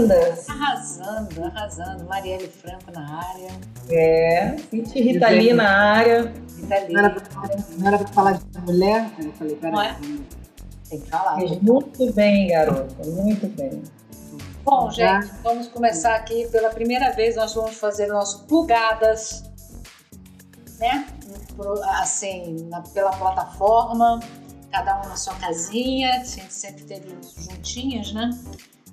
lindas. 0.00 0.48
Arrasando, 0.48 1.44
arrasando. 1.44 2.04
Marielle 2.04 2.48
Franco 2.48 2.90
na 2.92 3.18
área. 3.18 3.50
É, 3.88 4.56
Cinti 4.70 5.00
Rita 5.00 5.28
Lee 5.28 5.52
na 5.52 5.68
área. 5.68 6.32
Rita 6.56 6.78
Lee. 6.80 6.92
Não 7.78 7.88
era 7.88 7.98
para 7.98 8.08
falar 8.08 8.32
de 8.32 8.60
mulher? 8.60 9.10
Eu 9.18 9.32
falei, 9.32 9.56
peraí. 9.56 9.72
Não 9.72 9.82
é? 9.82 9.96
Tem 10.88 11.00
que 11.00 11.08
falar. 11.08 11.36
Fez 11.36 11.60
muito 11.60 12.12
bem, 12.12 12.48
garota, 12.48 13.04
muito 13.04 13.46
bem. 13.56 13.82
Bom, 14.64 14.90
gente, 14.90 15.30
vamos 15.42 15.68
começar 15.68 16.14
aqui. 16.14 16.48
Pela 16.50 16.70
primeira 16.70 17.10
vez, 17.10 17.36
nós 17.36 17.54
vamos 17.54 17.76
fazer 17.76 18.10
o 18.10 18.14
nosso 18.14 18.44
plugadas, 18.44 19.44
né? 20.78 21.06
Assim, 22.00 22.68
na, 22.68 22.80
pela 22.80 23.10
plataforma, 23.10 24.20
cada 24.70 25.00
um 25.00 25.08
na 25.08 25.16
sua 25.16 25.34
casinha. 25.36 26.10
A 26.20 26.24
gente 26.24 26.52
sempre 26.52 26.84
teve 26.84 27.16
juntinhas, 27.38 28.12
né? 28.12 28.30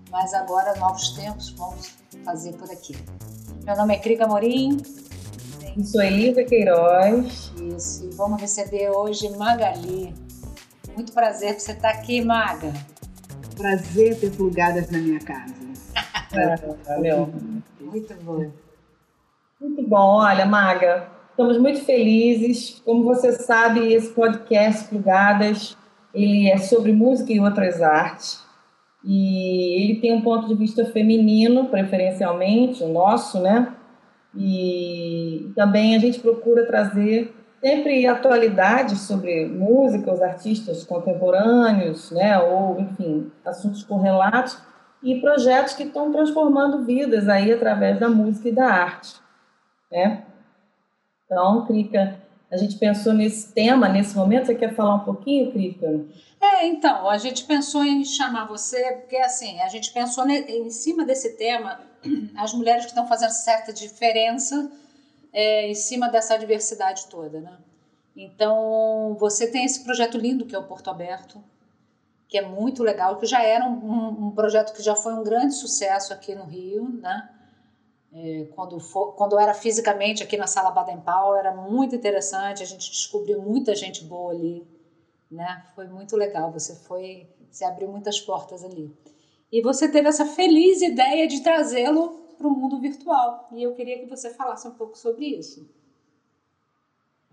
Mas 0.09 0.33
agora, 0.33 0.75
novos 0.79 1.09
tempos, 1.09 1.49
vamos 1.51 1.95
fazer 2.23 2.53
por 2.53 2.69
aqui. 2.71 2.95
Meu 3.65 3.75
nome 3.75 3.95
é 3.95 3.99
Crica 3.99 4.25
Morim. 4.25 4.77
Eu 5.77 5.83
sou 5.83 6.01
Elisa 6.01 6.43
Queiroz. 6.43 7.51
Isso, 7.75 8.05
e 8.05 8.15
vamos 8.15 8.39
receber 8.39 8.89
hoje 8.89 9.29
Magali. 9.37 10.15
Muito 10.95 11.11
prazer 11.11 11.55
que 11.55 11.61
você 11.61 11.73
estar 11.73 11.89
aqui, 11.89 12.21
Maga. 12.21 12.73
Prazer 13.55 14.19
ter 14.19 14.31
plugadas 14.31 14.89
na 14.89 14.97
minha 14.97 15.19
casa. 15.19 15.53
valeu. 16.87 17.31
Muito 17.79 18.15
bom. 18.23 18.51
Muito 19.59 19.87
bom. 19.87 20.17
Olha, 20.19 20.45
Maga, 20.45 21.09
estamos 21.29 21.59
muito 21.59 21.83
felizes. 21.83 22.81
Como 22.85 23.03
você 23.03 23.33
sabe, 23.33 23.93
esse 23.93 24.09
podcast 24.09 24.87
Plugadas, 24.87 25.77
ele 26.13 26.49
é 26.49 26.57
sobre 26.57 26.93
música 26.93 27.31
e 27.33 27.39
outras 27.39 27.81
artes. 27.81 28.46
E 29.03 29.83
ele 29.83 29.99
tem 30.01 30.13
um 30.13 30.21
ponto 30.21 30.47
de 30.47 30.55
vista 30.55 30.85
feminino, 30.85 31.65
preferencialmente, 31.65 32.83
o 32.83 32.89
nosso, 32.89 33.39
né? 33.39 33.73
E 34.35 35.51
também 35.55 35.95
a 35.95 35.99
gente 35.99 36.19
procura 36.19 36.65
trazer 36.65 37.33
sempre 37.61 38.05
atualidades 38.05 39.01
sobre 39.01 39.45
música, 39.45 40.11
os 40.11 40.21
artistas 40.21 40.83
contemporâneos, 40.83 42.11
né? 42.11 42.37
Ou, 42.39 42.79
enfim, 42.79 43.31
assuntos 43.45 43.83
correlatos 43.83 44.61
e 45.01 45.19
projetos 45.21 45.73
que 45.73 45.83
estão 45.83 46.11
transformando 46.11 46.83
vidas 46.83 47.29
aí 47.29 47.51
através 47.51 47.99
da 47.99 48.09
música 48.09 48.49
e 48.49 48.51
da 48.51 48.65
arte, 48.65 49.15
né? 49.91 50.23
Então, 51.25 51.65
Krika, 51.65 52.15
a 52.49 52.57
gente 52.57 52.77
pensou 52.77 53.13
nesse 53.13 53.51
tema, 53.53 53.89
nesse 53.89 54.15
momento. 54.15 54.45
Você 54.47 54.55
quer 54.55 54.73
falar 54.73 54.95
um 54.95 55.05
pouquinho, 55.05 55.51
Krika? 55.51 56.05
É, 56.39 56.65
então, 56.65 57.09
a 57.09 57.17
gente 57.17 57.43
pensou 57.43 57.83
em 57.83 58.05
chamar 58.05 58.45
você, 58.45 58.93
porque 58.93 59.17
assim, 59.17 59.59
a 59.61 59.67
gente 59.67 59.91
pensou 59.91 60.27
em 60.29 60.69
cima 60.69 61.03
desse 61.03 61.35
tema, 61.35 61.79
as 62.37 62.53
mulheres 62.53 62.85
que 62.85 62.91
estão 62.91 63.07
fazendo 63.07 63.31
certa 63.31 63.73
diferença 63.73 64.71
é, 65.33 65.69
em 65.69 65.75
cima 65.75 66.09
dessa 66.09 66.37
diversidade 66.37 67.07
toda, 67.07 67.41
né? 67.41 67.57
Então, 68.15 69.15
você 69.19 69.47
tem 69.47 69.65
esse 69.65 69.83
projeto 69.83 70.17
lindo 70.17 70.45
que 70.45 70.55
é 70.55 70.59
o 70.59 70.63
Porto 70.63 70.89
Aberto, 70.89 71.43
que 72.27 72.37
é 72.37 72.41
muito 72.41 72.81
legal, 72.81 73.17
que 73.17 73.25
já 73.25 73.43
era 73.43 73.65
um, 73.65 74.27
um 74.27 74.31
projeto 74.31 74.73
que 74.73 74.81
já 74.81 74.95
foi 74.95 75.13
um 75.13 75.23
grande 75.23 75.53
sucesso 75.53 76.13
aqui 76.13 76.33
no 76.33 76.45
Rio, 76.45 76.89
né? 77.01 77.29
É, 78.19 78.45
quando, 78.55 78.79
for, 78.79 79.13
quando 79.13 79.37
era 79.37 79.53
fisicamente 79.53 80.23
aqui 80.23 80.37
na 80.37 80.47
Sala 80.47 80.71
Baden 80.71 81.01
Powell, 81.01 81.35
era 81.35 81.53
muito 81.53 81.95
interessante, 81.95 82.63
a 82.63 82.65
gente 82.65 82.89
descobriu 82.89 83.39
muita 83.39 83.75
gente 83.75 84.03
boa 84.03 84.33
ali, 84.33 84.67
né? 85.29 85.63
Foi 85.75 85.87
muito 85.87 86.17
legal, 86.17 86.51
você 86.51 86.75
foi, 86.75 87.27
você 87.51 87.63
abriu 87.63 87.87
muitas 87.87 88.19
portas 88.19 88.63
ali. 88.63 88.91
E 89.51 89.61
você 89.61 89.87
teve 89.87 90.07
essa 90.07 90.25
feliz 90.25 90.81
ideia 90.81 91.27
de 91.27 91.43
trazê-lo 91.43 92.09
para 92.39 92.47
o 92.47 92.51
mundo 92.51 92.79
virtual, 92.79 93.47
e 93.51 93.61
eu 93.61 93.75
queria 93.75 93.99
que 93.99 94.07
você 94.07 94.31
falasse 94.31 94.67
um 94.67 94.73
pouco 94.73 94.97
sobre 94.97 95.25
isso. 95.25 95.69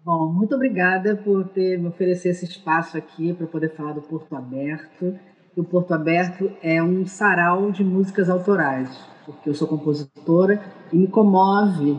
Bom, 0.04 0.28
muito 0.28 0.54
obrigada 0.54 1.16
por 1.16 1.48
ter 1.48 1.78
me 1.78 1.88
oferecido 1.88 2.32
esse 2.32 2.44
espaço 2.44 2.98
aqui 2.98 3.32
para 3.32 3.46
poder 3.46 3.74
falar 3.74 3.92
do 3.92 4.02
Porto 4.02 4.36
Aberto. 4.36 5.18
o 5.56 5.64
Porto 5.64 5.94
Aberto 5.94 6.52
é 6.62 6.82
um 6.82 7.06
sarau 7.06 7.72
de 7.72 7.82
músicas 7.82 8.28
autorais, 8.28 9.13
porque 9.24 9.48
eu 9.48 9.54
sou 9.54 9.68
compositora 9.68 10.62
e 10.92 10.96
me 10.96 11.06
comove 11.06 11.98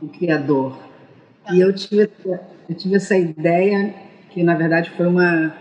o 0.00 0.08
criador. 0.08 0.76
E 1.52 1.60
eu 1.60 1.72
tive, 1.72 2.10
eu 2.68 2.74
tive 2.74 2.96
essa 2.96 3.16
ideia, 3.16 3.94
que 4.30 4.42
na 4.42 4.54
verdade 4.54 4.90
foi 4.90 5.06
uma, 5.06 5.54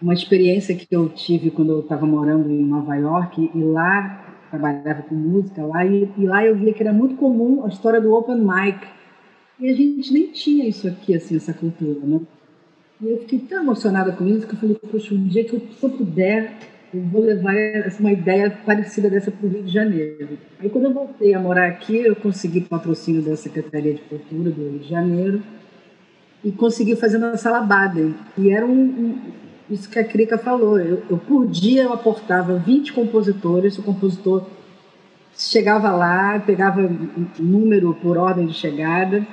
uma 0.00 0.14
experiência 0.14 0.74
que 0.74 0.86
eu 0.90 1.08
tive 1.08 1.50
quando 1.50 1.72
eu 1.72 1.80
estava 1.80 2.06
morando 2.06 2.50
em 2.50 2.64
Nova 2.64 2.94
York, 2.96 3.50
e 3.54 3.62
lá 3.62 4.24
trabalhava 4.50 5.02
com 5.02 5.14
música, 5.14 5.64
lá, 5.64 5.84
e, 5.84 6.10
e 6.16 6.26
lá 6.26 6.44
eu 6.44 6.54
via 6.56 6.74
que 6.74 6.82
era 6.82 6.92
muito 6.92 7.16
comum 7.16 7.64
a 7.64 7.68
história 7.68 8.00
do 8.00 8.12
open 8.14 8.36
mic 8.36 8.86
e 9.62 9.70
a 9.70 9.74
gente 9.74 10.12
nem 10.12 10.26
tinha 10.32 10.68
isso 10.68 10.88
aqui, 10.88 11.14
assim, 11.14 11.36
essa 11.36 11.54
cultura, 11.54 12.00
né? 12.02 12.20
E 13.00 13.10
eu 13.10 13.18
fiquei 13.18 13.38
tão 13.38 13.62
emocionada 13.62 14.10
com 14.12 14.26
isso 14.26 14.46
que 14.46 14.54
eu 14.54 14.58
falei, 14.58 14.76
poxa, 14.76 15.14
um 15.14 15.28
dia 15.28 15.44
que 15.44 15.54
eu, 15.54 15.60
se 15.60 15.84
eu 15.84 15.90
puder, 15.90 16.58
eu 16.94 17.00
vou 17.02 17.22
levar 17.22 17.54
uma 17.98 18.12
ideia 18.12 18.50
parecida 18.50 19.08
dessa 19.08 19.30
para 19.30 19.46
o 19.46 19.50
Rio 19.50 19.62
de 19.62 19.72
Janeiro. 19.72 20.38
Aí 20.60 20.68
quando 20.68 20.84
eu 20.84 20.92
voltei 20.92 21.32
a 21.32 21.40
morar 21.40 21.66
aqui, 21.66 21.96
eu 21.96 22.14
consegui 22.14 22.60
patrocínio 22.60 23.22
da 23.22 23.34
Secretaria 23.34 23.94
de 23.94 24.00
Cultura 24.02 24.50
do 24.50 24.70
Rio 24.70 24.78
de 24.78 24.88
Janeiro 24.88 25.42
e 26.44 26.52
consegui 26.52 26.94
fazer 26.94 27.18
na 27.18 27.36
Sala 27.36 27.60
Baden. 27.60 28.14
E 28.36 28.50
era 28.50 28.66
um, 28.66 28.72
um 28.72 29.18
isso 29.70 29.88
que 29.88 29.98
a 29.98 30.04
Krika 30.04 30.36
falou, 30.36 30.78
eu, 30.78 31.02
eu, 31.08 31.16
por 31.16 31.46
dia 31.46 31.84
eu 31.84 31.92
aportava 31.94 32.58
20 32.58 32.92
compositores, 32.92 33.78
o 33.78 33.82
compositor 33.82 34.44
chegava 35.34 35.90
lá, 35.92 36.38
pegava 36.40 36.90
número 37.38 37.94
por 37.94 38.18
ordem 38.18 38.46
de 38.46 38.52
chegada, 38.52 39.26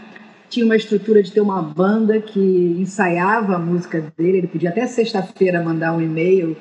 tinha 0.50 0.66
uma 0.66 0.78
estrutura 0.78 1.22
de 1.22 1.32
ter 1.32 1.42
uma 1.42 1.62
banda 1.62 2.22
que 2.22 2.40
ensaiava 2.80 3.56
a 3.56 3.60
música 3.60 4.12
dele. 4.18 4.38
Ele 4.40 4.48
podia 4.48 4.70
até 4.70 4.88
sexta-feira 4.88 5.62
mandar 5.62 5.94
um 5.94 6.02
e-mail 6.02 6.56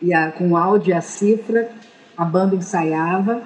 e 0.00 0.12
a, 0.12 0.30
com 0.30 0.56
áudio 0.56 0.90
e 0.90 0.92
a 0.92 1.00
cifra, 1.00 1.70
a 2.16 2.24
banda 2.24 2.56
ensaiava. 2.56 3.42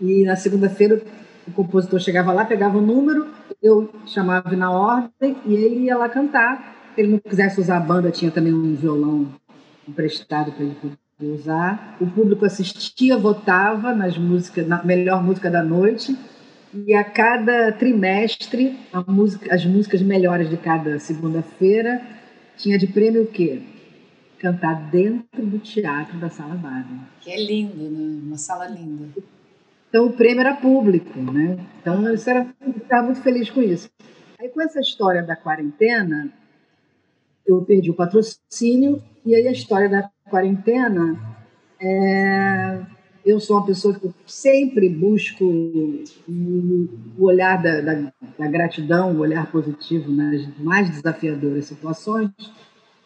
E 0.00 0.24
na 0.24 0.36
segunda-feira 0.36 1.02
o 1.46 1.52
compositor 1.52 1.98
chegava 2.00 2.32
lá, 2.32 2.44
pegava 2.44 2.78
o 2.78 2.82
número, 2.82 3.26
eu 3.62 3.92
chamava 4.06 4.54
na 4.54 4.70
ordem 4.70 5.36
e 5.44 5.54
ele 5.54 5.84
ia 5.86 5.96
lá 5.96 6.08
cantar. 6.08 6.76
Se 6.94 7.00
ele 7.00 7.12
não 7.12 7.18
quisesse 7.18 7.60
usar 7.60 7.78
a 7.78 7.80
banda, 7.80 8.10
tinha 8.10 8.30
também 8.30 8.52
um 8.52 8.74
violão 8.74 9.28
emprestado 9.88 10.52
para 10.52 10.64
ele 10.64 10.76
poder 10.80 11.32
usar. 11.32 11.96
O 12.00 12.06
público 12.06 12.44
assistia, 12.44 13.16
votava 13.16 13.94
nas 13.94 14.16
músicas, 14.18 14.66
na 14.66 14.82
melhor 14.84 15.22
música 15.22 15.50
da 15.50 15.62
noite 15.62 16.16
e 16.74 16.94
a 16.94 17.02
cada 17.02 17.72
trimestre, 17.72 18.78
música, 19.06 19.54
as 19.54 19.64
músicas 19.64 20.02
melhores 20.02 20.50
de 20.50 20.56
cada 20.56 20.98
segunda-feira 20.98 22.00
tinha 22.56 22.78
de 22.78 22.86
prêmio 22.86 23.22
o 23.22 23.26
quê? 23.26 23.62
Cantar 24.38 24.90
dentro 24.90 25.44
do 25.44 25.58
teatro 25.58 26.18
da 26.18 26.30
Sala 26.30 26.54
Baden. 26.54 27.00
Que 27.20 27.30
é 27.30 27.44
lindo, 27.44 27.90
né? 27.90 28.20
Uma 28.24 28.38
sala 28.38 28.68
linda. 28.68 29.08
Então 29.88 30.06
o 30.06 30.12
prêmio 30.12 30.40
era 30.40 30.54
público, 30.54 31.18
né? 31.18 31.58
Então 31.80 32.06
eu 32.06 32.14
estava 32.14 33.02
muito 33.02 33.20
feliz 33.20 33.50
com 33.50 33.62
isso. 33.62 33.90
Aí 34.38 34.48
com 34.48 34.60
essa 34.60 34.80
história 34.80 35.22
da 35.22 35.34
quarentena, 35.34 36.32
eu 37.46 37.62
perdi 37.62 37.90
o 37.90 37.94
patrocínio 37.94 39.02
e 39.24 39.34
aí 39.34 39.48
a 39.48 39.52
história 39.52 39.88
da 39.88 40.10
quarentena 40.30 41.18
é 41.80 42.80
eu 43.28 43.38
sou 43.38 43.58
uma 43.58 43.66
pessoa 43.66 43.94
que 43.94 44.10
sempre 44.26 44.88
busco 44.88 45.44
o 45.44 47.24
olhar 47.24 47.62
da, 47.62 47.80
da, 47.82 48.12
da 48.38 48.46
gratidão, 48.46 49.14
o 49.14 49.18
olhar 49.18 49.50
positivo 49.52 50.10
nas 50.10 50.46
mais 50.58 50.88
desafiadoras 50.88 51.66
situações. 51.66 52.30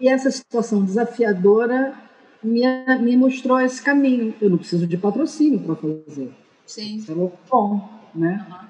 E 0.02 0.08
essa 0.08 0.32
situação 0.32 0.84
desafiadora 0.84 1.94
me, 2.42 2.62
me 3.00 3.16
mostrou 3.16 3.60
esse 3.60 3.80
caminho. 3.80 4.34
Eu 4.42 4.50
não 4.50 4.58
preciso 4.58 4.84
de 4.84 4.96
patrocínio 4.96 5.60
para 5.60 5.76
fazer. 5.76 6.34
Sim. 6.66 6.96
Isso 6.96 7.12
é 7.12 7.14
bom, 7.48 7.88
né? 8.12 8.44
Uhum. 8.50 8.66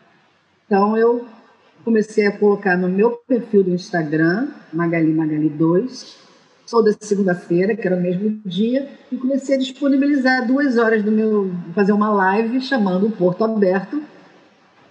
Então 0.66 0.96
eu 0.96 1.24
comecei 1.82 2.26
a 2.26 2.36
colocar 2.38 2.76
no 2.76 2.86
meu 2.86 3.12
perfil 3.26 3.64
do 3.64 3.70
Instagram, 3.70 4.48
Magali 4.72 5.10
Magali 5.10 5.48
2, 5.48 6.18
toda 6.70 6.94
segunda-feira, 7.00 7.74
que 7.74 7.86
era 7.86 7.96
o 7.96 8.00
mesmo 8.00 8.38
dia, 8.44 8.90
e 9.10 9.16
comecei 9.16 9.56
a 9.56 9.58
disponibilizar 9.58 10.46
duas 10.46 10.76
horas 10.76 11.02
do 11.02 11.10
meu. 11.10 11.50
fazer 11.74 11.92
uma 11.92 12.10
live 12.10 12.60
chamando 12.60 13.06
o 13.06 13.10
Porto 13.10 13.42
Aberto, 13.42 14.02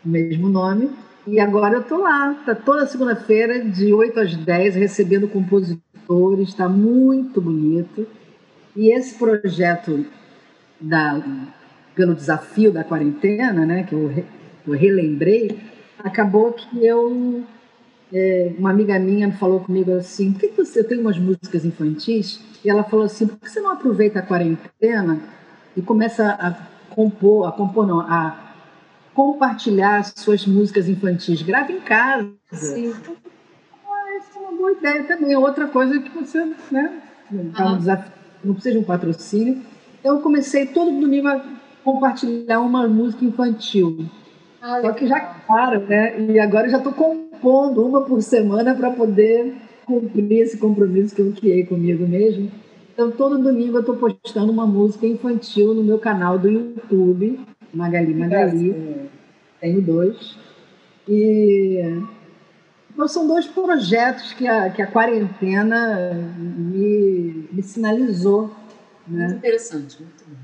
mesmo 0.03 0.49
nome. 0.49 0.89
E 1.27 1.39
agora 1.39 1.75
eu 1.75 1.83
tô 1.83 1.97
lá, 1.97 2.33
tá 2.45 2.55
toda 2.55 2.87
segunda-feira, 2.87 3.63
de 3.63 3.93
8 3.93 4.19
às 4.19 4.35
10, 4.35 4.73
recebendo 4.75 5.27
compositores, 5.27 5.90
está 6.41 6.67
muito 6.67 7.41
bonito. 7.41 8.07
E 8.75 8.91
esse 8.91 9.15
projeto 9.15 10.05
da, 10.79 11.21
pelo 11.95 12.15
desafio 12.15 12.71
da 12.71 12.83
quarentena, 12.83 13.65
né, 13.65 13.83
que 13.83 13.93
eu, 13.93 14.11
eu 14.67 14.73
relembrei, 14.73 15.59
acabou 15.99 16.53
que 16.53 16.85
eu 16.85 17.43
é, 18.13 18.53
uma 18.57 18.69
amiga 18.69 18.99
minha 18.99 19.31
falou 19.33 19.61
comigo 19.61 19.91
assim: 19.93 20.33
por 20.33 20.41
que 20.41 20.47
você 20.49 20.83
tem 20.83 20.99
umas 20.99 21.17
músicas 21.17 21.63
infantis? 21.63 22.41
E 22.63 22.69
ela 22.69 22.83
falou 22.83 23.05
assim: 23.05 23.27
por 23.27 23.37
que 23.39 23.49
você 23.49 23.59
não 23.59 23.71
aproveita 23.71 24.19
a 24.19 24.21
quarentena 24.21 25.19
e 25.75 25.81
começa 25.81 26.29
a 26.29 26.51
compor, 26.93 27.47
a 27.47 27.51
compor 27.51 27.87
não, 27.87 28.01
a 28.01 28.51
compartilhar 29.13 30.03
suas 30.03 30.45
músicas 30.45 30.89
infantis. 30.89 31.41
Grave 31.41 31.73
em 31.73 31.81
casa. 31.81 32.33
Sim. 32.51 32.93
Ah, 33.85 34.17
essa 34.17 34.37
é 34.37 34.41
uma 34.41 34.49
boa 34.61 34.71
ideia 34.73 35.03
também. 35.03 35.35
Outra 35.35 35.67
coisa 35.67 35.99
que 35.99 36.09
você, 36.09 36.45
né? 36.71 37.01
Tá 37.55 37.73
um 37.73 37.77
desafio, 37.77 38.11
não 38.43 38.53
precisa 38.53 38.75
de 38.75 38.79
um 38.79 38.83
patrocínio. 38.83 39.61
Então, 39.99 40.15
eu 40.15 40.21
comecei 40.21 40.67
todo 40.67 40.99
domingo 40.99 41.27
a 41.27 41.43
compartilhar 41.83 42.59
uma 42.59 42.87
música 42.87 43.25
infantil. 43.25 44.05
Ah, 44.61 44.79
Só 44.81 44.91
que 44.91 45.07
já 45.07 45.19
claro, 45.19 45.81
né? 45.87 46.19
E 46.19 46.39
agora 46.39 46.67
eu 46.67 46.71
já 46.71 46.77
estou 46.77 46.93
compondo 46.93 47.85
uma 47.85 48.01
por 48.01 48.21
semana 48.21 48.75
para 48.75 48.91
poder 48.91 49.55
cumprir 49.85 50.41
esse 50.41 50.57
compromisso 50.57 51.15
que 51.15 51.21
eu 51.21 51.33
criei 51.33 51.65
comigo 51.65 52.07
mesmo. 52.07 52.51
Então, 52.93 53.09
todo 53.09 53.41
domingo 53.41 53.77
eu 53.77 53.79
estou 53.79 53.95
postando 53.95 54.51
uma 54.51 54.67
música 54.67 55.07
infantil 55.07 55.73
no 55.73 55.83
meu 55.83 55.97
canal 55.97 56.37
do 56.37 56.49
YouTube, 56.49 57.39
Magali 57.73 58.13
Magali. 58.13 59.09
Tenho 59.59 59.81
dois. 59.81 60.37
E 61.07 61.79
então, 62.93 63.07
são 63.07 63.27
dois 63.27 63.45
projetos 63.47 64.33
que 64.33 64.47
a, 64.47 64.69
que 64.69 64.81
a 64.81 64.87
quarentena 64.87 66.13
me, 66.37 67.47
me 67.51 67.63
sinalizou. 67.63 68.53
Muito 69.07 69.29
Né? 69.31 69.35
interessante, 69.37 70.01
muito 70.01 70.23
bom. 70.27 70.35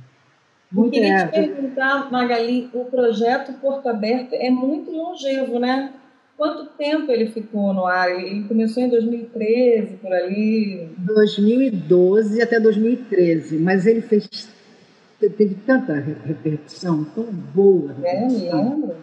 Eu 0.70 0.82
Muito 0.82 0.94
queria 0.94 1.14
é, 1.14 1.28
te 1.28 1.32
perguntar, 1.32 2.12
Magali, 2.12 2.70
o 2.74 2.86
projeto 2.86 3.54
Porto 3.54 3.88
Aberto 3.88 4.34
é 4.34 4.50
muito 4.50 4.92
longevo, 4.92 5.60
né? 5.60 5.94
Quanto 6.36 6.66
tempo 6.78 7.12
ele 7.12 7.28
ficou 7.28 7.74
no 7.74 7.86
ar? 7.86 8.12
Ele 8.12 8.44
começou 8.48 8.84
em 8.84 8.90
2013, 8.90 9.96
por 9.96 10.12
ali. 10.14 10.90
2012 10.98 12.42
até 12.42 12.60
2013, 12.60 13.58
mas 13.58 13.88
ele 13.88 14.02
fez 14.02 14.28
teve 15.20 15.56
tanta 15.66 15.94
re- 15.96 16.16
repercussão, 16.26 17.04
tão 17.06 17.24
boa, 17.24 17.96
É, 18.04 18.20
me 18.28 18.34
repercussão, 18.34 18.70
lembro. 18.70 18.96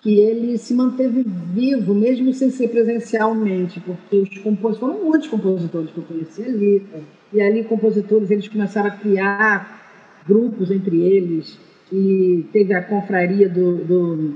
Que 0.00 0.18
ele 0.18 0.56
se 0.58 0.74
manteve 0.74 1.24
vivo, 1.26 1.94
mesmo 1.94 2.32
sem 2.32 2.50
ser 2.50 2.68
presencialmente, 2.68 3.80
porque 3.80 4.16
os 4.16 4.38
compositores, 4.38 4.78
foram 4.78 5.04
muitos 5.04 5.28
compositores 5.28 5.90
que 5.90 5.98
eu 5.98 6.04
conheci 6.04 6.42
ali, 6.42 6.86
e 7.32 7.40
ali 7.40 7.64
compositores 7.64 8.30
eles 8.30 8.46
começaram 8.48 8.88
a 8.88 8.92
criar 8.92 10.22
grupos 10.26 10.70
entre 10.70 11.00
eles, 11.00 11.58
e 11.92 12.46
teve 12.52 12.74
a 12.74 12.82
confraria 12.82 13.48
do, 13.48 13.76
do 13.78 14.34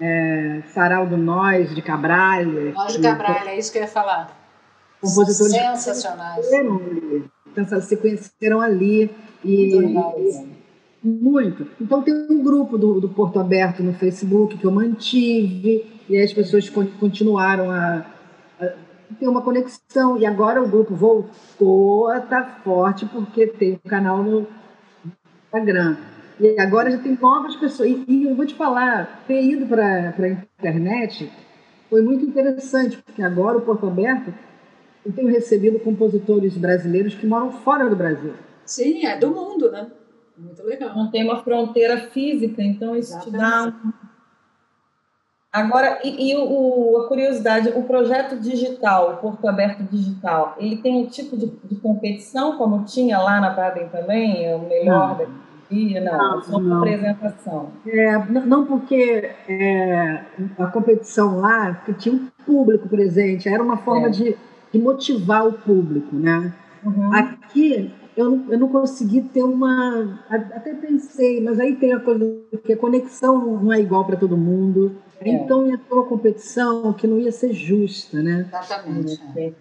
é, 0.00 0.62
Sarau 0.72 1.06
do 1.06 1.16
Nós, 1.16 1.74
de 1.74 1.80
Cabralha. 1.82 2.72
Nós 2.72 2.92
de 2.92 2.98
que- 2.98 3.04
Cabral, 3.04 3.46
é 3.46 3.58
isso 3.58 3.72
que 3.72 3.78
eu 3.78 3.82
ia 3.82 3.88
falar. 3.88 4.38
Compositores 5.00 5.52
Sensacionais. 5.52 6.46
conheceram 6.46 6.76
ali. 6.76 7.24
Se 7.82 7.96
conheceram 7.96 8.60
ali. 8.60 9.10
E, 9.44 9.72
Muito. 11.02 11.66
Então 11.80 12.00
tem 12.02 12.14
um 12.14 12.42
grupo 12.42 12.78
do, 12.78 13.00
do 13.00 13.08
Porto 13.08 13.40
Aberto 13.40 13.82
no 13.82 13.92
Facebook 13.92 14.56
que 14.56 14.64
eu 14.64 14.70
mantive, 14.70 15.84
e 16.08 16.16
as 16.16 16.32
pessoas 16.32 16.68
con- 16.68 16.86
continuaram 17.00 17.70
a, 17.70 18.06
a 18.60 18.66
ter 19.18 19.28
uma 19.28 19.42
conexão. 19.42 20.16
E 20.16 20.24
agora 20.24 20.62
o 20.62 20.68
grupo 20.68 20.94
voltou 20.94 22.08
a 22.08 22.18
estar 22.18 22.60
forte 22.62 23.04
porque 23.06 23.46
tem 23.48 23.72
um 23.84 23.88
canal 23.88 24.22
no 24.22 24.46
Instagram. 25.44 25.96
E 26.38 26.58
agora 26.60 26.90
já 26.90 26.98
tem 26.98 27.18
novas 27.20 27.56
pessoas. 27.56 27.88
E, 27.88 28.04
e 28.06 28.24
eu 28.24 28.34
vou 28.36 28.46
te 28.46 28.54
falar, 28.54 29.24
ter 29.26 29.42
ido 29.42 29.66
para 29.66 30.14
a 30.16 30.28
internet 30.28 31.30
foi 31.90 32.00
muito 32.00 32.24
interessante, 32.24 32.96
porque 33.04 33.22
agora 33.22 33.58
o 33.58 33.60
Porto 33.60 33.86
Aberto 33.86 34.32
eu 35.04 35.12
tenho 35.12 35.28
recebido 35.28 35.80
compositores 35.80 36.56
brasileiros 36.56 37.14
que 37.14 37.26
moram 37.26 37.50
fora 37.50 37.90
do 37.90 37.96
Brasil. 37.96 38.32
Sim, 38.64 39.04
é 39.04 39.18
do 39.18 39.30
mundo, 39.30 39.70
né? 39.70 39.90
Muito 40.36 40.62
legal. 40.64 40.94
Não 40.96 41.10
tem 41.10 41.24
uma 41.24 41.42
fronteira 41.42 41.96
física, 42.10 42.62
então 42.62 42.96
isso 42.96 43.18
te 43.20 43.30
dá. 43.30 43.72
um- 43.84 43.92
Agora, 45.52 46.00
e, 46.02 46.30
e 46.32 46.36
o, 46.36 46.96
a 47.04 47.08
curiosidade, 47.08 47.68
o 47.76 47.82
projeto 47.82 48.40
digital, 48.40 49.12
o 49.12 49.16
Porto 49.18 49.46
Aberto 49.46 49.82
Digital, 49.82 50.56
ele 50.58 50.76
tem 50.78 50.96
um 50.96 51.06
tipo 51.06 51.36
de, 51.36 51.46
de 51.64 51.76
competição, 51.76 52.56
como 52.56 52.84
tinha 52.84 53.18
lá 53.18 53.38
na 53.38 53.50
Baden 53.50 53.88
também? 53.88 54.46
É 54.46 54.56
o 54.56 54.60
melhor 54.66 55.08
Não. 55.10 55.18
da 55.18 55.24
dia? 55.70 56.00
Não, 56.00 56.16
Não, 56.16 56.38
é 56.38 56.42
só 56.42 56.56
uma 56.56 56.60
não. 56.60 56.78
apresentação. 56.78 57.70
É, 57.86 58.18
não 58.46 58.64
porque 58.64 59.30
é, 59.46 60.24
a 60.58 60.66
competição 60.68 61.38
lá, 61.40 61.74
porque 61.74 62.00
tinha 62.00 62.14
um 62.14 62.28
público 62.46 62.88
presente, 62.88 63.46
era 63.46 63.62
uma 63.62 63.76
forma 63.76 64.06
É. 64.06 64.10
de, 64.10 64.36
de 64.72 64.78
motivar 64.78 65.46
o 65.46 65.52
público, 65.52 66.16
né? 66.16 66.50
Uhum. 66.82 67.14
Aqui 67.14 67.92
eu 68.16 68.30
não, 68.30 68.52
eu 68.52 68.58
não 68.58 68.68
consegui 68.68 69.22
ter 69.22 69.42
uma. 69.42 70.20
Até 70.28 70.74
pensei, 70.74 71.40
mas 71.40 71.58
aí 71.58 71.76
tem 71.76 71.92
a 71.92 72.00
coisa 72.00 72.24
que 72.64 72.72
a 72.72 72.76
conexão 72.76 73.62
não- 73.62 73.72
é 73.72 73.80
igual 73.80 74.04
para 74.04 74.16
todo 74.16 74.36
mundo. 74.36 74.96
É. 75.20 75.28
Então 75.30 75.68
ia 75.68 75.78
ter 75.78 75.94
uma 75.94 76.04
competição 76.04 76.92
que 76.92 77.06
não 77.06 77.16
ia 77.18 77.30
ser 77.30 77.52
justa, 77.52 78.20
né? 78.20 78.44
Exatamente. 78.48 79.20
é. 79.36 79.52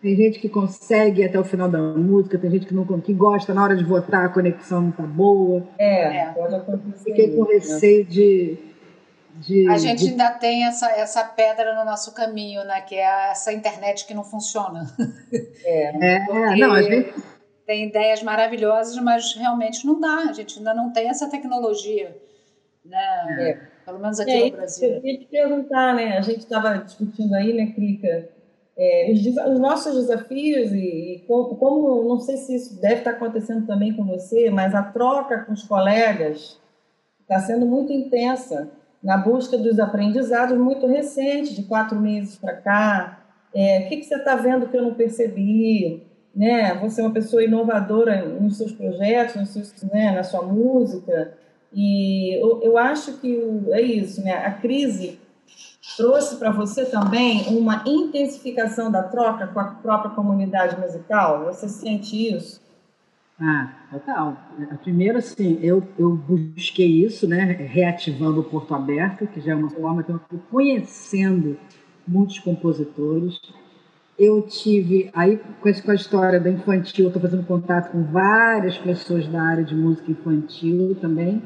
Tem 0.00 0.16
gente 0.16 0.38
que 0.40 0.48
consegue 0.48 1.22
até 1.22 1.38
o 1.38 1.44
final 1.44 1.68
da 1.68 1.78
música, 1.78 2.38
tem 2.38 2.50
gente 2.50 2.64
que 2.66 2.74
não 2.74 2.86
que 3.00 3.12
gosta, 3.12 3.52
na 3.52 3.62
hora 3.62 3.76
de 3.76 3.84
votar 3.84 4.24
a 4.24 4.28
conexão 4.30 4.80
não 4.80 4.90
tá 4.92 5.02
boa. 5.02 5.62
É, 5.78 6.16
É. 6.22 6.26
pode 6.32 6.54
acontecer. 6.54 7.04
Fiquei 7.04 7.36
com 7.36 7.42
né? 7.44 7.52
receio 7.52 8.04
de. 8.06 8.58
de 9.36 9.68
A 9.68 9.76
gente 9.76 10.04
de- 10.04 10.10
ainda 10.12 10.30
tem 10.30 10.64
essa, 10.64 10.90
essa 10.90 11.22
pedra 11.22 11.74
no 11.76 11.84
nosso 11.84 12.14
caminho, 12.14 12.64
né? 12.64 12.80
Que 12.80 12.94
é 12.94 13.30
essa 13.30 13.52
internet 13.52 14.06
que 14.06 14.14
não 14.14 14.24
funciona. 14.24 14.86
É, 15.64 16.20
Porque 16.26 16.56
não, 16.60 16.72
a 16.72 16.82
gente 16.82 17.12
tem 17.70 17.84
ideias 17.86 18.20
maravilhosas, 18.20 18.96
mas 19.00 19.32
realmente 19.34 19.86
não 19.86 20.00
dá. 20.00 20.24
A 20.28 20.32
gente 20.32 20.58
ainda 20.58 20.74
não 20.74 20.90
tem 20.92 21.08
essa 21.08 21.30
tecnologia, 21.30 22.16
né? 22.84 22.98
É. 23.38 23.60
Pelo 23.84 24.00
menos 24.00 24.18
aqui 24.18 24.32
É, 24.32 24.44
no 24.46 24.50
Brasil. 24.56 24.88
Eu 24.88 25.00
queria 25.00 25.18
te 25.20 25.26
perguntar, 25.26 25.94
né? 25.94 26.18
A 26.18 26.20
gente 26.20 26.40
estava 26.40 26.78
discutindo 26.78 27.32
aí, 27.32 27.52
né, 27.52 27.66
Crica, 27.72 28.28
é, 28.76 29.12
os, 29.12 29.24
os 29.24 29.60
nossos 29.60 29.94
desafios 29.94 30.72
e, 30.72 30.78
e 31.14 31.24
como, 31.28 31.54
como- 31.54 32.08
não 32.08 32.18
sei 32.18 32.38
se 32.38 32.56
isso 32.56 32.80
deve 32.80 32.96
estar 32.96 33.12
acontecendo 33.12 33.64
também 33.68 33.94
com 33.94 34.04
você, 34.04 34.50
mas 34.50 34.74
a 34.74 34.82
troca 34.82 35.44
com 35.44 35.52
os 35.52 35.62
colegas 35.62 36.58
está 37.20 37.38
sendo 37.38 37.66
muito 37.66 37.92
intensa 37.92 38.68
na 39.00 39.16
busca 39.16 39.56
dos 39.56 39.78
aprendizados 39.78 40.58
muito 40.58 40.88
recentes, 40.88 41.54
de 41.54 41.62
quatro 41.62 42.00
meses 42.00 42.36
para 42.36 42.54
cá. 42.56 43.24
É, 43.54 43.84
o 43.84 43.88
que, 43.88 43.98
que 43.98 44.04
você 44.06 44.16
está 44.16 44.34
vendo 44.34 44.66
que 44.66 44.76
eu 44.76 44.82
não 44.82 44.94
percebi? 44.94 46.09
Né? 46.34 46.74
Você 46.80 47.00
é 47.00 47.04
uma 47.04 47.12
pessoa 47.12 47.42
inovadora 47.42 48.24
nos 48.26 48.56
seus 48.56 48.72
projetos, 48.72 49.34
nos 49.36 49.48
seus, 49.50 49.82
né, 49.92 50.12
na 50.12 50.22
sua 50.22 50.42
música. 50.42 51.36
E 51.72 52.40
eu, 52.40 52.60
eu 52.62 52.78
acho 52.78 53.14
que 53.18 53.36
o- 53.36 53.72
é 53.72 53.80
isso, 53.80 54.22
né? 54.22 54.32
A 54.34 54.52
crise 54.52 55.18
trouxe 55.96 56.36
para 56.36 56.50
você 56.50 56.84
também 56.86 57.46
uma 57.56 57.82
intensificação 57.86 58.90
da 58.90 59.02
troca 59.02 59.46
com 59.48 59.60
a 59.60 59.64
própria 59.64 60.12
comunidade 60.12 60.78
musical. 60.80 61.44
Você 61.46 61.68
sente 61.68 62.16
isso? 62.34 62.60
Ah, 63.40 63.72
total. 63.90 64.36
Primeiro, 64.82 65.18
assim, 65.18 65.58
eu, 65.62 65.82
eu 65.98 66.14
busquei 66.14 67.04
isso, 67.04 67.26
né? 67.26 67.44
Reativando 67.44 68.40
o 68.40 68.44
Porto 68.44 68.74
Aberto, 68.74 69.26
que 69.26 69.40
já 69.40 69.52
é 69.52 69.54
uma 69.54 69.70
forma 69.70 70.02
que 70.02 70.10
eu 70.12 70.16
estou 70.16 70.38
conhecendo 70.50 71.56
muitos 72.06 72.38
compositores. 72.38 73.40
Eu 74.20 74.42
tive, 74.42 75.08
aí 75.14 75.40
com, 75.62 75.90
a 75.90 75.94
história 75.94 76.38
da 76.38 76.50
infantil, 76.50 77.06
eu 77.06 77.08
estou 77.08 77.22
fazendo 77.22 77.46
contato 77.46 77.90
com 77.90 78.02
várias 78.02 78.76
pessoas 78.76 79.26
da 79.26 79.40
área 79.40 79.64
de 79.64 79.74
música 79.74 80.10
infantil 80.10 80.94
também. 81.00 81.42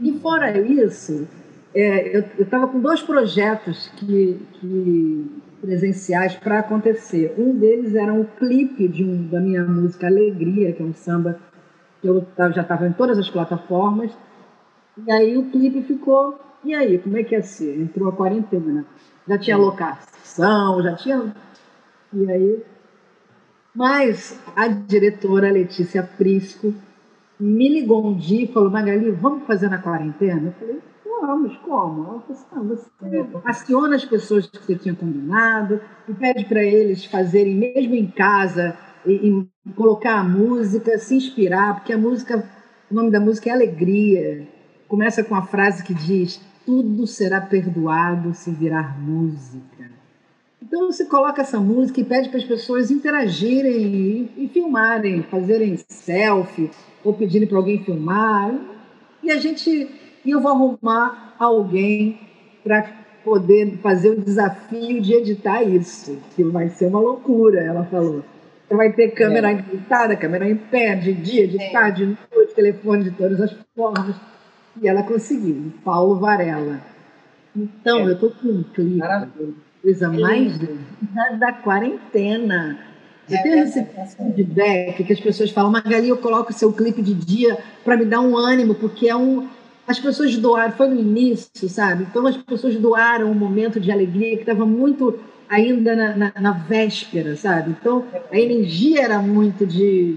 E 0.00 0.10
fora 0.20 0.58
isso, 0.58 1.28
é, 1.74 2.16
eu 2.16 2.24
estava 2.42 2.66
com 2.66 2.80
dois 2.80 3.02
projetos 3.02 3.88
que, 3.96 4.40
que 4.54 5.42
presenciais 5.60 6.34
para 6.34 6.60
acontecer. 6.60 7.34
Um 7.36 7.58
deles 7.58 7.94
era 7.94 8.10
um 8.10 8.24
clipe 8.24 8.88
de 8.88 9.04
um, 9.04 9.26
da 9.26 9.38
minha 9.38 9.62
música 9.62 10.06
Alegria, 10.06 10.72
que 10.72 10.82
é 10.82 10.86
um 10.86 10.94
samba 10.94 11.38
que 12.00 12.08
eu 12.08 12.26
já 12.54 12.62
estava 12.62 12.86
em 12.86 12.92
todas 12.92 13.18
as 13.18 13.28
plataformas. 13.28 14.10
E 15.06 15.12
aí 15.12 15.36
o 15.36 15.50
clipe 15.50 15.82
ficou. 15.82 16.40
E 16.64 16.74
aí, 16.74 16.98
como 16.98 17.18
é 17.18 17.22
que 17.22 17.34
ia 17.34 17.42
ser? 17.42 17.78
Entrou 17.78 18.08
a 18.08 18.12
quarentena. 18.12 18.86
Já 19.28 19.36
tinha 19.36 19.58
locação, 19.58 20.82
já 20.82 20.94
tinha. 20.94 21.34
E 22.14 22.30
aí. 22.30 22.62
Mas 23.74 24.40
a 24.54 24.68
diretora 24.68 25.50
Letícia 25.50 26.02
Prisco 26.02 26.72
me 27.40 27.68
ligou 27.68 28.06
um 28.06 28.16
dia 28.16 28.44
e 28.44 28.52
falou: 28.52 28.70
Magali, 28.70 29.10
vamos 29.10 29.46
fazer 29.46 29.68
na 29.68 29.78
quarentena? 29.78 30.48
Eu 30.48 30.52
falei: 30.52 30.80
vamos, 31.26 31.56
como? 31.58 32.04
Ela 32.04 32.20
falou 32.20 32.32
assim: 32.32 32.46
não, 32.52 33.24
você 33.24 33.48
aciona 33.48 33.96
as 33.96 34.04
pessoas 34.04 34.46
que 34.46 34.58
você 34.58 34.76
tinha 34.76 34.94
combinado 34.94 35.80
e 36.08 36.14
pede 36.14 36.44
para 36.44 36.62
eles 36.62 37.04
fazerem, 37.04 37.54
mesmo 37.54 37.94
em 37.94 38.06
casa, 38.06 38.76
e, 39.04 39.28
e 39.66 39.72
colocar 39.72 40.18
a 40.20 40.24
música, 40.24 40.98
se 40.98 41.16
inspirar, 41.16 41.76
porque 41.76 41.92
a 41.92 41.98
música, 41.98 42.48
o 42.90 42.94
nome 42.94 43.10
da 43.10 43.20
música 43.20 43.50
é 43.50 43.52
Alegria. 43.52 44.46
Começa 44.86 45.24
com 45.24 45.34
a 45.34 45.42
frase 45.42 45.82
que 45.82 45.94
diz: 45.94 46.40
Tudo 46.64 47.06
será 47.06 47.40
perdoado 47.40 48.34
se 48.34 48.50
virar 48.50 49.00
música. 49.00 49.83
Então 50.74 50.90
você 50.90 51.04
coloca 51.04 51.40
essa 51.40 51.60
música 51.60 52.00
e 52.00 52.04
pede 52.04 52.28
para 52.28 52.38
as 52.38 52.44
pessoas 52.44 52.90
interagirem 52.90 53.76
e, 54.36 54.44
e 54.44 54.48
filmarem, 54.48 55.22
fazerem 55.22 55.76
selfie 55.76 56.68
ou 57.04 57.14
pedirem 57.14 57.46
para 57.46 57.58
alguém 57.58 57.84
filmar. 57.84 58.52
E 59.22 59.30
a 59.30 59.36
gente, 59.36 59.70
e 60.24 60.28
eu 60.28 60.40
vou 60.40 60.50
arrumar 60.50 61.36
alguém 61.38 62.18
para 62.64 62.90
poder 63.22 63.78
fazer 63.84 64.10
o 64.10 64.20
desafio 64.20 65.00
de 65.00 65.14
editar 65.14 65.62
isso, 65.62 66.18
que 66.34 66.42
vai 66.42 66.68
ser 66.68 66.86
uma 66.86 66.98
loucura, 66.98 67.60
ela 67.60 67.84
falou. 67.84 68.24
Você 68.66 68.74
vai 68.74 68.92
ter 68.92 69.12
câmera 69.12 69.52
é. 69.52 69.54
editada, 69.54 70.16
câmera 70.16 70.50
em 70.50 70.56
pé, 70.56 70.96
de 70.96 71.12
dia, 71.12 71.46
de 71.46 71.62
é. 71.62 71.70
tarde, 71.70 72.04
de 72.04 72.18
noite, 72.34 72.52
telefone 72.52 73.04
de 73.04 73.10
todas 73.12 73.40
as 73.40 73.56
formas. 73.76 74.16
E 74.82 74.88
ela 74.88 75.04
conseguiu, 75.04 75.72
Paulo 75.84 76.16
Varela. 76.16 76.80
Então, 77.54 78.00
é. 78.00 78.02
eu 78.06 78.14
estou 78.14 78.30
com 78.30 78.48
um 78.48 78.64
clipe, 78.64 79.00
coisa 79.84 80.10
mais 80.10 80.58
da, 80.58 81.30
da 81.38 81.52
quarentena. 81.52 82.78
Eu 83.28 83.36
é, 83.36 83.42
tenho 83.42 83.64
esse 83.64 83.86
feedback 84.34 85.04
que 85.04 85.12
as 85.12 85.20
pessoas 85.20 85.50
falam, 85.50 85.70
Magali, 85.70 86.08
eu 86.08 86.16
coloco 86.16 86.50
o 86.50 86.54
seu 86.54 86.72
clipe 86.72 87.02
de 87.02 87.12
dia 87.12 87.58
para 87.84 87.96
me 87.96 88.06
dar 88.06 88.20
um 88.20 88.36
ânimo, 88.36 88.74
porque 88.74 89.08
é 89.08 89.14
um. 89.14 89.46
As 89.86 89.98
pessoas 89.98 90.34
doaram, 90.38 90.72
foi 90.72 90.88
no 90.88 90.98
início, 90.98 91.68
sabe? 91.68 92.04
Então 92.04 92.26
as 92.26 92.36
pessoas 92.38 92.74
doaram 92.76 93.30
um 93.30 93.34
momento 93.34 93.78
de 93.78 93.92
alegria 93.92 94.34
que 94.36 94.42
estava 94.42 94.64
muito 94.64 95.18
ainda 95.46 95.94
na, 95.94 96.16
na, 96.16 96.32
na, 96.40 96.52
véspera, 96.52 97.36
sabe? 97.36 97.76
Então 97.78 98.06
a 98.32 98.38
energia 98.38 99.02
era 99.02 99.18
muito 99.18 99.66
de, 99.66 100.16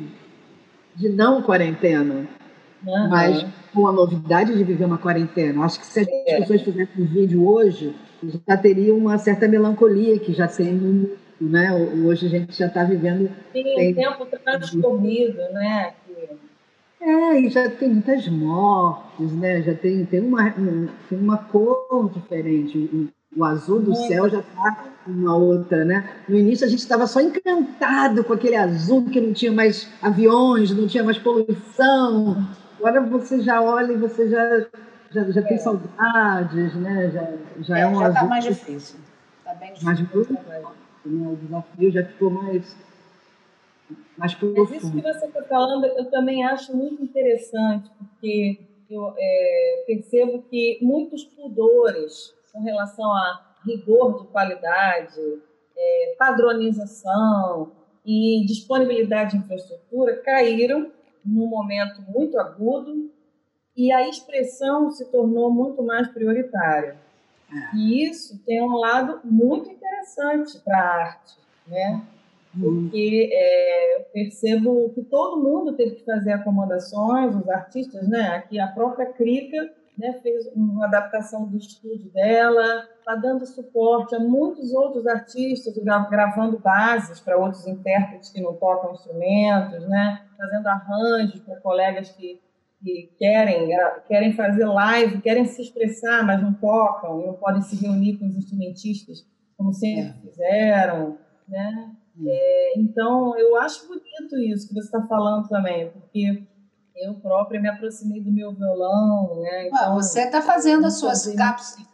de 0.96 1.10
não 1.10 1.42
quarentena, 1.42 2.26
uhum. 2.86 3.10
mas 3.10 3.46
com 3.74 3.88
a 3.88 3.92
novidade 3.92 4.56
de 4.56 4.64
viver 4.64 4.86
uma 4.86 4.98
quarentena. 4.98 5.66
Acho 5.66 5.82
que 5.82 5.86
se 5.86 6.00
as 6.00 6.08
é. 6.08 6.40
pessoas 6.40 6.62
fizessem 6.62 7.04
um 7.04 7.06
vídeo 7.06 7.46
hoje, 7.46 7.94
já 8.48 8.58
teria 8.58 8.94
uma 8.94 9.18
certa 9.18 9.48
melancolia 9.48 10.20
que 10.20 10.34
já 10.34 10.48
tem 10.48 11.10
né? 11.40 11.72
Hoje 12.04 12.26
a 12.26 12.30
gente 12.30 12.58
já 12.58 12.68
está 12.68 12.84
vivendo. 12.84 13.30
Tem... 13.54 13.92
um 13.92 13.96
tempo 13.96 14.26
transcorrido, 14.26 15.38
né? 15.54 15.94
É, 17.00 17.40
e 17.40 17.50
já 17.50 17.70
tem 17.70 17.90
muitas 17.90 18.28
mortes, 18.28 19.32
né? 19.34 19.62
Já 19.62 19.76
tem, 19.76 20.04
tem, 20.06 20.20
uma, 20.20 20.48
um, 20.58 20.88
tem 21.08 21.20
uma 21.20 21.38
cor 21.38 22.10
diferente. 22.12 22.78
O, 22.78 23.08
o 23.36 23.46
azul 23.46 23.80
do 23.80 23.92
Muito. 23.92 24.08
céu 24.08 24.28
já 24.28 24.40
está 24.40 24.86
uma 25.06 25.36
outra, 25.36 25.86
né? 25.86 26.10
No 26.28 26.36
início 26.36 26.66
a 26.66 26.70
gente 26.70 26.80
estava 26.80 27.06
só 27.06 27.22
encantado 27.22 28.24
com 28.24 28.34
aquele 28.34 28.56
azul 28.56 29.06
que 29.06 29.22
não 29.22 29.32
tinha 29.32 29.52
mais 29.52 29.88
aviões, 30.02 30.72
não 30.72 30.88
tinha 30.88 31.04
mais 31.04 31.20
poluição. 31.20 32.48
Agora 32.80 33.02
você 33.02 33.42
já 33.42 33.62
olha 33.62 33.94
e 33.94 33.98
você 33.98 34.28
já, 34.30 34.66
já, 35.12 35.32
já 35.32 35.42
é. 35.42 35.44
tem 35.44 35.58
saudades, 35.58 36.76
né? 36.76 37.10
Já, 37.12 37.34
já 37.62 37.78
é, 37.78 37.82
é 37.82 37.88
um 37.88 38.00
já 38.00 38.10
está 38.10 38.24
mais 38.26 38.44
difícil. 38.44 39.00
Está 39.40 39.54
bem 39.54 39.74
difícil. 39.74 39.86
Mais 39.86 40.00
né? 41.06 41.28
O 41.28 41.36
desafio 41.36 41.92
já 41.92 42.06
ficou 42.06 42.30
mais, 42.30 42.76
mais 44.18 44.34
profundo. 44.34 44.70
Mas 44.70 44.84
isso 44.84 44.92
que 44.92 45.02
você 45.02 45.26
está 45.26 45.44
falando, 45.44 45.86
eu 45.86 46.06
também 46.10 46.44
acho 46.46 46.76
muito 46.76 47.02
interessante, 47.02 47.90
porque 47.98 48.60
eu 48.90 49.14
é, 49.18 49.84
percebo 49.88 50.44
que 50.50 50.80
muitos 50.82 51.24
pudores 51.24 52.36
com 52.52 52.62
relação 52.62 53.06
a 53.12 53.56
rigor 53.66 54.22
de 54.22 54.28
qualidade, 54.28 55.20
é, 55.78 56.16
padronização 56.18 57.72
e 58.06 58.46
disponibilidade 58.46 59.32
de 59.32 59.38
infraestrutura 59.38 60.16
caíram 60.18 60.92
num 61.24 61.48
momento 61.48 62.02
muito 62.08 62.40
agudo 62.40 63.12
e 63.78 63.92
a 63.92 64.10
expressão 64.10 64.90
se 64.90 65.06
tornou 65.06 65.52
muito 65.52 65.84
mais 65.84 66.08
prioritária. 66.08 66.98
É. 67.54 67.78
E 67.78 68.04
isso 68.04 68.38
tem 68.44 68.62
um 68.62 68.76
lado 68.76 69.22
muito 69.24 69.70
interessante 69.70 70.60
para 70.60 70.78
a 70.78 70.96
arte, 71.06 71.38
né? 71.68 72.02
Uhum. 72.56 72.90
Porque 72.90 73.30
é, 73.32 73.98
eu 73.98 74.06
percebo 74.06 74.90
que 74.90 75.04
todo 75.04 75.42
mundo 75.42 75.74
teve 75.74 75.96
que 75.96 76.04
fazer 76.04 76.34
acomodações, 76.34 77.36
os 77.36 77.48
artistas, 77.48 78.08
né? 78.08 78.30
Aqui 78.30 78.60
a 78.60 78.68
própria 78.68 79.06
Crica 79.14 79.72
né, 79.98 80.20
fez 80.22 80.48
uma 80.56 80.86
adaptação 80.86 81.46
do 81.46 81.58
estúdio 81.58 82.10
dela, 82.12 82.88
está 83.00 83.16
dando 83.16 83.46
suporte 83.46 84.16
a 84.16 84.20
muitos 84.20 84.74
outros 84.74 85.08
artistas, 85.08 85.76
gravando 85.78 86.60
bases 86.60 87.20
para 87.20 87.38
outros 87.38 87.66
intérpretes 87.66 88.30
que 88.30 88.42
não 88.42 88.54
tocam 88.54 88.94
instrumentos, 88.94 89.88
né? 89.88 90.26
Fazendo 90.38 90.68
arranjos 90.68 91.40
para 91.42 91.56
colegas 91.62 92.10
que 92.12 92.40
que 92.84 93.14
querem, 93.18 93.70
querem 94.08 94.34
fazer 94.34 94.66
live, 94.66 95.22
querem 95.22 95.46
se 95.46 95.62
expressar, 95.62 96.26
mas 96.26 96.42
não 96.42 96.54
tocam, 96.54 97.26
não 97.26 97.34
podem 97.34 97.62
se 97.62 97.76
reunir 97.76 98.18
com 98.18 98.28
os 98.28 98.36
instrumentistas, 98.36 99.26
como 99.58 99.74
sempre 99.74 100.10
é. 100.10 100.14
fizeram, 100.22 101.18
né? 101.48 101.92
É, 102.26 102.80
então, 102.80 103.38
eu 103.38 103.56
acho 103.58 103.88
bonito 103.88 104.38
isso 104.38 104.68
que 104.68 104.74
você 104.74 104.88
está 104.88 105.02
falando 105.08 105.48
também, 105.48 105.90
porque 105.92 106.44
eu 106.96 107.14
própria 107.16 107.62
me 107.62 107.70
aproximei 107.70 108.22
do 108.22 108.32
meu 108.32 108.54
violão, 108.54 109.40
né? 109.42 109.68
Então, 109.68 109.96
você 109.96 110.22
está 110.22 110.42
fazendo 110.42 110.86
as 110.86 110.98
suas 111.00 111.28
cápsulas... 111.36 111.88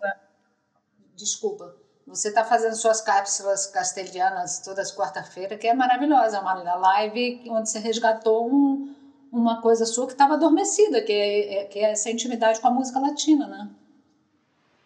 Desculpa. 1.15 1.75
Você 2.07 2.29
está 2.29 2.43
fazendo 2.43 2.75
suas 2.75 3.01
cápsulas 3.01 3.67
castelhanas 3.67 4.59
todas 4.59 4.95
quarta-feira, 4.95 5.57
que 5.57 5.67
é 5.67 5.73
maravilhosa, 5.73 6.41
uma 6.41 6.53
live 6.53 7.43
onde 7.49 7.69
você 7.69 7.79
resgatou 7.79 8.47
um 8.47 8.93
uma 9.33 9.59
coisa 9.61 9.85
sua 9.85 10.05
que 10.05 10.11
estava 10.11 10.35
adormecida, 10.35 11.01
que 11.01 11.11
é, 11.11 11.55
é, 11.55 11.65
que 11.65 11.79
é 11.79 11.91
essa 11.91 12.11
intimidade 12.11 12.61
com 12.61 12.67
a 12.67 12.71
música 12.71 12.99
latina, 12.99 13.47
né? 13.47 13.69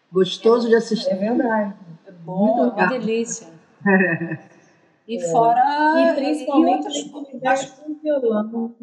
Gostoso 0.10 0.68
é, 0.68 0.70
de 0.70 0.76
assistir. 0.76 1.12
É 1.12 1.16
verdade. 1.16 1.76
É 2.06 2.12
bom, 2.12 2.56
Muito 2.56 2.80
é 2.80 2.84
uma 2.84 2.88
delícia. 2.88 3.48
E 5.08 5.24
é. 5.24 5.32
fora. 5.32 5.62
E 6.02 6.16
principalmente 6.16 6.84
e 6.84 7.08
outros... 7.08 7.72
com 7.72 7.94
violão. 8.04 8.76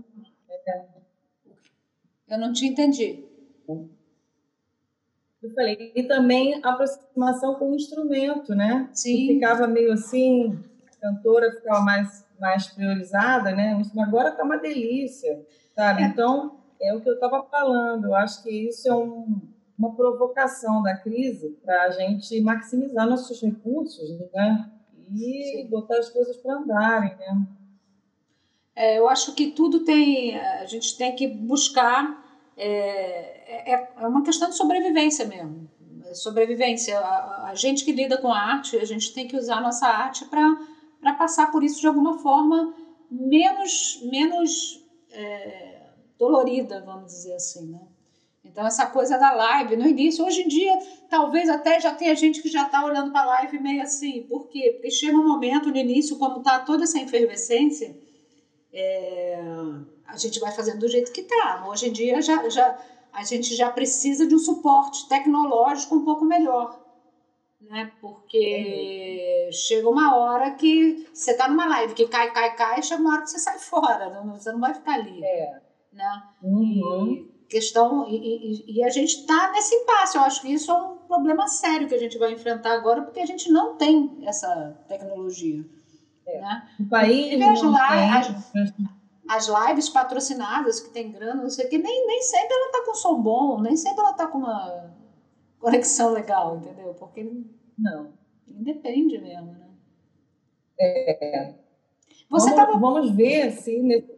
Eu 2.27 2.39
não 2.39 2.51
te 2.51 2.65
entendi. 2.65 3.23
Eu 3.69 5.51
falei, 5.55 5.93
e 5.95 6.03
também 6.05 6.59
a 6.65 6.71
aproximação 6.71 7.57
com 7.57 7.73
o 7.73 7.75
instrumento, 7.75 8.55
né? 8.55 8.89
Sim. 8.95 9.15
Que 9.15 9.35
ficava 9.35 9.67
meio 9.67 9.93
assim, 9.93 10.59
a 10.87 10.97
cantora 10.99 11.53
ficava 11.53 11.83
mais 11.83 12.24
mais 12.39 12.67
priorizada, 12.69 13.53
né? 13.53 13.81
Agora 13.99 14.31
está 14.31 14.43
uma 14.43 14.59
delícia, 14.59 15.45
sabe? 15.75 16.03
É. 16.03 16.07
Então, 16.07 16.59
é 16.81 16.95
o 16.95 17.01
que 17.01 17.09
eu 17.09 17.15
estava 17.15 17.43
falando. 17.45 18.07
Eu 18.07 18.15
acho 18.15 18.43
que 18.43 18.51
isso 18.51 18.89
é 18.89 18.95
um, 18.95 19.41
uma 19.79 19.95
provocação 19.95 20.83
da 20.83 20.97
crise 20.97 21.57
para 21.65 21.85
a 21.85 21.91
gente 21.91 22.41
maximizar 22.41 23.09
nossos 23.09 23.41
recursos, 23.41 24.11
né? 24.33 24.71
E 25.13 25.63
Sim. 25.63 25.69
botar 25.69 25.99
as 25.99 26.09
coisas 26.09 26.37
para 26.39 26.55
andarem, 26.55 27.17
né? 27.17 27.47
É, 28.77 28.99
eu 28.99 29.09
acho 29.09 29.35
que 29.35 29.53
tudo 29.53 29.81
tem. 29.85 30.39
A 30.39 30.67
gente 30.67 30.97
tem 30.97 31.15
que 31.15 31.27
buscar. 31.29 32.23
É, 32.57 33.73
é, 33.73 33.93
é 33.99 34.07
uma 34.07 34.23
questão 34.23 34.49
de 34.49 34.57
sobrevivência 34.57 35.25
mesmo. 35.27 35.69
Sobrevivência. 36.13 36.99
A, 36.99 37.51
a 37.51 37.55
gente 37.55 37.85
que 37.85 37.93
lida 37.93 38.19
com 38.19 38.33
a 38.33 38.39
arte, 38.39 38.77
a 38.77 38.85
gente 38.85 39.13
tem 39.13 39.29
que 39.29 39.37
usar 39.37 39.57
a 39.57 39.61
nossa 39.61 39.87
arte 39.87 40.25
para 40.25 40.43
para 41.05 41.13
passar 41.13 41.53
por 41.53 41.63
isso 41.63 41.83
de 41.83 41.87
alguma 41.87 42.19
forma 42.19 42.75
menos, 43.11 44.01
menos 44.11 44.83
é, 45.13 45.83
dolorida, 46.19 46.81
vamos 46.81 47.13
dizer 47.13 47.35
assim, 47.35 47.67
né? 47.71 47.81
Então, 48.43 48.67
essa 48.67 48.87
coisa 48.87 49.19
da 49.19 49.33
live, 49.33 49.77
no 49.77 49.87
início, 49.87 50.25
hoje 50.25 50.43
em 50.43 50.49
dia, 50.49 50.79
talvez 51.11 51.49
até 51.49 51.79
já 51.79 51.93
tenha 51.95 52.15
gente 52.15 52.41
que 52.41 52.49
já 52.49 52.65
está 52.65 52.85
olhando 52.85 53.11
para 53.11 53.23
a 53.23 53.27
live 53.27 53.59
meio 53.59 53.83
assim. 53.83 54.23
Por 54.23 54.49
quê? 54.49 54.73
Porque 54.75 54.91
chega 54.91 55.17
um 55.17 55.27
momento 55.27 55.71
no 55.71 55.77
início, 55.77 56.17
como 56.19 56.39
está 56.39 56.59
toda 56.61 56.85
essa 56.85 57.01
efervescência, 57.01 57.97
é, 58.73 59.41
a 60.07 60.17
gente 60.17 60.41
vai 60.41 60.53
fazendo 60.53 60.81
do 60.81 60.89
jeito 60.89 61.13
que 61.13 61.23
está. 61.23 61.67
Hoje 61.69 61.89
em 61.89 61.93
dia, 61.93 62.21
já, 62.23 62.49
já, 62.49 62.79
a 63.13 63.25
gente 63.25 63.55
já 63.55 63.71
precisa 63.71 64.27
de 64.27 64.35
um 64.35 64.39
suporte 64.39 65.09
tecnológico 65.09 65.97
um 65.97 66.05
pouco 66.05 66.25
melhor 66.25 66.84
né? 67.69 67.93
Porque 68.01 69.49
chega 69.53 69.89
uma 69.89 70.17
hora 70.17 70.51
que 70.53 71.09
você 71.13 71.33
está 71.33 71.49
numa 71.49 71.67
live 71.67 71.95
que 71.95 72.07
cai, 72.09 72.33
cai, 72.33 72.55
cai, 72.57 72.83
chega 72.83 73.01
uma 73.01 73.15
hora 73.15 73.23
que 73.23 73.31
você 73.31 73.39
sai 73.39 73.59
fora, 73.59 74.11
não, 74.11 74.35
você 74.35 74.53
não 74.53 74.61
vai 74.61 74.75
ficar 74.75 74.95
ali. 74.95 75.25
É. 75.25 75.61
Né? 75.93 76.23
Uhum. 76.43 77.13
E, 77.13 77.47
questão 77.49 78.09
e, 78.09 78.17
e, 78.17 78.79
e 78.79 78.85
a 78.85 78.91
gente 78.91 79.21
está 79.21 79.53
nesse 79.53 79.75
impasse. 79.75 80.17
Eu 80.17 80.23
acho 80.23 80.43
que 80.43 80.53
isso 80.53 80.71
é 80.71 80.75
um 80.75 80.97
problema 80.99 81.47
sério 81.47 81.89
que 81.89 81.95
a 81.95 81.99
gente 81.99 82.19
vai 82.19 82.33
enfrentar 82.33 82.73
agora, 82.73 83.03
porque 83.03 83.21
a 83.21 83.27
gente 83.27 83.51
não 83.51 83.77
tem 83.77 84.19
essa 84.23 84.77
tecnologia. 84.89 85.65
É. 86.27 86.41
Né? 86.41 86.69
O 86.81 86.89
país 86.89 87.41
as, 87.41 87.61
lives, 87.61 88.53
as, 89.29 89.49
as 89.49 89.69
lives 89.69 89.89
patrocinadas 89.89 90.81
que 90.81 90.91
tem 90.91 91.13
grana, 91.13 91.43
não 91.43 91.51
sei 91.51 91.67
o 91.67 91.69
que, 91.69 91.79
nem, 91.79 92.07
nem 92.07 92.23
sempre 92.23 92.55
ela 92.55 92.67
está 92.67 92.85
com 92.85 92.95
som 92.95 93.21
bom, 93.21 93.61
nem 93.61 93.77
sempre 93.77 94.01
ela 94.01 94.11
está 94.11 94.27
com 94.27 94.39
uma 94.39 94.95
conexão 95.65 96.13
legal, 96.13 96.59
entendeu? 96.59 96.95
Porque 96.95 97.25
não. 97.79 98.13
Depende 98.47 99.19
mesmo, 99.19 99.53
né? 99.53 99.69
É. 100.79 101.55
Você 102.29 102.51
vamos, 102.51 102.55
tava... 102.55 102.79
vamos 102.79 103.11
ver 103.11 103.51
se. 103.53 103.81
Nesse... 103.81 104.15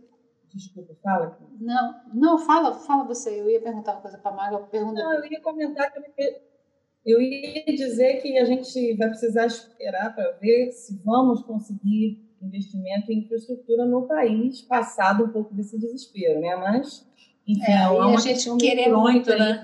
Desculpa, 0.52 0.94
fala. 1.02 1.38
Não, 1.60 2.00
não, 2.12 2.38
fala, 2.38 2.74
fala 2.74 3.04
você. 3.04 3.40
Eu 3.40 3.48
ia 3.48 3.60
perguntar 3.60 3.92
uma 3.92 4.00
coisa 4.00 4.18
para 4.18 4.30
a 4.30 4.34
Maga. 4.34 4.58
Pergunta... 4.58 5.02
Não, 5.02 5.14
eu 5.14 5.24
ia 5.30 5.40
comentar 5.40 5.92
que 5.92 6.00
eu 7.04 7.20
ia 7.20 7.64
dizer 7.76 8.20
que 8.20 8.36
a 8.36 8.44
gente 8.44 8.94
vai 8.94 9.08
precisar 9.08 9.46
esperar 9.46 10.14
para 10.14 10.32
ver 10.32 10.72
se 10.72 11.00
vamos 11.04 11.42
conseguir 11.42 12.26
investimento 12.42 13.12
em 13.12 13.18
infraestrutura 13.20 13.84
no 13.84 14.08
país, 14.08 14.62
passado 14.62 15.24
um 15.24 15.28
pouco 15.28 15.54
desse 15.54 15.78
desespero, 15.78 16.40
né? 16.40 16.56
Mas 16.56 17.06
Enfim, 17.46 17.62
é, 17.70 17.76
a 17.76 18.16
gente 18.16 18.56
querer 18.56 18.88
muito, 18.88 19.30
né? 19.30 19.62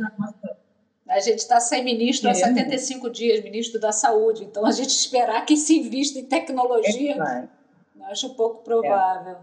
A 1.08 1.20
gente 1.20 1.40
está 1.40 1.58
sem 1.58 1.84
ministro 1.84 2.30
há 2.30 2.34
75 2.34 3.10
dias, 3.10 3.42
ministro 3.42 3.80
da 3.80 3.92
Saúde. 3.92 4.44
Então, 4.44 4.64
a 4.64 4.70
gente 4.70 4.90
esperar 4.94 5.44
que 5.44 5.56
se 5.56 5.78
invista 5.78 6.18
em 6.18 6.24
tecnologia, 6.24 7.16
é 7.16 7.48
acho 8.10 8.34
pouco 8.34 8.62
provável. 8.62 9.36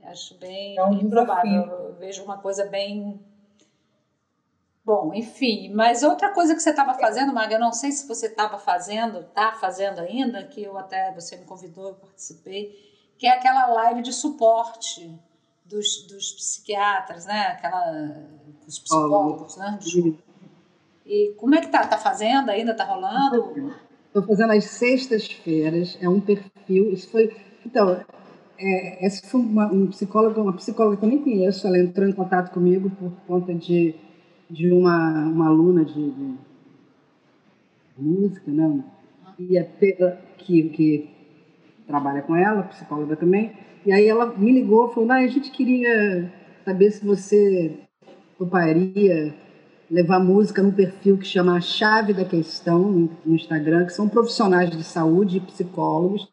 É. 0.00 0.08
Acho 0.08 0.34
bem, 0.34 0.76
é 0.76 0.84
um 0.84 0.98
bem 0.98 1.08
provável. 1.08 1.62
Eu 1.62 1.94
vejo 1.94 2.22
uma 2.22 2.38
coisa 2.38 2.66
bem. 2.66 3.18
Bom, 4.84 5.14
enfim, 5.14 5.72
mas 5.72 6.02
outra 6.02 6.30
coisa 6.32 6.54
que 6.54 6.60
você 6.60 6.68
estava 6.68 6.92
fazendo, 6.92 7.32
Maga, 7.32 7.54
eu 7.54 7.60
não 7.60 7.72
sei 7.72 7.90
se 7.90 8.06
você 8.06 8.26
estava 8.26 8.58
fazendo, 8.58 9.20
está 9.20 9.52
fazendo 9.52 10.00
ainda, 10.00 10.44
que 10.44 10.62
eu 10.62 10.76
até 10.76 11.10
você 11.14 11.38
me 11.38 11.46
convidou, 11.46 11.88
eu 11.88 11.94
participei, 11.94 12.78
que 13.16 13.26
é 13.26 13.30
aquela 13.30 13.66
live 13.68 14.02
de 14.02 14.12
suporte 14.12 15.10
dos, 15.64 16.06
dos 16.06 16.32
psiquiatras, 16.32 17.24
né? 17.24 17.46
Aquela, 17.46 18.28
os 18.66 18.78
psicólogos, 18.78 19.56
né? 19.56 19.78
E 21.06 21.34
como 21.36 21.54
é 21.54 21.60
que 21.60 21.68
tá? 21.68 21.86
Tá 21.86 21.98
fazendo 21.98 22.50
ainda? 22.50 22.74
Tá 22.74 22.84
rolando? 22.84 23.74
Estou 24.06 24.22
fazendo 24.22 24.52
às 24.52 24.64
sextas-feiras. 24.64 25.98
É 26.00 26.08
um 26.08 26.20
perfil. 26.20 26.92
Isso 26.92 27.10
foi. 27.10 27.34
Então, 27.64 28.00
é, 28.58 29.04
essa 29.04 29.26
foi 29.26 29.40
uma, 29.40 29.66
um 29.66 29.90
uma 30.36 30.52
psicóloga 30.56 30.96
que 30.96 31.04
eu 31.04 31.08
nem 31.08 31.22
conheço. 31.22 31.66
Ela 31.66 31.78
entrou 31.78 32.08
em 32.08 32.12
contato 32.12 32.52
comigo 32.52 32.90
por 32.90 33.12
conta 33.26 33.52
de, 33.54 33.94
de 34.48 34.72
uma, 34.72 35.24
uma 35.26 35.48
aluna 35.48 35.84
de, 35.84 36.10
de 36.10 36.34
música, 37.98 38.50
não? 38.50 38.76
Né? 38.76 38.84
E 39.38 39.58
é 39.58 39.64
que, 40.38 40.68
que 40.70 41.10
trabalha 41.86 42.22
com 42.22 42.34
ela, 42.36 42.62
psicóloga 42.62 43.16
também. 43.16 43.52
E 43.84 43.92
aí 43.92 44.06
ela 44.06 44.26
me 44.26 44.52
ligou, 44.52 44.88
falou: 44.88 45.10
ah, 45.10 45.16
a 45.16 45.26
gente 45.26 45.50
queria 45.50 46.32
saber 46.64 46.90
se 46.92 47.04
você 47.04 47.80
toparia 48.38 49.34
levar 49.94 50.18
música 50.18 50.60
num 50.60 50.72
perfil 50.72 51.16
que 51.16 51.24
chama 51.24 51.56
A 51.56 51.60
Chave 51.60 52.12
da 52.12 52.24
Questão 52.24 53.08
no 53.24 53.34
Instagram, 53.34 53.86
que 53.86 53.92
são 53.92 54.08
profissionais 54.08 54.68
de 54.68 54.82
saúde 54.82 55.36
e 55.36 55.40
psicólogos 55.40 56.28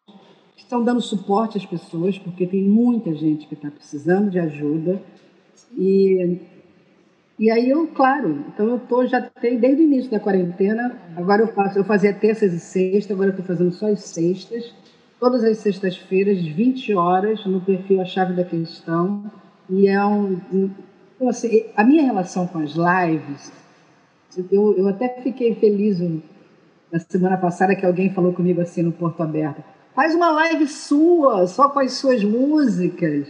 que 0.55 0.63
estão 0.63 0.83
dando 0.83 0.99
suporte 0.99 1.59
às 1.59 1.65
pessoas, 1.65 2.17
porque 2.17 2.47
tem 2.47 2.63
muita 2.63 3.13
gente 3.13 3.45
que 3.45 3.53
está 3.53 3.69
precisando 3.69 4.31
de 4.31 4.39
ajuda. 4.39 4.99
E, 5.77 6.39
e 7.37 7.51
aí 7.51 7.69
eu, 7.69 7.87
claro, 7.89 8.45
então 8.47 8.67
eu 8.67 8.79
tô, 8.79 9.05
já 9.05 9.21
tenho 9.21 9.61
desde 9.61 9.83
o 9.83 9.85
início 9.85 10.09
da 10.09 10.19
quarentena, 10.19 10.99
agora 11.15 11.43
eu 11.43 11.47
faço, 11.49 11.77
eu 11.77 11.83
fazia 11.83 12.15
terças 12.15 12.51
e 12.53 12.59
sextas, 12.59 13.11
agora 13.11 13.29
eu 13.29 13.37
estou 13.37 13.45
fazendo 13.45 13.71
só 13.73 13.91
as 13.91 14.01
sextas, 14.01 14.73
todas 15.19 15.43
as 15.43 15.59
sextas-feiras, 15.59 16.41
20 16.41 16.95
horas, 16.95 17.45
no 17.45 17.61
perfil 17.61 18.01
A 18.01 18.05
Chave 18.05 18.33
da 18.33 18.43
Questão. 18.43 19.31
E 19.69 19.87
é 19.87 20.03
um 20.03 20.71
então, 21.21 21.29
assim, 21.29 21.65
a 21.77 21.83
minha 21.83 22.01
relação 22.01 22.47
com 22.47 22.57
as 22.57 22.71
lives, 22.71 23.51
eu, 24.51 24.75
eu 24.75 24.87
até 24.87 25.07
fiquei 25.21 25.53
feliz 25.53 25.99
na 26.91 26.97
semana 26.97 27.37
passada 27.37 27.75
que 27.75 27.85
alguém 27.85 28.11
falou 28.11 28.33
comigo 28.33 28.59
assim 28.59 28.81
no 28.81 28.91
Porto 28.91 29.21
Aberto. 29.21 29.63
Faz 29.95 30.15
uma 30.15 30.31
live 30.31 30.65
sua, 30.65 31.45
só 31.45 31.69
com 31.69 31.77
as 31.77 31.93
suas 31.93 32.23
músicas. 32.23 33.27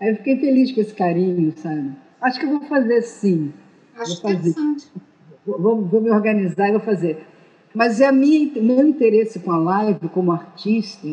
Aí 0.00 0.08
eu 0.08 0.16
fiquei 0.16 0.38
feliz 0.38 0.72
com 0.72 0.80
esse 0.80 0.94
carinho, 0.94 1.52
sabe? 1.58 1.92
Acho 2.18 2.40
que 2.40 2.46
eu 2.46 2.50
vou 2.50 2.62
fazer 2.62 3.02
sim. 3.02 3.52
Acho 3.94 4.22
vou 4.22 4.32
fazer. 4.32 4.54
Vou, 5.46 5.84
vou 5.84 6.00
me 6.00 6.10
organizar 6.10 6.70
e 6.70 6.72
vou 6.72 6.80
fazer. 6.80 7.26
Mas 7.74 8.00
é 8.00 8.06
a 8.06 8.12
minha, 8.12 8.50
meu 8.62 8.88
interesse 8.88 9.38
com 9.38 9.52
a 9.52 9.58
live, 9.58 10.08
como 10.08 10.32
artista, 10.32 11.08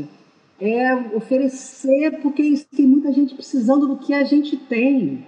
é 0.61 0.95
oferecer, 1.13 2.21
porque 2.21 2.53
tem 2.73 2.87
muita 2.87 3.11
gente 3.11 3.35
precisando 3.35 3.85
do 3.85 3.97
que 3.97 4.13
a 4.13 4.23
gente 4.23 4.55
tem 4.55 5.25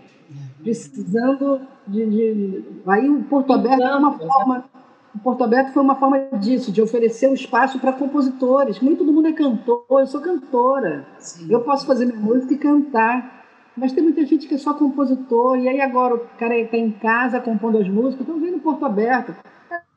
precisando 0.64 1.62
de, 1.86 2.06
de... 2.06 2.64
Aí 2.88 3.10
o 3.10 3.24
Porto 3.24 3.54
Aberto 3.54 3.82
é 3.82 3.96
uma 3.96 4.18
forma. 4.18 4.66
O 5.14 5.20
Porto 5.20 5.44
Aberto 5.44 5.74
foi 5.74 5.84
uma 5.84 5.96
forma 5.96 6.20
disso, 6.40 6.72
de 6.72 6.82
oferecer 6.82 7.30
um 7.30 7.36
espaço 7.36 7.78
para 7.80 7.94
compositores. 7.94 8.82
Nem 8.82 8.96
todo 8.96 9.14
mundo 9.14 9.28
é 9.28 9.34
cantor, 9.34 9.86
eu 9.92 10.08
sou 10.08 10.22
cantora. 10.22 11.06
Sim. 11.20 11.48
Eu 11.52 11.62
posso 11.62 11.86
fazer 11.86 12.06
minha 12.06 12.20
música 12.20 12.54
e 12.54 12.58
cantar. 12.58 13.44
Mas 13.76 13.92
tem 13.92 14.04
muita 14.04 14.26
gente 14.26 14.48
que 14.48 14.54
é 14.54 14.58
só 14.58 14.74
compositor, 14.74 15.58
e 15.58 15.68
aí 15.68 15.82
agora 15.82 16.16
o 16.16 16.20
cara 16.38 16.56
está 16.60 16.78
em 16.78 16.92
casa 16.92 17.40
compondo 17.40 17.80
as 17.80 17.90
músicas, 17.90 18.22
então 18.22 18.40
vem 18.40 18.52
no 18.52 18.60
Porto 18.60 18.86
Aberto. 18.86 19.34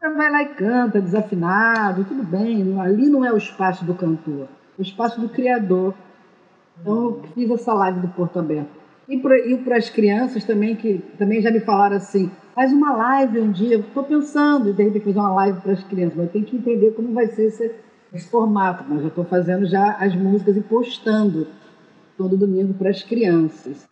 Vai 0.00 0.30
lá 0.30 0.42
e 0.42 0.48
canta, 0.54 1.00
desafinado, 1.00 2.04
tudo 2.04 2.22
bem. 2.22 2.78
Ali 2.80 3.10
não 3.10 3.24
é 3.24 3.32
o 3.32 3.36
espaço 3.36 3.84
do 3.84 3.94
cantor, 3.94 4.44
é 4.78 4.80
o 4.80 4.82
espaço 4.82 5.20
do 5.20 5.28
criador. 5.28 5.94
Então 6.80 6.94
eu 6.94 7.22
fiz 7.34 7.50
essa 7.50 7.74
live 7.74 8.00
do 8.00 8.08
Porto 8.08 8.38
Aberto. 8.38 8.85
E 9.08 9.18
para 9.18 9.76
as 9.76 9.88
crianças 9.88 10.42
também, 10.42 10.74
que 10.74 10.98
também 11.16 11.40
já 11.40 11.50
me 11.50 11.60
falaram 11.60 11.96
assim, 11.96 12.30
faz 12.54 12.72
uma 12.72 12.92
live 12.96 13.40
um 13.40 13.52
dia. 13.52 13.78
Estou 13.78 14.02
pensando, 14.02 14.72
de 14.72 14.82
repente, 14.82 15.04
fazer 15.04 15.18
uma 15.18 15.34
live 15.34 15.60
para 15.60 15.72
as 15.72 15.84
crianças, 15.84 16.16
mas 16.16 16.30
tem 16.32 16.42
que 16.42 16.56
entender 16.56 16.90
como 16.90 17.12
vai 17.12 17.28
ser 17.28 17.44
esse, 17.44 17.70
esse 18.12 18.28
formato. 18.28 18.84
Mas 18.88 19.02
já 19.02 19.08
estou 19.08 19.24
fazendo 19.24 19.64
já 19.66 19.92
as 19.92 20.14
músicas 20.14 20.56
e 20.56 20.60
postando 20.60 21.46
todo 22.18 22.36
domingo 22.36 22.74
para 22.74 22.90
as 22.90 23.02
crianças. 23.02 23.86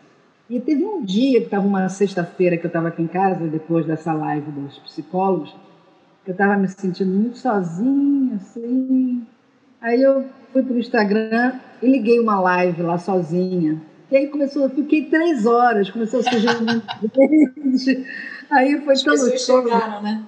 E 0.50 0.59
teve 0.59 0.85
um 0.85 1.05
dia, 1.05 1.38
que 1.38 1.46
estava 1.46 1.64
uma 1.64 1.88
sexta-feira, 1.88 2.57
que 2.57 2.66
eu 2.66 2.68
estava 2.68 2.88
aqui 2.88 3.03
em 3.03 3.07
casa, 3.07 3.46
depois 3.46 3.87
dessa 3.87 4.12
live 4.12 4.50
dos 4.50 4.79
psicólogos, 4.81 5.55
que 6.24 6.31
eu 6.31 6.33
estava 6.33 6.57
me 6.57 6.66
sentindo 6.66 7.11
muito 7.12 7.38
sozinha, 7.38 8.35
assim. 8.35 9.24
Aí 9.81 10.03
eu 10.03 10.24
fui 10.53 10.62
para 10.62 10.74
o 10.74 10.79
Instagram 10.79 11.53
e 11.81 11.88
liguei 11.88 12.18
uma 12.18 12.40
live 12.40 12.83
lá 12.83 12.98
sozinha 12.98 13.81
e 14.10 14.16
aí 14.16 14.28
começou, 14.28 14.64
eu 14.64 14.70
fiquei 14.70 15.06
três 15.06 15.46
horas, 15.46 15.90
começou 15.90 16.20
a 16.20 16.22
surgir 16.22 16.48
gente. 16.48 18.06
Aí 18.50 18.80
foi 18.84 18.94
tão 18.96 19.38
chegaram, 19.38 20.02
né? 20.02 20.24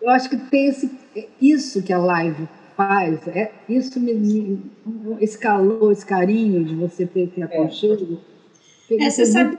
Eu 0.00 0.10
acho 0.10 0.28
que 0.28 0.36
tem 0.36 0.68
esse, 0.68 0.98
isso 1.40 1.82
que 1.82 1.92
a 1.92 1.98
live 1.98 2.46
faz, 2.76 3.26
é, 3.28 3.50
isso 3.68 3.98
me, 3.98 4.12
me, 4.14 4.72
esse 5.18 5.38
calor, 5.38 5.90
esse 5.90 6.04
carinho 6.04 6.62
de 6.64 6.74
você 6.74 7.06
ter 7.06 7.30
esse 7.30 7.42
aconchego. 7.42 8.20
É, 8.90 9.10
você 9.10 9.24
sabe, 9.24 9.58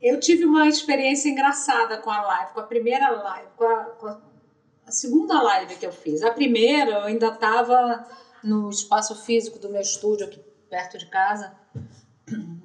eu 0.00 0.18
tive 0.18 0.46
uma 0.46 0.66
experiência 0.66 1.28
engraçada 1.28 1.98
com 1.98 2.10
a 2.10 2.22
live, 2.22 2.52
com 2.54 2.60
a 2.60 2.64
primeira 2.64 3.10
live, 3.10 3.48
com 3.56 3.64
a, 3.64 3.84
com 3.84 4.06
a 4.06 4.90
segunda 4.90 5.40
live 5.42 5.76
que 5.76 5.84
eu 5.84 5.92
fiz. 5.92 6.22
A 6.22 6.30
primeira 6.30 6.92
eu 6.92 7.02
ainda 7.02 7.28
estava 7.28 8.06
no 8.42 8.70
espaço 8.70 9.14
físico 9.24 9.58
do 9.58 9.68
meu 9.68 9.82
estúdio 9.82 10.26
aqui 10.26 10.40
perto 10.70 10.98
de 10.98 11.06
casa 11.06 11.52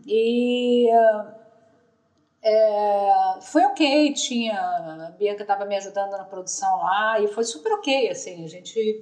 e 0.05 0.87
é, 2.41 3.39
foi 3.41 3.63
ok, 3.63 4.13
tinha. 4.13 4.59
A 4.59 5.11
Bianca 5.11 5.43
estava 5.43 5.65
me 5.65 5.77
ajudando 5.77 6.11
na 6.11 6.25
produção 6.25 6.79
lá 6.79 7.19
e 7.19 7.27
foi 7.27 7.43
super 7.45 7.71
ok, 7.73 8.09
assim, 8.09 8.43
a 8.43 8.47
gente 8.47 9.01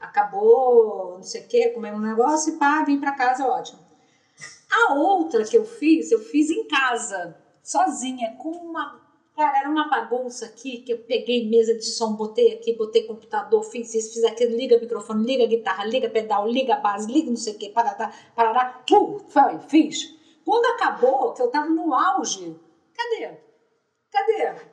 acabou, 0.00 1.16
não 1.16 1.22
sei 1.22 1.42
o 1.42 1.46
quê, 1.46 1.68
comendo 1.68 1.98
um 1.98 2.00
negócio 2.00 2.54
e 2.54 2.58
pá, 2.58 2.82
vim 2.82 2.98
para 2.98 3.12
casa, 3.12 3.46
ótimo. 3.46 3.80
A 4.70 4.94
outra 4.94 5.44
que 5.44 5.56
eu 5.56 5.64
fiz, 5.64 6.10
eu 6.10 6.18
fiz 6.18 6.48
em 6.48 6.66
casa, 6.66 7.36
sozinha, 7.62 8.34
com 8.38 8.48
uma. 8.48 9.01
Cara, 9.34 9.60
era 9.60 9.68
uma 9.70 9.88
bagunça 9.88 10.44
aqui 10.44 10.82
que 10.82 10.92
eu 10.92 10.98
peguei 10.98 11.48
mesa 11.48 11.74
de 11.74 11.86
som, 11.86 12.12
botei 12.14 12.52
aqui, 12.52 12.74
botei 12.74 13.04
computador, 13.04 13.62
fiz 13.64 13.94
isso, 13.94 14.12
fiz 14.12 14.24
aquilo, 14.24 14.54
liga 14.56 14.78
microfone, 14.78 15.24
liga 15.24 15.46
guitarra, 15.46 15.84
liga 15.84 16.08
pedal, 16.08 16.46
liga 16.46 16.76
base, 16.76 17.10
liga 17.10 17.30
não 17.30 17.36
sei 17.36 17.54
o 17.54 17.58
que, 17.58 17.70
parará, 17.70 18.12
parará, 18.36 18.82
tu, 18.86 19.20
foi, 19.28 19.58
fiz. 19.68 20.14
Quando 20.44 20.66
acabou, 20.74 21.32
que 21.32 21.40
eu 21.40 21.46
estava 21.46 21.66
no 21.66 21.94
auge, 21.94 22.54
cadê? 22.94 23.38
Cadê? 24.10 24.72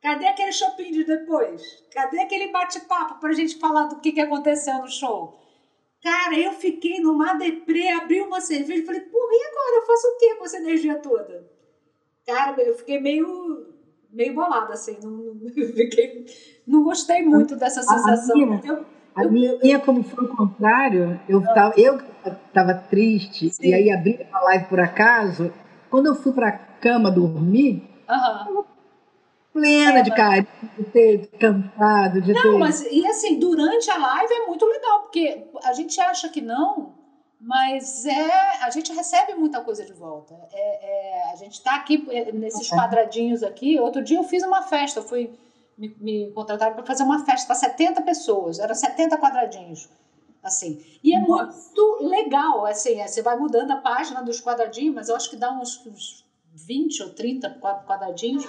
Cadê 0.00 0.26
aquele 0.26 0.52
shopping 0.52 0.90
de 0.90 1.04
depois? 1.04 1.84
Cadê 1.92 2.20
aquele 2.20 2.50
bate-papo 2.50 3.20
para 3.20 3.30
a 3.30 3.34
gente 3.34 3.58
falar 3.58 3.84
do 3.84 4.00
que, 4.00 4.12
que 4.12 4.20
aconteceu 4.20 4.78
no 4.78 4.88
show? 4.88 5.38
Cara, 6.02 6.36
eu 6.36 6.52
fiquei 6.52 6.98
numa 6.98 7.34
deprê, 7.34 7.88
abri 7.90 8.20
uma 8.20 8.40
cerveja 8.40 8.82
e 8.82 8.86
falei, 8.86 9.02
porra, 9.02 9.32
e 9.32 9.44
agora? 9.44 9.76
Eu 9.76 9.86
faço 9.86 10.08
o 10.08 10.16
quê 10.16 10.34
com 10.34 10.44
essa 10.44 10.56
energia 10.56 10.96
toda? 10.96 11.48
Cara, 12.26 12.60
eu 12.60 12.74
fiquei 12.74 12.98
meio, 12.98 13.71
meio 14.12 14.34
bolada, 14.34 14.74
assim. 14.74 14.96
Não, 15.02 15.10
não, 15.10 15.50
fiquei, 15.50 16.26
não 16.66 16.84
gostei 16.84 17.22
muito 17.22 17.56
dessa 17.56 17.82
sensação. 17.82 18.60
Eu, 18.64 18.84
a 19.14 19.24
minha, 19.24 19.78
como 19.80 20.02
foi 20.02 20.24
o 20.24 20.36
contrário, 20.36 21.20
eu 21.28 21.40
estava 21.40 21.74
eu 21.78 22.00
tava 22.52 22.74
triste 22.74 23.50
Sim. 23.50 23.68
e 23.68 23.74
aí 23.74 23.90
abri 23.90 24.26
a 24.32 24.40
live 24.44 24.64
por 24.66 24.80
acaso. 24.80 25.52
Quando 25.90 26.06
eu 26.06 26.14
fui 26.14 26.32
para 26.32 26.48
a 26.48 26.52
cama 26.52 27.10
dormir, 27.10 27.86
uhum. 28.08 28.64
plena 29.52 29.98
é, 29.98 30.02
de 30.02 30.10
carinho, 30.14 30.46
de 30.78 30.84
ter 30.84 31.26
cantado, 31.38 32.22
de 32.22 32.32
não, 32.32 32.42
ter... 32.42 32.48
Não, 32.48 32.58
mas 32.58 32.80
e 32.90 33.06
assim, 33.06 33.38
durante 33.38 33.90
a 33.90 33.98
live 33.98 34.32
é 34.32 34.46
muito 34.46 34.64
legal, 34.64 35.00
porque 35.00 35.44
a 35.64 35.72
gente 35.74 36.00
acha 36.00 36.30
que 36.30 36.40
não, 36.40 36.94
mas 37.42 38.06
é, 38.06 38.64
a 38.64 38.70
gente 38.70 38.92
recebe 38.92 39.34
muita 39.34 39.60
coisa 39.60 39.84
de 39.84 39.92
volta. 39.92 40.32
É, 40.52 40.86
é 40.86 41.32
a 41.32 41.36
gente 41.36 41.54
está 41.54 41.74
aqui 41.74 42.06
é, 42.08 42.30
nesses 42.30 42.70
quadradinhos 42.70 43.42
aqui. 43.42 43.80
Outro 43.80 44.02
dia 44.02 44.16
eu 44.16 44.24
fiz 44.24 44.44
uma 44.44 44.62
festa, 44.62 45.02
fui 45.02 45.28
me, 45.76 45.94
me 46.00 46.30
contrataram 46.30 46.74
para 46.74 46.86
fazer 46.86 47.02
uma 47.02 47.24
festa 47.24 47.46
para 47.46 47.56
70 47.56 48.02
pessoas, 48.02 48.60
eram 48.60 48.74
70 48.74 49.18
quadradinhos. 49.18 49.88
Assim. 50.40 50.84
E 51.02 51.14
é 51.14 51.20
muito 51.20 51.98
legal, 52.00 52.66
assim, 52.66 53.00
é, 53.00 53.06
você 53.06 53.22
vai 53.22 53.36
mudando 53.36 53.70
a 53.72 53.76
página 53.76 54.22
dos 54.22 54.40
quadradinhos, 54.40 54.94
mas 54.94 55.08
eu 55.08 55.16
acho 55.16 55.30
que 55.30 55.36
dá 55.36 55.52
uns, 55.52 55.84
uns 55.86 56.24
20 56.52 57.02
ou 57.02 57.10
30 57.10 57.60
quadradinhos. 57.86 58.44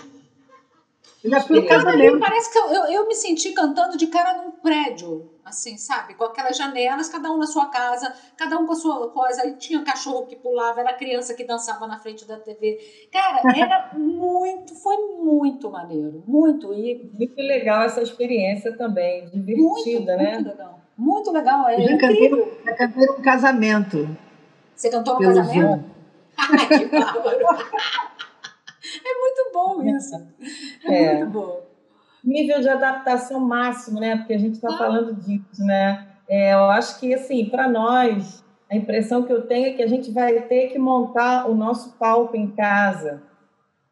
Já 1.24 1.40
fui 1.40 1.62
no 1.62 1.68
casamento. 1.68 2.20
Parece 2.20 2.52
que 2.52 2.58
eu, 2.58 2.68
eu, 2.68 2.84
eu, 2.86 3.08
me 3.08 3.16
senti 3.16 3.52
cantando 3.54 3.98
de 3.98 4.08
cara 4.08 4.42
num 4.42 4.52
prédio, 4.52 5.32
assim, 5.46 5.78
sabe? 5.78 6.16
Com 6.16 6.26
aquelas 6.26 6.58
janelas, 6.58 7.08
cada 7.08 7.32
um 7.32 7.38
na 7.38 7.48
sua 7.48 7.68
casa, 7.68 8.14
cada 8.36 8.58
um 8.60 8.66
com 8.66 8.74
a 8.74 8.76
sua 8.76 9.10
coisa. 9.10 9.44
Aí 9.44 9.54
tinha 9.56 9.82
cachorro 9.84 10.26
que 10.26 10.36
pulava, 10.36 10.82
era 10.82 10.94
criança 10.94 11.34
que 11.34 11.46
dançava 11.46 11.88
na 11.88 11.98
frente 11.98 12.28
da 12.28 12.38
TV. 12.38 12.78
Cara, 13.12 13.42
era 13.56 13.92
muito, 13.96 14.76
foi 14.76 14.98
muito 14.98 15.72
maneiro, 15.72 16.24
muito. 16.28 16.74
E... 16.74 17.10
Muito 17.14 17.38
legal 17.38 17.84
essa 17.84 18.02
experiência 18.02 18.76
também, 18.76 19.30
divertida, 19.30 20.18
muito, 20.18 20.24
né? 20.24 20.34
Muito 20.34 20.50
legal. 20.50 20.80
Muito 20.96 21.32
legal, 21.32 21.70
é 21.70 21.76
eu 21.76 21.88
já 21.88 21.98
cantei, 21.98 22.60
já 22.66 22.76
cantei 22.76 23.10
um 23.10 23.22
casamento. 23.22 24.18
Você 24.76 24.90
cantou 24.90 25.16
no 25.16 25.22
casamento? 25.22 25.86
Ai, 26.38 26.68
que 26.68 26.86
bárbaro. 26.86 27.40
É 29.14 29.20
muito 29.20 29.52
bom 29.54 29.84
isso. 29.84 30.16
É, 30.86 31.04
é, 31.04 31.16
muito 31.16 31.32
bom. 31.32 31.62
Nível 32.24 32.62
de 32.62 32.70
adaptação 32.70 33.40
máximo, 33.40 34.00
né? 34.00 34.18
Porque 34.18 34.34
a 34.34 34.40
gente 34.40 34.56
está 34.56 34.74
ah. 34.74 34.78
falando 34.78 35.14
disso, 35.16 35.64
né? 35.64 36.08
É, 36.28 36.54
eu 36.54 36.66
acho 36.66 37.00
que, 37.00 37.14
assim, 37.14 37.46
para 37.46 37.70
nós, 37.70 38.44
a 38.72 38.76
impressão 38.76 39.24
que 39.24 39.32
eu 39.32 39.46
tenho 39.46 39.68
é 39.68 39.74
que 39.74 39.84
a 39.84 39.88
gente 39.88 40.12
vai 40.12 40.42
ter 40.42 40.70
que 40.70 40.80
montar 40.80 41.50
o 41.50 41.54
nosso 41.54 41.98
palco 41.98 42.36
em 42.36 42.52
casa. 42.52 43.22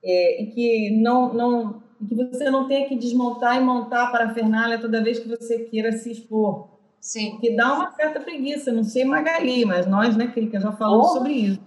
É, 0.03 0.41
e 0.41 0.47
que 0.47 1.01
não, 1.01 1.33
não 1.33 1.83
que 2.07 2.15
você 2.15 2.49
não 2.49 2.67
tenha 2.67 2.87
que 2.87 2.95
desmontar 2.95 3.57
e 3.57 3.63
montar 3.63 4.11
para 4.11 4.25
a 4.25 4.33
Fernália 4.33 4.79
toda 4.79 5.03
vez 5.03 5.19
que 5.19 5.29
você 5.29 5.59
queira 5.65 5.91
se 5.91 6.11
expor. 6.11 6.69
Sim. 6.99 7.37
Que 7.39 7.55
dá 7.55 7.73
uma 7.73 7.91
certa 7.91 8.19
preguiça, 8.19 8.71
não 8.71 8.83
sei 8.83 9.05
Magali, 9.05 9.65
mas 9.65 9.85
nós, 9.85 10.15
né, 10.15 10.27
que 10.27 10.49
já 10.59 10.71
falamos 10.71 11.11
oh. 11.11 11.13
sobre 11.13 11.33
isso. 11.33 11.61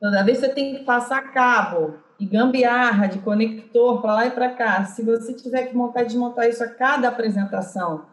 Toda 0.00 0.24
vez 0.24 0.38
você 0.38 0.48
tem 0.48 0.76
que 0.76 0.84
passar 0.84 1.32
cabo, 1.32 1.94
e 2.22 2.26
gambiarra 2.26 3.08
de 3.08 3.18
conector 3.18 4.00
para 4.00 4.14
lá 4.14 4.26
e 4.28 4.30
para 4.30 4.50
cá, 4.50 4.84
se 4.84 5.02
você 5.02 5.34
tiver 5.34 5.66
que 5.66 5.76
montar 5.76 6.02
e 6.02 6.06
desmontar 6.06 6.48
isso 6.48 6.62
a 6.62 6.68
cada 6.68 7.08
apresentação, 7.08 8.06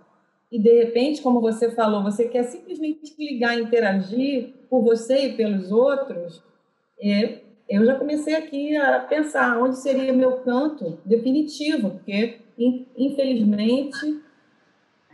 e 0.52 0.60
de 0.60 0.84
repente, 0.84 1.22
como 1.22 1.40
você 1.40 1.70
falou, 1.70 2.02
você 2.02 2.28
quer 2.28 2.42
simplesmente 2.46 3.14
ligar 3.20 3.56
e 3.56 3.62
interagir 3.62 4.56
por 4.68 4.82
você 4.82 5.28
e 5.28 5.34
pelos 5.34 5.72
outros, 5.72 6.42
é, 7.00 7.42
eu 7.70 7.86
já 7.86 7.94
comecei 7.94 8.34
aqui 8.34 8.76
a 8.76 9.02
pensar 9.02 9.62
onde 9.62 9.78
seria 9.78 10.12
meu 10.12 10.38
canto 10.38 10.98
definitivo, 11.06 11.92
porque 11.92 12.40
infelizmente 12.98 14.24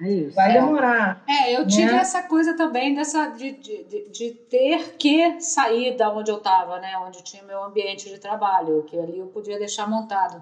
é 0.02 0.12
isso. 0.12 0.36
Vai 0.36 0.52
demorar. 0.52 1.24
É, 1.28 1.56
eu 1.56 1.66
tive 1.66 1.92
né? 1.92 2.00
essa 2.00 2.24
coisa 2.24 2.56
também 2.56 2.94
dessa 2.94 3.28
de, 3.28 3.54
de, 3.54 4.10
de, 4.10 4.32
ter 4.50 4.96
que 4.98 5.40
sair 5.40 5.96
da 5.96 6.12
onde 6.12 6.30
eu 6.30 6.38
estava, 6.38 6.80
né? 6.80 6.98
Onde 6.98 7.24
tinha 7.24 7.44
meu 7.44 7.64
ambiente 7.64 8.10
de 8.10 8.18
trabalho, 8.18 8.84
que 8.84 9.00
ali 9.00 9.20
eu 9.20 9.28
podia 9.28 9.58
deixar 9.58 9.88
montado. 9.88 10.42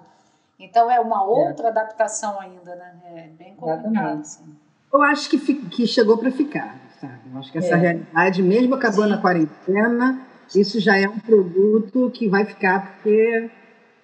Então 0.58 0.90
é 0.90 0.98
uma 0.98 1.18
é. 1.18 1.48
outra 1.48 1.68
é. 1.68 1.70
adaptação 1.70 2.40
ainda, 2.40 2.74
né? 2.74 2.94
É 3.14 3.28
bem 3.28 3.54
complicado. 3.54 4.20
Assim. 4.20 4.44
Eu 4.92 5.02
acho 5.02 5.30
que, 5.30 5.38
que 5.38 5.86
chegou 5.86 6.18
para 6.18 6.32
ficar, 6.32 6.76
sabe? 7.00 7.20
Eu 7.32 7.38
acho 7.38 7.52
que 7.52 7.58
essa 7.58 7.74
é. 7.74 7.78
realidade, 7.78 8.42
mesmo 8.42 8.74
acabando 8.74 9.12
Sim. 9.12 9.14
a 9.14 9.18
quarentena, 9.18 10.20
isso 10.52 10.80
já 10.80 10.98
é 10.98 11.08
um 11.08 11.20
produto 11.20 12.10
que 12.12 12.28
vai 12.28 12.44
ficar, 12.44 12.96
porque. 12.96 13.48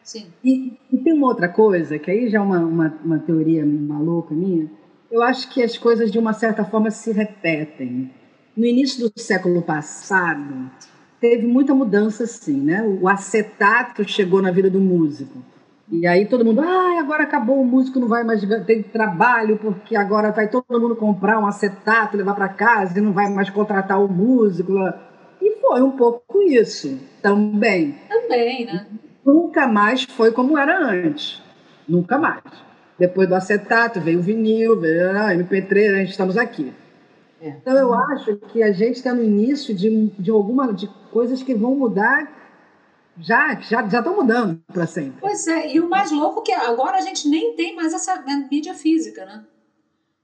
Sim. 0.04 0.32
E, 0.44 0.78
e 0.92 0.98
tem 0.98 1.12
uma 1.12 1.26
outra 1.26 1.48
coisa, 1.48 1.98
que 1.98 2.10
aí 2.10 2.28
já 2.28 2.38
é 2.38 2.40
uma, 2.40 2.58
uma, 2.58 2.98
uma 3.04 3.18
teoria 3.18 3.66
maluca 3.66 4.32
minha 4.32 4.68
eu 5.10 5.22
acho 5.22 5.50
que 5.50 5.62
as 5.62 5.76
coisas, 5.76 6.10
de 6.10 6.18
uma 6.18 6.32
certa 6.32 6.64
forma, 6.64 6.90
se 6.90 7.12
repetem. 7.12 8.10
No 8.56 8.64
início 8.64 9.08
do 9.08 9.20
século 9.20 9.62
passado, 9.62 10.70
teve 11.20 11.46
muita 11.46 11.74
mudança, 11.74 12.26
sim, 12.26 12.60
né? 12.60 12.82
O 12.82 13.08
acetato 13.08 14.08
chegou 14.08 14.40
na 14.40 14.50
vida 14.50 14.70
do 14.70 14.80
músico. 14.80 15.42
E 15.90 16.06
aí 16.06 16.26
todo 16.26 16.44
mundo, 16.44 16.60
ah, 16.60 17.00
agora 17.00 17.24
acabou, 17.24 17.60
o 17.60 17.64
músico 17.64 17.98
não 17.98 18.06
vai 18.06 18.22
mais 18.22 18.40
ter 18.64 18.84
trabalho, 18.84 19.58
porque 19.58 19.96
agora 19.96 20.30
vai 20.30 20.48
todo 20.48 20.80
mundo 20.80 20.94
comprar 20.94 21.38
um 21.40 21.46
acetato, 21.46 22.16
levar 22.16 22.34
para 22.34 22.48
casa 22.48 22.98
e 22.98 23.02
não 23.02 23.12
vai 23.12 23.28
mais 23.28 23.50
contratar 23.50 24.00
o 24.00 24.06
músico. 24.06 24.72
E 25.42 25.56
foi 25.60 25.82
um 25.82 25.92
pouco 25.92 26.40
isso 26.42 26.96
também. 27.20 27.96
Também, 28.08 28.66
né? 28.66 28.86
Nunca 29.26 29.66
mais 29.66 30.04
foi 30.04 30.30
como 30.30 30.56
era 30.56 30.78
antes. 30.78 31.42
Nunca 31.88 32.16
mais. 32.16 32.69
Depois 33.00 33.26
do 33.26 33.34
acetato 33.34 33.98
veio 33.98 34.18
o 34.18 34.22
vinil, 34.22 34.78
veio 34.78 35.16
a 35.16 35.34
MP3, 35.34 35.94
a 35.94 35.96
gente 36.00 36.10
estamos 36.10 36.36
aqui. 36.36 36.70
É. 37.40 37.48
Então 37.48 37.74
eu 37.74 37.94
acho 37.94 38.36
que 38.36 38.62
a 38.62 38.72
gente 38.72 38.96
está 38.96 39.14
no 39.14 39.24
início 39.24 39.74
de, 39.74 40.08
de 40.18 40.30
alguma 40.30 40.70
de 40.74 40.86
coisas 41.10 41.42
que 41.42 41.54
vão 41.54 41.74
mudar 41.74 42.30
já 43.18 43.58
já 43.58 43.88
já 43.88 44.00
estão 44.00 44.14
mudando 44.14 44.62
para 44.70 44.86
sempre. 44.86 45.18
Pois 45.18 45.46
é, 45.48 45.72
e 45.72 45.80
o 45.80 45.88
mais 45.88 46.10
louco 46.12 46.40
é 46.40 46.44
que 46.44 46.52
agora 46.52 46.98
a 46.98 47.00
gente 47.00 47.26
nem 47.26 47.56
tem 47.56 47.74
mais 47.74 47.94
essa 47.94 48.22
mídia 48.50 48.74
física, 48.74 49.24
né? 49.24 49.44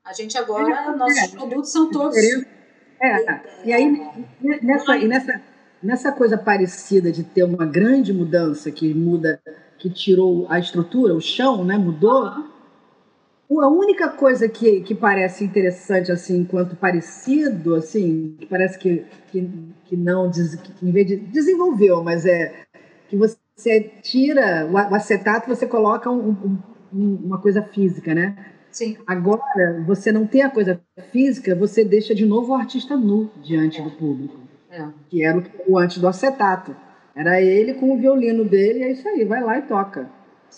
A 0.05 0.13
gente 0.13 0.37
agora, 0.37 0.71
é, 0.71 0.97
nossos 0.97 1.19
é, 1.19 1.29
produtos 1.29 1.73
são 1.73 1.91
todos. 1.91 2.19
É, 2.19 3.41
e 3.65 3.73
aí 3.73 3.91
nessa, 4.63 4.99
e 4.99 5.09
nessa, 5.09 5.41
nessa 5.83 6.13
coisa 6.13 6.37
parecida 6.37 7.11
de 7.11 7.25
ter 7.25 7.43
uma 7.43 7.65
grande 7.65 8.13
mudança 8.13 8.71
que 8.71 8.93
muda, 8.93 9.41
que 9.79 9.89
tirou 9.89 10.47
a 10.51 10.59
estrutura, 10.59 11.15
o 11.15 11.23
chão, 11.23 11.65
né? 11.65 11.79
Mudou. 11.79 12.25
Uhum 12.25 12.56
a 13.51 13.69
única 13.69 14.09
coisa 14.09 14.49
que, 14.49 14.81
que 14.81 14.95
parece 14.95 15.45
interessante, 15.45 16.11
assim, 16.11 16.39
enquanto 16.39 16.75
parecido, 16.77 17.75
assim, 17.77 18.35
que 18.39 18.47
parece 18.47 18.79
que, 18.79 19.05
que, 19.31 19.49
que 19.85 19.97
não, 19.97 20.29
des, 20.29 20.57
que, 20.57 20.87
em 20.87 20.91
vez 20.91 21.07
de 21.07 21.17
desenvolveu, 21.17 22.03
mas 22.03 22.27
é 22.27 22.53
que 23.09 23.17
você 23.17 23.81
tira 24.03 24.69
o, 24.71 24.77
acetato, 24.77 25.49
você 25.49 25.67
coloca 25.67 26.11
um, 26.11 26.59
um, 26.93 27.15
uma 27.25 27.41
coisa 27.41 27.63
física, 27.63 28.15
né? 28.15 28.37
Sim. 28.71 28.97
Agora, 29.07 29.83
você 29.87 30.11
não 30.11 30.27
tem 30.27 30.43
a 30.43 30.51
coisa 30.51 30.81
física, 31.13 31.55
você 31.55 31.85
deixa 31.85 32.15
de 32.15 32.27
novo 32.27 32.53
o 32.53 32.55
artista 32.57 32.97
nu 32.97 33.31
diante 33.43 33.81
é. 33.81 33.85
do 33.85 33.91
público. 33.93 34.41
É. 34.71 34.87
Que 35.09 35.25
era 35.25 35.39
o, 35.39 35.45
o 35.69 35.79
antes 35.79 35.99
do 35.99 36.09
acetato. 36.09 36.75
Era 37.15 37.41
ele 37.41 37.75
com 37.75 37.95
o 37.95 37.97
violino 37.97 38.45
dele, 38.45 38.81
e 38.81 38.83
é 38.83 38.93
isso 38.93 39.09
aí, 39.09 39.25
vai 39.25 39.43
lá 39.43 39.59
e 39.59 39.63
toca. 39.63 40.11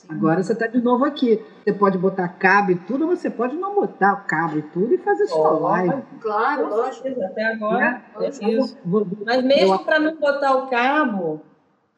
Agora 0.08 0.42
você 0.42 0.52
está 0.52 0.66
de 0.66 0.80
novo 0.80 1.04
aqui. 1.04 1.42
Você 1.64 1.72
pode 1.72 1.98
botar 1.98 2.28
cabo 2.28 2.72
e 2.72 2.76
tudo, 2.76 3.06
você 3.06 3.30
pode 3.30 3.56
não 3.56 3.74
botar 3.74 4.14
o 4.14 4.26
cabo 4.26 4.58
e 4.58 4.62
tudo 4.62 4.94
e 4.94 4.98
fazer 4.98 5.26
sua 5.26 5.54
oh, 5.54 5.60
live. 5.60 6.02
Claro, 6.20 6.68
lógico. 6.68 7.08
Até 7.22 7.52
agora 7.52 8.02
é, 8.20 8.26
é 8.26 8.28
isso. 8.28 8.76
Mas 9.24 9.42
mesmo 9.42 9.78
para 9.84 9.98
não 9.98 10.16
botar 10.16 10.54
o 10.56 10.66
cabo, 10.68 11.40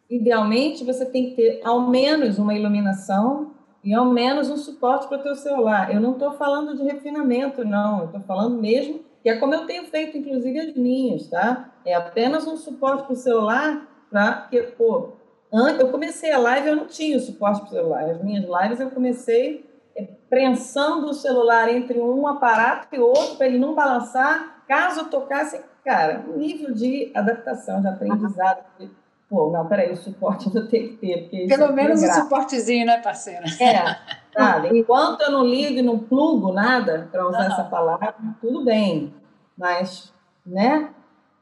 idealmente 0.08 0.84
você 0.84 1.04
tem 1.04 1.30
que 1.30 1.36
ter 1.36 1.60
ao 1.64 1.88
menos 1.88 2.38
uma 2.38 2.54
iluminação 2.54 3.52
e 3.82 3.94
ao 3.94 4.06
menos 4.06 4.50
um 4.50 4.56
suporte 4.56 5.08
para 5.08 5.18
o 5.18 5.22
teu 5.22 5.34
celular. 5.34 5.92
Eu 5.92 6.00
não 6.00 6.12
estou 6.12 6.32
falando 6.32 6.76
de 6.76 6.82
refinamento, 6.82 7.64
não. 7.64 8.00
Eu 8.00 8.04
estou 8.06 8.20
falando 8.20 8.60
mesmo 8.60 9.00
que 9.22 9.28
é 9.28 9.36
como 9.36 9.54
eu 9.54 9.66
tenho 9.66 9.84
feito, 9.86 10.16
inclusive, 10.16 10.58
as 10.58 10.74
minhas, 10.74 11.26
tá? 11.28 11.70
É 11.84 11.94
apenas 11.94 12.46
um 12.46 12.56
suporte 12.56 13.04
para 13.04 13.12
o 13.12 13.16
celular 13.16 13.86
para 14.10 14.46
que, 14.50 14.60
pô, 14.62 15.12
eu 15.52 15.88
comecei 15.88 16.30
a 16.32 16.38
live, 16.38 16.68
eu 16.68 16.76
não 16.76 16.86
tinha 16.86 17.16
o 17.16 17.20
suporte 17.20 17.60
para 17.60 17.68
o 17.68 17.72
celular. 17.72 18.04
As 18.04 18.22
minhas 18.22 18.44
lives 18.44 18.80
eu 18.80 18.90
comecei 18.90 19.68
é, 19.96 20.06
prensando 20.28 21.06
o 21.06 21.14
celular 21.14 21.68
entre 21.68 21.98
um 21.98 22.26
aparato 22.26 22.88
e 22.92 22.98
outro 22.98 23.36
para 23.36 23.46
ele 23.46 23.58
não 23.58 23.74
balançar. 23.74 24.62
Caso 24.68 25.00
eu 25.00 25.10
tocasse, 25.10 25.60
cara, 25.84 26.24
o 26.28 26.38
nível 26.38 26.72
de 26.72 27.10
adaptação, 27.14 27.80
de 27.80 27.88
aprendizado. 27.88 28.64
Uhum. 28.78 28.90
Pô, 29.28 29.50
não, 29.50 29.66
peraí, 29.66 29.92
o 29.92 29.96
suporte 29.96 30.46
eu 30.46 30.52
vou 30.52 30.66
ter 30.66 30.88
que 30.88 30.96
ter. 30.96 31.22
Porque 31.22 31.46
Pelo 31.46 31.64
é 31.64 31.72
menos 31.72 32.02
o 32.02 32.06
um 32.06 32.10
suportezinho, 32.10 32.86
né, 32.86 32.98
parceira? 32.98 33.44
É, 33.60 33.96
sabe? 34.32 34.70
Enquanto 34.78 35.20
eu 35.22 35.30
não 35.30 35.44
ligo 35.44 35.78
e 35.78 35.82
não 35.82 35.98
plugo 35.98 36.52
nada, 36.52 37.08
para 37.10 37.28
usar 37.28 37.42
uhum. 37.42 37.52
essa 37.52 37.64
palavra, 37.64 38.14
tudo 38.40 38.64
bem. 38.64 39.14
Mas, 39.56 40.12
né? 40.44 40.90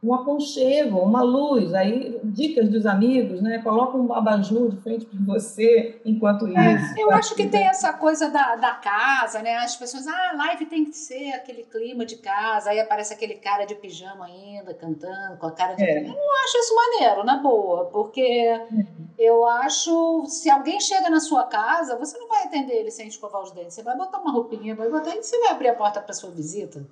Um 0.00 0.14
aconchego, 0.14 1.00
uma 1.00 1.22
luz, 1.22 1.74
aí 1.74 2.20
dicas 2.22 2.68
dos 2.68 2.86
amigos, 2.86 3.42
né? 3.42 3.58
Coloca 3.58 3.96
um 3.96 4.12
abajur 4.12 4.70
de 4.70 4.80
frente 4.80 5.04
para 5.04 5.18
você 5.26 6.00
enquanto 6.04 6.46
é, 6.46 6.74
isso. 6.74 6.94
Eu 6.96 7.10
acho 7.10 7.34
que 7.34 7.48
tem 7.48 7.66
essa 7.66 7.92
coisa 7.92 8.30
da, 8.30 8.54
da 8.54 8.74
casa, 8.74 9.42
né? 9.42 9.56
As 9.56 9.74
pessoas, 9.74 10.06
ah, 10.06 10.32
live 10.36 10.66
tem 10.66 10.84
que 10.84 10.96
ser 10.96 11.32
aquele 11.32 11.64
clima 11.64 12.06
de 12.06 12.16
casa, 12.16 12.70
aí 12.70 12.78
aparece 12.78 13.12
aquele 13.12 13.34
cara 13.34 13.64
de 13.64 13.74
pijama 13.74 14.26
ainda 14.26 14.72
cantando 14.72 15.36
com 15.36 15.46
a 15.46 15.50
cara 15.50 15.74
de. 15.74 15.82
É. 15.82 15.98
Eu 15.98 16.08
não 16.08 16.44
acho 16.44 16.58
isso 16.58 16.74
maneiro, 16.76 17.24
na 17.24 17.38
boa, 17.38 17.86
porque 17.86 18.66
uhum. 18.70 18.86
eu 19.18 19.44
acho 19.46 20.26
se 20.26 20.48
alguém 20.48 20.80
chega 20.80 21.10
na 21.10 21.18
sua 21.18 21.42
casa, 21.44 21.96
você 21.96 22.16
não 22.18 22.28
vai 22.28 22.44
atender 22.44 22.74
ele 22.74 22.92
sem 22.92 23.08
escovar 23.08 23.42
os 23.42 23.50
dentes, 23.50 23.74
você 23.74 23.82
vai 23.82 23.96
botar 23.96 24.18
uma 24.18 24.30
roupinha, 24.30 24.76
vai 24.76 24.88
botar 24.88 25.16
e 25.16 25.22
você 25.24 25.36
vai 25.40 25.50
abrir 25.50 25.70
a 25.70 25.74
porta 25.74 26.00
para 26.00 26.14
sua 26.14 26.30
visita, 26.30 26.86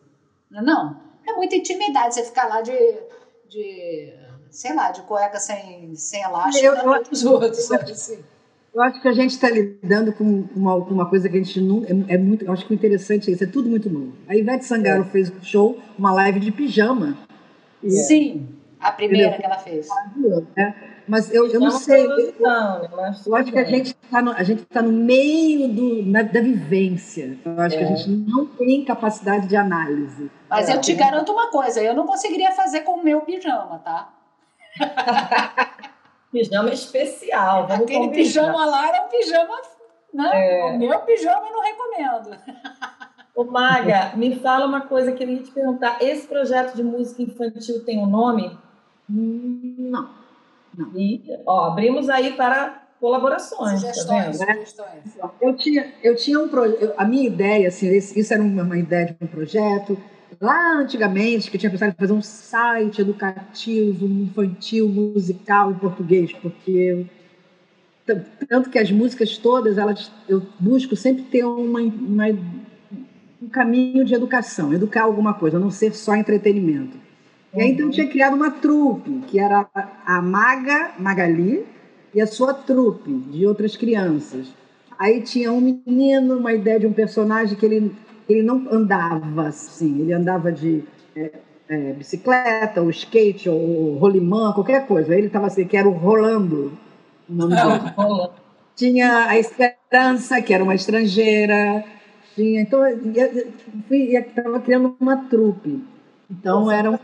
não? 0.50 0.58
É 0.58 0.62
não? 0.62 1.06
É 1.26 1.32
muita 1.32 1.56
intimidade 1.56 2.14
você 2.14 2.24
ficar 2.24 2.46
lá 2.46 2.60
de, 2.60 2.72
de 3.48 4.12
sei 4.50 4.74
lá, 4.74 4.90
de 4.90 5.02
cueca 5.02 5.38
sem, 5.38 5.94
sem 5.94 6.22
elástico 6.22 6.64
eu, 6.64 6.74
eu, 6.74 7.02
os 7.10 7.24
outros, 7.24 7.64
sabe 7.64 7.92
assim? 7.92 8.18
Eu 8.74 8.82
acho 8.82 9.00
que 9.00 9.08
a 9.08 9.12
gente 9.12 9.30
está 9.30 9.48
lidando 9.48 10.12
com 10.12 10.44
uma, 10.54 10.74
uma 10.74 11.08
coisa 11.08 11.30
que 11.30 11.36
a 11.36 11.42
gente 11.42 11.58
não. 11.62 11.82
É, 11.84 12.14
é 12.14 12.18
muito. 12.18 12.44
Eu 12.44 12.52
acho 12.52 12.66
que 12.66 12.72
o 12.72 12.74
interessante 12.74 13.30
é 13.30 13.32
isso, 13.32 13.42
é 13.42 13.46
tudo 13.46 13.70
muito 13.70 13.88
novo. 13.88 14.12
A 14.28 14.36
Ivete 14.36 14.66
Sangaro 14.66 15.00
é. 15.00 15.04
fez 15.06 15.30
um 15.30 15.42
show, 15.42 15.78
uma 15.98 16.12
live 16.12 16.38
de 16.38 16.52
pijama. 16.52 17.16
Sim, 17.82 18.46
a 18.78 18.92
primeira 18.92 19.34
que 19.34 19.44
ela 19.46 19.56
fez. 19.56 19.88
Né? 20.54 20.74
Mas 21.08 21.32
eu, 21.32 21.46
eu 21.46 21.60
não 21.60 21.70
sei. 21.70 22.04
Produção, 22.04 22.82
eu, 22.82 23.14
eu 23.26 23.36
acho 23.36 23.52
que 23.52 23.58
a 23.58 23.64
gente 23.64 23.96
está 24.02 24.20
no, 24.20 24.32
a 24.32 24.42
gente 24.42 24.64
tá 24.64 24.82
no 24.82 24.92
meio 24.92 25.68
do, 25.68 26.02
na, 26.04 26.22
da 26.22 26.40
vivência. 26.40 27.38
Eu 27.44 27.60
acho 27.60 27.76
é. 27.76 27.78
que 27.78 27.84
a 27.84 27.90
é. 27.90 27.96
gente 27.96 28.10
não 28.10 28.46
tem 28.46 28.84
capacidade 28.84 29.46
de 29.46 29.56
análise. 29.56 30.30
Mas 30.48 30.68
é. 30.68 30.74
eu 30.74 30.80
te 30.80 30.94
garanto 30.94 31.32
uma 31.32 31.48
coisa: 31.50 31.80
eu 31.80 31.94
não 31.94 32.06
conseguiria 32.06 32.50
fazer 32.52 32.80
com 32.80 32.92
o 32.92 33.04
meu 33.04 33.20
pijama, 33.20 33.78
tá? 33.78 34.12
pijama 36.32 36.70
especial. 36.70 37.66
Vamos 37.66 37.84
Aquele 37.84 38.06
combinar. 38.06 38.14
pijama 38.14 38.66
lá 38.66 38.88
era 38.88 39.06
um 39.06 39.08
pijama. 39.08 39.60
Né? 40.12 40.30
É. 40.34 40.64
O 40.64 40.78
meu 40.78 40.98
pijama 41.00 41.46
eu 41.46 41.52
não 41.52 41.62
recomendo. 41.62 42.36
Ô 43.34 43.44
Maga, 43.44 44.12
me 44.16 44.34
fala 44.36 44.66
uma 44.66 44.80
coisa 44.80 45.12
que 45.12 45.22
eu 45.22 45.28
ia 45.28 45.42
te 45.42 45.50
perguntar. 45.50 46.02
Esse 46.02 46.26
projeto 46.26 46.74
de 46.74 46.82
música 46.82 47.22
infantil 47.22 47.84
tem 47.84 47.98
um 47.98 48.06
nome? 48.06 48.58
Não. 49.08 50.25
E, 50.94 51.22
ó, 51.46 51.66
abrimos 51.66 52.08
aí 52.08 52.32
para 52.32 52.82
colaborações. 53.00 53.82
Tá 53.82 53.92
sugestões, 53.92 54.38
tá 54.38 54.54
sugestões. 54.54 55.14
Eu 55.40 55.56
tinha, 55.56 55.92
eu 56.02 56.16
tinha 56.16 56.40
um 56.40 56.48
projeto. 56.48 56.92
A 56.96 57.04
minha 57.04 57.26
ideia, 57.26 57.68
assim, 57.68 57.94
isso 57.96 58.32
era 58.32 58.42
uma, 58.42 58.62
uma 58.62 58.78
ideia 58.78 59.06
de 59.06 59.16
um 59.20 59.26
projeto 59.26 59.96
lá 60.40 60.78
antigamente, 60.78 61.50
que 61.50 61.56
eu 61.56 61.60
tinha 61.60 61.70
pensado 61.70 61.92
em 61.92 61.98
fazer 61.98 62.12
um 62.12 62.22
site 62.22 63.00
educativo, 63.00 64.06
infantil, 64.06 64.88
musical 64.88 65.70
em 65.70 65.74
português, 65.74 66.32
porque 66.32 67.06
tanto 68.48 68.70
que 68.70 68.78
as 68.78 68.90
músicas 68.90 69.36
todas, 69.36 69.78
elas, 69.78 70.12
eu 70.28 70.42
busco 70.60 70.94
sempre 70.94 71.24
ter 71.24 71.44
uma, 71.44 71.80
uma, 71.80 72.26
um 73.42 73.48
caminho 73.48 74.04
de 74.04 74.14
educação, 74.14 74.72
educar 74.72 75.02
alguma 75.02 75.34
coisa, 75.34 75.58
não 75.58 75.70
ser 75.70 75.92
só 75.94 76.14
entretenimento. 76.14 77.05
E 77.56 77.60
aí, 77.60 77.70
então, 77.70 77.86
eu 77.86 77.90
tinha 77.90 78.06
criado 78.06 78.34
uma 78.34 78.50
trupe, 78.50 79.22
que 79.26 79.38
era 79.38 79.66
a 80.04 80.20
Maga 80.20 80.92
Magali 80.98 81.66
e 82.14 82.20
a 82.20 82.26
sua 82.26 82.52
trupe 82.52 83.10
de 83.10 83.46
outras 83.46 83.76
crianças. 83.76 84.48
Aí 84.98 85.22
tinha 85.22 85.50
um 85.50 85.60
menino, 85.60 86.36
uma 86.36 86.52
ideia 86.52 86.78
de 86.78 86.86
um 86.86 86.92
personagem 86.92 87.56
que 87.56 87.64
ele 87.64 87.92
ele 88.28 88.42
não 88.42 88.66
andava 88.70 89.46
assim, 89.46 90.00
ele 90.00 90.12
andava 90.12 90.50
de 90.50 90.82
é, 91.14 91.30
é, 91.68 91.92
bicicleta, 91.92 92.82
ou 92.82 92.90
skate, 92.90 93.48
ou 93.48 93.96
rolimã, 93.98 94.52
qualquer 94.52 94.86
coisa. 94.86 95.14
Ele 95.14 95.28
estava 95.28 95.46
assim, 95.46 95.64
que 95.64 95.76
era 95.76 95.88
o 95.88 95.92
Rolando. 95.92 96.76
O 97.28 97.32
nome 97.32 97.54
dele. 97.54 98.30
Tinha 98.74 99.26
a 99.28 99.38
Esperança, 99.38 100.42
que 100.42 100.52
era 100.52 100.62
uma 100.62 100.74
estrangeira. 100.74 101.84
Tinha, 102.34 102.60
então, 102.60 102.82
estava 103.90 104.60
criando 104.60 104.96
uma 105.00 105.16
trupe. 105.16 105.82
Então, 106.30 106.70
era 106.70 106.98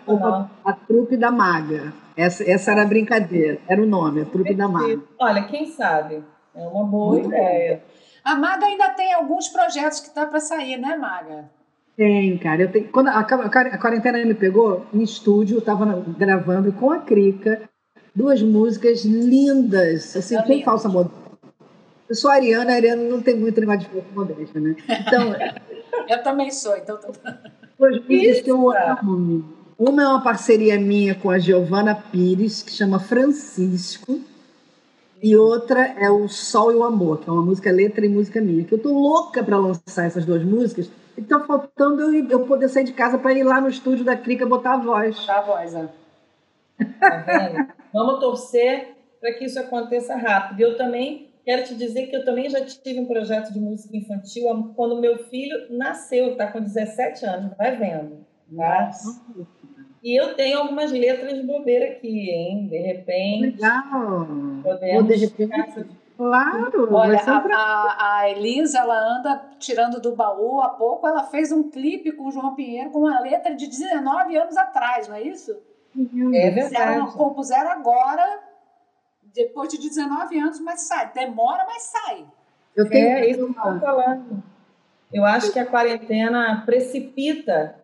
a 0.64 0.72
trupe 0.72 1.16
da 1.16 1.30
maga. 1.30 1.92
Essa, 2.16 2.48
essa 2.48 2.72
era 2.72 2.82
a 2.82 2.86
brincadeira, 2.86 3.58
era 3.68 3.80
o 3.80 3.86
nome, 3.86 4.22
a 4.22 4.24
trupe 4.24 4.54
da 4.54 4.68
maga. 4.68 5.00
Olha, 5.18 5.44
quem 5.44 5.66
sabe? 5.66 6.22
É 6.54 6.66
uma 6.66 6.84
boa 6.84 7.14
Muito 7.14 7.28
ideia. 7.28 7.76
Bom. 7.76 8.02
A 8.24 8.36
Maga 8.36 8.66
ainda 8.66 8.88
tem 8.90 9.12
alguns 9.12 9.48
projetos 9.48 10.00
que 10.00 10.10
tá 10.10 10.26
para 10.26 10.38
sair, 10.38 10.76
né, 10.76 10.96
Maga? 10.96 11.50
Tem, 11.96 12.38
cara. 12.38 12.62
Eu 12.62 12.70
tenho, 12.72 12.88
quando 12.88 13.08
a, 13.08 13.18
a 13.18 13.78
quarentena 13.78 14.24
me 14.24 14.34
pegou, 14.34 14.86
em 14.94 15.02
estúdio, 15.02 15.56
eu 15.56 15.58
estava 15.58 15.84
gravando 16.16 16.72
com 16.72 16.90
a 16.90 16.98
Crica 16.98 17.68
duas 18.14 18.42
músicas 18.42 19.04
lindas, 19.04 20.14
assim, 20.14 20.40
bem 20.46 20.62
falsa 20.62 20.88
modéstia. 20.88 21.22
Eu 22.08 22.14
sou 22.14 22.30
ariana, 22.30 22.72
a 22.72 22.74
Ariana 22.74 23.02
não 23.02 23.22
tem 23.22 23.34
muito 23.34 23.58
negócio 23.58 23.88
de 23.88 24.14
modéstia, 24.14 24.60
né? 24.60 24.76
Então, 24.86 25.34
eu 26.08 26.22
também 26.22 26.50
sou, 26.50 26.76
então. 26.76 27.00
Tô... 27.00 27.10
Duas 27.82 27.98
músicas 27.98 28.40
que 28.42 28.50
eu 28.50 28.70
amo. 28.70 29.44
Uma 29.76 30.02
é 30.04 30.06
uma 30.06 30.22
parceria 30.22 30.78
minha 30.78 31.16
com 31.16 31.28
a 31.28 31.40
Giovana 31.40 31.96
Pires, 31.96 32.62
que 32.62 32.70
chama 32.70 33.00
Francisco 33.00 34.20
e 35.20 35.36
outra 35.36 35.80
é 35.98 36.08
o 36.08 36.28
Sol 36.28 36.70
e 36.70 36.76
o 36.76 36.84
Amor, 36.84 37.18
que 37.18 37.28
é 37.28 37.32
uma 37.32 37.42
música 37.42 37.72
letra 37.72 38.06
e 38.06 38.08
música 38.08 38.40
minha. 38.40 38.62
Que 38.62 38.74
eu 38.74 38.78
tô 38.78 38.92
louca 38.92 39.42
para 39.42 39.56
lançar 39.56 40.06
essas 40.06 40.24
duas 40.24 40.44
músicas. 40.44 40.88
E 41.18 41.22
tá 41.22 41.40
faltando 41.40 42.02
eu, 42.02 42.28
eu 42.28 42.46
poder 42.46 42.68
sair 42.68 42.84
de 42.84 42.92
casa 42.92 43.18
para 43.18 43.32
ir 43.32 43.42
lá 43.42 43.60
no 43.60 43.68
estúdio 43.68 44.04
da 44.04 44.16
Crica 44.16 44.46
botar 44.46 44.74
a 44.74 44.78
voz. 44.78 45.18
Botar 45.18 45.38
a 45.38 45.42
voz, 45.42 45.74
é. 45.74 45.88
Tá 47.00 47.74
Vamos 47.92 48.20
torcer 48.20 48.94
para 49.20 49.32
que 49.32 49.46
isso 49.46 49.58
aconteça 49.58 50.14
rápido. 50.14 50.60
Eu 50.60 50.76
também 50.76 51.31
quero 51.44 51.64
te 51.64 51.74
dizer 51.74 52.06
que 52.06 52.16
eu 52.16 52.24
também 52.24 52.48
já 52.48 52.64
tive 52.64 53.00
um 53.00 53.06
projeto 53.06 53.52
de 53.52 53.60
música 53.60 53.96
infantil 53.96 54.72
quando 54.76 55.00
meu 55.00 55.18
filho 55.28 55.56
nasceu, 55.70 56.36
tá 56.36 56.50
com 56.50 56.60
17 56.60 57.24
anos, 57.24 57.56
vai 57.56 57.76
vendo. 57.76 58.24
Tá? 58.56 58.86
Nossa. 58.86 59.20
E 60.02 60.20
eu 60.20 60.34
tenho 60.34 60.58
algumas 60.58 60.90
letras 60.90 61.34
de 61.34 61.42
bobeira 61.44 61.92
aqui, 61.92 62.28
hein? 62.28 62.66
De 62.66 62.78
repente. 62.78 63.56
Legal. 63.56 64.26
Podemos 64.62 65.06
de 65.06 65.14
repente. 65.14 65.86
Claro. 66.16 66.94
Olha, 66.94 67.18
a, 67.18 67.36
a, 67.36 68.18
a, 68.18 68.30
Elisa, 68.30 68.78
ela 68.78 69.18
anda 69.18 69.50
tirando 69.58 70.00
do 70.00 70.14
baú. 70.14 70.60
Há 70.60 70.70
pouco 70.70 71.06
ela 71.06 71.24
fez 71.24 71.50
um 71.52 71.70
clipe 71.70 72.12
com 72.12 72.26
o 72.26 72.30
João 72.32 72.54
Pinheiro 72.54 72.90
com 72.90 73.00
uma 73.00 73.20
letra 73.20 73.54
de 73.54 73.66
19 73.66 74.36
anos 74.36 74.56
atrás, 74.56 75.08
não 75.08 75.16
é 75.16 75.22
isso? 75.22 75.56
É 76.34 76.50
verdade. 76.50 77.00
Eles 77.00 77.14
compuseram 77.14 77.70
agora, 77.70 78.40
depois 79.34 79.68
de 79.68 79.78
19 79.78 80.38
anos, 80.38 80.60
mas 80.60 80.82
sai. 80.82 81.12
Demora, 81.12 81.64
mas 81.66 81.82
sai. 81.82 82.24
Eu 82.74 82.88
tenho 82.88 83.08
é 83.08 83.26
isso 83.28 83.38
que 83.38 83.44
eu 83.44 83.48
estou 83.50 83.80
falando. 83.80 84.42
Eu 85.12 85.24
acho 85.24 85.52
que 85.52 85.58
a 85.58 85.66
quarentena 85.66 86.62
precipita 86.64 87.76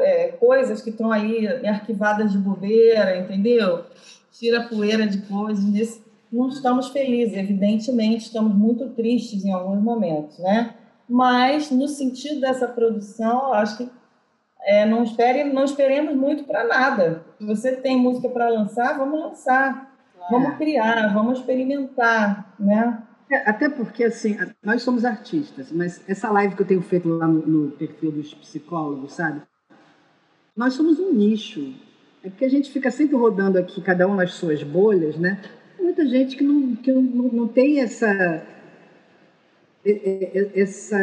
é, 0.00 0.28
coisas 0.32 0.80
que 0.80 0.90
estão 0.90 1.10
aí 1.10 1.46
arquivadas 1.66 2.30
de 2.32 2.38
bobeira, 2.38 3.16
entendeu? 3.16 3.84
Tira 4.32 4.60
a 4.60 4.68
poeira 4.68 5.06
de 5.06 5.22
coisas. 5.22 6.00
Não 6.30 6.48
estamos 6.48 6.88
felizes, 6.88 7.36
evidentemente, 7.36 8.26
estamos 8.26 8.54
muito 8.54 8.90
tristes 8.90 9.44
em 9.44 9.52
alguns 9.52 9.82
momentos, 9.82 10.38
né? 10.38 10.74
Mas, 11.08 11.70
no 11.70 11.88
sentido 11.88 12.40
dessa 12.40 12.68
produção, 12.68 13.52
acho 13.54 13.78
que 13.78 13.90
é, 14.60 14.84
não, 14.84 15.02
espere, 15.02 15.44
não 15.44 15.64
esperemos 15.64 16.14
muito 16.14 16.44
para 16.44 16.64
nada. 16.64 17.24
Se 17.38 17.46
você 17.46 17.72
tem 17.72 17.96
música 17.96 18.28
para 18.28 18.50
lançar, 18.50 18.98
vamos 18.98 19.18
lançar. 19.18 19.87
Vamos 20.30 20.56
criar, 20.56 21.12
vamos 21.12 21.38
experimentar, 21.38 22.54
né? 22.58 23.02
É, 23.30 23.48
até 23.48 23.68
porque, 23.68 24.04
assim, 24.04 24.36
nós 24.62 24.82
somos 24.82 25.04
artistas, 25.04 25.70
mas 25.70 26.02
essa 26.08 26.30
live 26.30 26.56
que 26.56 26.62
eu 26.62 26.66
tenho 26.66 26.82
feito 26.82 27.08
lá 27.08 27.26
no, 27.26 27.46
no 27.46 27.70
perfil 27.72 28.10
dos 28.10 28.32
psicólogos, 28.34 29.14
sabe? 29.14 29.42
nós 30.58 30.74
somos 30.74 30.98
um 30.98 31.12
nicho. 31.12 31.72
É 32.24 32.28
porque 32.28 32.44
a 32.44 32.50
gente 32.50 32.72
fica 32.72 32.90
sempre 32.90 33.14
rodando 33.14 33.56
aqui, 33.58 33.80
cada 33.80 34.08
um 34.08 34.16
nas 34.16 34.32
suas 34.32 34.64
bolhas, 34.64 35.16
né? 35.16 35.40
Muita 35.78 36.04
gente 36.04 36.36
que 36.36 36.42
não, 36.42 36.74
que 36.74 36.90
não, 36.90 37.02
não 37.02 37.46
tem 37.46 37.78
essa, 37.78 38.42
essa, 40.56 40.98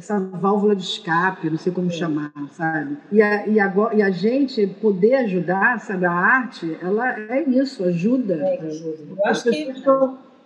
essa 0.00 0.18
válvula 0.18 0.74
de 0.74 0.82
escape, 0.82 1.50
não 1.50 1.58
sei 1.58 1.70
como 1.72 1.88
é. 1.88 1.92
chamar, 1.92 2.32
sabe? 2.52 2.96
E 3.12 3.20
a, 3.20 3.46
e, 3.46 3.60
agora, 3.60 3.94
e 3.94 4.02
a 4.02 4.10
gente 4.10 4.66
poder 4.66 5.14
ajudar, 5.16 5.78
sabe? 5.78 6.06
A 6.06 6.12
arte, 6.12 6.78
ela 6.82 7.20
é 7.30 7.42
isso, 7.42 7.84
ajuda. 7.84 8.34
É, 8.34 8.60
ajuda. 8.60 8.98
Eu 9.10 9.26
acho 9.26 9.44
que... 9.44 9.72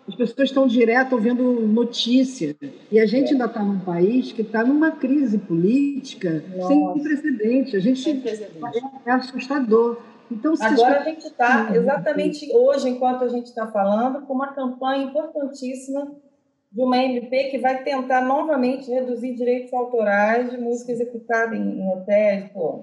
As 0.06 0.14
pessoas 0.14 0.50
estão 0.50 0.66
direto 0.66 1.14
ouvindo 1.14 1.42
notícia. 1.66 2.54
E 2.92 3.00
a 3.00 3.06
gente 3.06 3.28
é. 3.28 3.32
ainda 3.32 3.46
está 3.46 3.62
num 3.62 3.80
país 3.80 4.32
que 4.32 4.42
está 4.42 4.62
numa 4.62 4.90
crise 4.90 5.38
política 5.38 6.44
Nossa. 6.54 6.68
sem 6.68 7.02
precedente. 7.02 7.74
A 7.74 7.80
gente 7.80 8.10
é, 8.10 8.50
é 9.06 9.10
assustador. 9.10 9.96
Então, 10.30 10.52
Agora 10.60 11.00
a 11.00 11.04
gente 11.04 11.24
está, 11.24 11.74
exatamente 11.74 12.54
hoje, 12.54 12.90
enquanto 12.90 13.24
a 13.24 13.28
gente 13.28 13.46
está 13.46 13.66
falando, 13.68 14.26
com 14.26 14.34
uma 14.34 14.48
campanha 14.48 15.04
importantíssima 15.04 16.12
de 16.74 16.82
uma 16.82 16.98
MP 16.98 17.50
que 17.50 17.58
vai 17.58 17.84
tentar 17.84 18.20
novamente 18.22 18.90
reduzir 18.90 19.37
direitos 19.37 19.72
autorais 19.72 20.50
de 20.50 20.58
música 20.58 20.90
executada 20.90 21.54
em, 21.54 21.80
em 21.80 21.88
hotéis, 21.92 22.50
pô, 22.52 22.82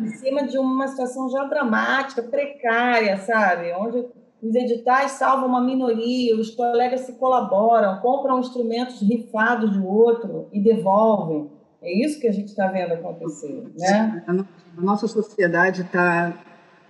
em 0.00 0.06
cima 0.06 0.46
de 0.46 0.56
uma 0.56 0.86
situação 0.86 1.28
já 1.28 1.42
dramática, 1.44 2.22
precária, 2.22 3.16
sabe? 3.16 3.72
Onde 3.72 4.06
os 4.40 4.54
editais 4.54 5.12
salvam 5.12 5.48
uma 5.48 5.60
minoria, 5.60 6.36
os 6.36 6.54
colegas 6.54 7.00
se 7.00 7.14
colaboram, 7.14 8.00
compram 8.00 8.38
instrumentos 8.38 9.00
rifados 9.02 9.72
de 9.72 9.80
outro 9.80 10.46
e 10.52 10.60
devolvem. 10.60 11.50
É 11.82 11.92
isso 11.92 12.20
que 12.20 12.28
a 12.28 12.32
gente 12.32 12.48
está 12.48 12.68
vendo 12.68 12.92
acontecer, 12.92 13.72
né? 13.76 14.24
A 14.28 14.80
nossa 14.80 15.08
sociedade 15.08 15.82
está 15.82 16.32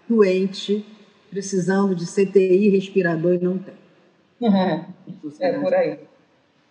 doente, 0.07 0.85
precisando 1.31 1.95
de 1.95 2.05
CTI, 2.05 2.69
respirador 2.69 3.35
e 3.35 3.39
não 3.39 3.57
tem. 3.57 3.75
É, 5.41 5.59
por 5.59 5.73
aí. 5.73 6.06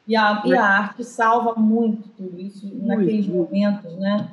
E 0.07 0.15
a, 0.15 0.43
e 0.45 0.55
a 0.55 0.63
arte 0.63 1.03
salva 1.03 1.59
muito 1.59 2.09
tudo 2.09 2.39
isso 2.39 2.67
muito, 2.67 2.85
naqueles 2.85 3.27
momentos, 3.27 3.95
né? 3.97 4.31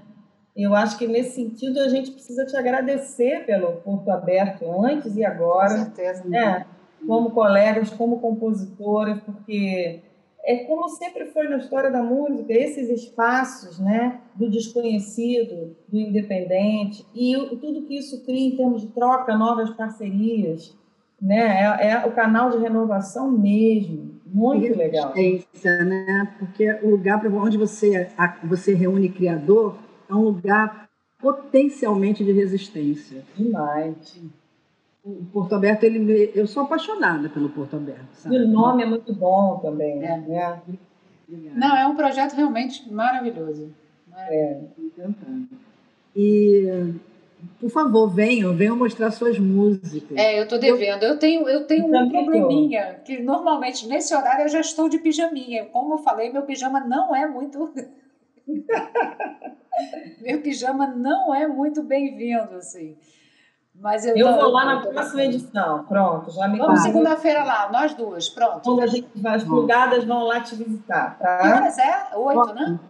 Eu 0.55 0.75
acho 0.75 0.99
que 0.99 1.07
nesse 1.07 1.37
sentido 1.37 1.81
a 1.81 1.89
gente 1.89 2.11
precisa 2.11 2.45
te 2.45 2.55
agradecer 2.57 3.47
pelo 3.47 3.73
Porto 3.77 4.11
Aberto 4.11 4.71
antes 4.85 5.17
e 5.17 5.25
agora. 5.25 5.71
Com 5.71 5.85
certeza. 5.85 6.29
Né? 6.29 6.67
Como 7.07 7.31
colegas, 7.31 7.89
como 7.91 8.21
compositoras, 8.21 9.19
porque 9.23 10.03
é 10.45 10.65
como 10.65 10.89
sempre 10.89 11.27
foi 11.27 11.49
na 11.49 11.59
história 11.59 11.91
da 11.91 12.03
música, 12.03 12.53
esses 12.53 12.89
espaços 12.89 13.79
né, 13.79 14.21
do 14.35 14.51
desconhecido, 14.51 15.77
do 15.89 15.99
independente, 15.99 17.07
e 17.15 17.35
tudo 17.61 17.83
que 17.83 17.97
isso 17.97 18.25
cria 18.25 18.49
em 18.49 18.57
termos 18.57 18.83
de 18.83 18.89
troca, 18.89 19.37
novas 19.37 19.71
parcerias, 19.71 20.77
né? 21.21 21.63
É, 21.81 21.91
é 21.91 22.07
o 22.07 22.13
canal 22.13 22.51
de 22.51 22.59
renovação 22.59 23.31
mesmo. 23.31 24.21
Muito 24.33 24.77
legal. 24.77 25.13
né? 25.85 26.35
Porque 26.39 26.73
o 26.83 26.91
lugar 26.91 27.21
para 27.21 27.31
onde 27.31 27.59
você, 27.59 28.09
você 28.43 28.75
reúne 28.75 29.09
criador 29.09 29.77
é 30.09 30.15
um 30.15 30.23
lugar 30.23 30.89
potencialmente 31.21 32.25
de 32.25 32.33
resistência. 32.33 33.25
Demais. 33.37 34.21
O 35.05 35.25
Porto 35.33 35.55
Aberto, 35.55 35.85
ele, 35.85 36.33
eu 36.35 36.47
sou 36.47 36.63
apaixonada 36.63 37.29
pelo 37.29 37.51
Porto 37.51 37.77
Aberto. 37.77 38.15
Sabe? 38.15 38.37
E 38.37 38.39
o 38.39 38.49
nome 38.49 38.83
é 38.83 38.87
muito 38.87 39.15
bom 39.15 39.59
também. 39.61 40.03
É. 40.03 40.19
Né? 40.19 40.63
Não, 41.55 41.77
é 41.77 41.87
um 41.87 41.97
projeto 41.97 42.35
realmente 42.35 42.91
maravilhoso. 42.93 43.71
É, 44.17 44.61
encantado. 44.79 45.49
E 46.15 46.95
por 47.61 47.71
favor, 47.71 48.09
venham, 48.09 48.55
venham 48.55 48.77
mostrar 48.77 49.11
suas 49.11 49.39
músicas. 49.39 50.17
É, 50.17 50.39
eu 50.39 50.45
estou 50.45 50.59
devendo. 50.59 51.05
Eu 51.05 51.19
tenho, 51.19 51.49
eu 51.49 51.67
tenho 51.67 51.87
um 51.87 52.09
probleminha, 52.11 53.01
que 53.05 53.21
normalmente 53.21 53.87
nesse 53.87 54.15
horário 54.15 54.45
eu 54.45 54.49
já 54.49 54.61
estou 54.61 54.89
de 54.89 54.99
pijaminha. 54.99 55.67
Como 55.67 55.95
eu 55.95 55.99
falei, 55.99 56.33
meu 56.33 56.43
pijama 56.43 56.81
não 56.81 57.15
é 57.15 57.27
muito. 57.27 57.73
meu 60.21 60.41
pijama 60.41 60.87
não 60.89 61.35
é 61.35 61.47
muito 61.47 61.83
bem-vindo, 61.83 62.55
assim. 62.57 62.97
Mas 63.83 64.07
eu, 64.07 64.17
eu 64.17 64.33
vou 64.33 64.53
lá 64.53 64.65
na 64.65 64.81
próxima 64.81 65.25
edição. 65.25 65.83
Pronto, 65.89 66.31
já 66.31 66.47
me 66.47 66.57
Vamos 66.57 66.83
segunda-feira 66.83 67.43
lá, 67.43 67.69
nós 67.73 67.93
duas, 67.95 68.29
pronto. 68.29 68.61
Quando 68.63 68.81
a 68.81 68.87
gente 68.87 69.09
vai, 69.17 69.35
as 69.35 69.43
plugadas 69.43 70.05
vão 70.05 70.23
lá 70.23 70.41
te 70.41 70.55
visitar, 70.55 71.19
tá? 71.19 71.39
Que 71.39 71.49
horas 71.49 71.79
é? 71.79 72.17
Oito, 72.17 72.55
né? 72.55 72.81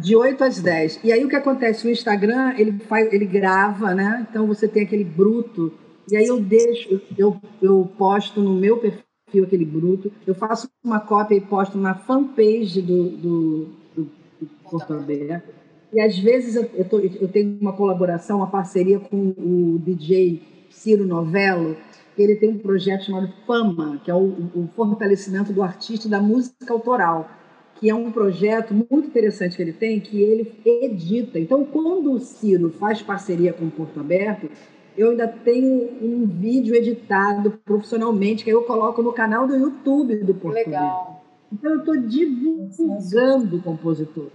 De 0.00 0.16
oito 0.16 0.42
às 0.42 0.60
dez. 0.60 0.98
E 1.04 1.12
aí 1.12 1.24
o 1.24 1.28
que 1.28 1.36
acontece? 1.36 1.86
O 1.86 1.90
Instagram, 1.90 2.54
ele, 2.58 2.76
faz, 2.80 3.12
ele 3.12 3.24
grava, 3.24 3.94
né? 3.94 4.26
Então 4.28 4.44
você 4.48 4.66
tem 4.66 4.82
aquele 4.82 5.04
bruto. 5.04 5.72
E 6.10 6.16
aí 6.16 6.26
eu 6.26 6.40
deixo, 6.40 7.00
eu, 7.16 7.40
eu 7.62 7.88
posto 7.96 8.40
no 8.40 8.52
meu 8.52 8.78
perfil 8.78 9.44
aquele 9.44 9.64
bruto. 9.64 10.10
Eu 10.26 10.34
faço 10.34 10.68
uma 10.84 10.98
cópia 10.98 11.36
e 11.36 11.40
posto 11.40 11.78
na 11.78 11.94
fanpage 11.94 12.82
do, 12.82 13.10
do, 13.10 13.64
do, 13.94 14.10
do 14.40 14.46
Porto 14.68 14.92
Aberto 14.92 15.61
e 15.92 16.00
às 16.00 16.18
vezes 16.18 16.56
eu, 16.56 16.68
eu, 16.74 16.84
tô, 16.84 16.98
eu, 16.98 17.28
tenho 17.28 17.58
uma 17.60 17.72
colaboração, 17.72 18.38
uma 18.38 18.50
parceria 18.50 18.98
com 18.98 19.34
o 19.36 19.78
DJ 19.78 20.42
Ciro 20.70 21.04
Novello, 21.04 21.76
ele 22.16 22.36
tem 22.36 22.50
um 22.50 22.58
projeto 22.58 23.04
chamado 23.04 23.32
Fama, 23.46 24.00
que 24.02 24.10
é 24.10 24.14
o, 24.14 24.50
o 24.54 24.68
fortalecimento 24.74 25.52
do 25.52 25.62
artista 25.62 26.06
e 26.06 26.10
da 26.10 26.20
música 26.20 26.72
autoral, 26.72 27.28
que 27.76 27.90
é 27.90 27.94
um 27.94 28.10
projeto 28.10 28.72
muito 28.72 29.08
interessante 29.08 29.56
que 29.56 29.62
ele 29.62 29.72
tem, 29.72 30.00
que 30.00 30.22
ele 30.22 30.54
edita. 30.64 31.38
Então, 31.38 31.64
quando 31.64 32.12
o 32.12 32.20
Ciro 32.20 32.70
faz 32.70 33.02
parceria 33.02 33.52
com 33.52 33.66
o 33.66 33.70
Porto 33.70 34.00
Aberto, 34.00 34.48
eu 34.96 35.10
ainda 35.10 35.26
tenho 35.26 35.90
um 36.00 36.26
vídeo 36.26 36.74
editado 36.74 37.58
profissionalmente 37.64 38.44
que 38.44 38.50
eu 38.50 38.62
coloco 38.62 39.02
no 39.02 39.12
canal 39.12 39.46
do 39.46 39.56
YouTube 39.56 40.16
do 40.18 40.34
Porto 40.34 40.54
Legal. 40.54 41.00
Aberto. 41.00 41.21
Então, 41.52 41.70
eu 41.70 41.78
estou 41.80 41.96
divulgando 41.96 43.56
o 43.56 43.62
compositor. 43.62 44.30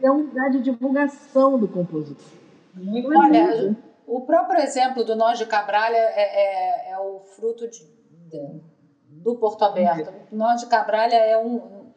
É 0.00 0.10
um 0.10 0.18
lugar 0.18 0.50
de 0.50 0.60
divulgação 0.60 1.58
do 1.58 1.66
compositor. 1.66 2.24
Muito 2.74 3.08
Olha, 3.08 3.76
o 4.06 4.20
próprio 4.20 4.60
exemplo 4.60 5.04
do 5.04 5.16
Nós 5.16 5.38
de 5.38 5.46
Cabralha 5.46 5.96
é, 5.96 6.90
é, 6.90 6.92
é 6.92 6.98
o 6.98 7.20
fruto 7.20 7.68
de, 7.68 7.80
de, 8.30 8.60
do 9.10 9.34
Porto 9.36 9.64
Aberto. 9.64 10.12
O 10.30 10.36
Nós 10.36 10.60
de 10.60 10.66
Cabralha 10.68 11.16
é 11.16 11.36
um, 11.36 11.90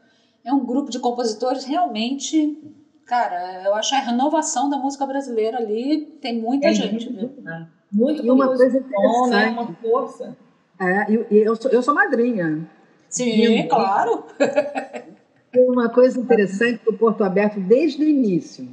é 0.43 0.51
um 0.51 0.65
grupo 0.65 0.89
de 0.89 0.99
compositores 0.99 1.63
realmente. 1.63 2.59
Cara, 3.05 3.63
eu 3.63 3.75
acho 3.75 3.93
a 3.93 3.99
renovação 3.99 4.69
da 4.69 4.77
música 4.77 5.05
brasileira 5.05 5.57
ali 5.57 6.05
tem 6.21 6.41
muita 6.41 6.67
é 6.67 6.73
gente. 6.73 7.11
Muito, 7.11 7.41
viu? 7.41 7.67
muito 7.91 8.25
e 8.25 8.31
uma 8.31 8.47
coisa 8.47 8.83
bom, 8.89 9.27
né? 9.27 9.49
Uma 9.49 9.73
força. 9.73 10.35
É, 10.79 11.11
e, 11.11 11.37
eu, 11.37 11.55
sou, 11.55 11.69
eu 11.69 11.83
sou 11.83 11.93
madrinha. 11.93 12.67
Sim, 13.11 13.67
claro. 13.67 14.23
Uma 15.53 15.89
coisa 15.89 16.17
interessante 16.17 16.81
do 16.85 16.93
Porto 16.93 17.23
Aberto 17.23 17.59
desde 17.59 18.03
o 18.03 18.07
início. 18.07 18.67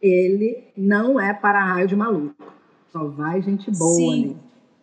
Ele 0.00 0.64
não 0.74 1.20
é 1.20 1.34
para 1.34 1.62
raio 1.62 1.86
de 1.86 1.94
maluco. 1.94 2.34
Só 2.90 3.04
vai 3.04 3.42
gente 3.42 3.70
boa 3.70 3.94
Sim. 3.94 4.12
ali. 4.12 4.36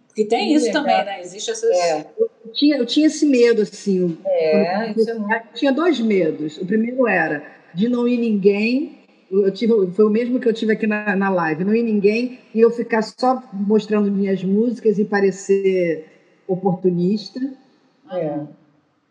Porque 0.08 0.26
tem 0.26 0.54
isso 0.54 0.72
também, 0.72 1.04
né? 1.04 1.22
Existe 1.22 1.52
essas. 1.52 1.70
É. 1.70 2.08
Eu, 2.18 2.30
tinha, 2.54 2.78
eu 2.78 2.86
tinha 2.86 3.08
esse 3.08 3.26
medo, 3.26 3.64
assim. 3.64 4.18
É, 4.26 4.92
isso 4.92 5.10
é 5.12 5.44
tinha 5.54 5.72
dois 5.72 6.00
medos. 6.00 6.58
O 6.58 6.66
primeiro 6.66 7.08
era 7.08 7.44
de 7.74 7.90
não 7.90 8.08
ir 8.08 8.18
ninguém. 8.18 8.98
Eu 9.30 9.52
tive, 9.52 9.74
foi 9.92 10.06
o 10.06 10.10
mesmo 10.10 10.40
que 10.40 10.48
eu 10.48 10.54
tive 10.54 10.74
aqui 10.74 10.88
na, 10.88 11.16
na 11.16 11.30
live. 11.30 11.64
Não 11.64 11.76
ir 11.76 11.84
ninguém 11.84 12.40
e 12.54 12.62
eu 12.62 12.72
ficar 12.72 13.02
só 13.02 13.44
mostrando 13.52 14.10
minhas 14.12 14.44
músicas 14.44 14.98
e 14.98 15.06
parecer 15.06 16.06
oportunista. 16.48 17.40
É. 18.12 18.40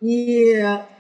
E, 0.02 0.54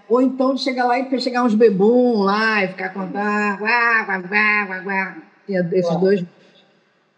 ou 0.08 0.22
então 0.22 0.54
de 0.54 0.62
chegar 0.62 0.86
lá 0.86 0.98
e 0.98 1.20
chegar 1.20 1.44
uns 1.44 1.54
bebum 1.54 2.22
lá 2.22 2.64
e 2.64 2.68
ficar 2.68 2.90
contando. 2.90 3.12
Guá, 3.12 4.04
guá, 4.04 4.80
guá. 4.80 5.16
Tinha 5.46 5.68
esses 5.72 5.96
dois. 5.96 6.24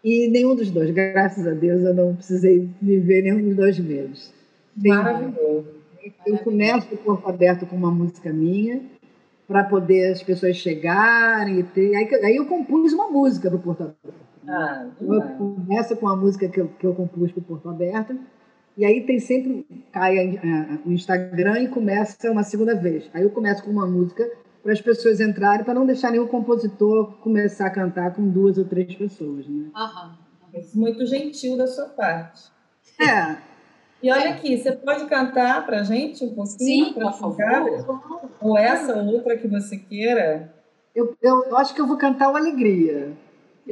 E 0.03 0.29
nenhum 0.29 0.55
dos 0.55 0.71
dois, 0.71 0.91
graças 0.91 1.45
a 1.45 1.51
Deus, 1.51 1.83
eu 1.83 1.93
não 1.93 2.15
precisei 2.15 2.69
viver 2.81 3.23
nenhum 3.23 3.43
dos 3.43 3.55
dois 3.55 3.79
meses. 3.79 4.33
Maravilhoso. 4.77 5.79
Eu 6.25 6.37
começo 6.37 6.87
o 6.93 6.97
corpo 6.97 7.29
aberto 7.29 7.65
com 7.65 7.75
uma 7.75 7.91
música 7.91 8.31
minha, 8.31 8.81
para 9.47 9.63
poder 9.63 10.11
as 10.11 10.23
pessoas 10.23 10.55
chegarem 10.55 11.59
e 11.59 11.63
ter. 11.63 11.95
Aí, 11.95 12.07
aí 12.23 12.35
eu 12.37 12.45
compus 12.45 12.93
uma 12.93 13.09
música 13.09 13.49
para 13.49 13.57
o 13.57 13.61
Porto 13.61 13.81
Aberto. 13.81 14.29
Ah, 14.47 14.87
eu 15.01 15.21
começo 15.37 15.95
com 15.97 16.07
a 16.07 16.15
música 16.15 16.47
que 16.47 16.59
eu, 16.59 16.67
que 16.79 16.85
eu 16.85 16.93
compus 16.95 17.31
para 17.31 17.41
o 17.41 17.43
Porto 17.43 17.69
Aberto 17.69 18.17
e 18.79 18.85
aí 18.85 19.05
tem 19.05 19.19
sempre 19.19 19.67
cai 19.91 20.39
o 20.85 20.91
Instagram 20.93 21.59
e 21.59 21.67
começa 21.67 22.31
uma 22.31 22.43
segunda 22.43 22.73
vez. 22.73 23.09
Aí 23.13 23.23
eu 23.23 23.29
começo 23.29 23.61
com 23.61 23.69
uma 23.69 23.85
música 23.85 24.25
para 24.63 24.71
as 24.71 24.79
pessoas 24.79 25.19
entrarem, 25.19 25.65
para 25.65 25.73
não 25.73 25.85
deixar 25.85 26.11
nenhum 26.11 26.27
compositor 26.27 27.11
começar 27.17 27.65
a 27.65 27.69
cantar 27.69 28.15
com 28.15 28.29
duas 28.29 28.57
ou 28.57 28.63
três 28.63 28.95
pessoas, 28.95 29.45
né? 29.49 29.69
Aham. 29.75 30.17
É 30.53 30.61
muito 30.75 31.05
gentil 31.05 31.57
da 31.57 31.67
sua 31.67 31.87
parte. 31.89 32.49
É. 32.97 33.35
E 34.01 34.09
olha 34.09 34.29
aqui, 34.29 34.57
você 34.57 34.71
pode 34.71 35.07
cantar 35.07 35.65
para 35.65 35.81
a 35.81 35.83
gente 35.83 36.23
um 36.23 36.33
pouquinho? 36.33 36.85
Sim, 36.85 36.93
por 36.93 37.11
favor. 37.11 37.99
Ou 38.39 38.57
essa 38.57 38.95
ou 38.95 39.07
outra 39.07 39.35
que 39.35 39.49
você 39.49 39.75
queira. 39.75 40.53
Eu, 40.95 41.17
eu 41.21 41.57
acho 41.57 41.75
que 41.75 41.81
eu 41.81 41.85
vou 41.85 41.97
cantar 41.97 42.31
o 42.31 42.37
Alegria. 42.37 43.11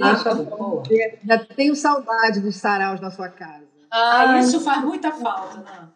Ah, 0.01 0.21
tá 0.21 0.35
bom. 0.35 0.83
Já 1.25 1.45
tenho 1.45 1.77
saudade 1.77 2.41
dos 2.41 2.57
saraus 2.57 2.99
na 2.99 3.09
sua 3.09 3.29
casa. 3.29 3.76
Ah, 3.91 4.39
isso 4.39 4.59
faz 4.59 4.83
muita 4.83 5.11
falta, 5.11 5.57
né? 5.59 5.87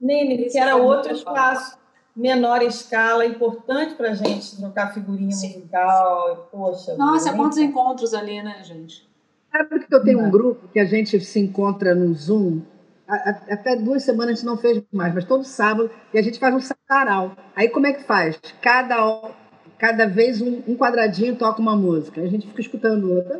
Nene, 0.00 0.48
que 0.48 0.58
era 0.58 0.76
outro 0.76 1.12
espaço, 1.12 1.72
falta. 1.72 1.78
menor 2.14 2.62
escala, 2.62 3.24
importante 3.24 3.94
para 3.94 4.10
a 4.10 4.14
gente 4.14 4.56
trocar 4.56 4.92
figurinha 4.92 5.32
Sim. 5.32 5.54
musical. 5.54 6.48
Poxa. 6.50 6.94
Nossa, 6.96 7.32
quantos 7.32 7.58
encontros 7.58 8.14
ali, 8.14 8.42
né, 8.42 8.62
gente? 8.62 9.08
Sabe 9.50 9.68
porque 9.68 9.94
eu 9.94 10.02
tenho 10.02 10.20
um 10.20 10.30
grupo 10.30 10.68
que 10.68 10.78
a 10.78 10.84
gente 10.84 11.18
se 11.20 11.40
encontra 11.40 11.94
no 11.94 12.12
Zoom? 12.14 12.60
Até 13.08 13.76
duas 13.76 14.02
semanas 14.02 14.32
a 14.32 14.34
gente 14.34 14.46
não 14.46 14.56
fez 14.56 14.82
mais, 14.92 15.14
mas 15.14 15.24
todo 15.24 15.44
sábado, 15.44 15.90
e 16.12 16.18
a 16.18 16.22
gente 16.22 16.38
faz 16.38 16.54
um 16.54 16.60
sarau. 16.88 17.32
Aí 17.54 17.68
como 17.68 17.86
é 17.86 17.92
que 17.92 18.02
faz? 18.02 18.38
Cada, 18.60 19.30
cada 19.78 20.06
vez 20.06 20.42
um, 20.42 20.62
um 20.66 20.76
quadradinho 20.76 21.36
toca 21.36 21.60
uma 21.60 21.76
música. 21.76 22.20
A 22.20 22.26
gente 22.26 22.48
fica 22.48 22.60
escutando 22.60 23.04
o 23.04 23.14
outro. 23.14 23.32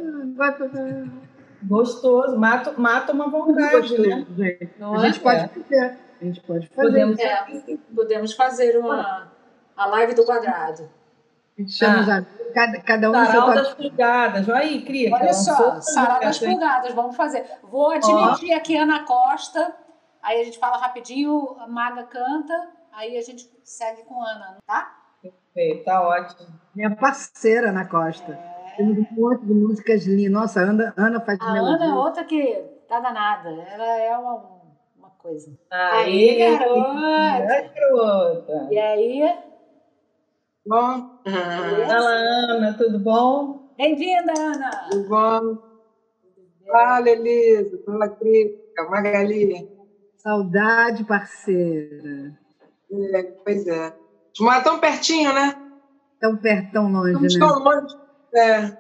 Gostoso, 1.62 2.38
mata, 2.38 2.72
mata 2.76 3.12
uma 3.12 3.28
vontade, 3.28 3.98
né? 3.98 4.26
a 4.80 4.98
gente 4.98 5.18
é? 5.18 5.22
pode 5.22 5.48
fazer. 5.48 5.98
A 6.20 6.24
gente 6.24 6.40
pode 6.40 6.68
fazer. 6.68 6.88
Podemos, 6.88 7.18
é, 7.18 7.46
podemos 7.94 8.32
fazer 8.34 8.78
uma 8.78 9.30
a 9.76 9.86
live 9.86 10.14
do 10.14 10.24
quadrado. 10.24 10.88
A 11.56 11.60
gente 11.60 11.72
chama 11.72 12.18
ah. 12.18 12.24
cada, 12.52 12.80
cada 12.80 13.10
um 13.10 13.12
Sarau 13.12 13.54
das 13.54 13.74
pulgadas. 13.74 14.48
Olha 14.48 14.58
aí, 14.58 14.82
cria. 14.82 15.14
Olha 15.14 15.32
só, 15.32 15.80
sarau 15.80 16.20
das 16.20 16.38
pulgadas, 16.38 16.92
vamos 16.94 17.16
fazer. 17.16 17.44
Vou 17.62 17.90
admitir 17.90 18.52
oh. 18.52 18.56
aqui 18.56 18.76
Ana 18.76 19.04
Costa, 19.04 19.74
aí 20.22 20.40
a 20.40 20.44
gente 20.44 20.58
fala 20.58 20.76
rapidinho, 20.76 21.56
a 21.58 21.66
Maga 21.66 22.04
canta, 22.04 22.68
aí 22.92 23.16
a 23.16 23.22
gente 23.22 23.50
segue 23.62 24.02
com 24.04 24.22
a 24.22 24.30
Ana, 24.30 24.56
tá? 24.66 24.96
Perfeito, 25.22 25.84
tá 25.84 26.02
ótimo. 26.02 26.48
Minha 26.74 26.94
parceira 26.94 27.70
Ana 27.70 27.86
Costa. 27.86 28.32
É. 28.32 28.55
Temos 28.76 28.98
um 28.98 29.06
monte 29.14 29.46
de 29.46 29.54
músicas 29.54 30.06
lindas. 30.06 30.32
Nossa, 30.32 30.60
Ana, 30.60 30.92
Ana 30.96 31.20
faz 31.20 31.40
a 31.40 31.52
melodia. 31.52 31.86
Ana 31.86 31.94
é 31.94 31.98
outra 31.98 32.24
que 32.24 32.64
tá 32.88 33.00
danada. 33.00 33.48
Ela 33.48 34.00
é 34.00 34.18
uma, 34.18 34.34
uma 34.98 35.10
coisa. 35.18 35.50
Aí, 35.70 36.42
aí 36.42 36.58
garota! 36.58 37.72
garota! 37.74 38.68
E 38.70 38.78
aí? 38.78 39.38
Bom. 40.66 41.10
Fala, 41.86 42.10
Ana, 42.10 42.74
tudo 42.76 42.98
bom? 42.98 43.70
Bem-vinda, 43.78 44.32
Ana! 44.38 44.70
Tudo 44.90 45.08
bom? 45.08 45.58
Fala, 46.70 47.08
Elisa. 47.08 47.78
Fala, 47.84 48.08
Crica. 48.08 48.84
Magali. 48.90 49.68
Saudade, 50.16 51.04
parceira. 51.04 52.38
É, 52.92 53.22
pois 53.44 53.66
é. 53.66 53.94
Moram 54.40 54.62
tão 54.62 54.78
pertinho, 54.78 55.32
né? 55.32 55.54
Tão 56.20 56.36
perto, 56.36 56.72
tão 56.72 56.90
longe, 56.90 57.26
Estamos 57.26 57.34
né? 57.34 57.40
tão 57.40 57.58
longe. 57.62 58.05
É. 58.36 58.76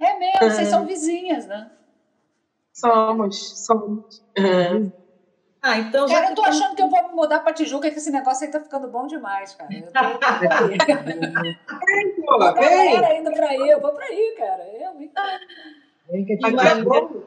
É 0.00 0.18
mesmo, 0.18 0.40
vocês 0.40 0.68
são 0.68 0.86
vizinhas, 0.86 1.46
né? 1.46 1.70
Somos, 2.72 3.66
somos. 3.66 4.24
Uhum. 4.38 4.90
Ah, 5.62 5.78
então 5.78 6.08
já 6.08 6.14
cara, 6.14 6.30
eu 6.30 6.34
tô 6.34 6.42
achando 6.42 6.74
que 6.74 6.80
eu 6.80 6.88
vou 6.88 7.08
me 7.08 7.14
mudar 7.14 7.40
pra 7.40 7.52
Tijuca, 7.52 7.90
que 7.90 7.98
esse 7.98 8.10
negócio 8.10 8.46
aí 8.46 8.52
tá 8.52 8.60
ficando 8.60 8.88
bom 8.88 9.06
demais, 9.06 9.54
cara. 9.54 9.70
Eu 9.74 9.92
tô... 9.92 9.92
pô, 12.24 12.38
vem. 12.54 13.20
indo 13.20 13.30
pra 13.30 13.46
aí, 13.46 13.68
eu 13.68 13.78
vou 13.78 13.92
pra 13.92 14.06
aí, 14.06 14.34
cara. 14.38 14.66
Eu, 14.68 14.94
me... 14.94 15.12
Vem 16.08 16.24
que 16.24 16.32
a 16.32 16.38
Tijuca, 16.38 17.26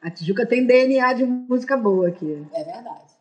a 0.00 0.08
Tijuca 0.10 0.46
tem 0.46 0.64
DNA 0.64 1.14
de 1.14 1.26
música 1.26 1.76
boa 1.76 2.06
aqui. 2.06 2.46
É 2.54 2.62
verdade. 2.62 3.12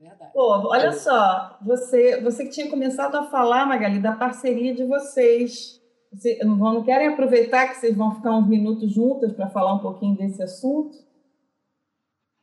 É 0.00 0.08
verdade. 0.08 0.32
Pô, 0.32 0.68
olha 0.68 0.90
só, 0.92 1.56
você, 1.62 2.20
você 2.20 2.44
que 2.44 2.50
tinha 2.50 2.68
começado 2.68 3.16
a 3.16 3.22
falar, 3.22 3.66
Magali, 3.66 4.00
da 4.00 4.10
parceria 4.12 4.74
de 4.74 4.84
vocês. 4.84 5.78
Você, 6.12 6.38
não, 6.42 6.56
não 6.56 6.82
querem 6.82 7.08
aproveitar 7.08 7.68
que 7.68 7.76
vocês 7.76 7.96
vão 7.96 8.14
ficar 8.14 8.36
uns 8.36 8.48
minutos 8.48 8.92
juntas 8.92 9.32
para 9.32 9.50
falar 9.50 9.74
um 9.74 9.80
pouquinho 9.80 10.16
desse 10.16 10.42
assunto? 10.42 10.98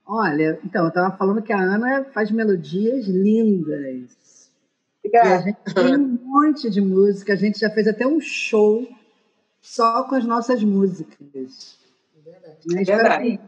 Olha, 0.05 0.59
então, 0.63 0.83
eu 0.83 0.89
estava 0.89 1.17
falando 1.17 1.41
que 1.41 1.51
a 1.51 1.59
Ana 1.59 2.05
faz 2.13 2.29
melodias 2.29 3.07
lindas. 3.07 4.51
Obrigada. 4.99 5.29
E 5.29 5.33
a 5.33 5.41
gente 5.41 5.73
tem 5.73 5.97
um 5.97 6.19
monte 6.23 6.69
de 6.69 6.79
música, 6.79 7.33
a 7.33 7.35
gente 7.35 7.59
já 7.59 7.69
fez 7.71 7.87
até 7.87 8.05
um 8.05 8.19
show 8.19 8.87
só 9.59 10.03
com 10.03 10.13
as 10.13 10.25
nossas 10.25 10.63
músicas. 10.63 11.79
É 12.15 12.29
verdade. 12.29 12.57
Né? 12.67 12.81
É 12.81 12.85
verdade. 12.85 13.39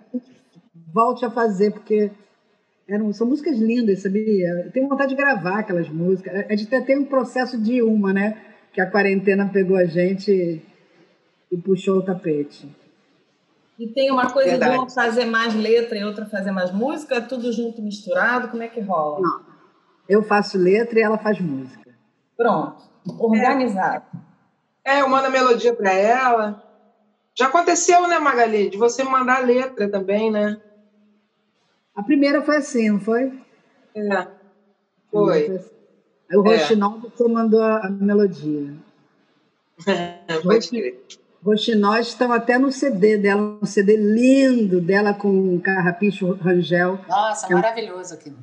volte 0.91 1.25
a 1.25 1.29
fazer, 1.29 1.71
porque 1.71 2.09
eram, 2.87 3.13
são 3.13 3.27
músicas 3.27 3.59
lindas, 3.59 4.01
sabia? 4.01 4.47
Eu 4.65 4.71
tenho 4.71 4.87
vontade 4.87 5.09
de 5.09 5.21
gravar 5.21 5.59
aquelas 5.59 5.89
músicas. 5.89 6.33
A 6.49 6.55
gente 6.55 6.73
até 6.73 6.81
tem 6.81 6.97
um 6.97 7.05
processo 7.05 7.61
de 7.61 7.83
uma, 7.83 8.11
né? 8.11 8.46
Que 8.77 8.81
a 8.81 8.91
quarentena 8.91 9.49
pegou 9.51 9.75
a 9.75 9.85
gente 9.85 10.61
e 11.51 11.57
puxou 11.57 11.97
o 11.97 12.05
tapete. 12.05 12.69
E 13.79 13.87
tem 13.87 14.11
uma 14.11 14.31
coisa 14.31 14.51
Verdade. 14.51 14.73
de 14.73 14.77
uma 14.77 14.87
fazer 14.87 15.25
mais 15.25 15.55
letra 15.55 15.97
e 15.97 16.03
outra 16.03 16.27
fazer 16.27 16.51
mais 16.51 16.71
música? 16.71 17.15
É 17.15 17.21
tudo 17.21 17.51
junto, 17.51 17.81
misturado? 17.81 18.49
Como 18.49 18.61
é 18.61 18.67
que 18.67 18.79
rola? 18.79 19.19
Não. 19.19 19.45
Eu 20.07 20.21
faço 20.21 20.59
letra 20.59 20.99
e 20.99 21.01
ela 21.01 21.17
faz 21.17 21.41
música. 21.41 21.91
Pronto. 22.37 22.83
Organizado. 23.17 24.05
É, 24.85 25.01
eu 25.01 25.09
mando 25.09 25.25
a 25.25 25.31
melodia 25.31 25.73
para 25.73 25.93
ela. 25.93 26.63
Já 27.33 27.47
aconteceu, 27.47 28.07
né, 28.07 28.19
Magali? 28.19 28.69
De 28.69 28.77
você 28.77 29.03
mandar 29.03 29.37
a 29.37 29.43
letra 29.43 29.89
também, 29.89 30.29
né? 30.29 30.55
A 31.95 32.03
primeira 32.03 32.43
foi 32.43 32.57
assim, 32.57 32.91
não 32.91 32.99
foi? 32.99 33.41
É. 33.95 34.27
Foi. 35.09 35.45
foi 35.47 35.55
assim. 35.55 35.76
Aí 36.29 36.37
o 36.37 36.45
é. 36.47 36.57
Rochinol 36.57 36.99
você 36.99 37.27
mandou 37.27 37.61
a 37.61 37.89
melodia. 37.89 38.73
É. 39.87 40.17
Roxinós 41.43 42.07
estão 42.07 42.31
até 42.31 42.57
no 42.57 42.71
CD 42.71 43.17
dela, 43.17 43.59
um 43.61 43.65
CD 43.65 43.95
lindo 43.95 44.81
dela 44.81 45.13
com 45.13 45.59
carrapicho 45.61 46.33
rangel. 46.33 46.99
Nossa, 47.07 47.47
maravilhoso 47.49 48.15
aqui. 48.15 48.33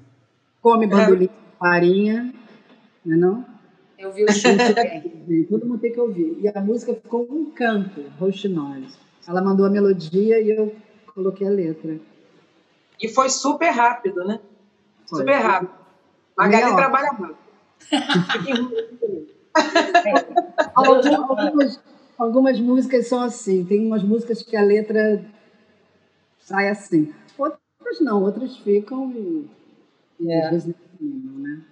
Come 0.62 0.86
bandolim 0.86 1.26
é. 1.26 1.58
farinha, 1.58 2.32
não 3.04 3.14
é 3.14 3.18
não? 3.18 3.46
Eu 3.98 4.12
vi 4.12 4.24
o 4.24 4.32
show 4.32 4.52
também. 4.56 5.44
Todo 5.50 5.66
mundo 5.66 5.80
tem 5.80 5.92
que 5.92 6.00
ouvir. 6.00 6.38
E 6.40 6.48
a 6.48 6.60
música 6.60 6.94
ficou 6.94 7.26
um 7.30 7.50
canto, 7.50 8.04
Roxinós. 8.18 8.96
Ela 9.26 9.42
mandou 9.42 9.66
a 9.66 9.70
melodia 9.70 10.40
e 10.40 10.50
eu 10.50 10.74
coloquei 11.14 11.46
a 11.46 11.50
letra. 11.50 11.98
E 13.00 13.08
foi 13.08 13.28
super 13.28 13.70
rápido, 13.70 14.24
né? 14.24 14.40
Foi. 15.06 15.18
Super 15.18 15.36
rápido. 15.36 15.72
Magali 16.36 16.74
trabalha 16.74 17.10
rápido. 17.10 17.43
Algumas, 20.74 21.80
algumas 22.18 22.60
músicas 22.60 23.06
são 23.06 23.22
assim. 23.22 23.64
Tem 23.64 23.86
umas 23.86 24.02
músicas 24.02 24.42
que 24.42 24.56
a 24.56 24.62
letra 24.62 25.24
sai 26.38 26.68
assim. 26.68 27.12
Outras 27.38 28.00
não, 28.00 28.22
outras 28.22 28.56
ficam 28.58 29.12
e, 29.12 30.30
é. 30.30 30.44
às 30.44 30.50
vezes 30.50 30.74
não 31.00 31.38
né? 31.38 31.62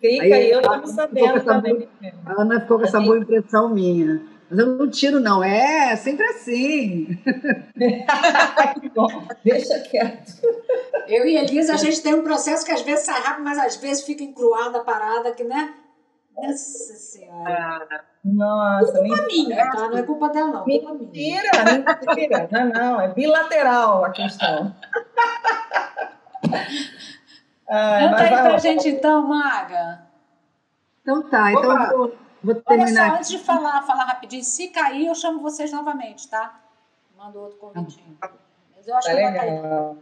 Fica, 0.00 0.22
aí, 0.22 0.50
eu 0.50 0.60
estava 0.60 0.86
sabendo 0.86 1.42
também. 1.42 1.88
a 2.24 2.42
Ana 2.42 2.60
ficou 2.60 2.78
com 2.78 2.84
essa 2.84 3.00
boa 3.00 3.18
impressão 3.18 3.72
minha. 3.72 4.22
Mas 4.48 4.58
eu 4.58 4.66
não 4.66 4.88
tiro, 4.88 5.20
não. 5.20 5.42
É 5.42 5.96
sempre 5.96 6.24
assim. 6.26 7.18
Deixa 9.44 9.80
quieto. 9.80 10.32
Eu 11.08 11.26
e 11.26 11.36
Elisa, 11.36 11.74
a 11.74 11.76
gente 11.76 12.02
tem 12.02 12.14
um 12.14 12.22
processo 12.22 12.64
que 12.64 12.72
às 12.72 12.82
vezes 12.82 13.04
sai 13.04 13.20
rápido, 13.20 13.44
mas 13.44 13.58
às 13.58 13.76
vezes 13.76 14.04
fica 14.04 14.22
encruada 14.22 14.78
a 14.78 14.84
parada, 14.84 15.32
que, 15.32 15.44
né? 15.44 15.74
Nossa 16.36 16.94
Senhora. 16.94 18.04
Nossa, 18.24 18.92
culpa 18.92 19.02
mentira. 19.02 19.26
minha, 19.26 19.70
tá? 19.70 19.88
Não 19.88 19.98
é 19.98 20.02
culpa 20.02 20.28
dela, 20.28 20.50
não. 20.50 20.66
Mentira, 20.66 21.50
mentira. 22.06 22.48
Não, 22.50 22.68
não, 22.68 23.00
é 23.00 23.08
bilateral 23.08 24.04
a 24.04 24.10
questão. 24.10 24.74
Ai, 27.68 28.08
Canta 28.08 28.22
aí 28.22 28.28
pra 28.28 28.58
gente 28.58 28.88
então, 28.88 29.26
Maga. 29.26 30.06
Então 31.02 31.22
tá, 31.22 31.52
então 31.52 32.04
Opa. 32.04 32.25
Vou, 32.42 32.54
terminar. 32.54 33.02
Olha 33.02 33.10
só, 33.10 33.16
antes 33.18 33.30
de 33.30 33.38
falar, 33.38 33.82
falar 33.82 34.04
rapidinho, 34.04 34.44
se 34.44 34.68
cair, 34.68 35.06
eu 35.06 35.14
chamo 35.14 35.40
vocês 35.40 35.72
novamente, 35.72 36.28
tá? 36.28 36.60
Mando 37.16 37.40
outro 37.40 37.58
convitinho. 37.58 38.16
Mas 38.76 38.86
eu 38.86 38.96
acho 38.96 39.08
tá 39.08 39.14
que 39.14 39.20
legal. 39.20 39.96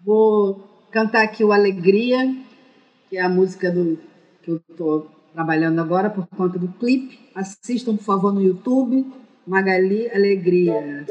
Vou 0.00 0.68
cantar 0.90 1.22
aqui 1.22 1.44
o 1.44 1.52
Alegria, 1.52 2.36
que 3.08 3.16
é 3.16 3.20
a 3.20 3.28
música 3.28 3.70
do, 3.70 3.98
que 4.42 4.50
eu 4.50 4.56
estou 4.56 5.10
trabalhando 5.32 5.80
agora 5.80 6.10
por 6.10 6.26
conta 6.26 6.58
do 6.58 6.68
clipe. 6.68 7.30
Assistam, 7.34 7.96
por 7.96 8.04
favor, 8.04 8.32
no 8.32 8.42
YouTube. 8.42 9.10
Magali 9.46 10.08
Alegria. 10.10 11.04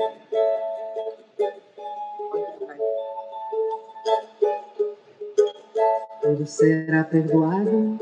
Tudo 6.21 6.45
será 6.45 7.03
perdoado 7.03 7.99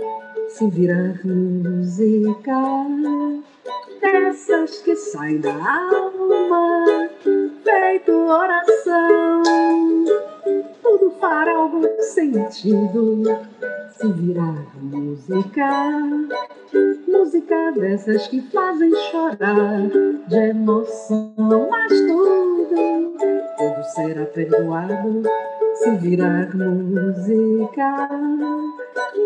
se 0.60 0.68
virar 0.72 1.18
música 1.24 2.54
dessas 4.02 4.82
que 4.82 4.94
saem 4.94 5.40
da 5.40 5.54
alma, 5.54 7.10
feito 7.64 8.12
oração. 8.12 9.42
Tudo 10.84 11.12
fará 11.12 11.56
algum 11.56 12.02
sentido 12.02 13.24
se 13.92 14.12
virar 14.12 14.66
música, 14.82 15.70
música 17.08 17.72
dessas 17.72 18.28
que 18.28 18.42
fazem 18.52 18.94
chorar 19.12 19.88
de 20.28 20.36
emoção, 20.36 21.70
mas 21.72 22.02
tudo, 22.02 23.16
tudo 23.58 23.84
será 23.96 24.26
perdoado 24.26 25.24
se 25.80 25.92
virar 25.92 26.54
música 26.56 28.10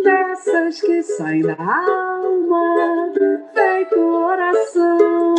dessas 0.03 0.79
que 0.81 1.01
saem 1.01 1.41
da 1.41 1.55
alma, 1.55 3.11
feito 3.53 3.99
oração. 3.99 5.35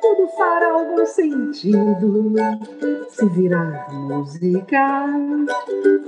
Tudo 0.00 0.28
fará 0.38 0.72
algum 0.72 1.04
sentido 1.04 2.32
se 3.10 3.28
virar 3.28 3.92
música, 3.92 5.06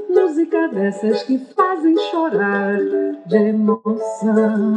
música 0.09 0.69
dessas 0.69 1.23
que 1.25 1.39
fazem 1.55 1.95
chorar 2.11 2.79
de 3.27 3.37
emoção. 3.37 4.75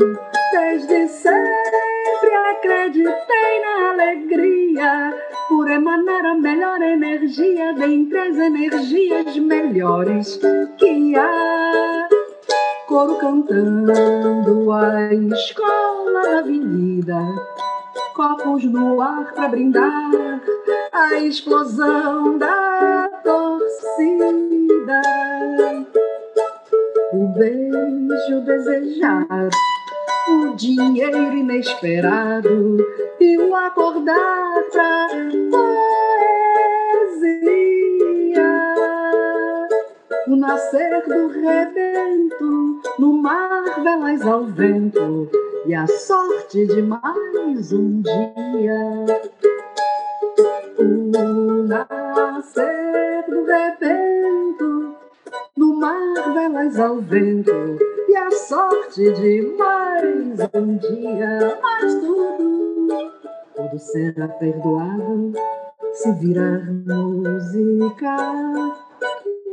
Desde 0.51 1.07
sempre 1.07 2.00
acreditei 2.33 3.61
na 3.61 3.91
alegria 3.91 5.13
por 5.49 5.69
emanar 5.69 6.25
a 6.25 6.35
melhor 6.35 6.81
energia 6.81 7.73
dentre 7.73 8.17
as 8.17 8.37
energias 8.37 9.37
melhores 9.37 10.39
que 10.77 11.15
há. 11.15 12.07
Coro 12.87 13.15
cantando 13.15 14.71
a 14.71 15.13
escola 15.13 16.23
na 16.23 16.39
avenida, 16.39 17.19
copos 18.13 18.63
no 18.65 19.01
ar 19.01 19.33
para 19.33 19.47
brindar 19.47 20.41
a 20.91 21.19
explosão 21.19 22.37
da 22.37 23.09
torcida. 23.23 25.01
O 27.13 27.27
beijo 27.37 28.41
desejado 28.45 29.49
o 30.27 30.53
dinheiro 30.55 31.35
inesperado 31.35 32.77
e 33.19 33.37
o 33.37 33.55
acordar 33.55 34.63
pra 34.71 35.07
poesia. 35.51 35.71
O 40.27 40.35
nascer 40.35 41.03
do 41.07 41.27
rebento, 41.27 42.81
no 42.99 43.13
mar 43.13 43.83
velas 43.83 44.21
ao 44.21 44.45
vento 44.45 45.29
e 45.65 45.73
a 45.73 45.87
sorte 45.87 46.67
de 46.67 46.81
mais 46.81 47.71
um 47.73 48.01
dia. 48.01 49.05
O 50.77 51.63
nascer 51.63 53.25
do 53.27 53.43
rebento, 53.45 54.90
no 55.61 55.75
mar 55.75 56.33
velas 56.33 56.79
ao 56.79 56.99
vento 57.01 57.51
e 58.09 58.17
a 58.17 58.31
sorte 58.31 59.13
de 59.13 59.43
mais 59.59 60.39
um 60.55 60.75
dia, 60.77 61.59
mas 61.61 61.93
tudo, 61.99 63.11
tudo 63.55 63.77
será 63.77 64.27
perdoado 64.27 65.33
se 65.93 66.11
virar 66.13 66.65
música. 66.67 68.17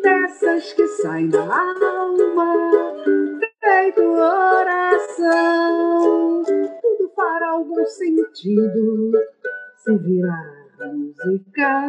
Dessas 0.02 0.72
que 0.72 0.86
saem 0.86 1.28
da 1.28 1.42
alma, 1.42 2.54
feito 3.60 4.00
oração, 4.00 5.32
tudo 6.80 7.12
fará 7.14 7.50
algum 7.50 7.84
sentido 7.84 9.12
se 9.76 9.94
virar 9.98 10.68
música, 10.80 11.82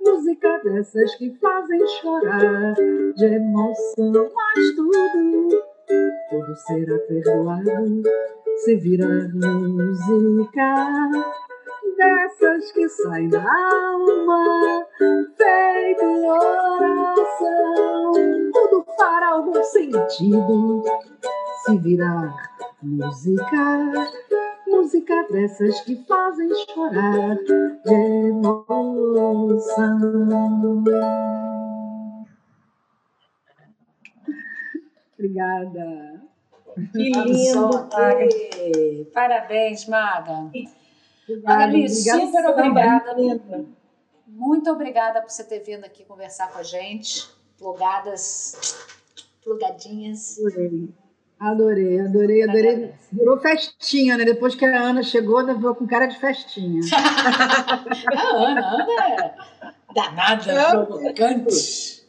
música 0.00 0.60
dessas 0.64 1.14
que 1.16 1.30
fazem 1.40 1.86
chorar 2.00 2.74
de 3.16 3.24
emoção, 3.24 4.12
mas 4.34 4.74
tudo, 4.74 5.48
tudo 6.30 6.56
será 6.66 6.98
perdoado 7.00 8.02
se 8.56 8.76
virar 8.76 9.28
música 9.34 10.74
dessas 11.96 12.72
que 12.72 12.88
saem 12.88 13.28
da 13.28 13.40
alma, 13.40 14.86
feito 15.36 16.04
oração, 16.26 18.12
tudo 18.52 18.84
fará 18.96 19.28
algum 19.32 19.62
sentido 19.62 20.82
se 21.64 21.76
virar 21.78 22.34
música, 22.82 23.92
música 24.66 25.26
dessas 25.30 25.80
que 25.82 25.96
fazem 26.04 26.48
chorar 26.66 27.36
de 27.36 28.28
emoção. 28.28 29.98
Obrigada. 35.14 36.22
Que 36.92 37.10
lindo, 37.10 37.70
Maga. 37.92 38.28
Parabéns, 39.12 39.86
Maga. 39.86 40.50
Magali, 41.44 41.88
super 41.88 42.46
obrigada. 42.46 43.12
Linda. 43.12 43.64
Muito 44.26 44.70
obrigada 44.70 45.20
por 45.20 45.30
você 45.30 45.44
ter 45.44 45.60
vindo 45.60 45.84
aqui 45.84 46.04
conversar 46.04 46.50
com 46.50 46.58
a 46.58 46.62
gente. 46.62 47.28
Plugadas, 47.58 48.86
plugadinhas. 49.42 50.38
Adorei, 51.40 52.00
adorei, 52.00 52.42
adorei. 52.42 52.92
Virou 53.12 53.38
festinha, 53.40 54.16
né? 54.16 54.24
Depois 54.24 54.54
que 54.54 54.64
a 54.64 54.80
Ana 54.82 55.02
chegou, 55.02 55.40
ela 55.40 55.54
veio 55.54 55.74
com 55.74 55.86
cara 55.86 56.06
de 56.06 56.18
festinha. 56.18 56.80
A 58.14 58.36
Ana, 58.36 58.60
a 58.60 58.74
Ana 58.74 58.86
é 59.08 59.34
danada, 59.94 60.52
Eu- 60.52 60.86
provocante. 60.86 62.00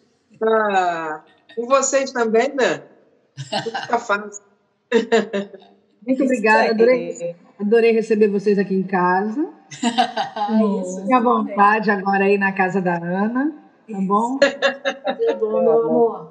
Ah, 0.44 1.22
com 1.56 1.66
vocês 1.68 2.12
também, 2.12 2.54
né? 2.56 2.84
Tudo 3.64 3.78
fica 3.82 3.98
fácil. 4.00 4.44
Muito 6.06 6.24
obrigada, 6.24 6.72
adorei, 6.72 7.36
adorei 7.60 7.92
receber 7.92 8.28
vocês 8.28 8.58
aqui 8.60 8.74
em 8.74 8.84
casa. 8.84 9.48
Isso. 10.82 11.02
Fique 11.02 11.14
à 11.14 11.20
vontade 11.20 11.90
agora 11.92 12.26
aí 12.26 12.38
na 12.38 12.52
casa 12.52 12.82
da 12.82 12.96
Ana, 12.96 13.54
tá 13.90 13.98
bom? 14.02 14.40
Tá 14.42 15.34
bom, 15.40 15.62
meu 15.62 15.72
amor. 15.72 16.31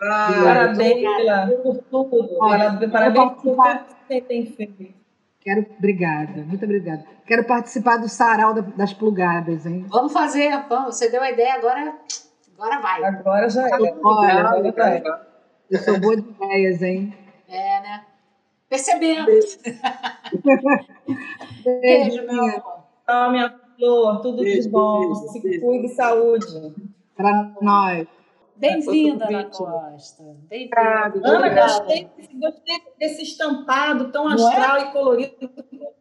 Ah, 0.00 0.40
Parabéns 0.44 1.00
pela- 1.16 1.46
por 1.62 1.76
tudo. 1.90 2.36
Olha, 2.40 2.88
Parabéns, 2.90 3.32
por 3.32 3.42
tudo 3.42 3.62
que 3.88 3.94
você 4.08 4.20
tem 4.22 4.46
feito. 4.46 4.94
Quero, 5.40 5.66
obrigada, 5.78 6.42
muito 6.42 6.64
obrigada. 6.64 7.04
Quero 7.26 7.44
participar 7.44 7.96
do 7.98 8.08
sarau 8.08 8.52
da- 8.54 8.60
das 8.60 8.92
plugadas, 8.92 9.64
hein? 9.66 9.86
Vamos 9.88 10.12
fazer, 10.12 10.50
vamos. 10.68 10.96
Você 10.96 11.08
deu 11.10 11.22
a 11.22 11.30
ideia, 11.30 11.54
agora, 11.54 11.94
agora 12.56 12.80
vai. 12.80 13.04
Agora 13.04 13.48
já 13.48 13.66
é. 13.66 13.70
Olha, 14.04 14.40
Agora 14.48 14.72
vai. 14.72 15.02
eu 15.70 15.78
sou 15.78 15.98
boa 16.00 16.16
de 16.16 16.28
ideias, 16.28 16.82
hein? 16.82 17.14
É, 17.48 17.80
né? 17.80 18.04
Percebemos. 18.68 19.58
Beijo, 21.64 22.26
meu 22.26 22.42
amor. 22.44 22.62
Tchau, 23.06 23.30
minha 23.30 23.54
flor. 23.76 24.20
Tudo 24.20 24.38
de 24.38 24.44
Beijo, 24.44 24.70
bom. 24.70 25.00
beijo, 25.00 25.28
Se 25.32 25.40
beijo. 25.40 25.60
cuide 25.64 25.86
e 25.86 25.88
saúde. 25.94 26.46
Para 27.16 27.52
nós. 27.60 28.06
Bem-vinda, 28.58 29.24
Outro 29.24 29.66
Ana. 29.66 29.90
Costa. 29.92 30.24
Bem-vinda. 30.48 31.12
Ana, 31.24 31.48
gostei, 31.48 32.10
gostei 32.34 32.82
desse 32.98 33.22
estampado 33.22 34.10
tão 34.10 34.24
Não 34.28 34.32
é? 34.32 34.34
astral 34.56 34.78
e 34.78 34.92
colorido, 34.92 35.48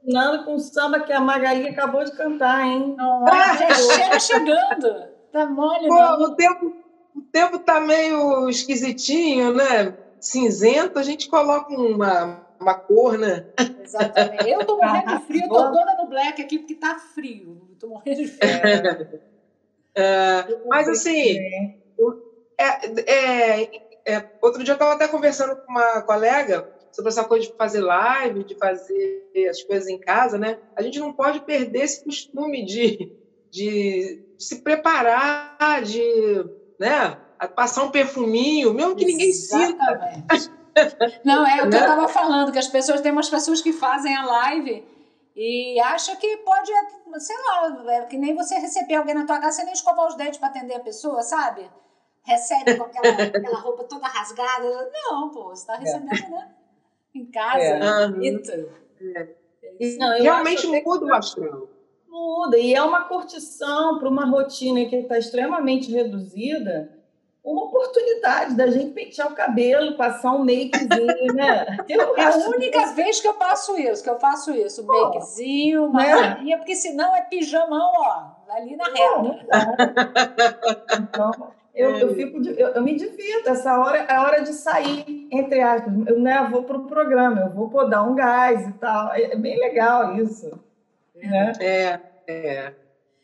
combinando 0.01 0.43
com 0.43 0.55
o 0.55 0.59
samba 0.59 1.01
que 1.01 1.13
a 1.13 1.19
Magali 1.19 1.67
acabou 1.67 2.03
de 2.03 2.11
cantar, 2.13 2.65
hein? 2.65 2.95
Não, 2.97 3.27
é? 3.27 3.57
já 3.57 3.73
chega 3.75 4.19
chegando. 4.19 5.07
Tá 5.31 5.45
mole, 5.45 5.87
Pô, 5.87 5.93
não. 5.93 6.21
o 6.23 6.35
tempo, 6.35 6.73
o 7.15 7.21
tempo 7.21 7.59
tá 7.59 7.79
meio 7.79 8.49
esquisitinho, 8.49 9.53
né? 9.53 9.95
Cinzento, 10.19 10.97
a 10.97 11.03
gente 11.03 11.29
coloca 11.29 11.71
uma, 11.71 12.43
uma 12.59 12.73
cor, 12.73 13.19
né? 13.19 13.45
Exatamente. 13.83 14.49
Eu 14.49 14.65
tô 14.65 14.77
morrendo 14.81 15.19
de 15.19 15.25
frio, 15.25 15.43
eu 15.43 15.49
tô 15.49 15.71
toda 15.71 15.95
no 15.95 16.07
black 16.07 16.41
aqui 16.41 16.57
porque 16.57 16.73
tá 16.73 16.95
frio. 17.13 17.69
Tô 17.79 17.87
morrendo 17.89 18.17
de 18.17 18.27
frio. 18.27 19.21
É, 19.99 20.45
mas 20.67 20.87
assim, 20.87 21.39
é, 22.59 23.11
é, 23.11 23.67
é, 24.07 24.23
outro 24.41 24.63
dia 24.63 24.71
eu 24.71 24.75
estava 24.75 24.93
até 24.93 25.07
conversando 25.07 25.55
com 25.55 25.71
uma 25.71 26.01
colega 26.01 26.65
sobre 26.91 27.09
essa 27.09 27.23
coisa 27.23 27.45
de 27.45 27.53
fazer 27.57 27.81
live, 27.81 28.43
de 28.43 28.55
fazer 28.57 29.21
as 29.49 29.61
coisas 29.61 29.87
em 29.87 29.99
casa, 29.99 30.37
né? 30.37 30.57
A 30.75 30.81
gente 30.81 30.99
não 30.99 31.13
pode 31.13 31.41
perder 31.41 31.83
esse 31.83 32.03
costume 32.03 32.65
de, 32.65 32.97
de 33.51 34.19
se 34.37 34.61
preparar, 34.61 35.83
de 35.83 36.43
né? 36.79 37.15
passar 37.55 37.83
um 37.83 37.91
perfuminho, 37.91 38.73
mesmo 38.73 38.95
que 38.95 39.05
ninguém 39.05 39.31
sinta. 39.31 39.83
Exatamente. 39.83 40.49
Não, 41.23 41.45
é 41.45 41.63
o 41.63 41.69
que 41.69 41.75
eu 41.75 41.79
estava 41.79 42.07
falando, 42.07 42.51
que 42.51 42.59
as 42.59 42.67
pessoas, 42.67 43.01
tem 43.01 43.11
umas 43.11 43.29
pessoas 43.29 43.61
que 43.61 43.73
fazem 43.73 44.15
a 44.15 44.25
live 44.25 44.85
e 45.35 45.79
acham 45.79 46.15
que 46.15 46.37
pode, 46.37 46.71
sei 47.19 47.35
lá, 47.47 47.93
é 47.93 48.05
que 48.05 48.17
nem 48.17 48.35
você 48.35 48.55
receber 48.55 48.95
alguém 48.95 49.15
na 49.15 49.25
tua 49.25 49.39
casa, 49.39 49.57
você 49.57 49.63
nem 49.63 49.73
escovar 49.73 50.07
os 50.07 50.15
dentes 50.15 50.39
para 50.39 50.49
atender 50.49 50.75
a 50.75 50.79
pessoa, 50.79 51.21
sabe? 51.21 51.69
Recebe 52.27 52.75
com 52.75 52.83
aquela, 52.83 53.23
aquela 53.23 53.59
roupa 53.59 53.85
toda 53.85 54.05
rasgada. 54.05 54.91
Não, 54.93 55.29
pô, 55.29 55.45
você 55.45 55.61
está 55.61 55.75
recebendo, 55.77 56.29
né? 56.29 56.49
Em 57.15 57.25
casa, 57.25 57.63
É. 57.63 58.07
bonita. 58.09 58.67
E, 59.79 59.97
não, 59.97 60.13
eu 60.17 60.23
Realmente 60.23 60.67
muda 60.67 61.05
o 61.05 61.13
astral. 61.13 61.67
muda. 62.09 62.57
E 62.57 62.75
é 62.75 62.81
uma 62.83 63.05
curtição 63.05 63.97
para 63.97 64.09
uma 64.09 64.25
rotina 64.25 64.83
que 64.89 64.95
está 64.97 65.17
extremamente 65.17 65.89
reduzida. 65.91 66.91
Uma 67.43 67.63
oportunidade 67.63 68.55
da 68.57 68.67
gente 68.67 68.91
pentear 68.91 69.31
o 69.31 69.35
cabelo, 69.35 69.95
passar 69.95 70.33
um 70.33 70.39
makezinho, 70.39 71.33
né? 71.33 71.77
Eu 71.87 72.17
É 72.17 72.23
a 72.25 72.49
única 72.49 72.87
vez 72.87 73.21
que 73.21 73.27
eu 73.27 73.35
faço 73.35 73.77
isso, 73.77 74.03
que 74.03 74.09
eu 74.09 74.19
faço 74.19 74.51
isso. 74.53 74.85
Pô, 74.85 75.05
Makezinho, 75.05 75.85
uma 75.85 76.03
né? 76.03 76.57
porque 76.57 76.75
senão 76.75 77.15
é 77.15 77.21
pijamão, 77.21 77.89
ó, 77.95 78.31
ali 78.51 78.75
na 78.75 78.83
reta. 78.83 79.45
Então, 80.99 81.31
eu, 81.77 81.97
eu, 81.97 82.15
fico, 82.15 82.41
de- 82.41 82.59
eu, 82.59 82.69
eu 82.69 82.81
me 82.83 82.95
divirto. 82.95 83.49
Essa 83.49 83.79
hora 83.79 83.97
é 83.99 84.13
a 84.13 84.23
hora 84.23 84.41
de 84.41 84.53
sair, 84.53 85.27
entre 85.31 85.61
aspas. 85.61 85.93
Eu 86.07 86.19
né, 86.19 86.47
vou 86.51 86.63
para 86.63 86.77
o 86.77 86.85
programa, 86.87 87.41
eu 87.41 87.49
vou 87.51 87.69
pô, 87.69 87.83
dar 87.85 88.03
um 88.03 88.15
gás 88.15 88.67
e 88.67 88.73
tal. 88.73 89.13
É, 89.13 89.33
é 89.33 89.35
bem 89.35 89.59
legal 89.59 90.15
isso. 90.17 90.51
Né? 91.15 91.53
É, 91.59 91.99
é. 92.27 92.73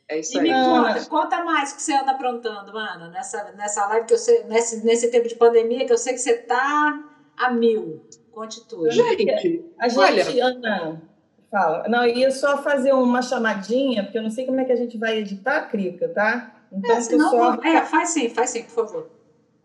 É 0.08 0.20
isso 0.20 0.38
E 0.38 0.41
aí. 0.41 0.43
me 0.43 0.54
conta, 0.54 1.06
conta 1.06 1.43
mais 1.43 1.72
o 1.72 1.76
que 1.76 1.82
você 1.82 1.93
anda 1.93 2.12
aprontando, 2.12 2.78
Ana, 2.78 3.08
nessa, 3.10 3.51
nessa 3.54 3.88
live 3.88 4.06
que 4.06 4.14
eu 4.14 4.18
sei, 4.18 4.43
nesse, 4.43 4.86
nesse 4.86 5.10
tempo 5.10 5.28
de 5.28 5.36
pandemia, 5.36 5.86
que 5.86 5.93
eu 5.93 5.97
sei 5.97 6.14
que 6.14 6.20
você 6.20 6.34
tá 6.36 7.04
a 7.38 7.49
mil. 7.49 8.06
Conte 8.32 8.68
tudo. 8.68 8.91
Gente, 8.91 9.64
A 9.80 9.88
gente, 9.88 10.39
Ana, 10.39 11.01
fala. 11.49 11.88
Não, 11.88 12.06
ia 12.06 12.32
só 12.32 12.58
fazer 12.62 12.93
uma 12.93 13.22
chamadinha, 13.22 14.04
porque 14.04 14.18
eu 14.18 14.24
não 14.24 14.30
sei 14.30 14.45
como 14.45 14.60
é 14.60 14.66
que 14.66 14.72
a 14.72 14.76
gente 14.76 14.97
vai 14.97 15.18
editar, 15.20 15.70
Crica, 15.70 16.10
tá? 16.10 16.53
Então, 16.74 16.95
É, 16.95 17.01
senão, 17.01 17.30
só, 17.30 17.53
é, 17.63 17.82
faz 17.82 18.09
sim, 18.09 18.30
faz 18.30 18.49
sim, 18.49 18.63
por 18.63 18.71
favor. 18.88 19.09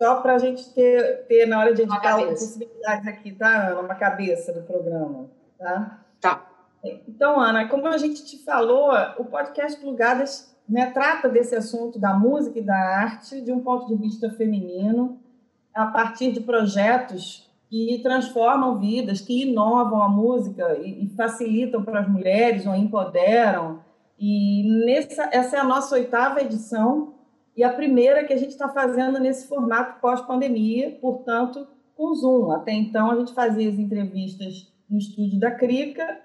só 0.00 0.20
para 0.20 0.34
a 0.34 0.38
gente 0.38 0.72
ter, 0.74 1.26
ter, 1.26 1.46
na 1.46 1.58
hora 1.58 1.74
de 1.74 1.82
editar, 1.82 2.00
cabeça. 2.00 2.30
possibilidades 2.30 3.06
aqui, 3.06 3.32
tá, 3.32 3.70
Ana? 3.70 3.80
Uma 3.80 3.94
cabeça 3.94 4.52
do 4.52 4.62
programa, 4.62 5.30
tá? 5.58 6.04
Tá. 6.20 6.46
Então, 7.08 7.40
Ana, 7.40 7.66
como 7.68 7.86
a 7.88 7.98
gente 7.98 8.24
te 8.24 8.44
falou, 8.44 8.92
o 9.18 9.24
podcast 9.24 9.80
Plugadas 9.80 10.54
né, 10.68 10.90
trata 10.90 11.28
desse 11.28 11.56
assunto 11.56 11.98
da 11.98 12.14
música 12.14 12.58
e 12.58 12.62
da 12.62 12.76
arte 12.76 13.40
de 13.40 13.50
um 13.50 13.60
ponto 13.60 13.86
de 13.88 13.96
vista 13.96 14.30
feminino, 14.30 15.18
a 15.74 15.86
partir 15.86 16.30
de 16.32 16.40
projetos 16.40 17.48
que 17.70 18.00
transformam 18.02 18.78
vidas, 18.78 19.20
que 19.20 19.42
inovam 19.42 20.02
a 20.02 20.08
música 20.08 20.78
e, 20.78 21.04
e 21.04 21.08
facilitam 21.10 21.82
para 21.82 22.00
as 22.00 22.08
mulheres 22.08 22.66
ou 22.66 22.74
empoderam. 22.74 23.80
E 24.18 24.84
nessa, 24.84 25.28
essa 25.32 25.56
é 25.56 25.60
a 25.60 25.64
nossa 25.64 25.94
oitava 25.94 26.40
edição 26.40 27.14
e 27.56 27.62
a 27.62 27.72
primeira 27.72 28.24
que 28.24 28.32
a 28.32 28.36
gente 28.36 28.50
está 28.50 28.68
fazendo 28.68 29.18
nesse 29.18 29.46
formato 29.46 30.00
pós-pandemia, 30.00 30.98
portanto, 31.00 31.66
com 31.96 32.14
Zoom. 32.14 32.50
Até 32.52 32.72
então, 32.72 33.10
a 33.10 33.16
gente 33.16 33.32
fazia 33.32 33.68
as 33.68 33.78
entrevistas 33.78 34.72
no 34.88 34.98
estúdio 34.98 35.38
da 35.38 35.50
Crica 35.50 36.20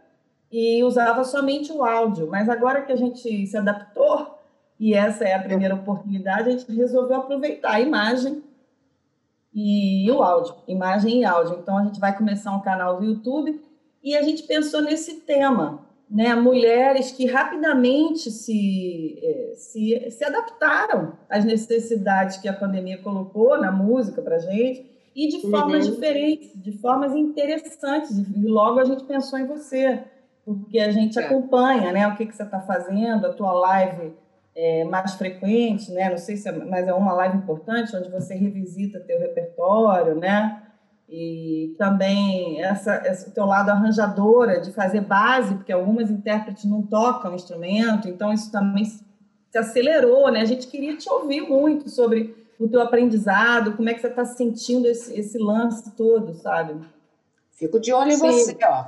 e 0.51 0.83
usava 0.83 1.23
somente 1.23 1.71
o 1.71 1.83
áudio. 1.83 2.27
Mas 2.27 2.47
agora 2.49 2.83
que 2.83 2.91
a 2.91 2.95
gente 2.95 3.47
se 3.47 3.57
adaptou, 3.57 4.39
e 4.79 4.93
essa 4.93 5.23
é 5.23 5.33
a 5.33 5.41
primeira 5.41 5.75
oportunidade, 5.75 6.49
a 6.49 6.51
gente 6.51 6.71
resolveu 6.71 7.17
aproveitar 7.17 7.73
a 7.73 7.81
imagem 7.81 8.43
e 9.53 10.09
o 10.11 10.21
áudio, 10.23 10.55
imagem 10.67 11.21
e 11.21 11.25
áudio. 11.25 11.57
Então 11.59 11.77
a 11.77 11.83
gente 11.83 11.99
vai 11.99 12.15
começar 12.15 12.51
um 12.55 12.61
canal 12.61 12.97
do 12.97 13.05
YouTube 13.05 13.61
e 14.03 14.15
a 14.15 14.21
gente 14.21 14.43
pensou 14.43 14.81
nesse 14.81 15.21
tema, 15.21 15.85
né, 16.09 16.35
mulheres 16.35 17.11
que 17.11 17.25
rapidamente 17.25 18.29
se, 18.29 19.19
é, 19.21 19.53
se, 19.55 20.11
se 20.11 20.23
adaptaram 20.23 21.13
às 21.29 21.43
necessidades 21.43 22.37
que 22.37 22.47
a 22.47 22.53
pandemia 22.53 22.99
colocou 22.99 23.59
na 23.59 23.71
música 23.71 24.21
para 24.21 24.37
gente 24.37 24.85
e 25.15 25.27
de 25.27 25.41
formas 25.49 25.85
uhum. 25.85 25.93
diferentes, 25.93 26.51
de 26.55 26.71
formas 26.79 27.15
interessantes. 27.15 28.11
E 28.17 28.47
logo 28.47 28.79
a 28.79 28.85
gente 28.85 29.03
pensou 29.03 29.39
em 29.39 29.45
você, 29.45 30.03
porque 30.45 30.79
a 30.79 30.91
gente 30.91 31.17
é. 31.19 31.25
acompanha 31.25 31.91
né, 31.91 32.07
o 32.07 32.15
que, 32.15 32.25
que 32.25 32.35
você 32.35 32.43
está 32.43 32.59
fazendo, 32.59 33.25
a 33.25 33.33
tua 33.33 33.51
live 33.53 34.13
é, 34.55 34.83
mais 34.85 35.15
frequente, 35.15 35.91
né? 35.91 36.09
não 36.09 36.17
sei 36.17 36.37
se 36.37 36.47
é, 36.47 36.51
mas 36.51 36.87
é 36.87 36.93
uma 36.93 37.13
live 37.13 37.37
importante, 37.37 37.95
onde 37.95 38.09
você 38.09 38.35
revisita 38.35 38.99
teu 38.99 39.19
repertório, 39.19 40.15
né? 40.15 40.61
E 41.09 41.75
também 41.77 42.63
essa, 42.63 43.01
esse 43.05 43.31
teu 43.31 43.45
lado 43.45 43.69
arranjadora 43.69 44.59
de 44.59 44.71
fazer 44.71 45.01
base, 45.01 45.55
porque 45.55 45.71
algumas 45.71 46.09
intérpretes 46.09 46.65
não 46.65 46.81
tocam 46.81 47.35
instrumento, 47.35 48.07
então 48.07 48.33
isso 48.33 48.51
também 48.51 48.85
se 48.85 49.03
acelerou, 49.55 50.31
né? 50.31 50.41
A 50.41 50.45
gente 50.45 50.67
queria 50.67 50.95
te 50.97 51.09
ouvir 51.09 51.41
muito 51.41 51.89
sobre 51.89 52.35
o 52.59 52.67
teu 52.67 52.81
aprendizado, 52.81 53.73
como 53.73 53.89
é 53.89 53.93
que 53.93 54.01
você 54.01 54.07
está 54.07 54.25
sentindo 54.25 54.87
esse, 54.87 55.17
esse 55.19 55.37
lance 55.37 55.91
todo, 55.91 56.33
sabe? 56.35 56.83
Fico 57.51 57.79
de 57.79 57.93
olho 57.93 58.11
em 58.11 58.17
Sim. 58.17 58.31
você, 58.31 58.57
ó. 58.63 58.85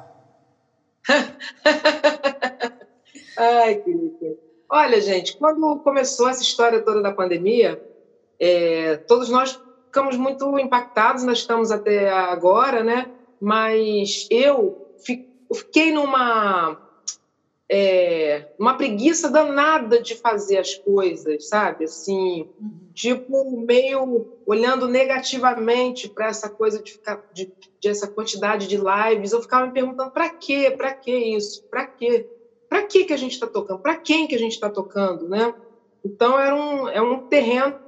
Ai, 3.37 3.75
querida. 3.75 4.37
Olha, 4.69 4.99
gente, 4.99 5.37
quando 5.37 5.79
começou 5.79 6.27
essa 6.27 6.41
história 6.41 6.81
toda 6.81 7.01
da 7.01 7.13
pandemia, 7.13 7.81
é, 8.39 8.97
todos 8.97 9.29
nós 9.29 9.61
ficamos 9.95 10.17
muito 10.17 10.59
impactados, 10.59 11.23
nós 11.23 11.37
estamos 11.37 11.71
até 11.71 12.09
agora, 12.09 12.83
né? 12.83 13.09
Mas 13.39 14.27
eu 14.29 14.91
fiquei 15.49 15.93
numa 15.93 16.77
é, 17.69 18.49
uma 18.59 18.75
preguiça 18.75 19.31
danada 19.31 20.01
de 20.01 20.15
fazer 20.15 20.57
as 20.57 20.75
coisas, 20.75 21.47
sabe? 21.47 21.85
Assim, 21.85 22.49
uhum. 22.59 22.71
tipo 22.93 23.57
meio 23.61 24.27
olhando 24.45 24.85
negativamente 24.85 26.09
para 26.09 26.27
essa 26.27 26.49
coisa 26.49 26.83
de 26.83 26.91
ficar 26.91 27.23
de, 27.31 27.49
de, 27.79 27.87
essa 27.87 28.05
quantidade 28.05 28.67
de 28.67 28.75
lives. 28.75 29.31
Eu 29.31 29.41
ficava 29.41 29.65
me 29.65 29.71
perguntando 29.71 30.11
para 30.11 30.29
quê, 30.29 30.73
para 30.75 30.93
que 30.93 31.15
isso, 31.15 31.63
para 31.69 31.87
quê, 31.87 32.27
para 32.67 32.83
que 32.83 33.05
que 33.05 33.13
a 33.13 33.17
gente 33.17 33.31
está 33.31 33.47
tocando, 33.47 33.79
para 33.79 33.95
quem 33.95 34.27
que 34.27 34.35
a 34.35 34.39
gente 34.39 34.55
está 34.55 34.69
tocando, 34.69 35.29
né? 35.29 35.55
Então 36.03 36.37
era 36.37 36.53
um 36.53 36.89
é 36.89 37.01
um 37.01 37.27
terreno 37.27 37.84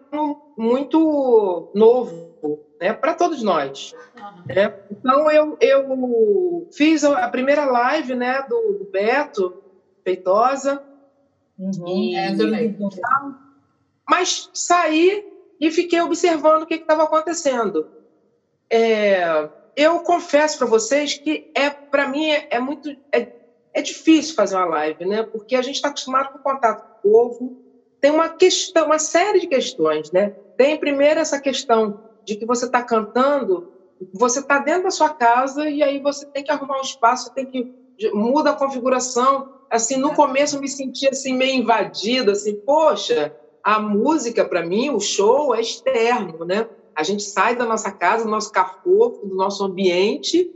muito 0.58 1.72
novo, 1.74 2.66
né, 2.80 2.94
para 2.94 3.14
todos 3.14 3.42
nós. 3.44 3.94
Uhum. 4.16 4.56
Né? 4.56 4.74
Então 4.92 5.32
eu, 5.32 5.58
eu 5.60 6.68
fiz 6.72 7.04
a 7.04 7.28
primeira 7.30 7.66
live, 7.66 8.16
né, 8.16 8.44
do, 8.48 8.74
do 8.80 8.86
Beto 8.92 9.64
Feitosa. 10.04 10.84
Uhum. 11.58 11.88
E, 11.88 12.16
é, 12.16 12.30
mas 14.08 14.50
saí 14.54 15.26
e 15.60 15.72
fiquei 15.72 16.00
observando 16.02 16.64
o 16.64 16.66
que 16.66 16.76
estava 16.76 17.04
acontecendo. 17.04 17.88
É, 18.70 19.50
eu 19.76 20.00
confesso 20.00 20.58
para 20.58 20.68
vocês 20.68 21.16
que 21.18 21.52
é 21.54 21.70
para 21.70 22.08
mim 22.08 22.30
é, 22.30 22.48
é 22.52 22.60
muito 22.60 22.90
é, 23.12 23.32
é, 23.74 23.82
difícil 23.82 24.36
fazer 24.36 24.56
uma 24.56 24.66
live, 24.66 25.06
né? 25.06 25.24
Porque 25.24 25.56
a 25.56 25.62
gente 25.62 25.76
está 25.76 25.90
acostumado 25.90 26.32
com 26.32 26.40
o 26.40 26.42
contato 26.42 27.02
com 27.02 27.10
o 27.10 27.12
povo, 27.12 27.67
tem 28.00 28.12
uma 28.12 28.30
questão, 28.30 28.86
uma 28.86 29.00
série 29.00 29.40
de 29.40 29.48
questões, 29.48 30.12
né? 30.12 30.32
Tem 30.56 30.78
primeiro 30.78 31.20
essa 31.20 31.40
questão 31.40 31.96
de 32.26 32.36
que 32.36 32.46
você 32.46 32.66
está 32.66 32.84
cantando, 32.84 33.66
você 34.14 34.40
está 34.40 34.60
dentro 34.60 34.84
da 34.84 34.92
sua 34.92 35.10
casa 35.10 35.70
e 35.70 35.82
aí 35.82 36.00
você 36.00 36.26
tem 36.32 36.44
que 36.44 36.52
arrumar 36.52 36.80
um 36.80 36.84
espaço, 36.84 37.32
tem 37.34 37.46
que 37.46 37.68
muda 38.14 38.52
a 38.52 38.56
configuração. 38.56 39.46
Assim, 39.70 39.98
no 39.98 40.14
começo 40.14 40.56
eu 40.56 40.62
me 40.62 40.70
sentia 40.70 41.10
assim 41.10 41.34
meio 41.34 41.56
invadida, 41.56 42.32
assim, 42.32 42.56
poxa, 42.66 43.34
a 43.64 43.80
música 43.80 44.46
para 44.46 44.64
mim, 44.64 44.90
o 44.90 45.00
show 45.00 45.54
é 45.54 45.62
externo, 45.62 46.46
né? 46.46 46.66
A 46.96 47.04
gente 47.04 47.24
sai 47.24 47.56
da 47.56 47.66
nossa 47.66 47.92
casa, 47.92 48.24
do 48.24 48.30
nosso 48.30 48.52
cafofo, 48.52 49.26
do 49.26 49.36
nosso 49.36 49.64
ambiente 49.64 50.50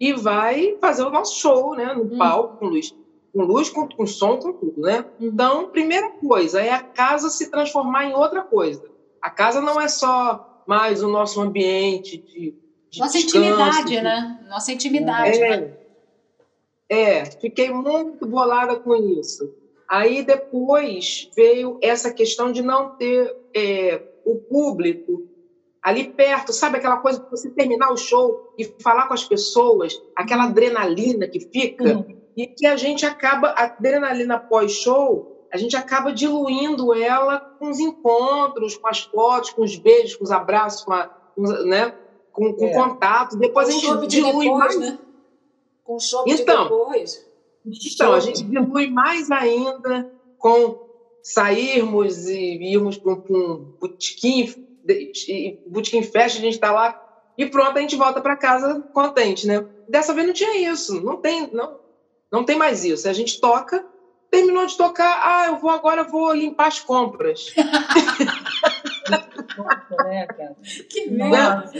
e 0.00 0.12
vai 0.12 0.76
fazer 0.80 1.02
o 1.02 1.10
nosso 1.10 1.38
show, 1.38 1.74
né? 1.74 1.92
No 1.92 2.04
hum. 2.04 2.18
palco, 2.18 2.56
com 2.58 2.66
luz 2.66 2.90
com 3.32 3.42
luz, 3.42 3.70
com, 3.70 3.88
com 3.88 4.06
som, 4.06 4.36
com 4.36 4.52
tudo, 4.52 4.80
né? 4.82 5.04
Então, 5.18 5.68
primeira 5.70 6.10
coisa 6.10 6.60
é 6.60 6.70
a 6.70 6.82
casa 6.82 7.30
se 7.30 7.50
transformar 7.50 8.04
em 8.04 8.14
outra 8.14 8.42
coisa. 8.42 8.82
A 9.20 9.30
casa 9.30 9.60
não 9.60 9.80
é 9.80 9.88
só 9.88 10.38
mais 10.66 11.02
o 11.02 11.08
nosso 11.08 11.40
ambiente 11.40 12.18
de, 12.18 12.54
de 12.90 13.00
nossa 13.00 13.18
descanso, 13.18 13.38
intimidade, 13.38 13.90
de... 13.90 14.00
né? 14.02 14.38
Nossa 14.48 14.72
intimidade. 14.72 15.38
É, 15.38 15.56
né? 15.56 15.72
é, 16.88 17.24
fiquei 17.40 17.70
muito 17.70 18.26
bolada 18.26 18.78
com 18.78 18.94
isso. 18.94 19.50
Aí 19.88 20.22
depois 20.22 21.28
veio 21.34 21.78
essa 21.82 22.12
questão 22.12 22.52
de 22.52 22.62
não 22.62 22.90
ter 22.90 23.34
é, 23.54 24.02
o 24.24 24.36
público 24.36 25.22
ali 25.82 26.04
perto, 26.04 26.52
sabe 26.52 26.78
aquela 26.78 26.98
coisa 26.98 27.18
de 27.18 27.28
você 27.28 27.50
terminar 27.50 27.90
o 27.90 27.96
show 27.96 28.54
e 28.56 28.64
falar 28.80 29.08
com 29.08 29.14
as 29.14 29.24
pessoas, 29.24 29.92
aquela 30.14 30.44
adrenalina 30.44 31.26
que 31.26 31.40
fica. 31.40 31.96
Uhum 31.96 32.21
e 32.36 32.46
que 32.46 32.66
a 32.66 32.76
gente 32.76 33.04
acaba, 33.04 33.48
a 33.48 33.64
adrenalina 33.64 34.38
pós-show, 34.38 35.46
a 35.52 35.56
gente 35.56 35.76
acaba 35.76 36.12
diluindo 36.12 36.94
ela 36.94 37.38
com 37.58 37.68
os 37.68 37.78
encontros, 37.78 38.76
com 38.76 38.88
as 38.88 39.00
fotos, 39.00 39.50
com 39.50 39.62
os 39.62 39.76
beijos, 39.76 40.16
com 40.16 40.24
os 40.24 40.30
abraços, 40.30 40.84
com, 40.84 40.92
a, 40.92 41.06
com 41.06 41.42
né? 41.42 41.94
com, 42.32 42.52
com 42.54 42.66
é. 42.66 42.72
contato. 42.72 43.36
Depois 43.36 43.68
com 43.68 43.72
a 43.72 43.96
gente 43.96 44.06
dilui 44.08 44.46
depois, 44.46 44.58
mais. 44.58 44.78
Né? 44.78 44.98
Com 45.84 45.96
o 45.96 46.00
show 46.00 46.24
então, 46.26 46.64
de 46.64 46.70
depois. 46.70 47.32
Então, 47.64 48.12
a 48.12 48.20
gente 48.20 48.42
dilui 48.42 48.90
mais 48.90 49.30
ainda 49.30 50.10
com 50.38 50.90
sairmos 51.22 52.26
e 52.28 52.72
irmos 52.72 52.98
para 52.98 53.12
um 53.12 53.74
botequim, 53.80 54.52
botequim 55.66 56.02
festa, 56.02 56.38
a 56.38 56.42
gente 56.42 56.54
está 56.54 56.72
lá 56.72 56.98
e 57.38 57.46
pronto, 57.46 57.78
a 57.78 57.80
gente 57.80 57.94
volta 57.94 58.20
para 58.20 58.36
casa 58.36 58.80
contente, 58.92 59.46
né? 59.46 59.64
Dessa 59.88 60.12
vez 60.12 60.26
não 60.26 60.34
tinha 60.34 60.72
isso, 60.72 61.00
não 61.02 61.16
tem, 61.18 61.48
não, 61.52 61.78
não 62.32 62.44
tem 62.44 62.56
mais 62.56 62.82
isso. 62.82 63.06
A 63.06 63.12
gente 63.12 63.38
toca, 63.38 63.84
terminou 64.30 64.66
de 64.66 64.76
tocar, 64.76 65.20
ah, 65.22 65.46
eu 65.48 65.58
vou 65.58 65.70
agora 65.70 66.02
vou 66.02 66.32
limpar 66.32 66.68
as 66.68 66.80
compras. 66.80 67.54
Né, 70.06 70.26
que 70.88 71.10
merda. 71.10 71.70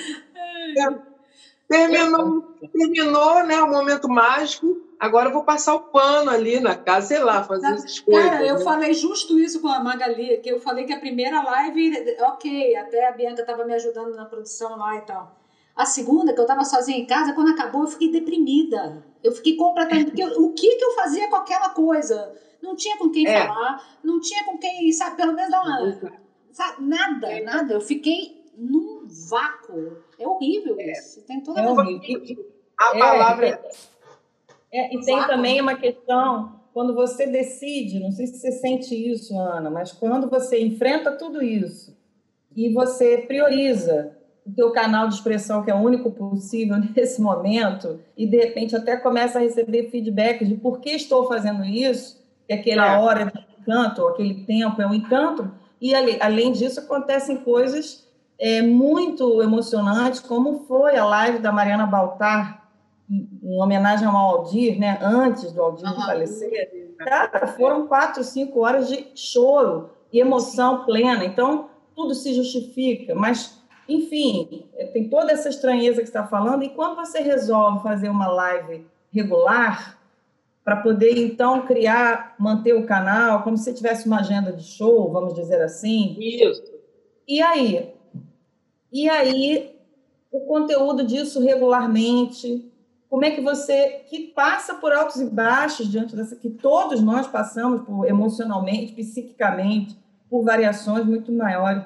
Terminou, 1.66 2.42
terminou 2.70 3.46
né, 3.46 3.62
o 3.62 3.70
momento 3.70 4.06
mágico. 4.06 4.76
Agora 5.00 5.30
eu 5.30 5.32
vou 5.32 5.42
passar 5.42 5.74
o 5.74 5.80
pano 5.80 6.30
ali 6.30 6.60
na 6.60 6.76
casa, 6.76 7.08
sei 7.08 7.18
lá, 7.20 7.42
fazer 7.42 7.68
tá. 7.68 7.74
essas 7.74 7.98
coisas. 8.00 8.30
Cara, 8.30 8.46
eu 8.46 8.58
né? 8.58 8.64
falei 8.64 8.92
justo 8.92 9.38
isso 9.38 9.60
com 9.62 9.68
a 9.68 9.80
Magali, 9.80 10.36
que 10.38 10.50
eu 10.50 10.60
falei 10.60 10.84
que 10.84 10.92
a 10.92 11.00
primeira 11.00 11.42
live, 11.42 12.14
ok, 12.20 12.76
até 12.76 13.08
a 13.08 13.12
Bianca 13.12 13.40
estava 13.40 13.64
me 13.64 13.72
ajudando 13.72 14.14
na 14.14 14.26
produção 14.26 14.76
lá 14.76 14.96
e 14.96 15.00
tal. 15.00 15.41
A 15.74 15.86
segunda, 15.86 16.32
que 16.32 16.38
eu 16.38 16.44
estava 16.44 16.64
sozinha 16.64 16.98
em 16.98 17.06
casa, 17.06 17.32
quando 17.32 17.50
acabou, 17.50 17.82
eu 17.82 17.88
fiquei 17.88 18.10
deprimida. 18.10 19.02
Eu 19.22 19.32
fiquei 19.32 19.56
completamente. 19.56 20.06
Porque 20.06 20.22
eu, 20.22 20.42
o 20.42 20.52
que, 20.52 20.76
que 20.76 20.84
eu 20.84 20.92
fazia 20.92 21.28
com 21.28 21.36
aquela 21.36 21.70
coisa? 21.70 22.34
Não 22.62 22.76
tinha 22.76 22.96
com 22.96 23.10
quem 23.10 23.26
é. 23.26 23.46
falar, 23.46 23.98
não 24.04 24.20
tinha 24.20 24.44
com 24.44 24.58
quem, 24.58 24.92
sabe, 24.92 25.16
pelo 25.16 25.32
menos 25.32 25.50
dar 25.50 25.62
uma. 25.62 26.12
Sabe, 26.52 26.84
nada, 26.84 27.32
é. 27.32 27.42
nada. 27.42 27.74
Eu 27.74 27.80
fiquei 27.80 28.44
num 28.56 29.06
vácuo. 29.28 29.96
É 30.18 30.28
horrível 30.28 30.76
é. 30.78 30.92
isso. 30.92 31.22
Tem 31.22 31.40
toda 31.40 31.60
é 31.60 31.64
a 31.64 31.70
horrível. 31.70 32.44
A 32.78 32.98
palavra. 32.98 33.46
É, 34.70 34.94
é, 34.94 34.94
e 34.94 35.00
tem 35.00 35.16
vácuo. 35.16 35.34
também 35.34 35.60
uma 35.60 35.74
questão 35.74 36.60
quando 36.72 36.94
você 36.94 37.26
decide, 37.26 38.00
não 38.00 38.10
sei 38.10 38.26
se 38.26 38.38
você 38.38 38.52
sente 38.52 38.94
isso, 38.94 39.38
Ana, 39.38 39.70
mas 39.70 39.92
quando 39.92 40.28
você 40.28 40.58
enfrenta 40.60 41.12
tudo 41.12 41.42
isso 41.42 41.94
e 42.56 42.72
você 42.72 43.18
prioriza 43.18 44.16
o 44.46 44.52
teu 44.52 44.70
canal 44.72 45.08
de 45.08 45.14
expressão, 45.14 45.62
que 45.62 45.70
é 45.70 45.74
o 45.74 45.78
único 45.78 46.10
possível 46.10 46.76
nesse 46.94 47.20
momento, 47.20 48.00
e 48.16 48.26
de 48.26 48.36
repente 48.36 48.74
até 48.74 48.96
começa 48.96 49.38
a 49.38 49.42
receber 49.42 49.90
feedback 49.90 50.44
de 50.44 50.54
por 50.54 50.80
que 50.80 50.90
estou 50.90 51.28
fazendo 51.28 51.64
isso, 51.64 52.20
que 52.46 52.52
aquela 52.52 52.94
é. 52.94 52.98
hora 52.98 53.24
de 53.26 53.46
encanto, 53.60 54.06
aquele 54.08 54.44
tempo 54.44 54.80
é 54.82 54.86
um 54.86 54.94
encanto, 54.94 55.50
e 55.80 55.94
além 56.20 56.52
disso 56.52 56.80
acontecem 56.80 57.38
coisas 57.38 58.06
é, 58.38 58.62
muito 58.62 59.42
emocionantes, 59.42 60.20
como 60.20 60.64
foi 60.66 60.96
a 60.96 61.04
live 61.04 61.38
da 61.38 61.52
Mariana 61.52 61.86
Baltar, 61.86 62.62
em 63.10 63.60
homenagem 63.60 64.06
ao 64.06 64.16
Aldir, 64.16 64.78
né, 64.78 64.98
antes 65.02 65.52
do 65.52 65.60
Aldir 65.60 65.88
uhum. 65.88 66.00
falecer. 66.02 66.94
Cara, 66.98 67.48
foram 67.48 67.86
quatro, 67.86 68.24
cinco 68.24 68.60
horas 68.60 68.88
de 68.88 69.06
choro 69.14 69.90
e 70.12 70.20
emoção 70.20 70.84
plena. 70.84 71.24
Então, 71.24 71.68
tudo 71.94 72.14
se 72.14 72.32
justifica, 72.32 73.14
mas 73.14 73.61
enfim, 73.94 74.64
é, 74.74 74.86
tem 74.86 75.08
toda 75.08 75.32
essa 75.32 75.48
estranheza 75.48 76.02
que 76.02 76.08
está 76.08 76.26
falando, 76.26 76.62
e 76.62 76.70
quando 76.70 76.96
você 76.96 77.20
resolve 77.20 77.82
fazer 77.82 78.08
uma 78.08 78.28
live 78.28 78.86
regular, 79.12 79.98
para 80.64 80.76
poder 80.76 81.18
então 81.18 81.66
criar, 81.66 82.34
manter 82.38 82.72
o 82.72 82.86
canal, 82.86 83.42
como 83.42 83.56
se 83.56 83.74
tivesse 83.74 84.06
uma 84.06 84.20
agenda 84.20 84.52
de 84.52 84.62
show, 84.62 85.10
vamos 85.10 85.34
dizer 85.34 85.60
assim. 85.60 86.16
Isso. 86.20 86.62
E 87.26 87.42
aí? 87.42 87.92
E 88.92 89.08
aí, 89.08 89.74
o 90.30 90.40
conteúdo 90.40 91.04
disso 91.04 91.40
regularmente, 91.40 92.70
como 93.10 93.24
é 93.24 93.30
que 93.30 93.40
você, 93.40 94.02
que 94.08 94.28
passa 94.28 94.74
por 94.74 94.92
altos 94.92 95.20
e 95.20 95.24
baixos 95.26 95.90
diante 95.90 96.14
dessa, 96.14 96.36
que 96.36 96.48
todos 96.48 97.02
nós 97.02 97.26
passamos 97.26 97.82
por 97.82 98.06
emocionalmente, 98.06 98.92
psiquicamente, 98.92 99.96
por 100.30 100.44
variações 100.44 101.04
muito 101.04 101.32
maiores. 101.32 101.84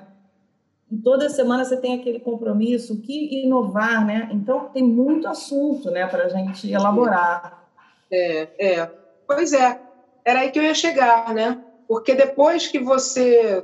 E 0.96 0.98
toda 1.02 1.28
semana 1.28 1.62
você 1.62 1.76
tem 1.76 2.00
aquele 2.00 2.18
compromisso, 2.18 2.94
o 2.94 3.00
que 3.02 3.42
inovar, 3.42 4.06
né? 4.06 4.30
Então 4.32 4.70
tem 4.70 4.82
muito 4.82 5.28
assunto, 5.28 5.90
né, 5.90 6.06
para 6.06 6.24
a 6.24 6.28
gente 6.30 6.72
elaborar. 6.72 7.68
É, 8.10 8.48
é. 8.58 8.90
Pois 9.26 9.52
é, 9.52 9.78
era 10.24 10.40
aí 10.40 10.50
que 10.50 10.58
eu 10.58 10.62
ia 10.62 10.74
chegar, 10.74 11.34
né? 11.34 11.62
Porque 11.86 12.14
depois 12.14 12.66
que 12.66 12.78
você 12.78 13.62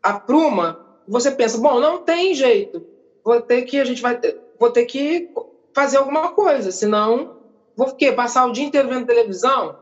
apruma, 0.00 0.78
você 1.08 1.32
pensa, 1.32 1.58
bom, 1.58 1.80
não 1.80 1.98
tem 1.98 2.32
jeito, 2.32 2.86
vou 3.24 3.40
ter 3.40 3.62
que 3.62 3.80
a 3.80 3.84
gente 3.84 4.00
vai, 4.00 4.20
vou 4.56 4.70
ter 4.70 4.84
que 4.84 5.30
fazer 5.74 5.96
alguma 5.96 6.28
coisa, 6.28 6.70
senão 6.70 7.38
vou 7.76 7.92
quê? 7.96 8.12
Passar 8.12 8.46
o 8.46 8.52
dia 8.52 8.64
inteiro 8.64 8.88
vendo 8.88 9.04
televisão, 9.04 9.76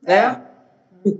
né? 0.00 0.46
É. 1.04 1.12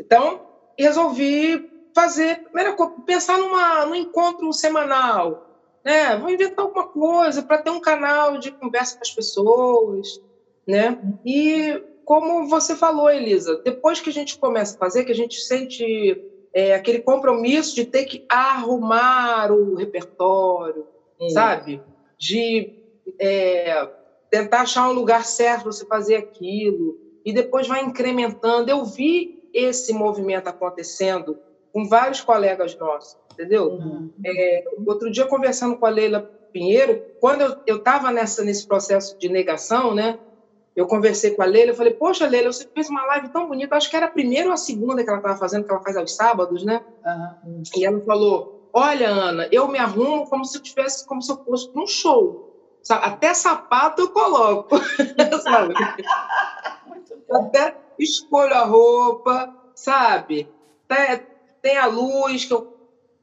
Então 0.00 0.40
resolvi 0.76 1.67
fazer, 1.98 2.44
primeira 2.44 2.74
coisa, 2.74 2.94
pensar 3.04 3.38
numa, 3.38 3.84
num 3.86 3.94
encontro 3.96 4.52
semanal, 4.52 5.48
né? 5.84 6.16
Vou 6.16 6.30
inventar 6.30 6.64
alguma 6.64 6.86
coisa 6.86 7.42
para 7.42 7.58
ter 7.58 7.70
um 7.70 7.80
canal 7.80 8.38
de 8.38 8.52
conversa 8.52 8.94
com 8.94 9.02
as 9.02 9.10
pessoas, 9.10 10.22
né? 10.64 10.96
E 11.26 11.82
como 12.04 12.46
você 12.46 12.76
falou, 12.76 13.10
Elisa, 13.10 13.60
depois 13.64 14.00
que 14.00 14.10
a 14.10 14.12
gente 14.12 14.38
começa 14.38 14.76
a 14.76 14.78
fazer, 14.78 15.04
que 15.04 15.10
a 15.10 15.14
gente 15.14 15.40
sente 15.40 16.24
é, 16.54 16.72
aquele 16.72 17.00
compromisso 17.00 17.74
de 17.74 17.84
ter 17.84 18.04
que 18.04 18.24
arrumar 18.28 19.50
o 19.50 19.74
repertório, 19.74 20.86
hum. 21.20 21.28
sabe? 21.30 21.82
De 22.16 22.74
é, 23.18 23.88
tentar 24.30 24.60
achar 24.60 24.88
um 24.88 24.92
lugar 24.92 25.24
certo 25.24 25.62
para 25.62 25.72
você 25.72 25.84
fazer 25.84 26.14
aquilo, 26.14 26.96
e 27.24 27.32
depois 27.32 27.66
vai 27.66 27.82
incrementando. 27.82 28.70
Eu 28.70 28.84
vi 28.84 29.50
esse 29.52 29.92
movimento 29.92 30.46
acontecendo 30.46 31.38
com 31.72 31.86
vários 31.88 32.20
colegas 32.20 32.76
nossos, 32.76 33.16
entendeu? 33.32 33.68
Uhum. 33.68 34.10
É, 34.24 34.62
outro 34.86 35.10
dia, 35.10 35.26
conversando 35.26 35.76
com 35.76 35.86
a 35.86 35.90
Leila 35.90 36.26
Pinheiro, 36.52 37.02
quando 37.20 37.56
eu 37.66 37.76
estava 37.76 38.10
nesse 38.10 38.66
processo 38.66 39.14
de 39.18 39.28
negação, 39.28 39.94
né? 39.94 40.18
Eu 40.74 40.86
conversei 40.86 41.32
com 41.32 41.42
a 41.42 41.46
Leila, 41.46 41.72
eu 41.72 41.76
falei, 41.76 41.92
poxa, 41.92 42.26
Leila, 42.26 42.52
você 42.52 42.64
fez 42.72 42.88
uma 42.88 43.04
live 43.06 43.28
tão 43.30 43.48
bonita, 43.48 43.76
acho 43.76 43.90
que 43.90 43.96
era 43.96 44.06
a 44.06 44.10
primeira 44.10 44.48
ou 44.48 44.54
a 44.54 44.56
segunda 44.56 45.02
que 45.02 45.10
ela 45.10 45.18
estava 45.18 45.36
fazendo, 45.36 45.64
que 45.64 45.72
ela 45.72 45.82
faz 45.82 45.96
aos 45.96 46.14
sábados, 46.14 46.64
né? 46.64 46.80
Uhum. 47.04 47.62
E 47.76 47.84
ela 47.84 48.00
falou, 48.02 48.48
olha, 48.72 49.08
Ana, 49.08 49.48
eu 49.50 49.66
me 49.66 49.78
arrumo 49.78 50.28
como 50.28 50.44
se 50.44 50.56
eu 50.56 50.62
tivesse, 50.62 51.04
como 51.04 51.20
se 51.20 51.32
eu 51.32 51.38
fosse 51.44 51.68
para 51.70 51.82
um 51.82 51.86
show. 51.86 52.48
Até 52.88 53.34
sapato 53.34 54.02
eu 54.02 54.10
coloco, 54.10 54.78
sabe? 55.42 55.74
Até 57.30 57.74
escolho 57.98 58.54
a 58.54 58.64
roupa, 58.64 59.52
sabe? 59.74 60.48
Até 60.88 61.26
tem 61.68 61.76
a 61.76 61.84
luz 61.84 62.46
que 62.46 62.54
eu 62.54 62.74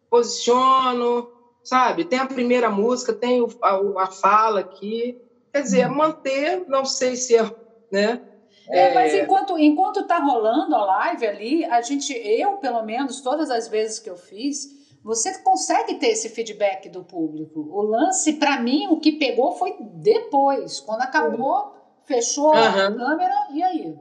posiciono, 0.07 1.27
sabe? 1.63 2.05
Tem 2.05 2.19
a 2.19 2.27
primeira 2.27 2.69
música, 2.69 3.11
tem 3.11 3.43
a, 3.59 4.03
a 4.03 4.05
fala 4.05 4.59
aqui. 4.59 5.19
Quer 5.51 5.63
dizer, 5.63 5.87
uhum. 5.87 5.95
manter, 5.95 6.63
não 6.67 6.85
sei 6.85 7.15
se 7.15 7.35
é, 7.35 7.43
né? 7.91 8.21
É, 8.69 8.93
mas 8.93 9.13
é. 9.13 9.23
enquanto 9.23 9.57
enquanto 9.57 10.01
está 10.01 10.19
rolando 10.19 10.75
a 10.75 10.85
live 10.85 11.25
ali, 11.25 11.65
a 11.65 11.81
gente, 11.81 12.13
eu 12.13 12.57
pelo 12.57 12.83
menos 12.83 13.21
todas 13.21 13.49
as 13.49 13.67
vezes 13.67 13.97
que 13.97 14.09
eu 14.09 14.17
fiz, 14.17 14.69
você 15.03 15.39
consegue 15.39 15.95
ter 15.95 16.09
esse 16.09 16.29
feedback 16.29 16.87
do 16.87 17.03
público. 17.03 17.59
O 17.71 17.81
lance, 17.81 18.33
para 18.33 18.59
mim, 18.59 18.87
o 18.89 18.99
que 18.99 19.13
pegou 19.13 19.53
foi 19.53 19.75
depois, 19.79 20.79
quando 20.81 21.01
acabou, 21.01 21.73
fechou 22.05 22.49
uhum. 22.49 22.59
a 22.59 22.91
câmera 22.91 23.47
e 23.51 23.63
aí. 23.63 23.95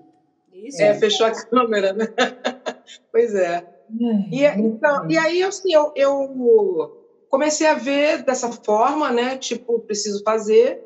Isso 0.52 0.82
é, 0.82 0.92
fechou 0.94 1.26
a 1.26 1.30
câmera, 1.30 1.94
né? 1.94 2.06
pois 3.10 3.34
é. 3.34 3.73
E, 4.30 4.44
então, 4.44 5.10
e 5.10 5.16
aí, 5.16 5.42
assim, 5.42 5.72
eu, 5.72 5.90
eu 5.94 6.90
comecei 7.28 7.66
a 7.66 7.74
ver 7.74 8.22
dessa 8.24 8.50
forma, 8.64 9.10
né? 9.10 9.36
Tipo, 9.38 9.82
preciso 9.86 10.20
fazer. 10.24 10.78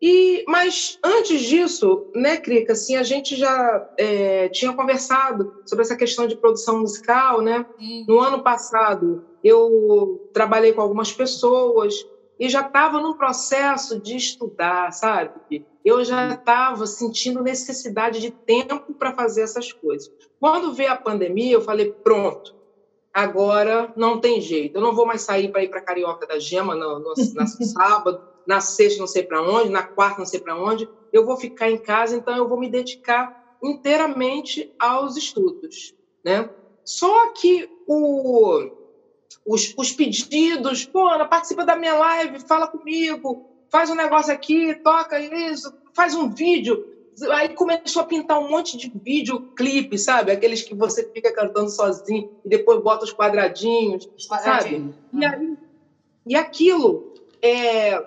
E, 0.00 0.42
mas 0.48 0.98
antes 1.04 1.40
disso, 1.42 2.04
né, 2.14 2.36
Crica, 2.36 2.72
assim, 2.72 2.96
a 2.96 3.04
gente 3.04 3.36
já 3.36 3.84
é, 3.96 4.48
tinha 4.48 4.74
conversado 4.74 5.48
sobre 5.64 5.84
essa 5.84 5.96
questão 5.96 6.26
de 6.26 6.36
produção 6.36 6.80
musical, 6.80 7.40
né? 7.40 7.64
Sim. 7.78 8.04
No 8.08 8.18
ano 8.20 8.42
passado, 8.42 9.22
eu 9.42 10.20
trabalhei 10.32 10.72
com 10.72 10.80
algumas 10.80 11.12
pessoas 11.12 11.94
e 12.38 12.48
já 12.48 12.62
estava 12.62 13.00
num 13.00 13.14
processo 13.14 14.00
de 14.00 14.16
estudar, 14.16 14.92
sabe? 14.92 15.30
Eu 15.84 16.04
já 16.04 16.34
estava 16.34 16.86
sentindo 16.86 17.42
necessidade 17.42 18.20
de 18.20 18.30
tempo 18.46 18.94
para 18.98 19.12
fazer 19.12 19.42
essas 19.42 19.72
coisas. 19.72 20.08
Quando 20.38 20.72
veio 20.72 20.92
a 20.92 20.96
pandemia, 20.96 21.52
eu 21.52 21.60
falei: 21.60 21.92
pronto, 22.02 22.52
agora 23.12 23.92
não 23.96 24.20
tem 24.20 24.40
jeito. 24.40 24.76
Eu 24.76 24.82
não 24.82 24.94
vou 24.94 25.06
mais 25.06 25.22
sair 25.22 25.50
para 25.50 25.62
ir 25.62 25.68
para 25.68 25.82
Carioca 25.82 26.26
da 26.26 26.38
Gema 26.38 26.74
no, 26.74 26.98
no, 27.00 27.14
no 27.14 27.14
sábado, 27.72 28.20
na 28.46 28.60
sexta 28.60 29.00
não 29.00 29.06
sei 29.06 29.22
para 29.22 29.42
onde, 29.42 29.70
na 29.70 29.82
quarta 29.82 30.18
não 30.18 30.26
sei 30.26 30.40
para 30.40 30.56
onde. 30.56 30.88
Eu 31.12 31.24
vou 31.24 31.36
ficar 31.36 31.70
em 31.70 31.78
casa, 31.78 32.16
então 32.16 32.36
eu 32.36 32.48
vou 32.48 32.58
me 32.58 32.70
dedicar 32.70 33.30
inteiramente 33.62 34.68
aos 34.78 35.16
estudos, 35.16 35.92
né? 36.24 36.48
Só 36.84 37.32
que 37.32 37.68
o, 37.86 38.68
os, 39.46 39.72
os 39.76 39.92
pedidos, 39.92 40.84
pô, 40.84 41.08
Ana, 41.08 41.26
participa 41.26 41.64
da 41.64 41.76
minha 41.76 41.94
live, 41.94 42.44
fala 42.46 42.66
comigo, 42.66 43.40
faz 43.72 43.88
um 43.88 43.94
negócio 43.94 44.32
aqui, 44.32 44.78
toca 44.84 45.18
isso, 45.18 45.72
faz 45.96 46.14
um 46.14 46.28
vídeo. 46.28 46.78
Aí 47.30 47.54
começou 47.54 48.02
a 48.02 48.06
pintar 48.06 48.38
um 48.38 48.48
monte 48.48 48.76
de 48.76 48.90
videoclipe, 48.94 49.98
sabe? 49.98 50.30
Aqueles 50.30 50.62
que 50.62 50.74
você 50.74 51.08
fica 51.12 51.32
cantando 51.32 51.70
sozinho 51.70 52.26
e 52.44 52.48
depois 52.48 52.82
bota 52.82 53.04
os 53.04 53.12
quadradinhos, 53.12 54.06
os 54.16 54.26
quadradinhos. 54.26 54.94
sabe? 55.10 55.20
E, 55.20 55.24
aí, 55.24 55.56
e 56.26 56.36
aquilo 56.36 57.02
é, 57.42 57.98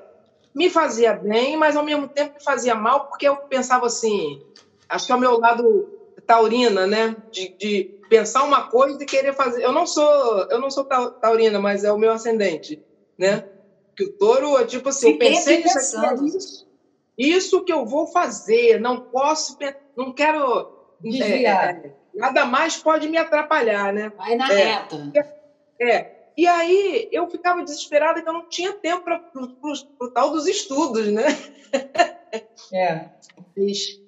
me 0.53 0.70
fazia 0.70 1.13
bem, 1.13 1.57
mas 1.57 1.76
ao 1.76 1.84
mesmo 1.84 2.07
tempo 2.07 2.34
me 2.36 2.43
fazia 2.43 2.76
mal, 2.76 3.07
porque 3.07 3.28
eu 3.28 3.36
pensava 3.49 3.88
assim, 3.88 4.39
acho 4.88 5.05
que 5.05 5.11
é 5.11 5.16
o 5.16 5.20
meu 5.20 5.38
lado 5.39 5.88
taurina, 6.26 6.86
né? 6.86 7.16
De, 7.32 7.53
de 7.59 7.89
pensar 8.07 8.43
uma 8.43 8.68
coisa 8.68 9.01
e 9.01 9.05
querer 9.05 9.34
fazer. 9.34 9.63
Eu 9.63 9.72
não 9.72 9.86
sou, 9.88 10.45
eu 10.49 10.59
não 10.59 10.70
sou 10.70 10.86
taurina, 11.20 11.59
mas 11.59 11.84
é 11.84 11.91
o 11.91 11.97
meu 11.97 12.11
ascendente, 12.11 12.80
né? 13.18 13.43
Que 13.96 14.04
o 14.04 14.12
touro 14.18 14.58
é 14.58 14.66
tipo 14.66 14.89
assim, 14.89 15.12
eu 15.12 15.18
pensei 15.18 15.62
que 15.62 15.68
isso, 15.68 15.98
é 15.98 16.14
isso, 16.26 16.68
isso 17.18 17.64
que 17.64 17.72
eu 17.72 17.86
vou 17.86 18.08
fazer, 18.08 18.80
não 18.80 19.00
posso, 19.00 19.58
não 19.96 20.12
quero 20.12 20.76
é, 21.04 21.43
é, 21.43 21.93
nada 22.14 22.46
mais 22.46 22.78
pode 22.78 23.08
me 23.08 23.18
atrapalhar, 23.18 23.93
né? 23.93 24.12
Vai 24.16 24.36
na 24.36 24.52
é, 24.52 24.56
reta. 24.56 25.14
É. 25.80 26.16
E 26.38 26.46
aí 26.48 27.08
eu 27.12 27.30
ficava 27.30 27.64
desesperada 27.64 28.22
que 28.22 28.28
eu 28.28 28.34
não 28.34 28.48
tinha 28.50 28.74
tempo 28.74 29.04
para 29.04 29.22
o 30.00 30.10
tal 30.10 30.32
dos 30.32 30.48
estudos, 30.48 31.08
né? 31.08 31.26
É. 32.74 33.10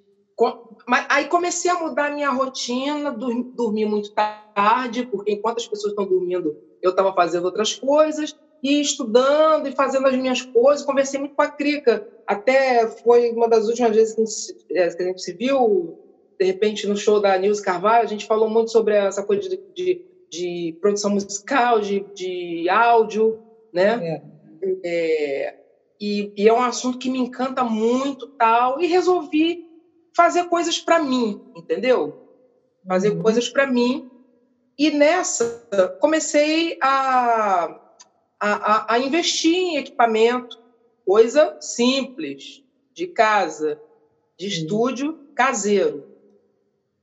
Mas 0.88 1.06
aí 1.10 1.26
comecei 1.26 1.72
a 1.72 1.80
mudar 1.80 2.08
a 2.08 2.12
minha 2.12 2.30
rotina, 2.30 3.12
dormir 3.12 3.86
muito 3.86 4.14
tarde, 4.14 5.06
porque 5.08 5.32
enquanto 5.32 5.58
as 5.58 5.68
pessoas 5.68 5.92
estão 5.92 6.06
dormindo, 6.06 6.56
eu 6.82 6.92
estava 6.92 7.14
fazendo 7.14 7.46
outras 7.46 7.76
coisas, 7.76 8.36
e 8.62 8.82
estudando 8.82 9.68
e 9.68 9.72
fazendo 9.72 10.08
as 10.08 10.16
minhas 10.16 10.42
coisas. 10.42 10.86
Conversei 10.86 11.20
muito 11.20 11.36
com 11.36 11.42
a 11.42 11.48
Crica, 11.48 12.08
até 12.26 12.88
foi 12.88 13.32
uma 13.32 13.48
das 13.48 13.68
últimas 13.68 13.96
vezes 13.96 14.14
que 14.14 14.22
a 14.22 14.26
gente, 14.26 14.66
é, 14.72 14.96
que 14.96 15.04
a 15.04 15.06
gente 15.06 15.22
se 15.22 15.34
viu, 15.34 16.00
de 16.40 16.46
repente, 16.46 16.88
no 16.88 16.96
show 16.96 17.20
da 17.20 17.38
Nilce 17.38 17.62
Carvalho, 17.62 18.04
a 18.04 18.08
gente 18.08 18.26
falou 18.26 18.50
muito 18.50 18.72
sobre 18.72 18.96
essa 18.96 19.24
coisa 19.24 19.48
de, 19.50 19.60
de, 19.74 20.06
de 20.30 20.78
produção 20.82 21.12
musical, 21.12 21.80
de, 21.80 22.02
de 22.14 22.70
áudio, 22.70 23.40
né? 23.74 24.22
É. 24.24 24.38
É, 24.84 25.56
e, 26.00 26.34
e 26.36 26.48
é 26.48 26.54
um 26.54 26.62
assunto 26.62 26.98
que 26.98 27.10
me 27.10 27.20
encanta 27.20 27.64
muito, 27.64 28.28
tal, 28.28 28.80
e 28.82 28.88
resolvi 28.88 29.66
fazer 30.16 30.46
coisas 30.46 30.80
para 30.80 31.00
mim, 31.00 31.42
entendeu? 31.56 32.28
Fazer 32.88 33.12
uhum. 33.12 33.22
coisas 33.22 33.50
para 33.50 33.68
mim. 33.68 34.10
E 34.78 34.92
nessa, 34.92 35.98
comecei 36.00 36.78
a, 36.82 37.80
a, 38.40 38.94
a, 38.94 39.00
investir 39.00 39.54
em 39.54 39.78
equipamento, 39.78 40.58
coisa 41.06 41.56
simples, 41.60 42.62
de 42.94 43.08
casa, 43.08 43.80
de 44.38 44.48
estúdio 44.48 45.18
caseiro. 45.36 46.06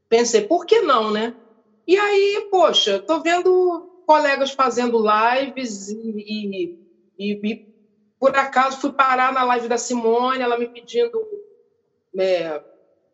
Pensei, 0.08 0.42
por 0.42 0.64
que 0.66 0.80
não, 0.80 1.10
né? 1.10 1.34
E 1.86 1.96
aí, 1.96 2.46
poxa, 2.50 3.02
tô 3.06 3.20
vendo 3.20 3.86
colegas 4.06 4.52
fazendo 4.52 5.02
lives 5.02 5.88
e, 5.88 5.94
e, 5.98 6.72
e, 7.18 7.38
e 7.42 7.60
por 8.18 8.34
acaso 8.36 8.80
fui 8.80 8.92
parar 8.92 9.32
na 9.32 9.44
live 9.44 9.68
da 9.68 9.78
Simone, 9.78 10.42
ela 10.42 10.58
me 10.58 10.68
pedindo 10.68 11.26
é, 12.18 12.60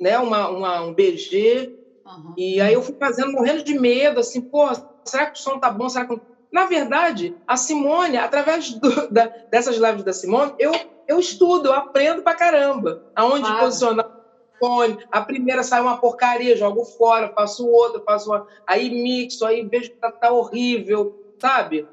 né, 0.01 0.18
uma, 0.18 0.49
uma, 0.49 0.81
um 0.83 0.95
BG. 0.95 1.73
Uhum. 2.05 2.35
E 2.37 2.61
aí 2.61 2.75
eu 2.75 2.83
fui 2.83 2.95
fazendo, 2.99 3.33
morrendo 3.33 3.62
de 3.62 3.79
medo, 3.79 4.21
assim, 4.21 4.41
pô, 4.41 4.66
será 5.07 5.27
que 5.27 5.39
o 5.39 5.43
som 5.43 5.59
tá 5.59 5.71
bom? 5.71 5.89
Será 5.89 6.07
que 6.07 6.16
Na 6.53 6.66
verdade, 6.66 7.36
a 7.46 7.57
Simone, 7.57 8.16
através 8.16 8.70
do, 8.70 9.09
da, 9.11 9.26
dessas 9.51 9.76
lives 9.76 10.03
da 10.03 10.12
Simone, 10.12 10.53
eu, 10.59 10.72
eu 11.07 11.18
estudo, 11.18 11.68
eu 11.68 11.72
aprendo 11.72 12.22
pra 12.22 12.34
caramba. 12.34 13.05
Aonde 13.14 13.46
claro. 13.46 13.61
posicionar 13.61 14.07
o 14.07 14.59
fone. 14.59 14.98
A 15.11 15.20
primeira 15.20 15.62
sai 15.62 15.80
uma 15.80 15.98
porcaria, 15.98 16.57
jogo 16.57 16.84
fora, 16.84 17.32
faço 17.32 17.68
outra, 17.68 18.01
faço 18.01 18.30
uma... 18.30 18.46
Aí 18.66 18.90
mixo, 18.90 19.44
aí 19.46 19.64
vejo 19.64 19.90
que 19.90 19.96
tá, 19.96 20.11
tá 20.11 20.32
horrível, 20.32 21.34
sabe? 21.38 21.86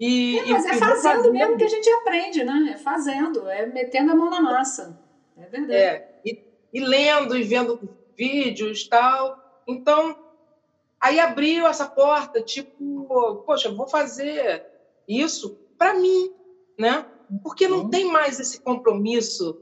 E, 0.00 0.38
é, 0.38 0.48
mas 0.48 0.64
e, 0.64 0.70
é 0.70 0.74
fazendo, 0.74 1.32
mesmo 1.32 1.56
que 1.56 1.64
a 1.64 1.68
gente 1.68 1.88
aprende, 1.88 2.42
né? 2.42 2.72
É 2.74 2.76
fazendo, 2.76 3.48
é 3.48 3.66
metendo 3.66 4.12
a 4.12 4.14
mão 4.14 4.28
na 4.28 4.40
massa. 4.40 4.98
É 5.36 5.46
verdade. 5.46 5.72
É, 5.72 6.20
e, 6.24 6.44
e 6.72 6.80
lendo 6.80 7.36
e 7.36 7.42
vendo 7.42 7.80
vídeos 8.16 8.88
tal. 8.88 9.62
Então, 9.66 10.16
aí 11.04 11.20
abriu 11.20 11.66
essa 11.66 11.84
porta, 11.84 12.40
tipo, 12.40 13.42
poxa, 13.46 13.70
vou 13.70 13.86
fazer 13.86 14.64
isso 15.06 15.58
para 15.76 15.92
mim, 15.92 16.32
né? 16.78 17.04
Porque 17.42 17.68
não 17.68 17.82
uhum. 17.82 17.90
tem 17.90 18.06
mais 18.10 18.40
esse 18.40 18.60
compromisso, 18.60 19.60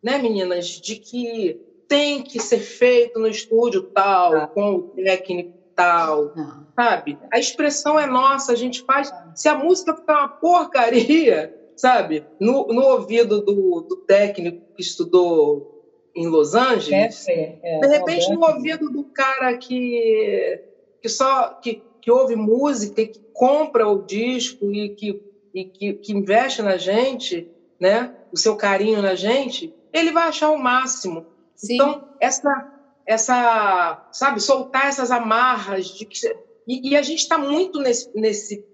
né, 0.00 0.18
meninas, 0.18 0.66
de 0.68 0.96
que 0.96 1.60
tem 1.88 2.22
que 2.22 2.38
ser 2.38 2.60
feito 2.60 3.18
no 3.18 3.26
estúdio 3.26 3.82
tal, 3.82 4.36
ah. 4.36 4.46
com 4.46 4.74
o 4.74 4.82
técnico 4.90 5.58
tal, 5.74 6.32
ah. 6.36 6.64
sabe? 6.76 7.18
A 7.32 7.40
expressão 7.40 7.98
é 7.98 8.06
nossa, 8.06 8.52
a 8.52 8.56
gente 8.56 8.82
faz. 8.82 9.10
Ah. 9.10 9.32
Se 9.34 9.48
a 9.48 9.56
música 9.56 9.96
ficar 9.96 10.18
uma 10.18 10.28
porcaria, 10.28 11.54
sabe? 11.76 12.24
No, 12.38 12.68
no 12.68 12.82
ouvido 12.82 13.40
do, 13.40 13.80
do 13.80 13.96
técnico 13.96 14.74
que 14.76 14.82
estudou 14.82 15.78
em 16.14 16.26
Los 16.26 16.54
Angeles, 16.54 17.28
é, 17.28 17.58
é, 17.62 17.80
de 17.80 17.86
repente 17.86 18.32
no 18.32 18.44
ouvido 18.44 18.90
do 18.90 19.04
cara 19.04 19.56
que, 19.56 20.60
que 21.00 21.08
só 21.08 21.54
que, 21.54 21.82
que 22.00 22.10
ouve 22.10 22.36
música, 22.36 23.06
que 23.06 23.20
compra 23.32 23.86
o 23.88 24.02
disco 24.02 24.72
e 24.72 24.90
que, 24.90 25.22
e 25.54 25.64
que, 25.64 25.92
que 25.94 26.12
investe 26.12 26.62
na 26.62 26.76
gente, 26.76 27.50
né? 27.80 28.14
o 28.32 28.36
seu 28.36 28.56
carinho 28.56 29.02
na 29.02 29.14
gente, 29.14 29.74
ele 29.92 30.12
vai 30.12 30.28
achar 30.28 30.50
o 30.50 30.58
máximo. 30.58 31.26
Sim. 31.54 31.74
Então, 31.74 32.08
essa, 32.20 32.72
essa, 33.06 34.08
sabe, 34.12 34.40
soltar 34.40 34.86
essas 34.86 35.10
amarras 35.10 35.86
de 35.86 36.04
que. 36.04 36.18
E, 36.66 36.90
e 36.90 36.96
a 36.96 37.02
gente 37.02 37.20
está 37.20 37.38
muito 37.38 37.80
nesse, 37.80 38.10
nesse 38.14 38.64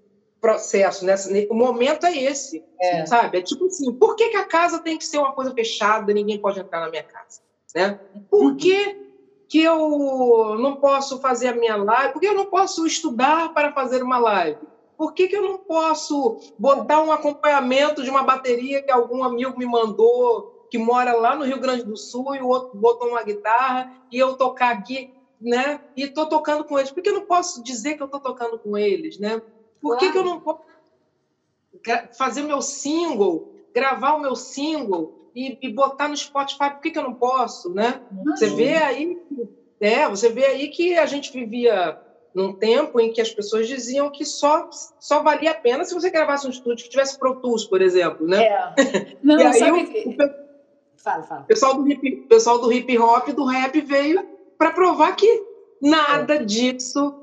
processo, 0.40 1.06
nessa, 1.06 1.30
o 1.48 1.54
momento 1.54 2.04
é 2.04 2.16
esse, 2.16 2.62
é. 2.78 3.06
sabe? 3.06 3.38
É 3.38 3.42
tipo 3.42 3.64
assim, 3.66 3.92
por 3.94 4.14
que, 4.14 4.28
que 4.28 4.36
a 4.36 4.44
casa 4.44 4.78
tem 4.78 4.98
que 4.98 5.06
ser 5.06 5.18
uma 5.18 5.32
coisa 5.32 5.54
fechada, 5.54 6.12
ninguém 6.12 6.38
pode 6.38 6.60
entrar 6.60 6.80
na 6.80 6.90
minha 6.90 7.04
casa, 7.04 7.40
né? 7.74 7.98
Por 8.28 8.56
que, 8.56 9.03
que 9.54 9.62
eu 9.62 10.58
não 10.58 10.74
posso 10.74 11.20
fazer 11.20 11.46
a 11.46 11.54
minha 11.54 11.76
live? 11.76 12.12
Por 12.12 12.18
que 12.18 12.26
eu 12.26 12.34
não 12.34 12.46
posso 12.46 12.84
estudar 12.88 13.54
para 13.54 13.72
fazer 13.72 14.02
uma 14.02 14.18
live? 14.18 14.58
Por 14.96 15.14
que, 15.14 15.28
que 15.28 15.36
eu 15.36 15.42
não 15.42 15.60
posso 15.60 16.36
botar 16.58 17.00
um 17.00 17.12
acompanhamento 17.12 18.02
de 18.02 18.10
uma 18.10 18.24
bateria 18.24 18.82
que 18.82 18.90
algum 18.90 19.22
amigo 19.22 19.56
me 19.56 19.64
mandou, 19.64 20.50
que 20.68 20.76
mora 20.76 21.12
lá 21.12 21.36
no 21.36 21.44
Rio 21.44 21.60
Grande 21.60 21.84
do 21.84 21.96
Sul, 21.96 22.34
e 22.34 22.42
o 22.42 22.48
outro 22.48 22.70
botou 22.74 23.06
uma 23.06 23.22
guitarra, 23.22 23.88
e 24.10 24.18
eu 24.18 24.34
tocar 24.34 24.74
aqui, 24.74 25.08
né? 25.40 25.78
E 25.96 26.02
estou 26.02 26.28
tocando 26.28 26.64
com 26.64 26.76
eles. 26.76 26.90
Por 26.90 27.00
que 27.00 27.10
eu 27.10 27.14
não 27.14 27.24
posso 27.24 27.62
dizer 27.62 27.94
que 27.94 28.02
eu 28.02 28.06
estou 28.06 28.18
tocando 28.18 28.58
com 28.58 28.76
eles, 28.76 29.20
né? 29.20 29.40
Por 29.80 29.96
que, 29.98 30.10
que 30.10 30.18
eu 30.18 30.24
não 30.24 30.40
posso 30.40 30.58
fazer 32.18 32.42
meu 32.42 32.60
single, 32.60 33.46
gravar 33.72 34.14
o 34.14 34.20
meu 34.20 34.34
single 34.34 35.14
e, 35.34 35.58
e 35.60 35.72
botar 35.72 36.08
no 36.08 36.16
Spotify? 36.16 36.70
Por 36.70 36.80
que, 36.80 36.90
que 36.90 36.98
eu 36.98 37.02
não 37.02 37.14
posso, 37.14 37.72
né? 37.72 38.00
Você 38.26 38.48
vê 38.50 38.74
aí, 38.76 39.18
é, 39.80 40.08
você 40.08 40.28
vê 40.28 40.44
aí 40.46 40.68
que 40.68 40.96
a 40.96 41.06
gente 41.06 41.32
vivia 41.32 41.98
num 42.34 42.52
tempo 42.52 43.00
em 43.00 43.12
que 43.12 43.20
as 43.20 43.30
pessoas 43.30 43.68
diziam 43.68 44.10
que 44.10 44.24
só, 44.24 44.68
só 44.98 45.22
valia 45.22 45.52
a 45.52 45.54
pena 45.54 45.84
se 45.84 45.94
você 45.94 46.10
gravasse 46.10 46.46
um 46.46 46.50
estúdio 46.50 46.84
que 46.84 46.90
tivesse 46.90 47.18
Pro 47.18 47.36
Tools, 47.36 47.64
por 47.64 47.80
exemplo, 47.80 48.26
né? 48.26 48.44
É. 48.44 49.16
Não, 49.22 49.38
e 49.38 49.42
aí 49.42 49.54
sabe 49.54 49.80
o, 49.80 50.10
o, 50.10 50.16
fala, 50.96 51.22
fala. 51.22 51.42
pessoal 51.42 51.74
do 51.74 51.88
hip, 51.88 52.16
pessoal 52.28 52.58
do 52.58 52.72
hip 52.72 52.98
hop, 52.98 53.28
do 53.28 53.44
rap 53.44 53.80
veio 53.80 54.26
para 54.58 54.72
provar 54.72 55.14
que 55.14 55.42
nada 55.80 56.36
é. 56.36 56.44
disso 56.44 57.14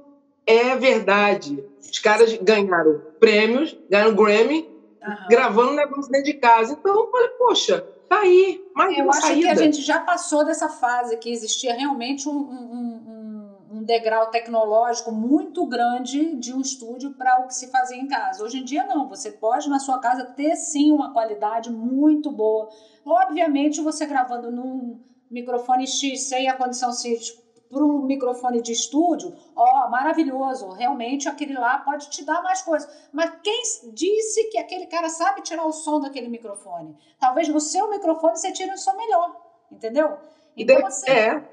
é 0.46 0.76
verdade. 0.76 1.64
Os 1.80 2.00
caras 2.00 2.34
ganharam 2.38 3.02
prêmios, 3.20 3.78
ganharam 3.90 4.16
Grammy, 4.16 4.70
uhum. 5.06 5.16
gravando 5.30 5.72
um 5.72 5.76
negócio 5.76 6.12
dentro 6.12 6.32
de 6.32 6.36
casa. 6.36 6.78
Então, 6.80 6.96
eu 6.96 7.12
falei, 7.12 7.28
poxa, 7.30 7.86
tá 8.16 8.22
aí, 8.22 8.62
mais 8.76 8.98
Eu 8.98 9.10
acho 9.10 9.22
saída. 9.22 9.42
que 9.42 9.48
a 9.48 9.56
gente 9.56 9.82
já 9.82 10.00
passou 10.02 10.46
dessa 10.46 10.68
fase 10.68 11.18
que 11.18 11.32
existia 11.32 11.74
realmente 11.74 12.28
um, 12.28 12.34
um, 12.34 13.58
um 13.72 13.84
degrau 13.84 14.30
tecnológico 14.30 15.12
muito 15.12 15.66
grande 15.66 16.36
de 16.36 16.54
um 16.54 16.60
estúdio 16.60 17.14
para 17.14 17.40
o 17.40 17.48
que 17.48 17.56
se 17.56 17.72
fazia 17.72 17.98
em 17.98 18.08
casa. 18.08 18.44
Hoje 18.44 18.60
em 18.60 18.66
dia, 18.66 18.86
não. 18.86 19.08
Você 19.08 19.32
pode, 19.32 19.70
na 19.70 19.80
sua 19.80 20.00
casa, 20.00 20.26
ter 20.26 20.56
sim 20.56 20.92
uma 20.92 21.14
qualidade 21.14 21.72
muito 21.72 22.32
boa. 22.32 22.70
Obviamente, 23.06 23.82
você 23.82 24.06
gravando 24.06 24.52
num 24.52 25.00
microfone 25.30 25.88
X 25.88 26.24
sem 26.24 26.50
a 26.50 26.54
condição 26.56 26.92
X 26.92 27.41
para 27.72 27.84
um 27.84 28.02
microfone 28.04 28.62
de 28.62 28.74
estúdio, 28.74 29.34
ó, 29.56 29.90
maravilhoso, 29.90 30.70
realmente 30.72 31.30
aquele 31.30 31.54
lá 31.54 31.78
pode 31.80 32.10
te 32.10 32.24
dar 32.26 32.44
mais 32.44 32.62
coisas. 32.62 32.90
Mas 33.14 33.32
quem 33.42 33.62
disse 33.94 34.50
que 34.50 34.58
aquele 34.58 34.88
cara 34.88 35.10
sabe 35.10 35.42
tirar 35.42 35.66
o 35.66 35.72
som 35.72 36.00
daquele 36.02 36.28
microfone? 36.28 36.98
Talvez 37.18 37.48
no 37.48 37.62
seu 37.62 37.90
microfone 37.90 38.38
você 38.38 38.52
tire 38.52 38.72
um 38.72 38.78
som 38.78 38.96
melhor, 38.96 39.36
entendeu? 39.72 40.18
Então, 40.56 40.86
assim, 40.86 41.10
é. 41.10 41.44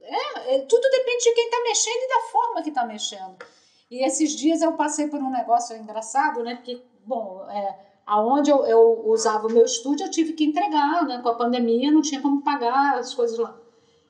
é, 0.00 0.56
é 0.56 0.58
tudo 0.62 0.90
depende 0.90 1.24
de 1.24 1.32
quem 1.32 1.44
está 1.44 1.62
mexendo 1.62 2.02
e 2.02 2.08
da 2.08 2.20
forma 2.32 2.62
que 2.62 2.68
está 2.68 2.84
mexendo. 2.84 3.36
E 3.88 4.04
esses 4.04 4.32
dias 4.32 4.62
eu 4.62 4.72
passei 4.72 5.06
por 5.06 5.20
um 5.20 5.30
negócio 5.30 5.76
engraçado, 5.76 6.42
né? 6.42 6.56
Porque, 6.56 6.82
bom, 7.06 7.46
é, 7.48 7.78
aonde 8.04 8.50
eu, 8.50 8.64
eu 8.66 9.06
usava 9.06 9.46
o 9.46 9.52
meu 9.52 9.64
estúdio, 9.64 10.06
eu 10.06 10.10
tive 10.10 10.32
que 10.32 10.44
entregar, 10.44 11.06
né? 11.06 11.20
Com 11.22 11.28
a 11.28 11.36
pandemia, 11.36 11.92
não 11.92 12.02
tinha 12.02 12.20
como 12.20 12.42
pagar 12.42 12.98
as 12.98 13.14
coisas 13.14 13.38
lá. 13.38 13.61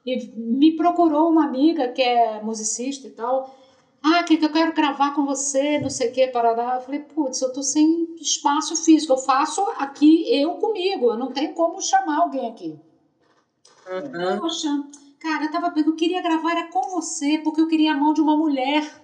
E 0.05 0.27
me 0.37 0.77
procurou 0.77 1.29
uma 1.29 1.45
amiga 1.45 1.89
que 1.89 2.03
é 2.03 2.43
musicista 2.43 3.07
e 3.07 3.11
tal. 3.11 3.57
Ah, 4.03 4.25
que, 4.25 4.37
que 4.37 4.45
eu 4.45 4.53
quero 4.53 4.73
gravar 4.73 5.15
com 5.15 5.25
você, 5.25 5.79
não 5.79 5.89
sei 5.89 6.11
o 6.11 6.13
que, 6.13 6.27
parará. 6.27 6.75
Eu 6.75 6.81
falei, 6.81 7.01
putz, 7.01 7.41
eu 7.41 7.53
tô 7.53 7.63
sem 7.63 8.17
espaço 8.21 8.75
físico. 8.75 9.13
Eu 9.13 9.19
faço 9.19 9.63
aqui 9.79 10.25
eu 10.29 10.57
comigo. 10.57 11.13
Eu 11.13 11.17
não 11.17 11.31
tenho 11.31 11.55
como 11.55 11.81
chamar 11.81 12.19
alguém 12.19 12.51
aqui. 12.51 12.81
Uhum. 13.89 14.41
Poxa, 14.41 14.69
cara, 15.21 15.45
eu 15.45 15.53
tava 15.53 15.73
eu 15.77 15.95
queria 15.95 16.21
gravar 16.21 16.51
era 16.51 16.69
com 16.69 16.83
você, 16.91 17.39
porque 17.39 17.61
eu 17.61 17.69
queria 17.69 17.93
a 17.93 17.97
mão 17.97 18.13
de 18.13 18.21
uma 18.21 18.37
mulher. 18.37 19.01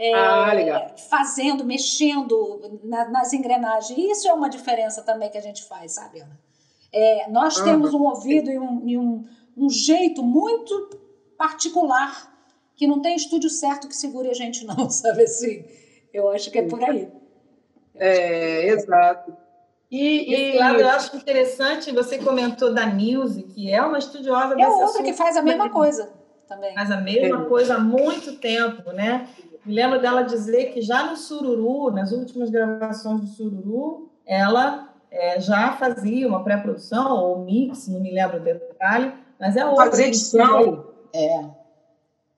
É, 0.00 0.14
ah, 0.14 0.94
fazendo, 1.10 1.64
mexendo 1.64 2.80
na, 2.84 3.08
nas 3.08 3.32
engrenagens. 3.32 3.98
Isso 3.98 4.28
é 4.28 4.32
uma 4.32 4.48
diferença 4.48 5.02
também 5.02 5.30
que 5.30 5.38
a 5.38 5.42
gente 5.42 5.64
faz, 5.64 5.92
sabe, 5.92 6.20
Ana? 6.20 6.38
É, 6.92 7.28
nós 7.30 7.58
uhum. 7.58 7.64
temos 7.64 7.94
um 7.94 8.02
ouvido 8.04 8.50
e 8.50 8.58
um, 8.58 8.88
e 8.88 8.96
um 8.96 9.24
um 9.58 9.70
jeito 9.70 10.22
muito 10.22 10.90
particular 11.36 12.32
que 12.76 12.86
não 12.86 13.00
tem 13.00 13.16
estúdio 13.16 13.50
certo 13.50 13.88
que 13.88 13.96
segure 13.96 14.30
a 14.30 14.34
gente 14.34 14.64
não, 14.64 14.88
sabe 14.90 15.24
assim? 15.24 15.64
Eu 16.12 16.28
acho 16.30 16.50
que 16.50 16.58
é 16.58 16.62
por 16.62 16.82
aí. 16.82 17.08
É, 17.94 18.68
exato. 18.68 19.36
E, 19.90 20.34
e 20.34 20.52
claro, 20.52 20.80
eu 20.80 20.88
acho 20.88 21.16
interessante, 21.16 21.92
você 21.92 22.18
comentou 22.18 22.72
da 22.72 22.86
Nilce, 22.86 23.42
que 23.42 23.72
é 23.72 23.82
uma 23.82 23.98
estudiosa 23.98 24.54
É 24.60 24.68
outra 24.68 25.02
que 25.02 25.14
faz 25.14 25.36
a 25.36 25.42
mesma 25.42 25.70
coisa 25.70 26.12
também. 26.46 26.74
Faz 26.74 26.90
a 26.90 27.00
mesma 27.00 27.42
é. 27.42 27.44
coisa 27.46 27.74
há 27.74 27.78
muito 27.78 28.36
tempo, 28.36 28.92
né? 28.92 29.28
Me 29.64 29.74
lembro 29.74 30.00
dela 30.00 30.22
dizer 30.22 30.72
que 30.72 30.80
já 30.80 31.04
no 31.04 31.16
Sururu, 31.16 31.90
nas 31.90 32.12
últimas 32.12 32.48
gravações 32.48 33.20
do 33.20 33.26
Sururu, 33.26 34.10
ela 34.26 34.94
é, 35.10 35.40
já 35.40 35.72
fazia 35.72 36.26
uma 36.26 36.42
pré-produção 36.42 37.16
ou 37.16 37.44
mix, 37.44 37.88
não 37.88 38.00
me 38.00 38.12
lembro 38.12 38.38
o 38.38 38.40
detalhe, 38.40 39.12
mas 39.38 39.56
é 39.56 39.64
outra. 39.64 39.86
Fazer 39.86 40.06
edição. 40.06 40.86
É. 41.12 41.44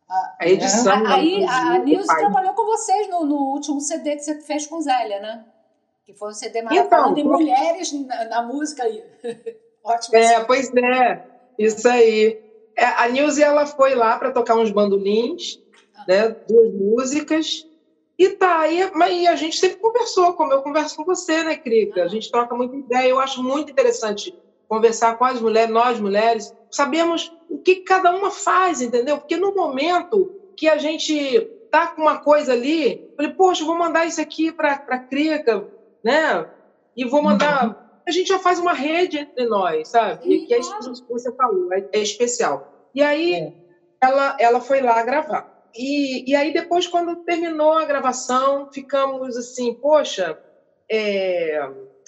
A, 0.09 0.37
a 0.41 0.49
edição. 0.49 1.07
É. 1.07 1.13
Aí 1.13 1.45
a 1.45 1.79
Nilce 1.79 2.07
trabalhou 2.07 2.53
com 2.55 2.67
vocês 2.67 3.09
no, 3.09 3.25
no, 3.25 3.37
último 3.53 3.81
CD 3.81 4.17
que 4.17 4.23
você 4.23 4.41
fez 4.43 4.67
com 4.67 4.81
Zélia, 4.81 5.21
né? 5.21 5.45
Que 6.05 6.13
foi 6.13 6.31
um 6.31 6.35
CD 6.35 6.63
maravilhoso 6.63 6.89
então, 6.89 7.15
de 7.15 7.25
mulheres 7.25 7.93
na, 7.93 8.25
na, 8.25 8.43
música 8.43 8.83
aí. 8.83 9.03
Ótimo. 9.85 10.17
É, 10.17 10.45
pois 10.45 10.75
é. 10.75 11.27
Isso 11.59 11.89
aí. 11.89 12.41
É, 12.77 12.85
a 12.85 13.09
Nilce 13.09 13.43
ela 13.43 13.67
foi 13.67 13.95
lá 13.95 14.19
para 14.19 14.33
tocar 14.33 14.57
uns 14.57 14.71
bandolins, 14.71 15.61
ah. 15.95 16.05
né? 16.07 16.29
Duas 16.49 16.75
músicas. 16.75 17.67
E 18.19 18.29
tá, 18.31 18.69
e, 18.69 18.91
mas 18.91 19.27
a 19.29 19.35
gente 19.35 19.57
sempre 19.57 19.79
conversou, 19.79 20.35
como 20.35 20.53
eu 20.53 20.61
converso 20.61 20.95
com 20.95 21.05
você, 21.05 21.43
né, 21.43 21.57
Crica? 21.57 22.03
A 22.03 22.09
gente 22.09 22.31
troca 22.31 22.55
muita 22.55 22.77
ideia. 22.77 23.09
Eu 23.09 23.19
acho 23.19 23.43
muito 23.43 23.73
interessante 23.73 24.39
conversar 24.71 25.19
com 25.19 25.25
as 25.25 25.41
mulheres, 25.41 25.75
nós 25.75 25.99
mulheres, 25.99 26.55
sabemos 26.71 27.37
o 27.49 27.59
que 27.59 27.81
cada 27.81 28.15
uma 28.15 28.31
faz, 28.31 28.81
entendeu? 28.81 29.19
Porque 29.19 29.37
no 29.37 29.53
momento 29.53 30.33
que 30.57 30.69
a 30.69 30.79
gente 30.79 31.41
tá 31.73 31.89
com 31.89 32.03
uma 32.03 32.19
coisa 32.19 32.53
ali, 32.53 33.13
falei, 33.17 33.33
poxa, 33.33 33.65
vou 33.65 33.77
mandar 33.77 34.07
isso 34.07 34.21
aqui 34.21 34.53
para 34.53 34.75
a 34.75 34.99
Crica, 34.99 35.67
né? 36.05 36.49
E 36.97 37.05
vou 37.05 37.21
mandar. 37.21 37.67
Uhum. 37.67 37.75
A 38.07 38.11
gente 38.13 38.29
já 38.29 38.39
faz 38.39 38.61
uma 38.61 38.73
rede 38.73 39.19
entre 39.19 39.45
nós, 39.47 39.89
sabe? 39.89 40.23
Sim, 40.23 40.47
que 40.47 40.55
é 40.55 40.61
isso 40.61 41.05
que 41.05 41.13
você 41.13 41.33
falou, 41.33 41.73
é, 41.73 41.85
é 41.93 41.99
especial. 41.99 42.89
E 42.95 43.03
aí 43.03 43.35
é. 43.35 43.53
ela, 44.01 44.37
ela 44.39 44.61
foi 44.61 44.81
lá 44.81 45.03
gravar. 45.03 45.65
e, 45.75 46.31
e 46.31 46.37
aí 46.37 46.53
depois, 46.53 46.87
quando 46.87 47.25
terminou 47.25 47.73
a 47.73 47.85
gravação, 47.85 48.71
ficamos 48.73 49.37
assim, 49.37 49.75
poxa, 49.75 50.39
é, 50.89 51.61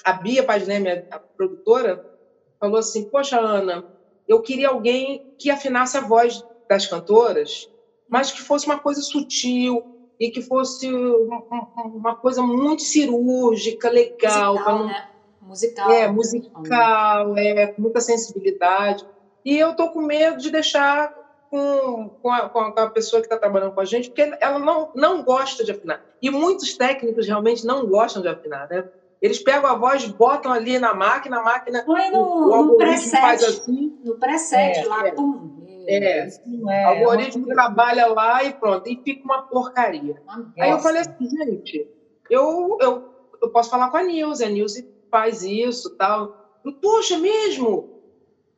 a 0.05 0.13
Bia 0.13 0.45
Pagnemi, 0.45 1.05
a 1.11 1.19
produtora, 1.19 2.12
falou 2.63 2.79
assim, 2.79 3.05
poxa, 3.05 3.41
Ana, 3.41 3.85
eu 4.29 4.41
queria 4.41 4.69
alguém 4.69 5.21
que 5.37 5.51
afinasse 5.51 5.99
a 5.99 6.01
voz 6.01 6.41
das 6.69 6.87
cantoras, 6.87 7.69
mas 8.09 8.31
que 8.31 8.41
fosse 8.41 8.67
uma 8.67 8.79
coisa 8.79 9.03
sutil 9.03 9.83
e 10.19 10.31
que 10.31 10.41
fosse 10.41 10.89
uma 10.89 12.15
coisa 12.15 12.41
muito 12.41 12.83
cirúrgica, 12.83 13.91
legal. 13.91 14.55
Musical, 14.55 14.79
não... 14.79 14.87
né? 14.87 15.09
Musical. 15.41 15.91
É, 15.91 16.09
musical, 16.09 17.37
é, 17.37 17.67
com 17.67 17.83
muita 17.83 18.01
sensibilidade. 18.01 19.05
E 19.45 19.59
eu 19.59 19.75
tô 19.75 19.91
com 19.91 20.01
medo 20.01 20.37
de 20.37 20.49
deixar 20.49 21.13
com, 21.51 22.11
com, 22.23 22.31
a, 22.31 22.49
com 22.49 22.61
a 22.61 22.91
pessoa 22.91 23.21
que 23.21 23.27
está 23.27 23.37
trabalhando 23.37 23.73
com 23.73 23.81
a 23.81 23.85
gente, 23.85 24.09
porque 24.09 24.33
ela 24.41 24.61
não, 24.61 24.89
não 24.95 25.25
gosta 25.25 25.65
de 25.65 25.73
afinar. 25.73 26.01
E 26.23 26.31
muitos 26.31 26.77
técnicos 26.77 27.27
realmente 27.27 27.67
não 27.67 27.85
gostam 27.89 28.23
de 28.23 28.29
afinar, 28.29 28.69
né? 28.69 28.89
Eles 29.23 29.39
pegam 29.39 29.71
a 29.71 29.77
voz, 29.77 30.05
botam 30.09 30.53
ali 30.53 30.81
na 30.81 30.93
máquina, 30.93 31.39
a 31.39 31.43
máquina. 31.45 31.85
Põe 31.85 32.11
no, 32.11 32.19
o, 32.19 32.51
o 32.51 32.65
no 32.65 32.77
preset, 32.77 33.21
faz 33.21 33.45
assim. 33.45 33.97
No 34.05 34.19
preset 34.19 34.81
é, 34.81 34.85
lá, 34.85 35.07
é. 35.07 35.13
pum. 35.13 35.63
É, 35.87 36.27
é, 36.27 36.29
o 36.59 36.89
algoritmo 36.89 37.47
trabalha 37.47 38.07
lá 38.07 38.43
e 38.45 38.53
pronto, 38.53 38.89
e 38.89 39.01
fica 39.03 39.25
uma 39.25 39.43
porcaria. 39.43 40.21
Nossa. 40.27 40.53
Aí 40.59 40.71
eu 40.71 40.79
falei 40.81 41.03
assim, 41.03 41.29
gente, 41.29 41.89
eu, 42.29 42.77
eu, 42.81 43.09
eu 43.41 43.51
posso 43.51 43.71
falar 43.71 43.91
com 43.91 43.97
a 43.97 44.03
Nilce, 44.03 44.45
a 44.45 44.49
Nilce 44.49 44.89
faz 45.11 45.43
isso 45.43 45.91
tal. 45.97 46.37
Poxa, 46.81 47.19
mesmo? 47.19 47.89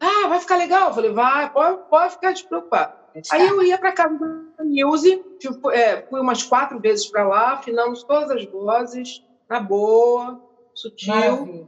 Ah, 0.00 0.28
vai 0.28 0.40
ficar 0.40 0.56
legal? 0.56 0.88
Eu 0.88 0.94
falei, 0.94 1.12
vai, 1.12 1.50
pode, 1.50 1.78
pode 1.88 2.12
ficar 2.14 2.32
despreocupado. 2.32 2.92
Aí 3.30 3.46
eu 3.46 3.62
ia 3.62 3.78
para 3.78 3.92
casa 3.92 4.18
da 4.18 4.64
Nilce, 4.64 5.22
tipo, 5.38 5.70
é, 5.70 6.02
fui 6.08 6.20
umas 6.20 6.42
quatro 6.42 6.78
vezes 6.80 7.10
para 7.10 7.26
lá, 7.26 7.52
afinamos 7.52 8.02
todas 8.02 8.30
as 8.30 8.44
vozes, 8.46 9.22
na 9.48 9.60
boa, 9.60 10.43
sutil. 10.74 11.14
Maravilha. 11.14 11.66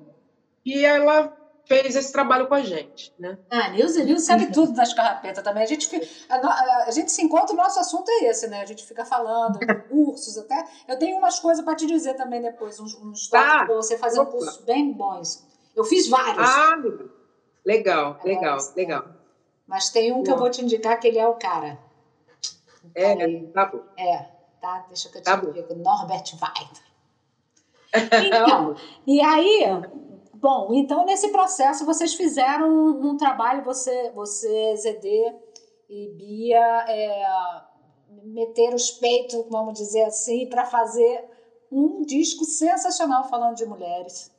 E 0.65 0.85
ela 0.85 1.37
fez 1.67 1.97
esse 1.97 2.13
trabalho 2.13 2.47
com 2.47 2.55
a 2.55 2.63
gente, 2.63 3.13
né? 3.19 3.39
Ah, 3.51 3.69
Nilce, 3.71 4.05
Nilce 4.05 4.25
sabe 4.25 4.53
tudo 4.53 4.73
das 4.73 4.95
carrapetas 4.95 5.43
também. 5.43 5.63
A 5.63 5.67
gente, 5.67 5.89
a, 6.29 6.85
a, 6.87 6.91
gente 6.91 7.11
se 7.11 7.23
encontra, 7.23 7.53
o 7.53 7.57
nosso 7.57 7.79
assunto 7.81 8.09
é 8.09 8.27
esse, 8.27 8.47
né? 8.47 8.63
A 8.63 8.65
gente 8.65 8.85
fica 8.85 9.05
falando, 9.05 9.59
cursos 9.91 10.39
até. 10.39 10.65
Eu 10.89 10.99
tenho 10.99 11.19
umas 11.19 11.41
coisas 11.41 11.65
para 11.65 11.75
te 11.75 11.87
dizer 11.87 12.15
também 12.15 12.41
depois, 12.41 12.79
uns, 12.79 12.95
uns 12.95 13.29
tá. 13.29 13.65
para 13.67 13.75
você 13.75 13.99
fazer 13.99 14.21
Opa. 14.21 14.31
um 14.31 14.33
curso 14.33 14.63
bem 14.65 14.93
bons. 14.93 15.45
Eu 15.75 15.85
fiz 15.85 16.09
vários. 16.09 16.49
Ah, 16.49 16.77
legal, 17.65 18.19
legal, 18.25 18.59
é, 18.59 18.77
legal. 18.77 19.05
Mas 19.67 19.91
tem 19.91 20.13
um 20.13 20.23
que 20.23 20.31
eu 20.31 20.39
vou 20.39 20.49
te 20.49 20.63
indicar 20.63 20.99
que 20.99 21.09
ele 21.09 21.19
é 21.19 21.27
o 21.27 21.35
cara. 21.35 21.79
É, 22.95 23.13
aí, 23.13 23.47
tá 23.49 23.67
bom. 23.67 23.83
É, 23.97 24.19
tá? 24.61 24.87
Deixa 24.89 25.09
que 25.09 25.19
eu 25.19 25.23
te 25.23 25.25
tá 25.25 25.37
digo. 25.37 25.75
Norbert 25.75 26.33
Weiter. 26.41 26.86
Então, 28.26 28.74
e 29.07 29.20
aí, 29.20 29.64
bom, 30.34 30.68
então 30.72 31.05
nesse 31.05 31.28
processo 31.28 31.84
vocês 31.84 32.14
fizeram 32.14 32.68
um, 32.68 33.11
um 33.11 33.16
trabalho, 33.16 33.64
você, 33.64 34.11
você, 34.14 34.76
ZD 34.76 35.34
e 35.88 36.09
Bia, 36.16 36.84
é, 36.88 37.24
meter 38.24 38.74
os 38.74 38.90
peitos, 38.90 39.44
vamos 39.51 39.74
dizer 39.74 40.05
assim, 40.05 40.49
para 40.49 40.64
fazer 40.64 41.24
um 41.70 42.03
disco 42.03 42.44
sensacional 42.44 43.28
falando 43.28 43.57
de 43.57 43.66
mulheres. 43.66 44.30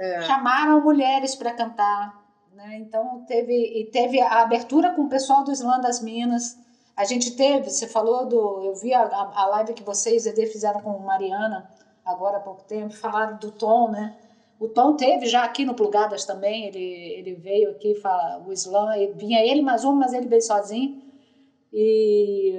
É, 0.00 0.16
é. 0.16 0.22
Chamaram 0.22 0.82
mulheres 0.82 1.34
para 1.34 1.52
cantar, 1.52 2.18
né? 2.52 2.78
Então 2.78 3.24
teve 3.26 3.52
e 3.52 3.90
teve 3.90 4.20
a 4.20 4.42
abertura 4.42 4.94
com 4.94 5.02
o 5.02 5.08
pessoal 5.08 5.44
do 5.44 5.52
Islã 5.52 5.78
das 5.80 6.00
Minas. 6.00 6.58
A 6.96 7.04
gente 7.04 7.36
teve, 7.36 7.70
você 7.70 7.86
falou 7.86 8.26
do, 8.26 8.62
eu 8.62 8.74
vi 8.74 8.92
a, 8.92 9.02
a 9.02 9.46
live 9.46 9.74
que 9.74 9.82
vocês 9.82 10.24
ZD 10.24 10.46
fizeram 10.46 10.80
com 10.80 10.98
Mariana 10.98 11.68
agora 12.04 12.38
há 12.38 12.40
pouco 12.40 12.64
tempo, 12.64 12.94
falaram 12.94 13.36
do 13.38 13.50
Tom, 13.50 13.90
né? 13.90 14.16
O 14.58 14.68
Tom 14.68 14.94
teve 14.94 15.26
já 15.26 15.42
aqui 15.42 15.64
no 15.64 15.74
Plugadas 15.74 16.24
também, 16.24 16.66
ele, 16.66 16.78
ele 16.78 17.34
veio 17.34 17.70
aqui, 17.70 17.94
fala, 17.94 18.42
o 18.46 18.52
Islã, 18.52 18.94
ele, 18.94 19.14
vinha 19.14 19.40
ele 19.40 19.62
mais 19.62 19.84
um, 19.84 19.92
mas 19.92 20.12
ele 20.12 20.26
veio 20.26 20.42
sozinho. 20.42 21.02
E, 21.72 22.58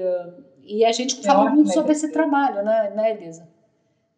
e 0.64 0.84
a 0.84 0.92
gente 0.92 1.20
é 1.20 1.24
falou 1.24 1.52
muito 1.52 1.72
sobre 1.72 1.92
esse 1.92 2.12
trabalho, 2.12 2.64
né, 2.64 2.92
né 2.96 3.12
Elisa? 3.12 3.48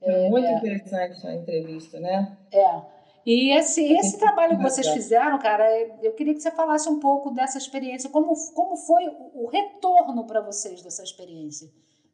É, 0.02 0.30
muito 0.30 0.46
é, 0.46 0.58
interessante 0.58 1.28
a 1.28 1.36
entrevista, 1.36 2.00
né? 2.00 2.38
É. 2.52 2.82
E 3.26 3.58
esse, 3.58 3.82
esse 3.94 4.18
trabalho 4.18 4.58
que 4.58 4.64
vocês 4.64 4.88
fizeram, 4.90 5.40
cara, 5.40 5.66
eu 6.02 6.12
queria 6.12 6.34
que 6.34 6.42
você 6.42 6.52
falasse 6.52 6.90
um 6.90 7.00
pouco 7.00 7.32
dessa 7.32 7.58
experiência, 7.58 8.10
como, 8.10 8.34
como 8.54 8.76
foi 8.76 9.06
o 9.34 9.48
retorno 9.48 10.26
para 10.26 10.42
vocês 10.42 10.82
dessa 10.82 11.04
experiência? 11.04 11.70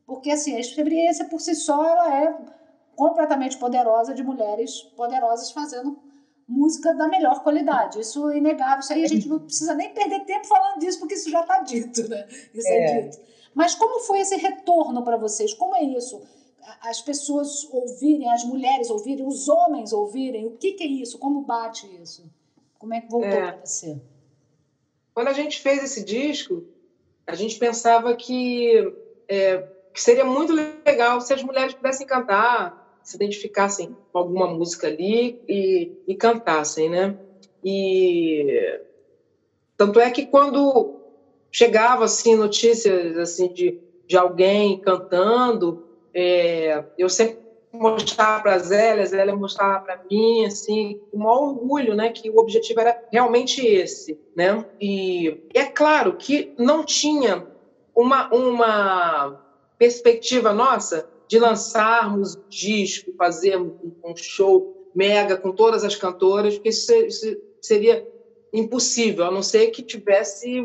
Porque, 0.06 0.30
assim, 0.30 0.56
a 0.56 0.60
experiência 0.60 1.26
por 1.26 1.40
si 1.40 1.56
só, 1.56 1.84
ela 1.84 2.16
é 2.16 2.38
completamente 3.00 3.58
poderosa 3.58 4.14
de 4.14 4.22
mulheres 4.22 4.82
poderosas 4.98 5.52
fazendo 5.52 5.98
música 6.46 6.94
da 6.94 7.08
melhor 7.08 7.42
qualidade. 7.42 8.02
Isso 8.02 8.30
é 8.30 8.38
inegável. 8.38 8.80
Isso 8.80 8.92
aí 8.92 9.06
a 9.06 9.08
gente 9.08 9.26
não 9.30 9.40
precisa 9.40 9.74
nem 9.74 9.94
perder 9.94 10.26
tempo 10.26 10.46
falando 10.46 10.80
disso, 10.80 11.00
porque 11.00 11.14
isso 11.14 11.30
já 11.30 11.40
está 11.40 11.62
dito, 11.62 12.10
né? 12.10 12.28
Isso 12.54 12.68
é. 12.68 12.78
é 12.78 13.02
dito. 13.02 13.18
Mas 13.56 13.74
como 13.74 14.02
foi 14.02 14.20
esse 14.20 14.36
retorno 14.36 15.02
para 15.02 15.16
vocês? 15.16 15.54
Como 15.54 15.74
é 15.78 15.84
isso? 15.84 16.22
As 16.82 17.02
pessoas 17.02 17.66
ouvirem, 17.72 18.30
as 18.30 18.44
mulheres 18.44 18.90
ouvirem, 18.90 19.26
os 19.26 19.48
homens 19.48 19.94
ouvirem, 19.94 20.46
o 20.46 20.58
que, 20.58 20.74
que 20.74 20.84
é 20.84 20.88
isso? 20.88 21.18
Como 21.18 21.42
bate 21.42 21.88
isso? 22.02 22.30
Como 22.78 22.94
é 22.94 23.00
que 23.00 23.10
voltou 23.10 23.30
é. 23.30 23.52
para 23.54 23.66
você? 23.66 23.98
Quando 25.14 25.30
a 25.30 25.34
gente 25.34 25.62
fez 25.62 25.82
esse 25.84 26.04
disco, 26.04 26.66
a 27.26 27.34
gente 27.34 27.58
pensava 27.58 28.14
que, 28.14 28.94
é, 29.26 29.66
que 29.94 30.02
seria 30.02 30.26
muito 30.26 30.52
legal 30.54 31.22
se 31.22 31.34
as 31.34 31.42
mulheres 31.42 31.74
pudessem 31.74 32.06
cantar, 32.06 32.79
se 33.04 33.16
identificassem 33.16 33.96
com 34.12 34.20
alguma 34.20 34.48
música 34.48 34.88
ali 34.88 35.42
e, 35.48 35.92
e 36.08 36.16
cantassem, 36.16 36.90
né? 36.90 37.18
E 37.64 38.80
tanto 39.76 40.00
é 40.00 40.10
que 40.10 40.26
quando 40.26 40.96
chegava 41.52 42.06
assim 42.06 42.36
notícias 42.36 43.18
assim 43.18 43.52
de, 43.54 43.80
de 44.08 44.18
alguém 44.18 44.80
cantando, 44.80 45.86
é, 46.14 46.84
eu 46.98 47.10
sempre 47.10 47.40
mostrava 47.72 48.42
para 48.42 48.54
a 48.56 48.60
Zélia, 48.60 49.04
a 49.04 49.06
Zélia 49.06 49.36
mostrava 49.36 49.80
para 49.82 50.02
mim, 50.10 50.46
assim, 50.46 51.00
um 51.14 51.20
maior 51.20 51.50
orgulho, 51.50 51.96
né, 51.96 52.10
que 52.10 52.30
o 52.30 52.38
objetivo 52.38 52.80
era 52.80 53.00
realmente 53.12 53.66
esse, 53.66 54.20
né? 54.36 54.66
E 54.82 55.44
é 55.54 55.66
claro 55.66 56.16
que 56.16 56.54
não 56.58 56.84
tinha 56.84 57.46
uma, 57.96 58.34
uma 58.34 59.40
perspectiva 59.78 60.52
nossa 60.52 61.08
de 61.30 61.38
lançarmos 61.38 62.36
disco, 62.50 63.14
fazermos 63.16 63.74
um 64.04 64.16
show 64.16 64.90
mega 64.96 65.38
com 65.38 65.52
todas 65.52 65.84
as 65.84 65.96
cantoras, 65.96 66.56
porque 66.56 66.70
isso, 66.70 66.92
seria 67.62 68.06
impossível, 68.52 69.26
a 69.26 69.32
não 69.32 69.44
ser 69.44 69.68
que 69.68 69.84
tivesse 69.84 70.64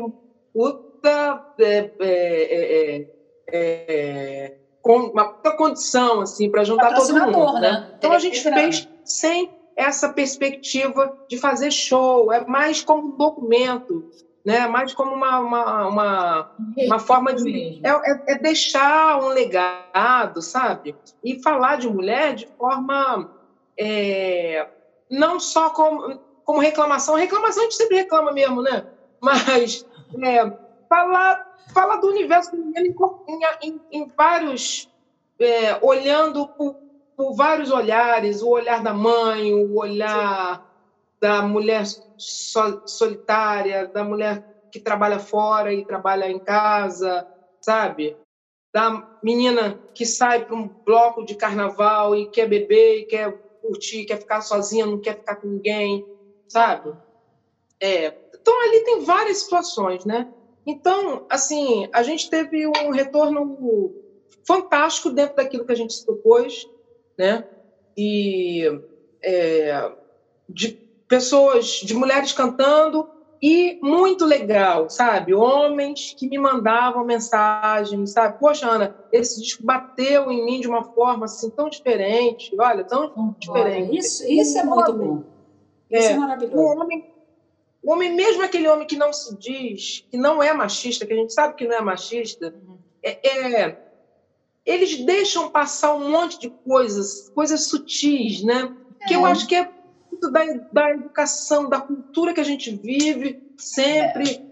puta, 0.51 1.53
é, 1.59 1.91
é, 1.99 3.07
é, 3.47 3.47
é 3.47 4.57
uma 4.83 5.33
puta 5.33 5.51
condição 5.51 6.21
assim 6.21 6.49
para 6.49 6.63
juntar 6.63 6.95
todo 6.95 7.13
mundo. 7.13 7.53
Né? 7.53 7.61
né? 7.61 7.95
Então 7.99 8.11
a 8.11 8.17
gente 8.17 8.41
fez 8.41 8.89
sem 9.03 9.51
essa 9.75 10.09
perspectiva 10.09 11.15
de 11.29 11.37
fazer 11.37 11.69
show, 11.69 12.33
é 12.33 12.43
mais 12.43 12.81
como 12.81 13.13
um 13.13 13.17
documento 13.17 14.09
né? 14.45 14.67
mais 14.67 14.93
como 14.93 15.13
uma, 15.13 15.39
uma, 15.39 15.87
uma, 15.87 16.51
uma 16.77 16.99
forma 16.99 17.33
de. 17.33 17.81
É, 17.83 17.89
é, 17.89 18.23
é, 18.27 18.37
deixar 18.37 19.19
um 19.21 19.29
legado, 19.29 20.41
sabe? 20.41 20.95
E 21.23 21.41
falar 21.41 21.77
de 21.77 21.89
mulher 21.89 22.35
de 22.35 22.47
forma. 22.57 23.31
É, 23.77 24.67
não 25.09 25.39
só 25.39 25.71
como, 25.71 26.19
como 26.43 26.59
reclamação. 26.59 27.15
Reclamação 27.15 27.63
a 27.63 27.65
gente 27.65 27.75
sempre 27.75 27.97
reclama 27.97 28.31
mesmo, 28.31 28.61
né? 28.61 28.85
Mas 29.19 29.85
é, 30.23 30.53
falar, 30.87 31.57
falar 31.73 31.95
do 31.97 32.07
universo 32.07 32.51
feminino 32.51 32.95
em, 33.27 33.67
em, 33.67 33.81
em 33.91 34.07
vários. 34.15 34.87
É, 35.37 35.77
olhando 35.81 36.47
por, 36.47 36.77
por 37.17 37.33
vários 37.33 37.69
olhares 37.69 38.41
o 38.41 38.47
olhar 38.49 38.81
da 38.81 38.93
mãe, 38.93 39.53
o 39.53 39.75
olhar 39.75 40.63
da 41.25 41.41
mulher 41.41 41.83
solitária, 42.85 43.89
da 43.91 44.03
mulher 44.03 44.39
que 44.71 44.79
trabalha 44.79 45.17
fora 45.17 45.73
e 45.73 45.83
trabalha 45.83 46.29
em 46.29 46.39
casa, 46.39 47.25
sabe? 47.59 48.15
Da 48.71 49.03
menina 49.23 49.81
que 49.95 50.05
sai 50.05 50.45
para 50.45 50.55
um 50.55 50.71
bloco 50.85 51.25
de 51.25 51.35
carnaval 51.35 52.15
e 52.15 52.29
quer 52.29 52.47
beber, 52.47 52.99
e 52.99 53.05
quer 53.07 53.33
curtir, 53.59 54.05
quer 54.05 54.19
ficar 54.19 54.41
sozinha, 54.41 54.85
não 54.85 54.99
quer 54.99 55.17
ficar 55.17 55.37
com 55.37 55.47
ninguém, 55.47 56.05
sabe? 56.47 56.93
É, 57.81 58.13
então 58.31 58.61
ali 58.61 58.83
tem 58.83 59.03
várias 59.03 59.39
situações, 59.39 60.05
né? 60.05 60.27
Então, 60.63 61.25
assim, 61.27 61.87
a 61.91 62.03
gente 62.03 62.29
teve 62.29 62.67
um 62.67 62.91
retorno 62.91 63.91
fantástico 64.45 65.09
dentro 65.09 65.35
daquilo 65.37 65.65
que 65.65 65.71
a 65.71 65.75
gente 65.75 65.93
se 65.95 66.05
propôs, 66.05 66.67
né? 67.17 67.43
E 67.97 68.69
é, 69.23 69.91
de 70.47 70.84
pessoas, 71.07 71.65
de 71.67 71.93
mulheres 71.93 72.31
cantando, 72.33 73.07
e 73.41 73.77
muito 73.81 74.25
legal, 74.25 74.89
sabe? 74.89 75.33
Homens 75.33 76.15
que 76.17 76.27
me 76.27 76.37
mandavam 76.37 77.05
mensagens, 77.05 78.11
sabe? 78.11 78.39
Poxa, 78.39 78.67
Ana, 78.67 78.95
esse 79.11 79.41
disco 79.41 79.63
bateu 79.63 80.31
em 80.31 80.43
mim 80.43 80.59
de 80.59 80.67
uma 80.67 80.83
forma 80.83 81.25
assim 81.25 81.49
tão 81.49 81.69
diferente, 81.69 82.55
olha, 82.59 82.83
tão 82.83 83.35
diferente. 83.37 83.97
Isso, 83.97 84.27
isso 84.27 84.57
é 84.57 84.63
muito 84.63 84.93
bom. 84.93 85.23
Isso 85.91 86.07
é, 86.07 86.11
é 86.13 86.17
maravilhoso. 86.17 86.57
O 86.57 86.65
homem, 86.65 87.13
o 87.83 87.91
homem, 87.91 88.15
mesmo 88.15 88.43
aquele 88.43 88.67
homem 88.67 88.87
que 88.87 88.95
não 88.95 89.13
se 89.13 89.37
diz, 89.37 90.05
que 90.09 90.17
não 90.17 90.41
é 90.41 90.53
machista, 90.53 91.05
que 91.05 91.13
a 91.13 91.17
gente 91.17 91.33
sabe 91.33 91.55
que 91.55 91.67
não 91.67 91.75
é 91.75 91.81
machista, 91.81 92.53
uhum. 92.67 92.77
é, 93.03 93.29
é, 93.29 93.79
eles 94.65 94.97
deixam 95.05 95.51
passar 95.51 95.93
um 95.93 96.09
monte 96.09 96.39
de 96.39 96.49
coisas, 96.49 97.29
coisas 97.29 97.67
sutis, 97.67 98.43
né? 98.43 98.75
Que 99.07 99.13
eu 99.13 99.27
é. 99.27 99.31
acho 99.31 99.45
que 99.45 99.55
é 99.55 99.69
muito 100.15 100.31
da, 100.31 100.41
da 100.71 100.91
educação, 100.91 101.69
da 101.69 101.81
cultura 101.81 102.33
que 102.33 102.39
a 102.39 102.45
gente 102.45 102.75
vive, 102.75 103.43
sempre 103.57 104.45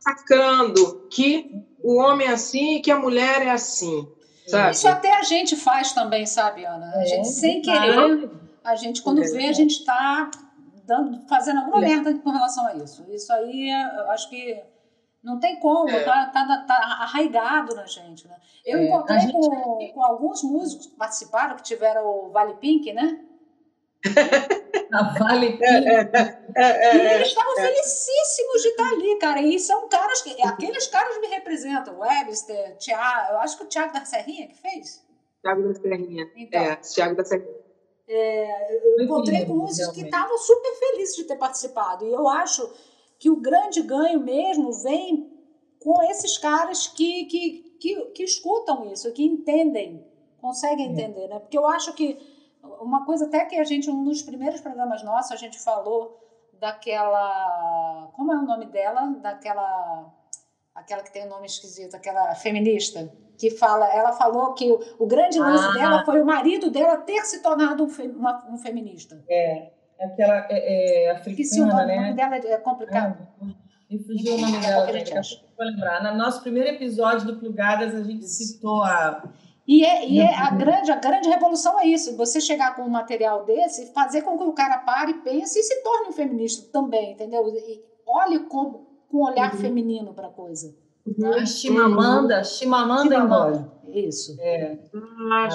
sacando 0.00 1.06
que 1.10 1.64
o 1.82 1.96
homem 1.96 2.26
é 2.26 2.32
assim 2.32 2.76
e 2.76 2.80
que 2.80 2.90
a 2.90 2.98
mulher 2.98 3.42
é 3.42 3.50
assim. 3.50 4.08
Sabe? 4.46 4.72
Isso 4.72 4.88
até 4.88 5.16
a 5.16 5.22
gente 5.22 5.56
faz 5.56 5.92
também, 5.92 6.26
sabe, 6.26 6.64
Ana? 6.64 6.92
A 6.96 7.04
gente, 7.04 7.20
é, 7.20 7.24
sem 7.24 7.62
querer, 7.62 8.30
a 8.62 8.76
gente, 8.76 9.02
quando 9.02 9.22
é. 9.22 9.26
vê, 9.26 9.46
a 9.46 9.52
gente 9.52 9.72
está 9.72 10.30
fazendo 11.28 11.60
alguma 11.60 11.84
é. 11.84 11.88
merda 11.88 12.14
com 12.18 12.30
relação 12.30 12.66
a 12.66 12.74
isso. 12.76 13.04
Isso 13.10 13.32
aí, 13.32 13.70
eu 13.70 14.10
acho 14.10 14.28
que 14.30 14.62
não 15.22 15.40
tem 15.40 15.58
como, 15.58 15.90
é. 15.90 16.04
tá, 16.04 16.26
tá, 16.26 16.64
tá, 16.66 16.74
arraigado 17.00 17.74
na 17.74 17.86
gente. 17.86 18.28
Né? 18.28 18.36
Eu 18.64 18.78
é. 18.78 18.84
encontrei 18.84 19.18
gente... 19.18 19.32
com, 19.32 19.90
com 19.92 20.02
alguns 20.04 20.44
músicos 20.44 20.86
que 20.86 20.96
participaram, 20.96 21.56
que 21.56 21.64
tiveram 21.64 22.06
o 22.06 22.30
Vale 22.30 22.54
Pink, 22.54 22.92
né? 22.92 23.20
A 24.92 25.02
Vale 25.18 25.58
é, 25.60 25.68
é, 25.68 26.56
é, 26.56 26.96
e 26.96 27.14
eles 27.14 27.28
estavam 27.28 27.54
felicíssimos 27.56 28.62
de 28.62 28.68
estar 28.68 28.88
ali, 28.88 29.18
cara. 29.18 29.42
E 29.42 29.58
são 29.58 29.88
caras 29.88 30.22
que. 30.22 30.40
Aqueles 30.42 30.86
caras 30.86 31.20
me 31.20 31.26
representam. 31.26 31.98
Webster, 31.98 32.76
Tiago. 32.78 33.32
Eu 33.32 33.38
acho 33.40 33.58
que 33.58 33.64
o 33.64 33.68
Tiago 33.68 33.92
da 33.92 34.04
Serrinha 34.04 34.46
que 34.48 34.56
fez. 34.56 35.04
Tiago 35.42 35.68
da 35.68 35.74
Serrinha. 35.74 36.30
Então, 36.36 36.60
é, 36.60 36.76
Tiago 36.76 37.16
da 37.16 37.24
Serrinha. 37.24 37.66
É, 38.08 38.98
eu 38.98 39.04
encontrei 39.04 39.44
com 39.44 39.54
músicos 39.54 39.94
que 39.94 40.02
estavam 40.02 40.38
super 40.38 40.74
felizes 40.76 41.16
de 41.16 41.24
ter 41.24 41.36
participado. 41.36 42.04
E 42.06 42.12
eu 42.12 42.28
acho 42.28 42.72
que 43.18 43.28
o 43.28 43.36
grande 43.36 43.82
ganho 43.82 44.20
mesmo 44.20 44.72
vem 44.72 45.32
com 45.80 46.02
esses 46.04 46.38
caras 46.38 46.86
que, 46.86 47.24
que, 47.26 47.76
que, 47.80 48.00
que 48.12 48.22
escutam 48.22 48.92
isso, 48.92 49.12
que 49.12 49.24
entendem, 49.24 50.06
conseguem 50.40 50.92
entender, 50.92 51.28
né? 51.28 51.38
Porque 51.40 51.58
eu 51.58 51.66
acho 51.66 51.92
que 51.94 52.18
uma 52.80 53.04
coisa 53.04 53.26
até 53.26 53.44
que 53.44 53.56
a 53.58 53.64
gente, 53.64 53.90
um 53.90 54.04
dos 54.04 54.22
primeiros 54.22 54.60
programas 54.60 55.02
nossos, 55.02 55.32
a 55.32 55.36
gente 55.36 55.58
falou 55.58 56.18
daquela. 56.60 58.10
Como 58.14 58.32
é 58.32 58.36
o 58.36 58.42
nome 58.42 58.66
dela? 58.66 59.14
Daquela. 59.22 60.12
Aquela 60.74 61.02
que 61.02 61.12
tem 61.12 61.24
um 61.26 61.30
nome 61.30 61.46
esquisito, 61.46 61.94
aquela 61.94 62.34
feminista. 62.34 63.10
Que 63.38 63.50
fala, 63.50 63.90
ela 63.92 64.12
falou 64.12 64.54
que 64.54 64.70
o, 64.70 64.80
o 64.98 65.06
grande 65.06 65.38
lance 65.38 65.64
ah. 65.64 65.72
dela 65.72 66.04
foi 66.04 66.20
o 66.20 66.24
marido 66.24 66.70
dela 66.70 66.96
ter 66.98 67.22
se 67.24 67.42
tornado 67.42 67.84
um, 67.84 67.88
fe, 67.88 68.08
uma, 68.08 68.46
um 68.50 68.56
feminista. 68.56 69.22
É, 69.28 69.72
aquela 70.00 70.46
é, 70.50 71.04
é 71.04 71.10
africana, 71.10 71.64
o 71.64 71.66
nome, 71.66 71.86
né? 71.86 71.98
o 71.98 72.00
nome 72.02 72.14
dela 72.14 72.36
é 72.36 72.58
complicado. 72.58 73.26
E 73.88 73.98
fugiu 73.98 74.34
o 74.34 74.40
nome 74.40 74.58
dela, 74.58 74.92
gente, 74.92 75.44
vou 75.56 75.66
lembrar. 75.66 76.02
No 76.02 76.18
nosso 76.18 76.42
primeiro 76.42 76.70
episódio 76.70 77.26
do 77.26 77.36
Plugadas, 77.36 77.94
a 77.94 78.02
gente 78.02 78.26
citou 78.26 78.82
a 78.82 79.22
e, 79.66 79.84
é, 79.84 80.08
e 80.08 80.20
é 80.20 80.34
a, 80.34 80.50
grande, 80.50 80.92
a 80.92 80.96
grande 80.96 81.28
revolução 81.28 81.78
é 81.80 81.86
isso: 81.86 82.16
você 82.16 82.40
chegar 82.40 82.76
com 82.76 82.82
um 82.82 82.88
material 82.88 83.44
desse 83.44 83.92
fazer 83.92 84.22
com 84.22 84.38
que 84.38 84.44
o 84.44 84.52
cara 84.52 84.78
pare, 84.78 85.14
pense 85.14 85.58
e 85.58 85.62
se 85.62 85.82
torne 85.82 86.08
um 86.08 86.12
feminista 86.12 86.70
também, 86.72 87.12
entendeu? 87.12 87.48
E 87.48 87.82
olhe 88.06 88.40
com, 88.40 88.86
com 89.10 89.18
um 89.18 89.24
olhar 89.24 89.52
uhum. 89.52 89.58
feminino 89.58 90.14
para 90.14 90.28
a 90.28 90.30
coisa. 90.30 90.74
Uhum. 91.04 91.32
A 91.34 91.46
Chimamanda, 91.46 92.44
Chimamanda, 92.44 93.02
Chimamanda. 93.02 93.72
Isso. 93.88 94.36
É. 94.40 94.78
Ah, 95.32 95.48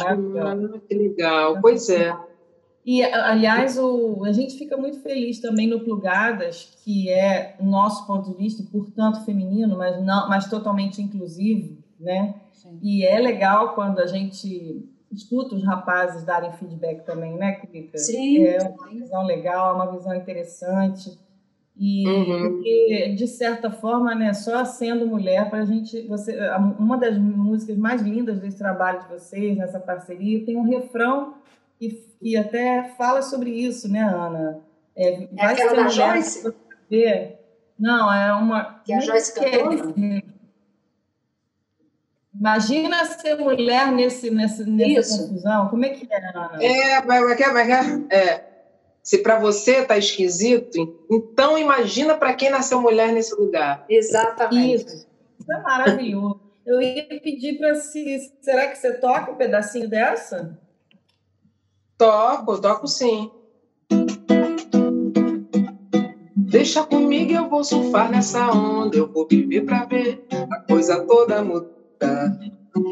que 0.87 0.95
legal. 0.95 1.59
Pois 1.61 1.89
é. 1.89 2.13
E, 2.85 3.03
aliás, 3.03 3.77
o, 3.77 4.23
a 4.25 4.31
gente 4.31 4.57
fica 4.57 4.75
muito 4.75 5.01
feliz 5.01 5.39
também 5.39 5.67
no 5.67 5.81
Plugadas, 5.81 6.75
que 6.83 7.09
é 7.11 7.55
o 7.59 7.65
nosso 7.65 8.07
ponto 8.07 8.31
de 8.31 8.37
vista, 8.37 8.63
portanto 8.71 9.23
feminino, 9.23 9.77
mas, 9.77 10.03
não, 10.03 10.27
mas 10.27 10.49
totalmente 10.49 10.99
inclusivo, 11.01 11.77
né? 12.01 12.35
Sim. 12.51 12.79
E 12.81 13.05
é 13.05 13.19
legal 13.19 13.73
quando 13.73 13.99
a 13.99 14.07
gente 14.07 14.85
escuta 15.11 15.55
os 15.55 15.63
rapazes 15.63 16.23
darem 16.23 16.51
feedback 16.53 17.05
também, 17.05 17.35
né, 17.35 17.53
Kika? 17.53 17.97
Sim. 17.97 18.45
É 18.45 18.59
uma 18.61 18.89
visão 18.89 19.25
legal, 19.25 19.75
uma 19.75 19.91
visão 19.91 20.13
interessante. 20.15 21.17
E 21.77 22.07
uhum. 22.07 22.49
porque, 22.49 23.13
de 23.17 23.27
certa 23.27 23.71
forma, 23.71 24.13
né, 24.13 24.33
só 24.33 24.63
sendo 24.65 25.07
mulher, 25.07 25.49
para 25.49 25.59
a 25.59 25.65
gente. 25.65 26.01
Você, 26.07 26.37
uma 26.77 26.97
das 26.97 27.17
músicas 27.17 27.77
mais 27.77 28.01
lindas 28.01 28.39
desse 28.39 28.57
trabalho 28.57 29.01
de 29.01 29.07
vocês, 29.07 29.57
nessa 29.57 29.79
parceria, 29.79 30.45
tem 30.45 30.55
um 30.55 30.63
refrão 30.63 31.35
que, 31.79 31.89
que 32.19 32.37
até 32.37 32.93
fala 32.97 33.21
sobre 33.21 33.49
isso, 33.49 33.91
né, 33.91 34.01
Ana? 34.01 34.59
É, 34.95 35.23
é 35.23 35.27
vai 35.27 35.53
aquela 35.53 35.69
ser 35.69 35.75
da 35.75 35.83
mulher 35.83 36.13
Joyce? 36.13 36.53
Não, 37.79 38.13
é 38.13 38.33
uma. 38.33 38.81
Que 38.85 38.93
a 38.93 38.99
Joyce 38.99 39.33
cantou? 39.33 39.93
Imagina 42.41 43.05
ser 43.05 43.37
mulher 43.37 43.91
nesse, 43.91 44.31
nesse, 44.31 44.67
nessa 44.67 44.99
Isso. 44.99 45.27
confusão. 45.27 45.69
Como 45.69 45.85
é 45.85 45.89
que 45.89 46.11
é, 46.11 46.29
Ana? 46.29 46.57
É, 46.59 46.99
vai, 47.03 47.23
vai, 47.23 47.37
vai, 47.37 47.71
é. 48.11 48.43
Se 49.03 49.19
para 49.19 49.39
você 49.39 49.85
tá 49.85 49.95
esquisito, 49.95 51.05
então 51.07 51.55
imagina 51.55 52.15
para 52.17 52.33
quem 52.33 52.49
nasceu 52.49 52.81
mulher 52.81 53.11
nesse 53.11 53.35
lugar. 53.35 53.85
Exatamente. 53.87 54.85
Isso. 54.85 55.07
Isso 55.39 55.53
é 55.53 55.61
maravilhoso. 55.61 56.41
Eu 56.65 56.81
ia 56.81 57.05
pedir 57.19 57.59
para 57.59 57.75
se. 57.75 58.33
Será 58.41 58.67
que 58.69 58.75
você 58.75 58.93
toca 58.93 59.31
um 59.31 59.35
pedacinho 59.35 59.87
dessa? 59.87 60.59
Toco, 61.95 62.59
toco 62.59 62.87
sim. 62.87 63.29
Deixa 66.35 66.83
comigo, 66.83 67.33
eu 67.33 67.47
vou 67.47 67.63
surfar 67.63 68.09
nessa 68.09 68.51
onda, 68.51 68.97
eu 68.97 69.11
vou 69.11 69.27
viver 69.27 69.61
pra 69.61 69.85
ver 69.85 70.25
a 70.49 70.59
coisa 70.61 71.05
toda 71.05 71.43
mudar. 71.43 71.80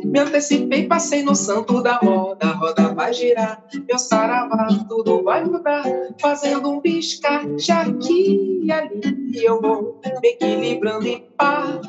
Me 0.04 0.20
antecipei, 0.20 0.88
passei 0.88 1.24
no 1.24 1.34
santo 1.36 1.82
da 1.82 2.00
moda, 2.04 2.48
a 2.48 2.52
roda 2.52 2.94
vai 2.94 3.14
girar, 3.14 3.58
meu 3.88 3.98
saravá, 3.98 4.68
tudo 4.88 5.24
vai 5.24 5.44
mudar, 5.44 5.84
fazendo 6.20 6.70
um 6.70 6.82
biscate 6.82 7.72
aqui 7.72 8.62
e 8.64 8.72
ali, 8.72 9.02
eu 9.44 9.60
vou 9.62 9.96
me 10.22 10.30
equilibrando 10.30 11.08
em 11.08 11.24
par. 11.38 11.82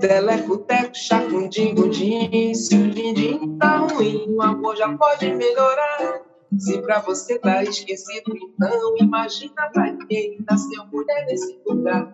Teleco, 0.00 0.58
teco, 0.58 0.90
chacundim, 0.94 1.74
gundim, 1.74 2.54
se 2.54 2.76
o 2.76 2.90
din 2.90 3.56
tá 3.58 3.78
ruim, 3.78 4.26
o 4.28 4.42
amor 4.42 4.76
já 4.76 4.94
pode 4.96 5.32
melhorar. 5.34 6.20
Se 6.58 6.80
pra 6.82 7.00
você 7.00 7.38
tá 7.38 7.62
esquecido, 7.64 8.32
então 8.36 8.94
imagina 9.00 9.70
pra 9.72 9.96
quem 10.08 10.36
nasceu 10.48 10.84
mulher 10.92 11.24
nesse 11.26 11.58
lugar. 11.66 12.06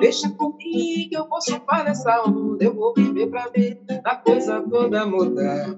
Deixa 0.00 0.28
comigo, 0.36 1.08
eu 1.12 1.26
vou 1.28 1.40
surfar 1.40 1.84
nessa 1.84 2.22
onda, 2.26 2.64
eu 2.64 2.74
vou 2.74 2.92
viver 2.96 3.28
pra 3.28 3.46
ver 3.54 3.76
a 4.04 4.16
coisa 4.16 4.62
toda 4.68 5.06
mudar. 5.06 5.74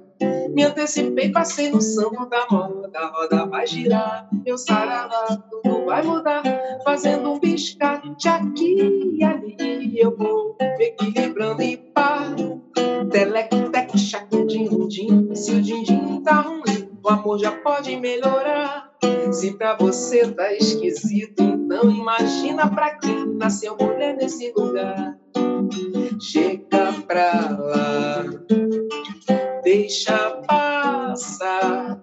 Me 0.55 0.65
antecipei, 0.65 1.31
passei 1.31 1.71
no 1.71 1.81
santo 1.81 2.27
da 2.29 2.45
moda, 2.51 2.91
a 2.99 3.07
roda 3.09 3.47
vai 3.47 3.67
girar, 3.67 4.25
meu 4.45 4.59
saravá, 4.59 5.27
tudo 5.51 5.85
vai 5.87 6.03
mudar, 6.03 6.43
fazendo 6.85 7.33
um 7.33 7.39
biscate 7.39 8.29
aqui 8.29 9.17
e 9.19 9.25
ali, 9.25 9.99
eu 9.99 10.15
vou 10.17 10.55
me 10.79 10.87
equilibrando 10.87 11.63
e 11.63 11.79
pá. 11.95 12.35
Teleco, 13.11 13.71
teco, 13.71 13.99
chacudim, 13.99 14.87
din, 14.89 15.35
se 15.35 15.53
o 15.53 15.63
din-din 15.63 16.23
tá 16.23 16.43
ruim, 16.43 16.89
o 17.03 17.09
amor 17.09 17.39
já 17.39 17.53
pode 17.63 17.97
melhorar. 17.97 18.90
Se 19.33 19.57
pra 19.57 19.77
você 19.77 20.31
tá 20.33 20.53
esquisito, 20.53 21.43
então 21.43 21.91
imagina 21.91 22.69
pra 22.69 22.97
quem 22.99 23.27
nasceu 23.37 23.77
mulher 23.79 24.17
nesse 24.17 24.53
lugar. 24.57 25.15
Chega 26.21 26.93
pra 27.07 27.57
lá, 27.59 28.25
deixa 29.63 30.43
passar. 30.47 31.97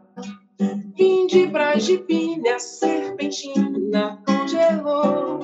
Vim 0.98 1.28
de 1.28 1.48
Brasília, 1.48 2.60
serpentina 2.60 4.18
congelou. 4.26 5.40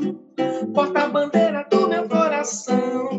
Porta-bandeira 0.73 1.67
do 1.69 1.87
meu 1.87 2.07
coração, 2.07 3.12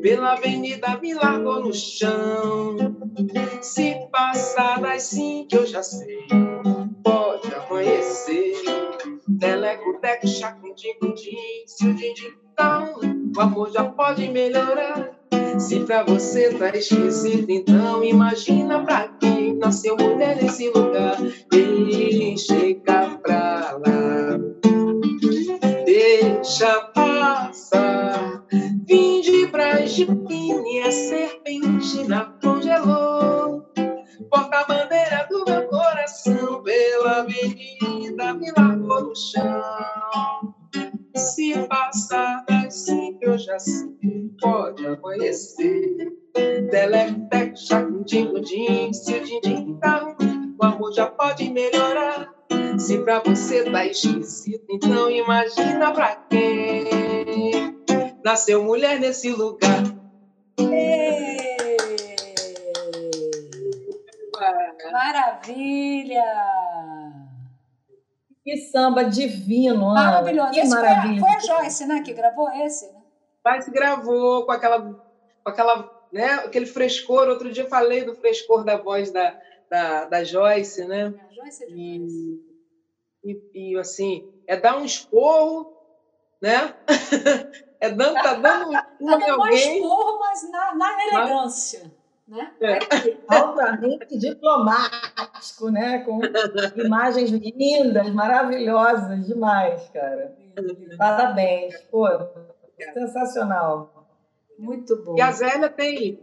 pela 0.00 0.32
avenida 0.32 0.98
me 1.00 1.14
largou 1.14 1.60
no 1.60 1.72
chão. 1.72 2.76
Se 3.60 3.96
passar 4.10 4.80
das 4.80 5.04
cinco, 5.04 5.48
eu 5.54 5.66
já 5.66 5.82
sei 5.82 6.26
pode 7.02 7.54
amanhecer. 7.54 8.54
Teleco, 9.38 9.98
teco, 10.00 10.26
chacundim, 10.26 10.94
cundim, 11.00 11.36
se 11.66 11.86
o 11.86 11.94
din 11.94 12.12
então, 12.52 12.94
o 13.36 13.40
amor 13.40 13.70
já 13.70 13.84
pode 13.84 14.28
melhorar. 14.28 15.10
Se 15.58 15.80
pra 15.80 16.02
você 16.02 16.52
tá 16.54 16.68
esquisito, 16.76 17.50
então 17.50 18.04
imagina 18.04 18.84
pra 18.84 19.08
quem 19.20 19.56
nasceu 19.56 19.96
mulher 19.96 20.42
nesse 20.42 20.68
lugar. 20.70 21.16
Chega 22.36 23.18
pra 23.22 23.78
lá, 23.78 24.38
deixa 25.84 26.80
Vinde 28.90 29.46
pra 29.52 29.86
Gipine, 29.86 30.80
a 30.80 30.90
serpente 30.90 32.08
na 32.08 32.28
congelou. 32.42 33.62
É 33.78 33.94
Porta-bandeira 34.28 35.28
do 35.30 35.44
meu 35.46 35.68
coração, 35.68 36.60
pela 36.64 37.18
avenida 37.18 38.34
me 38.34 38.50
largou 38.58 39.04
no 39.04 39.12
chão. 39.14 40.52
Se 41.14 41.56
passar 41.68 42.42
das 42.48 42.84
cinco, 42.84 43.18
eu 43.20 43.38
já 43.38 43.56
sei, 43.60 44.28
pode 44.40 44.84
amanhecer. 44.84 46.12
Teletec, 46.34 47.56
chacudim, 47.68 48.32
din, 48.42 48.92
se 48.92 49.12
o 49.12 49.16
então, 49.18 49.40
din-din 49.40 49.78
tá 49.78 49.98
ruim, 49.98 50.56
o 50.60 50.64
amor 50.64 50.92
já 50.92 51.06
pode 51.06 51.48
melhorar. 51.48 52.26
Se 52.76 52.98
pra 52.98 53.22
você 53.24 53.70
tá 53.70 53.86
esquisito, 53.86 54.64
então 54.68 55.08
imagina 55.08 55.92
pra 55.92 56.16
quem 56.28 57.69
nasceu 58.24 58.62
mulher 58.62 58.98
nesse 58.98 59.30
lugar. 59.30 59.82
Maravilha! 64.92 66.24
Que 68.42 68.56
samba 68.56 69.04
divino, 69.04 69.90
Ana. 69.90 70.04
Maravilhoso. 70.04 70.50
Que 70.52 70.60
esse 70.60 70.70
maravilha. 70.70 71.20
Foi, 71.20 71.28
foi 71.28 71.36
a 71.36 71.40
Joyce, 71.40 71.86
né, 71.86 72.02
que 72.02 72.12
gravou 72.12 72.50
esse, 72.50 72.86
né? 72.92 73.00
Mas 73.44 73.68
gravou 73.68 74.44
com 74.44 74.52
aquela, 74.52 74.82
com 74.82 75.50
aquela, 75.50 76.06
né, 76.12 76.32
aquele 76.34 76.66
frescor. 76.66 77.28
Outro 77.28 77.50
dia 77.52 77.64
eu 77.64 77.68
falei 77.68 78.04
do 78.04 78.14
frescor 78.16 78.64
da 78.64 78.76
voz 78.76 79.10
da, 79.10 79.38
da, 79.70 80.04
da 80.06 80.24
Joyce, 80.24 80.84
né? 80.84 81.14
A 81.28 81.34
Joyce 81.34 81.64
é 81.64 81.66
demais. 81.66 82.12
E, 83.22 83.40
e, 83.54 83.72
e, 83.72 83.78
assim, 83.78 84.28
é 84.46 84.56
dar 84.56 84.78
um 84.78 84.84
esporro, 84.84 85.72
né? 86.40 86.74
É 87.80 87.88
dando, 87.90 88.14
tá 88.14 88.34
dando 88.34 88.68
um 88.68 88.72
Tá 88.72 89.18
esporro 89.18 89.42
alguém. 89.42 89.82
mas 90.20 90.50
na, 90.50 90.74
na 90.74 91.06
elegância, 91.06 91.90
né? 92.28 92.52
É. 92.60 92.78
altamente 93.26 94.18
diplomático, 94.18 95.70
né? 95.70 96.00
Com 96.00 96.20
imagens 96.76 97.30
lindas, 97.30 98.10
maravilhosas, 98.10 99.26
demais, 99.26 99.88
cara. 99.88 100.36
Parabéns, 100.98 101.74
pô, 101.90 102.06
sensacional. 102.92 104.06
Muito 104.58 104.96
bom. 105.02 105.16
E 105.16 105.20
a 105.22 105.32
Zélia 105.32 105.70
tem. 105.70 106.20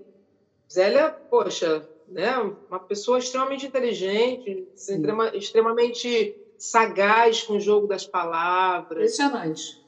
Zélia, 0.72 1.10
poxa, 1.10 1.88
né? 2.08 2.38
Uma 2.70 2.80
pessoa 2.80 3.18
extremamente 3.18 3.66
inteligente, 3.66 4.68
extrema- 4.76 5.36
extremamente 5.36 6.36
sagaz 6.58 7.44
com 7.44 7.54
o 7.54 7.60
jogo 7.60 7.88
das 7.88 8.06
palavras. 8.06 8.92
Impressionante. 9.20 9.84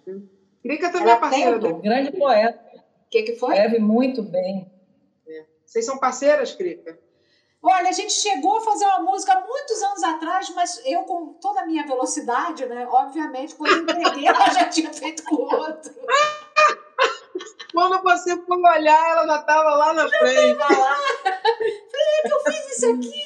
Crica 0.61 0.90
também 0.91 1.10
é 1.10 1.11
tem 1.15 1.19
parceira 1.22 1.56
o 1.56 1.60
dela. 1.60 1.73
dom. 1.73 1.81
Grande 1.81 2.11
poeta, 2.18 2.60
O 2.76 3.10
que, 3.10 3.23
que 3.23 3.36
foi? 3.36 3.53
escreve 3.56 3.80
muito 3.80 4.22
bem. 4.22 4.72
Vocês 5.65 5.86
são 5.86 5.98
parceiras, 5.99 6.53
Crica? 6.56 6.98
Olha, 7.61 7.90
a 7.90 7.91
gente 7.91 8.14
chegou 8.14 8.57
a 8.57 8.61
fazer 8.61 8.86
uma 8.86 9.02
música 9.02 9.34
há 9.34 9.41
muitos 9.45 9.84
anos 9.84 10.02
atrás, 10.03 10.49
mas 10.56 10.81
eu, 10.86 11.03
com 11.03 11.34
toda 11.34 11.61
a 11.61 11.65
minha 11.65 11.86
velocidade, 11.86 12.65
né? 12.65 12.88
Obviamente, 12.90 13.53
quando 13.53 13.72
eu 13.73 13.84
entreguei, 13.84 14.26
ela 14.27 14.49
já 14.49 14.65
tinha 14.65 14.91
feito 14.94 15.23
com 15.26 15.36
o 15.36 15.41
outro. 15.56 15.94
Quando 17.73 18.02
você 18.02 18.36
for 18.44 18.57
olhar, 18.57 19.10
ela 19.11 19.27
já 19.27 19.40
estava 19.41 19.69
lá 19.76 19.94
na 19.94 20.07
frente. 20.10 20.60
Eu 22.26 22.40
fiz 22.52 22.77
isso 22.77 22.86
aqui. 22.94 23.23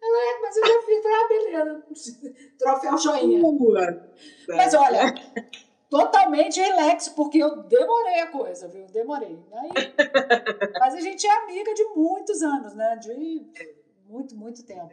Ela, 0.00 0.18
é, 0.18 0.40
mas 0.40 0.56
eu 0.56 0.66
já 0.66 0.82
fiz. 0.82 1.02
Falei, 1.02 1.18
Ah, 1.18 1.28
beleza. 1.28 1.86
Troféu 2.58 2.98
joinha. 2.98 3.42
Mas 4.48 4.74
olha, 4.74 5.14
totalmente 5.90 6.60
relax, 6.60 7.08
porque 7.08 7.38
eu 7.38 7.62
demorei 7.64 8.20
a 8.20 8.26
coisa, 8.26 8.68
viu? 8.68 8.86
Demorei. 8.86 9.38
Aí, 9.52 9.70
mas 10.78 10.94
a 10.94 11.00
gente 11.00 11.26
é 11.26 11.42
amiga 11.42 11.74
de 11.74 11.84
muitos 11.96 12.42
anos, 12.42 12.74
né? 12.74 12.96
De 12.96 13.14
muito, 14.08 14.36
muito 14.36 14.64
tempo. 14.64 14.92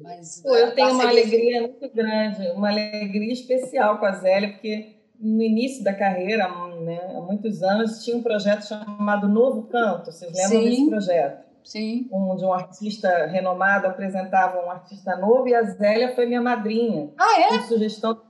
Mas, 0.00 0.40
Pô, 0.42 0.54
eu 0.56 0.74
tenho 0.74 0.92
uma 0.92 1.08
alegria 1.08 1.62
muito 1.62 1.88
grande, 1.94 2.48
uma 2.50 2.68
alegria 2.70 3.32
especial 3.32 3.98
com 3.98 4.06
a 4.06 4.12
Zélia, 4.12 4.50
porque 4.50 4.96
no 5.18 5.42
início 5.42 5.84
da 5.84 5.94
carreira, 5.94 6.48
né, 6.80 7.00
há 7.14 7.20
muitos 7.20 7.62
anos, 7.62 8.04
tinha 8.04 8.16
um 8.16 8.22
projeto 8.22 8.62
chamado 8.66 9.28
Novo 9.28 9.64
Canto. 9.64 10.10
Vocês 10.12 10.32
lembram 10.32 10.60
Sim. 10.62 10.70
desse 10.70 10.86
projeto? 10.88 11.46
Sim. 11.66 12.08
onde 12.12 12.44
um 12.44 12.52
artista 12.52 13.26
renomado 13.26 13.88
apresentava 13.88 14.64
um 14.64 14.70
artista 14.70 15.16
novo 15.16 15.48
e 15.48 15.54
a 15.54 15.64
Zélia 15.64 16.14
foi 16.14 16.24
minha 16.24 16.40
madrinha, 16.40 17.10
Ah, 17.18 17.40
é? 17.40 17.60
sugestão 17.62 18.14
do 18.14 18.20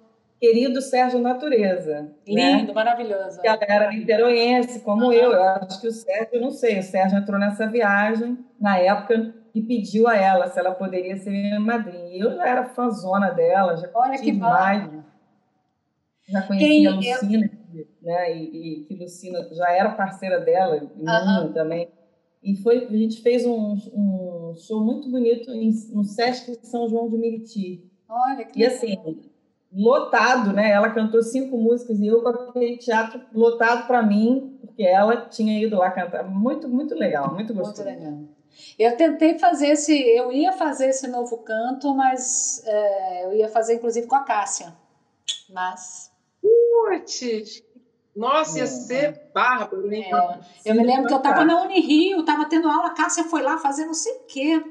querido 0.40 0.80
Sérgio 0.82 1.18
Natureza. 1.18 2.02
né? 2.28 2.56
Lindo, 2.58 2.74
maravilhoso. 2.74 3.40
Que 3.40 3.48
ela 3.48 3.58
era 3.62 3.90
niteroense, 3.90 4.80
como 4.80 5.12
eu. 5.12 5.32
Eu 5.32 5.42
acho 5.42 5.80
que 5.80 5.88
o 5.88 5.92
Sérgio, 5.92 6.40
não 6.40 6.50
sei, 6.50 6.78
o 6.78 6.82
Sérgio 6.82 7.18
entrou 7.18 7.38
nessa 7.38 7.66
viagem 7.66 8.38
na 8.60 8.78
época 8.78 9.34
e 9.54 9.62
pediu 9.62 10.06
a 10.06 10.14
ela 10.16 10.48
se 10.48 10.58
ela 10.58 10.74
poderia 10.74 11.16
ser 11.16 11.30
minha 11.30 11.58
madrinha. 11.58 12.08
E 12.14 12.20
eu 12.20 12.34
já 12.34 12.46
era 12.46 12.64
fãzona 12.64 13.30
dela, 13.30 13.76
já 13.76 13.88
Olha 13.94 14.18
que 14.18 14.30
demais, 14.30 14.82
bacana. 14.82 15.06
já 16.28 16.42
conhecia 16.42 16.68
Quem 16.68 16.86
a 16.86 16.90
eu- 16.90 16.96
Lucina, 16.96 17.50
né? 18.02 18.36
E, 18.36 18.84
que 18.86 18.94
Lucina 18.94 19.48
já 19.52 19.70
era 19.72 19.90
parceira 19.92 20.40
dela, 20.40 20.76
e 20.98 21.08
Aham. 21.08 21.52
também. 21.52 21.88
E 22.42 22.54
foi, 22.62 22.86
a 22.86 22.96
gente 22.96 23.22
fez 23.22 23.44
um, 23.46 23.74
um 23.94 24.54
show 24.56 24.84
muito 24.84 25.10
bonito 25.10 25.50
em, 25.50 25.70
no 25.92 26.04
Sesc 26.04 26.58
São 26.64 26.88
João 26.88 27.08
de 27.08 27.16
Meriti. 27.16 27.90
Olha 28.08 28.44
que 28.44 28.60
E 28.60 28.64
assim, 28.66 28.96
lotado, 29.76 30.52
né? 30.52 30.70
Ela 30.70 30.90
cantou 30.90 31.22
cinco 31.22 31.56
músicas 31.58 31.98
e 32.00 32.06
eu 32.06 32.22
com 32.22 32.28
aquele 32.28 32.78
teatro 32.78 33.20
lotado 33.32 33.86
para 33.86 34.02
mim, 34.02 34.58
porque 34.60 34.82
ela 34.82 35.26
tinha 35.26 35.62
ido 35.62 35.76
lá 35.76 35.90
cantar. 35.90 36.24
Muito, 36.24 36.68
muito 36.68 36.94
legal, 36.94 37.34
muito 37.34 37.52
Muito 37.54 37.66
gostoso. 37.66 37.84
legal. 37.84 38.14
Eu 38.78 38.96
tentei 38.96 39.38
fazer 39.38 39.68
esse, 39.68 39.92
eu 39.94 40.32
ia 40.32 40.50
fazer 40.52 40.86
esse 40.86 41.06
novo 41.08 41.36
canto, 41.38 41.94
mas 41.94 42.62
é, 42.66 43.26
eu 43.26 43.34
ia 43.34 43.48
fazer 43.48 43.74
inclusive 43.74 44.06
com 44.06 44.16
a 44.16 44.20
Cássia. 44.24 44.74
Mas 45.50 46.10
Putz, 46.40 47.62
Nossa, 48.14 48.56
ia 48.58 48.64
É. 48.64 48.66
ser 48.66 49.30
bárbaro, 49.34 49.92
hein? 49.92 50.06
é, 50.10 50.70
eu 50.70 50.74
me 50.74 50.84
lembro 50.84 51.06
que 51.06 51.12
eu 51.12 51.18
estava 51.18 51.44
na 51.44 51.62
Unirio, 51.62 52.20
estava 52.20 52.46
tendo 52.46 52.66
aula, 52.68 52.86
a 52.86 52.94
Cássia 52.94 53.24
foi 53.24 53.42
lá 53.42 53.58
fazer 53.58 53.84
não 53.84 53.92
sei 53.94 54.12
o 54.14 54.20
quê. 54.26 54.64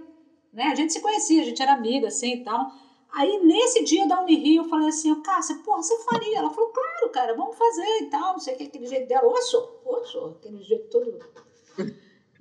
Né? 0.51 0.63
A 0.71 0.75
gente 0.75 0.93
se 0.93 1.01
conhecia, 1.01 1.41
a 1.41 1.45
gente 1.45 1.61
era 1.61 1.73
amiga 1.73 2.07
assim 2.07 2.33
e 2.35 2.43
tal. 2.43 2.71
Aí, 3.15 3.39
nesse 3.45 3.83
dia 3.85 4.05
da 4.07 4.21
Unirio, 4.21 4.63
eu 4.63 4.69
falei 4.69 4.89
assim, 4.89 5.21
Cássia, 5.21 5.55
porra, 5.63 5.81
você 5.81 5.97
faria? 6.03 6.39
Ela 6.39 6.49
falou, 6.49 6.69
claro, 6.69 7.09
cara, 7.11 7.33
vamos 7.33 7.57
fazer 7.57 8.01
e 8.01 8.09
tal, 8.09 8.33
não 8.33 8.39
sei 8.39 8.55
o 8.55 8.57
que, 8.57 8.63
aquele 8.65 8.87
jeito 8.87 9.07
dela. 9.07 9.25
Osso, 9.27 9.79
osso, 9.85 10.35
aquele 10.37 10.61
jeito 10.61 10.89
todo. 10.89 11.17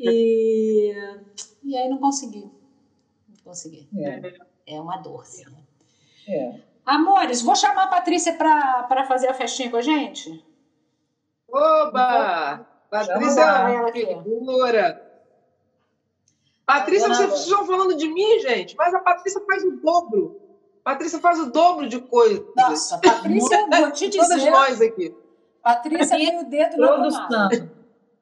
E, 0.00 0.92
e 1.62 1.76
aí 1.76 1.88
não 1.88 1.98
consegui. 1.98 2.50
Não 3.28 3.36
consegui. 3.44 3.88
É, 3.96 4.34
É 4.66 4.80
uma 4.80 4.96
dor, 4.96 5.24
sim. 5.24 5.44
é. 6.28 6.60
Amores, 6.84 7.40
vou 7.40 7.54
chamar 7.54 7.84
a 7.84 7.88
Patrícia 7.88 8.34
para 8.34 9.06
fazer 9.06 9.28
a 9.28 9.34
festinha 9.34 9.70
com 9.70 9.76
a 9.76 9.82
gente? 9.82 10.44
Oba! 11.48 12.66
Patrícia 12.90 13.40
é 13.40 13.80
uma 13.80 13.92
figura. 13.92 15.24
Patrícia, 16.66 17.08
vocês 17.08 17.32
estão 17.32 17.64
falando 17.64 17.96
de 17.96 18.08
mim, 18.08 18.40
gente, 18.40 18.74
mas 18.76 18.92
a 18.92 18.98
Patrícia 18.98 19.40
faz 19.46 19.62
o 19.64 19.70
dobro. 19.80 20.40
Patrícia 20.84 21.18
faz 21.18 21.40
o 21.40 21.50
dobro 21.50 21.88
de 21.88 21.98
coisa. 21.98 22.44
Nossa, 22.54 22.98
Patrícia, 22.98 23.66
vou 23.70 23.90
te 23.90 24.10
Todas 24.10 24.28
dizer, 24.28 24.50
nós 24.50 24.80
aqui. 24.82 25.14
Patrícia 25.62 26.16
tem 26.16 26.38
o 26.38 26.44
dedo 26.44 26.76
no 26.76 26.86
Produção. 26.86 27.48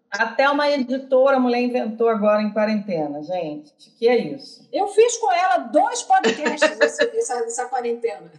Até 0.09 0.49
uma 0.49 0.71
editora 0.71 1.39
a 1.39 1.41
mulher 1.41 1.63
inventou 1.63 2.09
agora 2.09 2.43
em 2.43 2.53
quarentena, 2.53 3.23
gente. 3.23 3.73
Que 3.99 4.07
é 4.07 4.17
isso? 4.17 4.69
Eu 4.73 4.87
fiz 4.89 5.17
com 5.17 5.33
ela 5.33 5.57
dois 5.57 6.03
podcasts 6.03 6.81
essa, 6.81 7.05
essa, 7.05 7.35
essa 7.35 7.67
quarentena. 7.67 8.31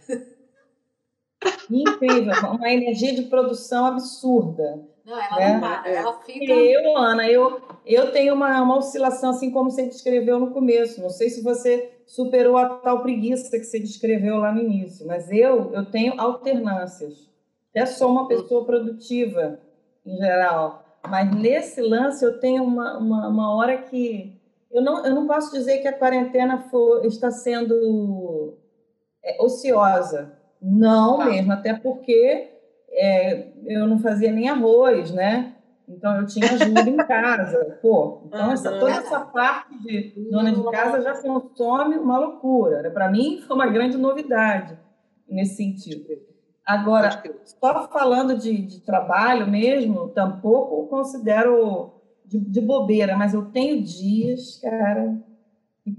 Incrível, 1.68 2.32
uma 2.52 2.70
energia 2.70 3.14
de 3.14 3.22
produção 3.22 3.86
absurda. 3.86 4.86
Não, 5.04 5.20
ela 5.20 5.42
É. 5.42 5.52
não 5.52 5.60
para, 5.60 5.88
ela 5.90 6.12
fica... 6.20 6.52
Eu, 6.52 6.96
Ana, 6.96 7.28
eu, 7.28 7.60
eu 7.84 8.10
tenho 8.10 8.34
uma, 8.34 8.62
uma 8.62 8.78
oscilação, 8.78 9.30
assim 9.30 9.50
como 9.50 9.70
você 9.70 9.86
descreveu 9.86 10.38
no 10.38 10.50
começo. 10.50 11.02
Não 11.02 11.10
sei 11.10 11.28
se 11.28 11.42
você 11.42 11.90
superou 12.06 12.56
a 12.56 12.68
tal 12.78 13.02
preguiça 13.02 13.50
que 13.58 13.64
você 13.64 13.78
descreveu 13.78 14.36
lá 14.38 14.50
no 14.52 14.60
início, 14.62 15.06
mas 15.06 15.30
eu, 15.30 15.72
eu 15.74 15.84
tenho 15.84 16.18
alternâncias. 16.18 17.28
Até 17.70 17.84
sou 17.86 18.10
uma 18.10 18.26
pessoa 18.28 18.64
produtiva, 18.64 19.58
em 20.06 20.16
geral. 20.16 20.84
Mas 21.08 21.34
nesse 21.34 21.82
lance 21.82 22.24
eu 22.24 22.38
tenho 22.40 22.64
uma, 22.64 22.96
uma, 22.98 23.28
uma 23.28 23.54
hora 23.56 23.76
que... 23.76 24.40
Eu 24.70 24.82
não, 24.82 25.04
eu 25.04 25.14
não 25.14 25.26
posso 25.26 25.52
dizer 25.52 25.78
que 25.78 25.86
a 25.88 25.92
quarentena 25.96 26.62
for, 26.70 27.04
está 27.04 27.30
sendo 27.30 28.54
é, 29.22 29.36
ociosa. 29.42 30.32
Não 30.60 31.18
Tá. 31.18 31.26
mesmo, 31.26 31.52
até 31.52 31.74
porque 31.74 32.53
é, 32.94 33.52
eu 33.66 33.86
não 33.86 33.98
fazia 33.98 34.30
nem 34.30 34.48
arroz, 34.48 35.10
né? 35.10 35.54
Então 35.88 36.16
eu 36.16 36.26
tinha 36.26 36.46
ajuda 36.46 36.80
em 36.88 36.96
casa. 36.96 37.78
Pô, 37.82 38.22
então 38.26 38.52
essa, 38.52 38.70
toda 38.78 38.92
essa 38.92 39.20
parte 39.20 39.78
de 39.82 40.28
dona 40.30 40.52
de 40.52 40.62
casa 40.70 41.02
já 41.02 41.20
consome 41.20 41.96
uma 41.96 42.18
loucura. 42.18 42.90
Para 42.90 43.10
mim 43.10 43.40
foi 43.46 43.54
uma 43.54 43.66
grande 43.66 43.96
novidade 43.96 44.78
nesse 45.28 45.56
sentido. 45.56 46.04
Agora, 46.66 47.22
só 47.44 47.88
falando 47.88 48.38
de, 48.38 48.56
de 48.62 48.80
trabalho 48.80 49.46
mesmo, 49.46 50.08
tampouco 50.08 50.88
considero 50.88 51.92
de, 52.24 52.38
de 52.38 52.60
bobeira, 52.60 53.16
mas 53.16 53.34
eu 53.34 53.50
tenho 53.50 53.82
dias, 53.82 54.58
cara, 54.62 55.22
que 55.82 55.94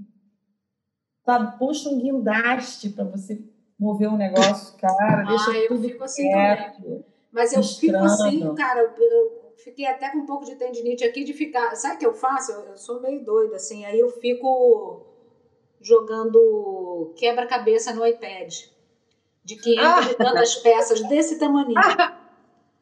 sabe, 1.24 1.56
puxa 1.56 1.88
um 1.88 2.00
guindaste 2.00 2.88
para 2.88 3.04
você 3.04 3.40
mover 3.78 4.08
o 4.08 4.16
negócio, 4.16 4.76
cara, 4.78 5.22
ah, 5.22 5.24
deixa 5.24 5.50
eu 5.52 5.68
tudo 5.68 5.88
fico 5.88 6.04
assim 6.04 6.22
quieto, 6.22 6.82
também. 6.82 7.04
Mas 7.32 7.52
eu 7.52 7.62
fico 7.62 7.96
assim, 7.98 8.54
cara, 8.54 8.80
eu 8.98 9.52
fiquei 9.56 9.86
até 9.86 10.10
com 10.10 10.18
um 10.18 10.26
pouco 10.26 10.44
de 10.44 10.56
tendinite 10.56 11.04
aqui 11.04 11.22
de 11.22 11.34
ficar. 11.34 11.74
Sabe 11.76 11.96
o 11.96 11.98
que 11.98 12.06
eu 12.06 12.14
faço? 12.14 12.52
Eu, 12.52 12.60
eu 12.62 12.78
sou 12.78 13.00
meio 13.00 13.22
doida, 13.24 13.56
assim. 13.56 13.84
Aí 13.84 13.98
eu 13.98 14.08
fico 14.08 15.04
jogando 15.80 17.12
quebra-cabeça 17.16 17.92
no 17.92 18.06
iPad. 18.06 18.54
De 19.44 19.56
500 19.56 19.84
ah. 19.84 20.10
e 20.10 20.14
tantas 20.14 20.54
peças 20.56 21.00
desse 21.02 21.38
tamanho. 21.38 21.74
Ah, 21.76 22.18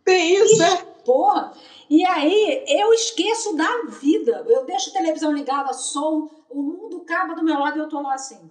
tem 0.05 0.37
isso, 0.37 0.63
é? 0.63 0.77
Porra! 1.05 1.53
E 1.91 2.05
aí 2.07 2.65
eu 2.67 2.93
esqueço 2.95 3.55
da 3.57 3.83
vida. 4.01 4.45
Eu 4.49 4.65
deixo 4.65 4.91
a 4.91 4.93
televisão 4.93 5.33
ligada, 5.33 5.73
som, 5.73 6.31
o 6.49 6.63
mundo 6.63 7.03
acaba 7.03 7.35
do 7.35 7.45
meu 7.45 7.59
lado 7.59 7.77
e 7.77 7.81
eu 7.81 7.89
tô 7.89 8.01
lá 8.01 8.15
assim. 8.15 8.51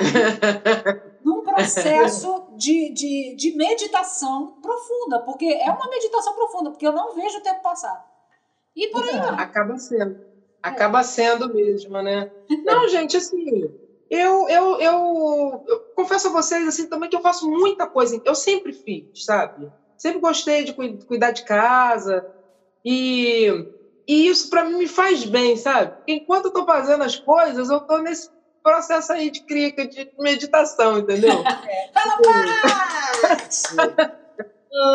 processo 1.56 2.46
de, 2.56 2.90
de, 2.92 3.34
de 3.36 3.56
meditação 3.56 4.58
profunda, 4.60 5.20
porque 5.20 5.46
é 5.46 5.70
uma 5.70 5.88
meditação 5.88 6.34
profunda, 6.34 6.70
porque 6.70 6.86
eu 6.86 6.92
não 6.92 7.14
vejo 7.14 7.38
o 7.38 7.42
tempo 7.42 7.62
passar. 7.62 8.04
E 8.74 8.88
por 8.88 9.02
aí 9.02 9.18
vai. 9.18 9.30
Acaba 9.30 9.78
sendo. 9.78 10.20
Acaba 10.62 11.02
sendo 11.02 11.52
mesmo, 11.52 12.02
né? 12.02 12.30
Não, 12.64 12.88
gente, 12.88 13.16
assim, 13.16 13.70
eu, 14.10 14.48
eu, 14.48 14.80
eu, 14.80 15.64
eu, 15.66 15.78
confesso 15.94 16.28
a 16.28 16.32
vocês 16.32 16.66
assim 16.66 16.86
também 16.86 17.08
que 17.08 17.16
eu 17.16 17.20
faço 17.20 17.48
muita 17.50 17.86
coisa. 17.86 18.20
Eu 18.24 18.34
sempre 18.34 18.72
fiz, 18.72 19.04
sabe? 19.24 19.70
Sempre 19.96 20.20
gostei 20.20 20.64
de 20.64 20.74
cuidar 21.06 21.30
de 21.30 21.44
casa. 21.44 22.24
E, 22.84 23.48
e 24.06 24.28
isso 24.28 24.48
para 24.50 24.64
mim 24.64 24.76
me 24.76 24.86
faz 24.86 25.24
bem, 25.24 25.56
sabe? 25.56 25.92
Enquanto 26.06 26.46
eu 26.46 26.48
estou 26.48 26.64
fazendo 26.64 27.02
as 27.02 27.16
coisas, 27.16 27.68
eu 27.68 27.78
estou 27.78 28.00
nesse 28.00 28.28
processo 28.66 29.12
aí 29.12 29.30
de 29.30 29.42
crica, 29.42 29.86
de 29.86 30.10
meditação, 30.18 30.98
entendeu? 30.98 31.30
Fala, 31.94 32.18
Paty! 33.22 34.10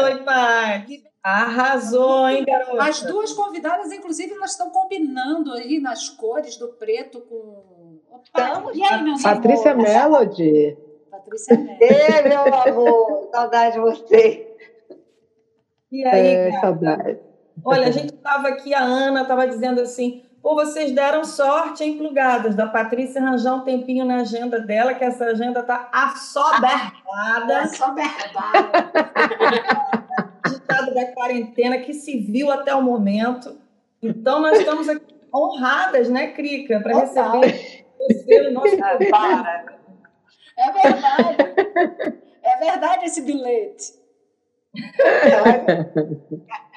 Oi, 0.04 0.24
Paty! 0.26 1.04
Arrasou, 1.24 2.28
hein, 2.28 2.44
garota? 2.44 2.84
As 2.84 3.02
duas 3.02 3.32
convidadas, 3.32 3.94
inclusive, 3.94 4.34
elas 4.34 4.52
estão 4.52 4.72
combinando 4.72 5.54
aí 5.54 5.80
nas 5.80 6.10
cores 6.10 6.58
do 6.58 6.68
preto 6.68 7.22
com. 7.22 8.00
Opa, 8.10 8.72
e 8.74 8.84
aí, 8.84 9.04
meus 9.04 9.24
Patrícia 9.24 9.72
amores? 9.72 9.94
Melody. 9.94 10.78
Patrícia 11.10 11.56
Melody. 11.56 11.78
Ei, 11.86 12.22
meu 12.24 12.42
amor, 12.42 13.30
saudade 13.32 13.76
de 13.76 13.80
você. 13.80 14.58
E 15.92 16.06
aí, 16.06 16.28
é, 16.28 16.60
saudade. 16.60 17.20
Olha, 17.64 17.88
a 17.88 17.92
gente 17.92 18.16
estava 18.16 18.50
aqui, 18.50 18.74
a 18.74 18.82
Ana 18.82 19.22
estava 19.22 19.48
dizendo 19.48 19.80
assim: 19.80 20.26
Pô, 20.42 20.56
vocês 20.56 20.92
deram 20.92 21.24
sorte, 21.24 21.84
hein, 21.84 21.98
plugadas, 21.98 22.56
da 22.56 22.66
Patrícia 22.66 23.22
arranjar 23.22 23.54
um 23.54 23.62
tempinho 23.62 24.04
na 24.04 24.22
agenda 24.22 24.60
dela, 24.60 24.96
que 24.96 25.04
essa 25.04 25.26
agenda 25.26 25.62
tá 25.62 25.88
assoberbada. 25.92 27.60
Assoberbada. 27.60 28.92
Ditado 30.50 30.96
da 30.96 31.12
quarentena 31.14 31.78
que 31.78 31.94
se 31.94 32.18
viu 32.18 32.50
até 32.50 32.74
o 32.74 32.82
momento. 32.82 33.56
Então, 34.02 34.42
nós 34.42 34.58
estamos 34.58 34.90
aqui 34.90 35.14
honradas, 35.32 36.10
né, 36.10 36.32
Crica, 36.32 36.80
para 36.80 37.02
receber 37.02 37.86
você 38.00 38.50
no 38.50 38.54
nosso 38.54 38.78
para. 39.12 39.66
É 40.58 40.72
verdade. 40.72 41.38
É 42.42 42.58
verdade 42.58 43.06
esse 43.06 43.22
bilhete. 43.22 43.94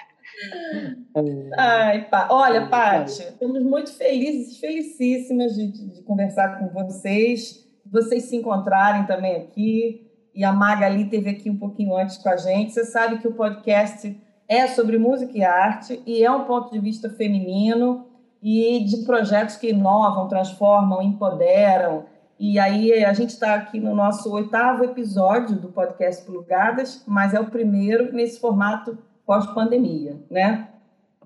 Ai, 1.57 2.05
pá. 2.09 2.29
Olha, 2.31 2.67
Paty, 2.67 3.23
estamos 3.23 3.63
muito 3.63 3.93
felizes, 3.93 4.59
felicíssimas 4.59 5.55
de, 5.55 5.71
de, 5.71 5.89
de, 5.95 6.03
conversar 6.03 6.59
com 6.59 6.69
vocês, 6.69 7.67
vocês 7.87 8.25
se 8.25 8.37
encontrarem 8.37 9.07
também 9.07 9.37
aqui. 9.37 10.11
E 10.35 10.43
a 10.45 10.53
Magali 10.53 11.05
teve 11.05 11.31
aqui 11.31 11.49
um 11.49 11.57
pouquinho 11.57 11.97
antes 11.97 12.17
com 12.19 12.29
a 12.29 12.37
gente. 12.37 12.73
Você 12.73 12.85
sabe 12.85 13.19
que 13.19 13.29
o 13.29 13.35
podcast 13.35 14.21
é 14.49 14.67
sobre 14.67 14.99
música 14.99 15.33
e 15.37 15.45
arte 15.45 16.03
e 16.05 16.25
é 16.25 16.31
um 16.31 16.45
ponto 16.45 16.73
de 16.73 16.81
vista 16.81 17.09
feminino 17.09 18.07
e 18.43 18.85
de 18.85 19.05
projetos 19.05 19.57
que 19.57 19.71
inovam, 19.71 20.29
transformam, 20.29 21.01
empoderam. 21.01 22.05
E 22.39 22.59
aí 22.59 23.05
a 23.05 23.13
gente 23.13 23.31
está 23.31 23.55
aqui 23.55 23.79
no 23.79 23.95
nosso 23.95 24.31
oitavo 24.33 24.85
episódio 24.85 25.57
do 25.57 25.69
podcast 25.69 26.25
Plugadas, 26.25 27.03
mas 27.07 27.33
é 27.33 27.41
o 27.41 27.47
primeiro 27.47 28.13
nesse 28.13 28.41
formato 28.41 28.99
pós-pandemia, 29.27 30.21
né? 30.31 30.69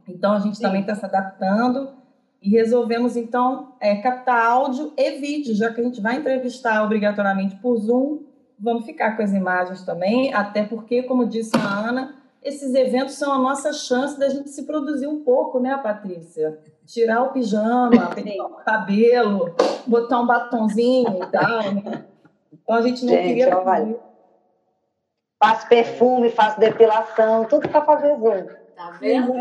Então 0.06 0.32
a 0.32 0.38
gente 0.38 0.56
Sim. 0.56 0.62
também 0.62 0.80
está 0.80 0.94
se 0.94 1.04
adaptando 1.04 1.90
e 2.40 2.50
resolvemos 2.50 3.16
então 3.16 3.72
é, 3.80 3.96
captar 3.96 4.46
áudio 4.46 4.92
e 4.96 5.10
vídeo, 5.18 5.54
já 5.54 5.72
que 5.72 5.80
a 5.80 5.84
gente 5.84 6.00
vai 6.00 6.16
entrevistar 6.16 6.82
obrigatoriamente 6.84 7.56
por 7.56 7.76
Zoom, 7.76 8.20
vamos 8.58 8.84
ficar 8.84 9.16
com 9.16 9.22
as 9.22 9.32
imagens 9.32 9.82
também, 9.82 10.32
até 10.32 10.64
porque, 10.64 11.02
como 11.02 11.26
disse 11.26 11.56
a 11.56 11.88
Ana, 11.88 12.14
esses 12.42 12.74
eventos 12.74 13.14
são 13.14 13.32
a 13.32 13.38
nossa 13.38 13.72
chance 13.72 14.18
da 14.18 14.28
gente 14.28 14.48
se 14.50 14.62
produzir 14.62 15.06
um 15.06 15.22
pouco, 15.22 15.58
né, 15.58 15.76
Patrícia? 15.76 16.58
Tirar 16.86 17.22
o 17.22 17.32
pijama, 17.32 18.10
o 18.40 18.64
cabelo, 18.64 19.54
botar 19.86 20.20
um 20.20 20.26
batonzinho 20.26 21.22
e 21.22 21.26
tal. 21.26 21.72
Né? 21.74 22.04
Então 22.52 22.76
a 22.76 22.82
gente 22.82 23.04
não 23.04 23.12
gente, 23.12 23.26
queria. 23.26 23.56
Ó, 23.56 23.64
Faço 25.38 25.68
perfume, 25.68 26.30
faço 26.30 26.58
depilação, 26.58 27.44
tudo 27.44 27.68
para 27.68 27.84
fazer 27.84 28.16
zoom. 28.18 28.46
Tá 28.78 28.90
vendo? 29.00 29.34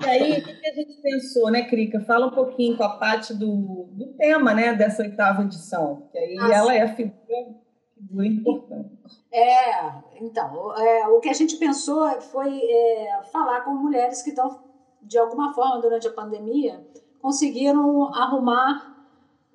e 0.00 0.06
aí, 0.06 0.40
o 0.40 0.44
que 0.44 0.66
a 0.66 0.74
gente 0.74 0.94
pensou, 1.02 1.50
né, 1.50 1.68
Crica? 1.68 2.00
Fala 2.00 2.26
um 2.26 2.30
pouquinho 2.30 2.76
com 2.76 2.84
a 2.84 2.96
parte 2.96 3.34
do, 3.34 3.86
do 3.92 4.06
tema, 4.16 4.54
né, 4.54 4.74
dessa 4.74 5.02
oitava 5.02 5.42
edição. 5.42 6.08
Que 6.10 6.18
aí 6.18 6.38
ah, 6.38 6.54
ela 6.54 6.74
é 6.74 6.82
a 6.82 6.94
figura, 6.94 7.54
figura 7.94 8.26
importante. 8.26 8.96
É, 9.30 9.92
então, 10.22 10.74
é, 10.74 11.06
o 11.08 11.20
que 11.20 11.28
a 11.28 11.34
gente 11.34 11.56
pensou 11.56 12.18
foi 12.20 12.58
é, 12.58 13.22
falar 13.30 13.60
com 13.60 13.72
mulheres 13.72 14.22
que 14.22 14.30
estão, 14.30 14.64
de 15.02 15.18
alguma 15.18 15.52
forma, 15.52 15.82
durante 15.82 16.08
a 16.08 16.12
pandemia, 16.12 16.82
conseguiram 17.20 18.10
arrumar 18.14 18.97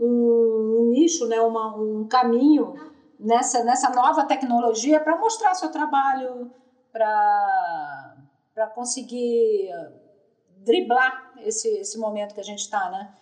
um, 0.03 0.81
um 0.81 0.89
nicho, 0.91 1.27
né, 1.27 1.39
uma, 1.41 1.75
um 1.75 2.07
caminho 2.07 2.73
nessa, 3.19 3.63
nessa 3.63 3.89
nova 3.89 4.25
tecnologia 4.25 4.99
para 4.99 5.17
mostrar 5.17 5.53
seu 5.53 5.71
trabalho, 5.71 6.51
para 6.91 8.67
conseguir 8.75 9.69
driblar 10.57 11.33
esse, 11.39 11.67
esse 11.77 11.97
momento 11.97 12.33
que 12.33 12.41
a 12.41 12.43
gente 12.43 12.59
está, 12.59 12.89
né? 12.89 13.13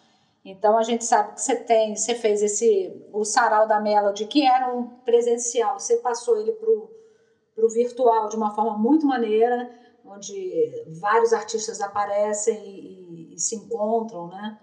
Então 0.44 0.78
a 0.78 0.84
gente 0.84 1.06
sabe 1.06 1.34
que 1.34 1.42
você 1.42 1.56
tem, 1.56 1.96
você 1.96 2.16
fez 2.16 2.42
esse 2.42 3.08
o 3.14 3.24
sarau 3.24 3.68
da 3.68 3.80
Melody, 3.80 4.26
que 4.26 4.46
era 4.46 4.74
um 4.74 4.88
presencial, 5.06 5.80
você 5.80 5.98
passou 5.98 6.40
ele 6.40 6.52
pro 6.54 6.90
pro 7.54 7.70
virtual 7.70 8.30
de 8.30 8.36
uma 8.36 8.56
forma 8.56 8.78
muito 8.78 9.06
maneira, 9.06 9.70
onde 10.06 10.86
vários 11.00 11.34
artistas 11.34 11.82
aparecem 11.82 12.58
e, 12.66 13.34
e, 13.34 13.36
e 13.36 13.40
se 13.40 13.56
encontram, 13.56 14.28
né? 14.30 14.58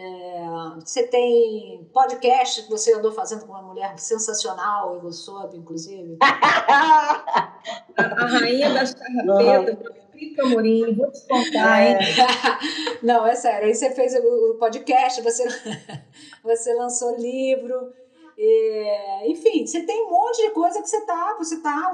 É, 0.00 0.46
você 0.78 1.02
tem 1.08 1.84
podcast 1.92 2.62
que 2.62 2.70
você 2.70 2.94
andou 2.94 3.10
fazendo 3.10 3.44
com 3.44 3.50
uma 3.50 3.62
mulher 3.62 3.98
sensacional, 3.98 4.94
eu 5.02 5.12
soube, 5.12 5.56
inclusive. 5.56 6.16
a, 6.20 7.52
rainha 8.26 8.72
das 8.74 8.94
carrapetas, 8.94 9.76
Fica, 10.12 10.46
Morim, 10.46 10.94
vou 10.94 11.10
te 11.10 11.26
contar, 11.26 11.82
hein? 11.82 11.96
É. 11.96 13.02
Não, 13.04 13.26
é 13.26 13.34
sério. 13.34 13.66
Aí 13.66 13.74
você 13.74 13.90
fez 13.90 14.14
o 14.14 14.56
podcast, 14.60 15.20
você, 15.20 15.44
você 16.44 16.74
lançou 16.74 17.16
livro. 17.16 17.92
E, 18.36 19.32
enfim, 19.32 19.66
você 19.66 19.82
tem 19.82 20.06
um 20.06 20.10
monte 20.10 20.42
de 20.42 20.50
coisa 20.50 20.80
que 20.80 20.88
você 20.88 21.04
tá, 21.06 21.34
você 21.36 21.60
tá, 21.60 21.90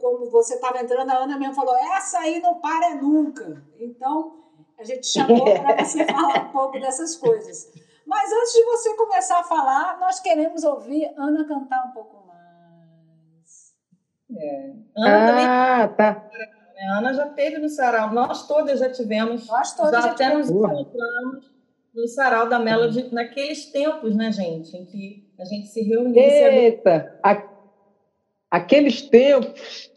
como 0.00 0.30
você 0.30 0.54
estava 0.54 0.80
entrando, 0.80 1.10
a 1.10 1.24
Ana 1.24 1.36
mesmo 1.36 1.54
falou, 1.54 1.74
essa 1.96 2.20
aí 2.20 2.40
não 2.40 2.60
para 2.60 2.94
nunca. 2.94 3.60
Então, 3.76 4.39
a 4.80 4.84
gente 4.84 5.06
chamou 5.06 5.44
para 5.44 5.76
você 5.84 6.04
falar 6.06 6.46
um 6.46 6.52
pouco 6.52 6.80
dessas 6.80 7.16
coisas. 7.16 7.70
Mas 8.06 8.32
antes 8.32 8.52
de 8.52 8.64
você 8.64 8.96
começar 8.96 9.40
a 9.40 9.44
falar, 9.44 9.98
nós 10.00 10.20
queremos 10.20 10.64
ouvir 10.64 11.12
Ana 11.16 11.44
cantar 11.46 11.86
um 11.86 11.92
pouco 11.92 12.26
mais. 12.26 13.74
É. 14.36 14.72
Ana 14.96 15.82
ah, 15.82 15.88
também... 15.88 15.96
tá. 15.96 16.30
A 16.80 16.98
Ana 16.98 17.12
já 17.12 17.26
teve 17.26 17.58
no 17.58 17.68
sarau. 17.68 18.12
Nós 18.12 18.48
todas 18.48 18.80
já 18.80 18.90
tivemos. 18.90 19.46
Nós 19.46 19.76
todas 19.76 19.92
já, 19.92 20.00
já 20.00 20.10
até 20.12 20.34
nos 20.34 20.48
encontramos 20.48 21.50
no 21.94 22.08
sarau 22.08 22.48
da 22.48 22.58
Melody 22.58 23.12
naqueles 23.12 23.66
tempos, 23.66 24.16
né, 24.16 24.32
gente? 24.32 24.74
Em 24.76 24.86
que 24.86 25.30
a 25.38 25.44
gente 25.44 25.68
se 25.68 25.82
reunia. 25.82 26.22
Eita! 26.22 27.18
A... 27.22 27.49
Aqueles 28.50 29.02
tempos 29.02 29.90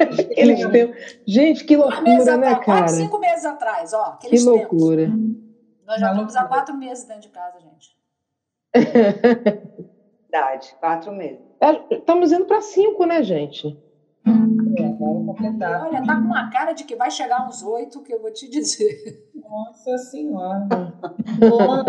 Aqueles 0.00 0.66
tempos. 0.70 1.18
Gente, 1.26 1.64
que 1.64 1.76
loucura, 1.76 2.36
né, 2.36 2.50
cara? 2.50 2.64
Quatro, 2.64 2.94
cinco 2.94 3.18
meses 3.18 3.44
atrás, 3.44 3.92
ó. 3.92 4.16
Que 4.16 4.38
loucura. 4.38 5.06
Tempos. 5.06 5.48
Nós 5.86 6.00
já 6.00 6.10
estamos 6.10 6.36
há 6.36 6.44
quatro 6.44 6.76
meses 6.76 7.04
dentro 7.04 7.22
de 7.22 7.28
casa, 7.30 7.58
gente. 7.60 7.96
Verdade, 10.30 10.74
quatro 10.78 11.12
meses. 11.12 11.40
É, 11.60 11.94
estamos 11.94 12.30
indo 12.30 12.44
para 12.44 12.60
cinco, 12.60 13.06
né, 13.06 13.22
gente? 13.22 13.66
É, 14.26 14.82
Olha, 15.80 16.04
tá 16.04 16.16
com 16.16 16.22
uma 16.22 16.50
cara 16.50 16.72
de 16.72 16.84
que 16.84 16.94
vai 16.94 17.10
chegar 17.10 17.48
uns 17.48 17.62
oito, 17.62 18.02
que 18.02 18.12
eu 18.12 18.20
vou 18.20 18.30
te 18.32 18.48
dizer. 18.50 19.30
Nossa 19.34 19.96
Senhora. 19.96 20.68
Bom, 21.40 21.82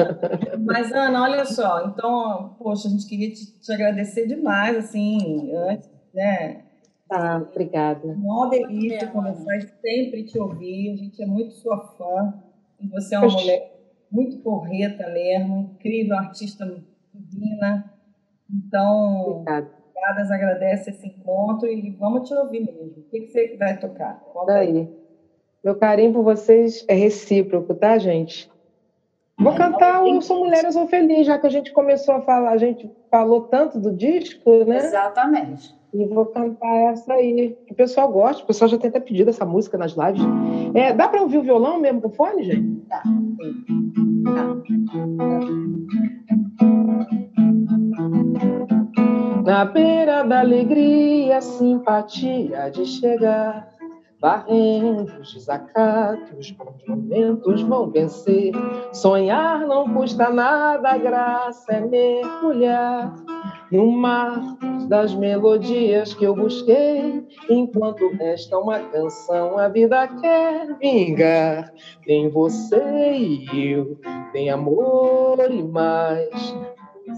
mas, 0.65 0.91
Ana, 0.93 1.23
olha 1.23 1.45
só. 1.45 1.85
Então, 1.85 2.55
poxa, 2.57 2.87
a 2.87 2.91
gente 2.91 3.05
queria 3.05 3.33
te, 3.33 3.59
te 3.59 3.73
agradecer 3.73 4.27
demais, 4.27 4.77
assim, 4.77 5.53
antes, 5.53 5.89
né? 6.13 6.63
Tá, 7.07 7.37
obrigada. 7.37 8.07
Uma 8.07 8.49
delícia 8.49 9.07
conversar 9.07 9.57
e 9.57 9.61
sempre 9.61 10.23
te 10.25 10.37
ouvir. 10.37 10.93
A 10.93 10.95
gente 10.95 11.21
é 11.21 11.25
muito 11.25 11.53
sua 11.53 11.79
fã. 11.97 12.33
E 12.79 12.87
você 12.87 13.15
é 13.15 13.19
uma 13.19 13.27
Poxa. 13.27 13.39
mulher 13.39 13.79
muito 14.11 14.37
porreta 14.37 15.07
mesmo, 15.09 15.71
incrível, 15.75 16.17
artista 16.17 16.65
divina. 17.13 17.93
Então, 18.49 19.23
Obrigada. 19.27 19.71
obrigadas, 19.89 20.31
agradece 20.31 20.89
esse 20.89 21.07
encontro 21.07 21.67
e 21.67 21.91
vamos 21.91 22.27
te 22.27 22.33
ouvir 22.33 22.61
mesmo. 22.61 22.93
O 22.97 23.03
que, 23.09 23.27
você 23.27 23.55
vai 23.57 23.77
tocar? 23.79 24.19
Conta 24.33 24.53
aí. 24.53 24.89
Meu 25.63 25.75
carinho 25.75 26.13
por 26.13 26.23
vocês 26.23 26.85
é 26.87 26.93
recíproco, 26.93 27.75
tá, 27.75 27.97
gente? 27.97 28.49
Vou 29.37 29.55
cantar 29.55 30.03
o 30.03 30.21
Sou 30.21 30.39
Mulher, 30.39 30.65
Eu 30.65 30.71
Sou 30.71 30.87
Feliz, 30.87 31.25
já 31.25 31.37
que 31.37 31.47
a 31.47 31.49
gente 31.49 31.71
começou 31.71 32.15
a 32.15 32.21
falar, 32.21 32.51
a 32.51 32.57
gente 32.57 32.89
falou 33.09 33.41
tanto 33.43 33.79
do 33.79 33.93
disco, 33.93 34.65
né? 34.65 34.77
Exatamente. 34.77 35.78
E 35.93 36.05
vou 36.05 36.25
cantar 36.27 36.75
essa 36.91 37.13
aí. 37.13 37.57
O 37.69 37.75
pessoal 37.75 38.11
gosta, 38.11 38.43
o 38.43 38.47
pessoal 38.47 38.69
já 38.69 38.77
tem 38.77 38.89
até 38.89 38.99
pedido 38.99 39.29
essa 39.29 39.45
música 39.45 39.77
nas 39.77 39.93
lives. 39.93 40.21
É, 40.73 40.93
dá 40.93 41.07
para 41.07 41.21
ouvir 41.21 41.39
o 41.39 41.43
violão 41.43 41.79
mesmo 41.79 42.01
com 42.01 42.09
fone, 42.11 42.43
gente? 42.43 42.81
Tá. 42.87 43.03
Na 49.43 49.65
beira 49.65 50.23
da 50.23 50.41
alegria, 50.41 51.41
simpatia 51.41 52.69
de 52.69 52.85
chegar 52.85 53.69
Varrendo 54.21 55.21
os 55.21 55.33
desacatos, 55.33 56.51
bons 56.51 56.85
momentos 56.85 57.61
vão 57.61 57.89
vencer. 57.89 58.51
Sonhar 58.91 59.65
não 59.65 59.93
custa 59.93 60.29
nada, 60.29 60.89
a 60.89 60.97
graça 60.97 61.71
é 61.71 61.79
mergulhar 61.79 63.13
no 63.71 63.91
mar 63.91 64.41
das 64.87 65.13
melodias 65.13 66.13
que 66.13 66.25
eu 66.25 66.35
busquei. 66.35 67.23
Enquanto 67.49 68.09
resta 68.15 68.57
uma 68.57 68.79
canção, 68.79 69.57
a 69.57 69.67
vida 69.67 70.07
quer 70.19 70.77
vingar. 70.79 71.71
Tem 72.05 72.29
você 72.29 73.13
e 73.13 73.71
eu, 73.71 73.97
tem 74.31 74.49
amor 74.49 75.37
e 75.49 75.63
mais 75.63 76.55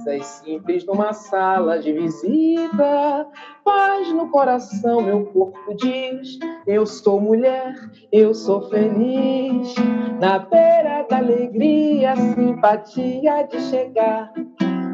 coisas 0.05 0.25
simples 0.25 0.85
numa 0.85 1.13
sala 1.13 1.79
de 1.79 1.93
visita. 1.93 3.27
Paz 3.63 4.11
no 4.11 4.29
coração, 4.29 5.01
meu 5.01 5.25
corpo 5.27 5.75
diz: 5.75 6.39
Eu 6.65 6.85
sou 6.85 7.19
mulher, 7.19 7.73
eu 8.11 8.33
sou 8.33 8.69
feliz. 8.69 9.73
Na 10.19 10.39
beira 10.39 11.05
da 11.09 11.17
alegria, 11.17 12.15
simpatia 12.15 13.43
de 13.43 13.59
chegar. 13.61 14.31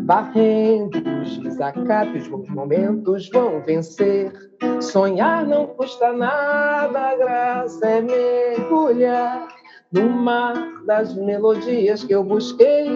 Barrendo 0.08 1.04
os 1.22 1.38
desacatos, 1.40 2.30
bons 2.30 2.48
momentos 2.48 3.30
vão 3.30 3.62
vencer. 3.62 4.32
Sonhar 4.80 5.46
não 5.46 5.68
custa 5.68 6.14
nada, 6.14 6.98
a 6.98 7.16
graça 7.18 7.86
é 7.86 8.02
mergulhar 8.02 9.57
no 9.92 10.10
mar 10.10 10.56
das 10.86 11.14
melodias 11.16 12.04
que 12.04 12.14
eu 12.14 12.24
busquei. 12.24 12.88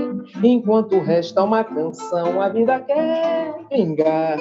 Enquanto 0.44 1.00
resta 1.00 1.44
uma 1.44 1.64
canção, 1.64 2.42
a 2.42 2.50
vida 2.50 2.80
quer 2.80 3.56
vingar. 3.70 4.38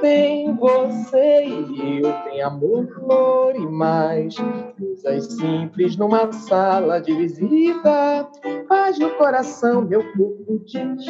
Tem 0.00 0.54
você 0.54 1.46
e 1.46 2.02
eu, 2.02 2.12
tem 2.24 2.42
amor, 2.42 2.86
flor 2.94 3.56
e 3.56 3.66
mais. 3.66 4.36
Coisas 4.78 5.32
simples 5.32 5.96
numa 5.96 6.30
sala 6.32 7.00
de 7.00 7.14
visita. 7.14 8.28
Paz 8.68 8.98
no 8.98 9.10
coração, 9.10 9.82
meu 9.82 10.02
corpo 10.12 10.60
diz: 10.64 11.06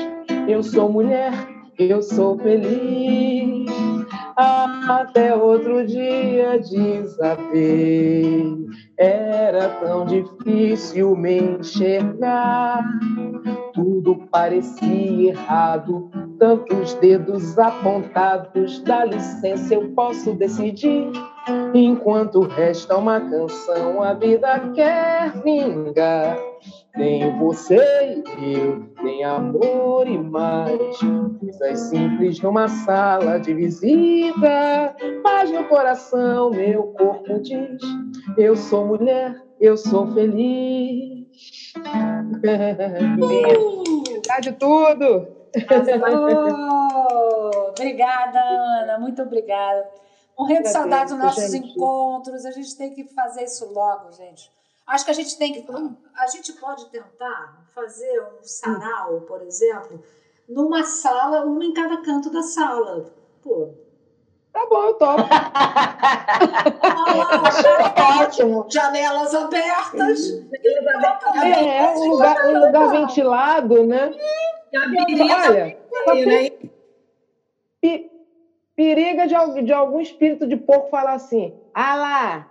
Eu 0.49 0.63
sou 0.63 0.89
mulher, 0.89 1.33
eu 1.79 2.03
sou 2.03 2.39
feliz. 2.39 3.94
Até 4.37 5.35
outro 5.35 5.87
dia 5.87 6.59
desabei. 6.59 8.55
Era 8.97 9.69
tão 9.81 10.05
difícil 10.05 11.17
me 11.17 11.39
enxergar. 11.39 12.85
Tudo 13.73 14.27
parecia 14.31 15.31
errado, 15.31 16.11
tantos 16.39 16.95
dedos 16.95 17.59
apontados. 17.59 18.81
Dá 18.81 19.05
licença, 19.05 19.75
eu 19.75 19.91
posso 19.91 20.33
decidir. 20.35 21.13
Enquanto 21.75 22.41
resta 22.43 22.97
uma 22.97 23.21
canção, 23.21 24.03
a 24.03 24.15
vida 24.15 24.71
quer 24.75 25.33
vingar. 25.43 26.39
Tem 26.95 27.37
você 27.39 28.23
e 28.39 28.55
eu, 28.55 28.83
tem 29.03 29.25
amor 29.25 30.07
e 30.07 30.17
mais. 30.17 30.99
Coisas 31.41 31.81
simples 31.81 32.41
numa 32.41 32.69
sala 32.69 33.39
de 33.39 33.53
visita. 33.53 34.95
Paz 35.23 35.51
no 35.51 35.65
coração, 35.65 36.51
meu 36.51 36.85
corpo 36.97 37.41
diz: 37.41 37.83
Eu 38.39 38.57
sou 38.57 38.87
mulher, 38.87 39.35
eu 39.61 39.77
sou 39.77 40.07
feliz. 40.13 41.27
Tá 44.27 44.41
de 44.41 44.53
tudo! 44.53 45.27
obrigada, 47.71 48.41
Ana, 48.41 48.99
muito 48.99 49.23
obrigada. 49.23 49.85
Morrendo 50.39 50.65
de 50.65 50.71
saudade 50.71 51.11
dos 51.11 51.19
nossos 51.19 51.51
gente. 51.51 51.69
encontros, 51.69 52.45
a 52.45 52.51
gente 52.51 52.77
tem 52.77 52.93
que 52.93 53.05
fazer 53.05 53.45
isso 53.45 53.73
logo, 53.73 54.13
gente. 54.13 54.51
Acho 54.87 55.05
que 55.05 55.11
a 55.11 55.15
gente 55.15 55.39
tem 55.39 55.53
que. 55.53 55.67
A 56.17 56.27
gente 56.27 56.53
pode 56.55 56.87
tentar 56.91 57.65
fazer 57.75 58.21
um 58.21 58.43
sarau, 58.43 59.23
por 59.23 59.43
exemplo, 59.43 60.03
numa 60.49 60.85
sala, 60.85 61.45
uma 61.45 61.65
em 61.65 61.73
cada 61.73 62.03
canto 62.03 62.31
da 62.31 62.43
sala. 62.43 63.11
Pô. 63.43 63.71
Tá 64.53 64.67
bom, 64.67 64.85
eu 64.85 64.95
topo. 64.95 65.23
ah, 66.83 68.23
ótimo. 68.23 68.67
Janelas 68.71 69.35
abertas. 69.35 70.21
É, 71.43 71.89
um 71.97 72.11
lugar, 72.11 72.47
um 72.47 72.67
lugar 72.67 72.91
ventilado, 72.91 73.85
né? 73.85 74.13
Olha, 76.07 76.53
periga 78.77 79.27
de, 79.27 79.63
de 79.63 79.73
algum 79.73 80.01
espírito 80.01 80.47
de 80.47 80.57
porco 80.57 80.91
falar 80.91 81.15
assim: 81.15 81.55
ah 81.73 81.95
lá, 81.97 82.47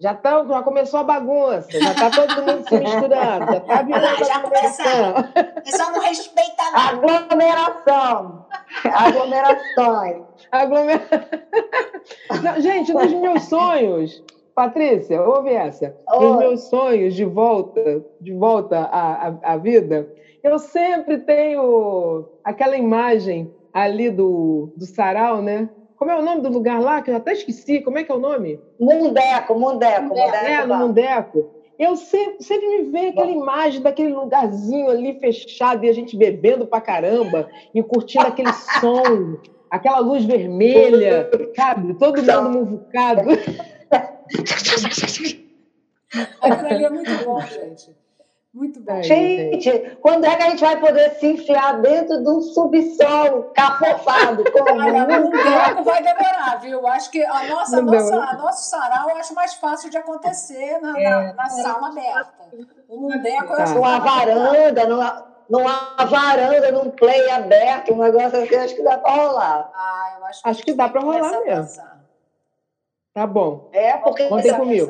já, 0.00 0.14
tá, 0.14 0.44
já 0.46 0.62
começou 0.62 1.00
a 1.00 1.04
bagunça, 1.04 1.70
já 1.70 1.92
está 1.92 2.10
todo 2.10 2.42
mundo 2.42 2.66
se 2.66 2.78
misturando, 2.78 3.52
já 3.52 3.58
está 3.58 3.82
virando 3.82 4.24
já 4.24 4.40
começou. 4.40 5.10
O 5.58 5.60
pessoal 5.62 5.92
não 5.92 6.00
respeita 6.00 6.62
nada. 6.72 6.96
Aglomeração. 6.96 8.46
Aglomerações. 8.84 10.22
Aglomer... 10.50 11.00
Não, 12.42 12.60
gente, 12.60 12.92
nos 12.92 13.12
meus 13.12 13.42
sonhos, 13.44 14.24
Patrícia, 14.54 15.22
ouve 15.22 15.50
essa. 15.50 15.94
Oi. 16.12 16.26
Nos 16.26 16.38
meus 16.38 16.60
sonhos 16.64 17.14
de 17.14 17.24
volta, 17.24 18.02
de 18.20 18.32
volta 18.32 18.78
à, 18.78 19.28
à, 19.28 19.52
à 19.52 19.56
vida, 19.58 20.08
eu 20.42 20.58
sempre 20.58 21.18
tenho 21.18 22.26
aquela 22.42 22.76
imagem 22.76 23.52
ali 23.72 24.10
do, 24.10 24.70
do 24.76 24.86
sarau, 24.86 25.40
né? 25.42 25.68
Como 25.96 26.10
é 26.10 26.16
o 26.16 26.22
nome 26.22 26.40
do 26.40 26.48
lugar 26.48 26.80
lá, 26.80 27.02
que 27.02 27.10
eu 27.10 27.16
até 27.16 27.32
esqueci? 27.32 27.82
Como 27.82 27.98
é 27.98 28.04
que 28.04 28.10
é 28.10 28.14
o 28.14 28.18
nome? 28.18 28.58
Mundeco, 28.78 29.54
Mundeco. 29.54 30.02
Mundeco 30.08 30.46
é, 30.46 30.64
no 30.64 30.76
Mundeco. 30.76 31.46
Eu 31.78 31.96
sempre, 31.96 32.42
sempre 32.42 32.66
me 32.68 32.90
vejo 32.90 33.08
aquela 33.08 33.30
imagem 33.30 33.82
daquele 33.82 34.12
lugarzinho 34.12 34.88
ali 34.88 35.18
fechado 35.18 35.84
e 35.84 35.88
a 35.88 35.92
gente 35.92 36.16
bebendo 36.16 36.66
pra 36.66 36.80
caramba 36.80 37.46
e 37.74 37.82
curtindo 37.82 38.26
aquele 38.26 38.52
som, 38.80 39.36
aquela 39.70 39.98
luz 39.98 40.24
vermelha, 40.24 41.28
sabe? 41.54 41.94
Todo 41.94 42.22
mundo 42.22 42.50
muvucado. 42.50 43.22
Aquilo 46.42 46.68
ali 46.68 46.84
é 46.84 46.90
muito 46.90 47.24
bom, 47.24 47.40
gente. 47.40 47.96
Muito 48.52 48.80
bom. 48.80 49.00
Gente, 49.00 49.96
quando 50.00 50.24
é 50.24 50.34
que 50.34 50.42
a 50.42 50.50
gente 50.50 50.60
vai 50.60 50.76
poder 50.80 51.10
se 51.12 51.26
enfiar 51.28 51.80
dentro 51.80 52.18
de 52.18 52.28
um 52.28 52.40
subsolo 52.40 53.44
cafofado? 53.54 54.42
Olha, 54.68 55.20
um 55.20 55.30
tempo 55.30 55.84
vai 55.84 56.02
demorar, 56.02 56.58
viu? 56.60 56.84
Acho 56.88 57.10
que 57.12 57.24
a 57.24 57.44
nossa, 57.44 57.78
a 57.78 57.82
nossa, 57.82 58.16
a 58.16 58.36
nosso 58.36 58.68
sarau 58.68 59.08
eu 59.08 59.16
acho 59.16 59.34
mais 59.36 59.54
fácil 59.54 59.88
de 59.88 59.96
acontecer 59.96 60.80
na, 60.80 61.00
é, 61.00 61.10
na, 61.10 61.32
na 61.34 61.44
é, 61.44 61.48
sala 61.48 61.88
aberta. 61.88 62.50
Um 62.88 63.02
mundeco 63.02 63.52
eu 63.52 63.62
acho 63.62 63.74
Numa 63.74 64.00
varanda, 64.00 64.86
numa, 64.88 65.26
numa 65.48 65.96
varanda, 66.06 66.72
num 66.72 66.90
play 66.90 67.30
aberto, 67.30 67.92
um 67.92 67.98
negócio 67.98 68.42
assim, 68.42 68.56
acho 68.56 68.74
que 68.74 68.82
dá 68.82 68.98
para 68.98 69.12
rolar. 69.12 69.70
Ah, 69.72 70.16
eu 70.18 70.26
acho 70.26 70.42
que, 70.42 70.48
acho 70.48 70.62
que 70.64 70.72
dá 70.74 70.88
para 70.88 71.00
rolar 71.00 71.40
mesmo. 71.44 71.89
Tá 73.12 73.26
bom. 73.26 73.60
É, 73.72 73.96
porque 73.96 74.28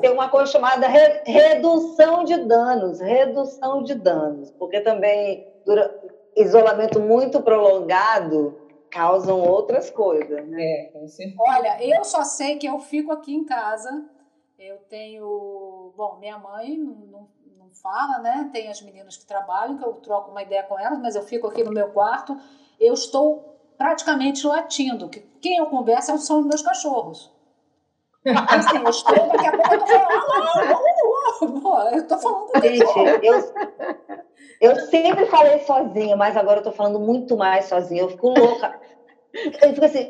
tem 0.00 0.10
uma 0.10 0.28
coisa 0.28 0.50
chamada 0.50 0.86
re, 0.86 1.22
redução 1.24 2.22
de 2.24 2.36
danos, 2.36 3.00
redução 3.00 3.82
de 3.82 3.94
danos, 3.94 4.50
porque 4.58 4.80
também 4.80 5.42
dura, 5.64 5.90
isolamento 6.36 7.00
muito 7.00 7.40
prolongado 7.40 8.54
causam 8.90 9.40
outras 9.40 9.88
coisas, 9.88 10.46
né? 10.46 10.62
É, 10.62 10.90
Olha, 11.38 11.82
eu 11.82 12.04
só 12.04 12.24
sei 12.24 12.56
que 12.56 12.66
eu 12.66 12.78
fico 12.78 13.10
aqui 13.12 13.32
em 13.32 13.44
casa, 13.44 14.04
eu 14.58 14.78
tenho, 14.88 15.92
bom, 15.96 16.16
minha 16.18 16.36
mãe 16.36 16.76
não, 16.76 16.92
não, 16.92 17.28
não 17.56 17.60
não 17.70 17.74
fala, 17.80 18.18
né? 18.18 18.48
Tem 18.52 18.68
as 18.68 18.80
meninas 18.80 19.16
que 19.16 19.24
trabalham, 19.24 19.76
que 19.76 19.84
eu 19.84 19.94
troco 19.94 20.30
uma 20.30 20.42
ideia 20.42 20.62
com 20.64 20.78
elas, 20.78 20.98
mas 20.98 21.14
eu 21.14 21.22
fico 21.22 21.46
aqui 21.46 21.62
no 21.62 21.70
meu 21.70 21.88
quarto, 21.88 22.36
eu 22.78 22.92
estou 22.92 23.44
praticamente 23.78 24.46
latindo. 24.46 25.08
Que 25.08 25.20
quem 25.40 25.56
eu 25.56 25.66
converso 25.66 26.16
são 26.18 26.40
os 26.40 26.46
meus 26.46 26.62
cachorros. 26.62 27.30
Assim, 28.48 28.76
eu 28.76 28.90
estou, 28.90 29.28
daqui 29.28 29.46
a 29.46 29.52
pouco 29.52 29.72
eu 29.72 29.78
tô 29.78 29.86
falando, 29.86 31.62
Pô, 31.62 31.80
eu 31.82 32.06
tô 32.06 32.18
falando 32.18 32.50
Gente, 32.62 33.24
eu, 33.24 33.42
eu 34.60 34.80
sempre 34.86 35.26
falei 35.26 35.58
sozinha, 35.60 36.14
mas 36.16 36.36
agora 36.36 36.60
eu 36.60 36.64
tô 36.64 36.72
falando 36.72 37.00
muito 37.00 37.36
mais 37.36 37.66
sozinha. 37.66 38.02
Eu 38.02 38.10
fico 38.10 38.28
louca. 38.28 38.70
Eu 39.62 39.72
fico 39.72 39.84
assim, 39.84 40.06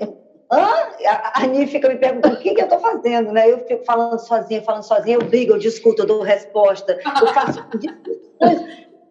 hã? 0.50 0.68
A 1.06 1.42
Ani 1.44 1.66
fica 1.66 1.88
me 1.88 1.96
perguntando 1.96 2.34
o 2.34 2.40
que, 2.40 2.54
que 2.54 2.62
eu 2.62 2.68
tô 2.68 2.78
fazendo, 2.78 3.32
né? 3.32 3.48
Eu 3.48 3.60
fico 3.60 3.84
falando 3.84 4.18
sozinha, 4.18 4.62
falando 4.62 4.82
sozinha, 4.82 5.16
eu 5.16 5.24
brigo, 5.24 5.52
eu 5.52 5.58
discuto, 5.58 6.02
eu 6.02 6.06
dou 6.06 6.22
resposta, 6.22 6.98
eu 7.20 7.26
faço 7.28 7.62
discussões 7.78 8.60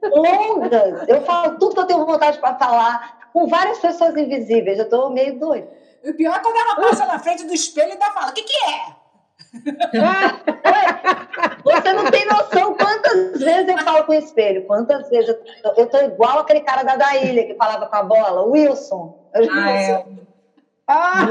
longas, 0.03 1.07
eu 1.07 1.21
falo 1.21 1.57
tudo 1.57 1.73
que 1.73 1.79
eu 1.81 1.85
tenho 1.85 2.05
vontade 2.05 2.39
para 2.39 2.57
falar, 2.57 3.13
com 3.33 3.47
várias 3.47 3.79
pessoas 3.79 4.15
invisíveis, 4.15 4.79
eu 4.79 4.87
tô 4.87 5.09
meio 5.09 5.37
doida. 5.37 5.67
O 6.03 6.13
pior 6.13 6.35
é 6.35 6.39
quando 6.39 6.55
ela 6.55 6.75
passa 6.75 7.05
na 7.05 7.19
frente 7.19 7.45
do 7.45 7.53
espelho 7.53 7.89
e 7.89 7.91
ainda 7.93 8.11
fala: 8.11 8.31
o 8.31 8.33
que, 8.33 8.43
que 8.43 8.57
é? 8.65 8.95
Você 11.63 11.93
não 11.93 12.09
tem 12.11 12.25
noção 12.25 12.75
quantas 12.75 13.39
vezes 13.39 13.67
eu 13.67 13.77
falo 13.79 14.05
com 14.05 14.11
o 14.11 14.15
espelho, 14.15 14.65
quantas 14.65 15.09
vezes 15.09 15.35
eu, 15.63 15.73
eu 15.75 15.87
tô 15.87 15.97
igual 15.99 16.39
aquele 16.39 16.61
cara 16.61 16.83
da 16.83 16.95
da 16.95 17.15
ilha 17.17 17.45
que 17.45 17.55
falava 17.55 17.87
com 17.87 17.95
a 17.95 18.03
bola, 18.03 18.41
o 18.43 18.51
Wilson. 18.51 19.29
Eu 19.33 19.47
Ah, 19.51 19.71
é. 19.71 20.05
Ah, 20.87 21.27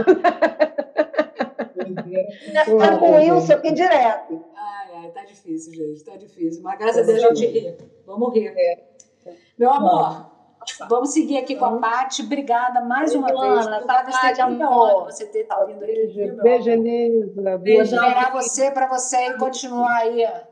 tá 2.78 2.98
com 2.98 3.10
o 3.10 3.16
Wilson 3.16 3.52
aqui 3.52 3.72
direto. 3.72 4.44
Ai, 4.54 4.88
ai, 4.96 5.08
tá 5.10 5.24
difícil, 5.24 5.72
gente, 5.74 6.04
tá 6.04 6.16
difícil. 6.16 6.62
Mas 6.62 6.78
graças 6.78 7.08
a 7.08 7.12
Deus 7.12 7.24
a 7.24 7.34
gente 7.34 7.46
ri. 7.46 7.76
Vamos 8.06 8.32
rir. 8.34 8.54
Meu 9.58 9.72
amor, 9.72 10.30
vamos 10.88 11.12
seguir 11.12 11.38
aqui 11.38 11.56
com 11.56 11.64
a 11.64 11.78
Paty. 11.78 12.22
Obrigada 12.22 12.80
mais 12.80 13.14
uma 13.14 13.28
vez. 13.28 13.38
Luana, 13.38 13.78
Obrigada, 13.78 14.46
muita 14.48 14.66
amor. 14.66 15.04
você 15.04 15.26
ter 15.26 15.46
vindo 15.66 15.84
aqui. 15.84 16.14
Beijo, 16.14 16.42
beijo? 16.42 16.70
Elisa. 16.70 17.42
Boa 17.42 17.58
Beijão. 17.58 18.04
Esperar 18.08 18.32
você 18.32 18.70
para 18.70 18.86
você 18.86 19.34
continuar 19.34 19.96
aí 19.98 20.24
a 20.24 20.42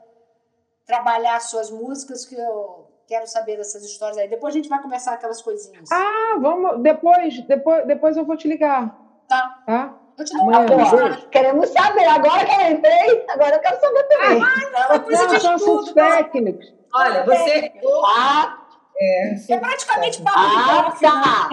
trabalhar 0.86 1.40
suas 1.40 1.70
músicas, 1.70 2.24
que 2.24 2.34
eu 2.34 2.88
quero 3.06 3.26
saber 3.26 3.56
dessas 3.56 3.84
histórias 3.84 4.18
aí. 4.18 4.28
Depois 4.28 4.54
a 4.54 4.56
gente 4.56 4.68
vai 4.68 4.80
conversar 4.80 5.14
aquelas 5.14 5.42
coisinhas. 5.42 5.90
Ah, 5.92 6.36
vamos. 6.40 6.82
Depois, 6.82 7.40
depois, 7.46 7.86
depois 7.86 8.16
eu 8.16 8.24
vou 8.24 8.36
te 8.36 8.48
ligar. 8.48 8.96
Tá? 9.28 9.62
Tá? 9.66 9.94
Eu 10.18 10.24
te 10.24 10.32
dou 10.32 10.42
uma 10.44 10.58
Amanhã, 10.58 10.76
beijo. 10.76 11.28
Queremos 11.28 11.68
saber, 11.70 12.06
agora 12.06 12.44
que 12.44 12.54
eu 12.54 12.70
entrei, 12.70 13.26
agora 13.28 13.56
eu 13.56 13.60
quero 13.60 13.80
saber 13.80 14.02
também. 14.04 14.38
Não, 14.38 14.94
é 14.94 14.98
coisa 14.98 15.26
Não, 15.26 15.34
de 15.34 15.60
são 15.60 15.84
tá? 15.94 16.16
técnicos. 16.16 16.74
Olha, 16.94 17.24
você. 17.24 17.72
Ah, 18.06 18.65
É, 18.98 19.34
É 19.48 19.58
praticamente 19.58 20.22
papo 20.22 20.40
de 20.40 20.56
ah, 20.56 20.82
bofe, 20.82 21.04
né? 21.04 21.10
tá. 21.12 21.48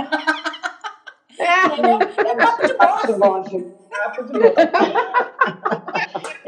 Entendeu? 1.66 2.00
É 2.26 2.36
papo 2.36 2.68
de 3.08 3.14
bofe. 3.14 3.58
De 3.58 4.34
boa. 4.34 4.54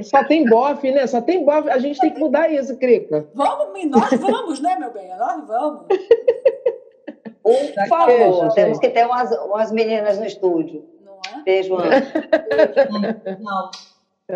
Só 0.04 0.24
tem 0.24 0.46
bofe, 0.46 0.92
né? 0.92 1.08
Só 1.08 1.22
tem 1.22 1.44
bofe. 1.44 1.70
A 1.70 1.78
gente 1.80 2.00
tem 2.00 2.14
que 2.14 2.20
mudar 2.20 2.52
isso, 2.52 2.78
Crica. 2.78 3.28
Vamos, 3.34 3.86
nós 3.90 4.12
vamos, 4.20 4.60
né, 4.60 4.78
meu 4.78 4.92
bem? 4.92 5.10
Nós 5.18 5.48
vamos. 5.48 5.88
Por 7.42 7.88
favor, 7.88 8.54
temos 8.54 8.80
que 8.80 8.90
ter 8.90 9.06
umas, 9.06 9.32
umas 9.32 9.72
meninas 9.72 10.18
no 10.18 10.26
estúdio. 10.26 10.84
Não 11.04 11.20
é? 11.32 11.44
Beijo, 11.44 11.76
Ana. 11.76 12.02
Não. 13.40 13.72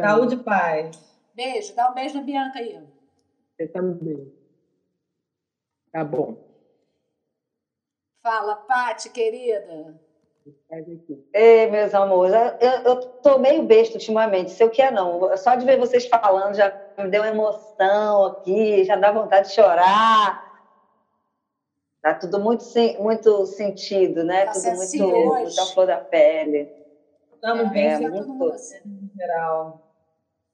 Saúde 0.01 0.35
e 0.35 0.37
paz. 0.37 0.91
Beijo. 1.33 1.75
Dá 1.75 1.89
um 1.89 1.93
beijo 1.93 2.15
na 2.15 2.21
Bianca 2.21 2.59
aí. 2.59 2.79
Você 3.57 3.67
também. 3.67 4.31
Tá 5.91 6.03
bom. 6.03 6.48
Fala, 8.29 8.55
Pati, 8.67 9.09
querida. 9.09 9.95
Ei, 11.33 11.65
meus 11.65 11.95
amores, 11.95 12.31
eu, 12.59 12.69
eu 12.91 12.99
tô 13.23 13.39
meio 13.39 13.63
besta 13.63 13.97
ultimamente, 13.97 14.51
sei 14.51 14.67
o 14.67 14.69
que 14.69 14.83
é 14.83 14.91
não. 14.91 15.35
Só 15.35 15.55
de 15.55 15.65
ver 15.65 15.79
vocês 15.79 16.05
falando 16.05 16.53
já 16.53 16.71
me 16.95 17.07
deu 17.09 17.23
uma 17.23 17.29
emoção 17.29 18.25
aqui, 18.25 18.83
já 18.83 18.95
dá 18.95 19.11
vontade 19.11 19.47
de 19.47 19.53
chorar. 19.55 20.39
Tá 22.03 22.13
tudo 22.13 22.39
muito, 22.39 22.63
muito 22.99 23.47
sentido, 23.47 24.23
né? 24.23 24.45
Tá 24.45 24.51
tudo 24.51 24.75
muito, 24.75 25.03
hoje. 25.05 25.41
muito 25.45 25.59
à 25.59 25.65
flor 25.65 25.87
da 25.87 25.97
pele. 25.97 26.69
Estamos 27.33 27.69
bem 27.71 27.87
É, 27.87 27.97
sim, 27.97 28.03
Tá 28.03 28.09
muito. 28.11 28.27
todo 28.27 28.35
mundo 28.37 28.53
assim. 28.53 28.75
geral. 29.17 29.73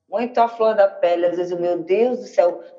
Muito 0.07 0.38
à 0.38 0.47
flor 0.47 0.76
da 0.76 0.88
pele. 0.88 1.26
Às 1.26 1.35
vezes, 1.35 1.57
meu 1.60 1.84
Deus 1.84 2.19
do 2.19 2.26
céu, 2.27 2.57
a- 2.61 2.74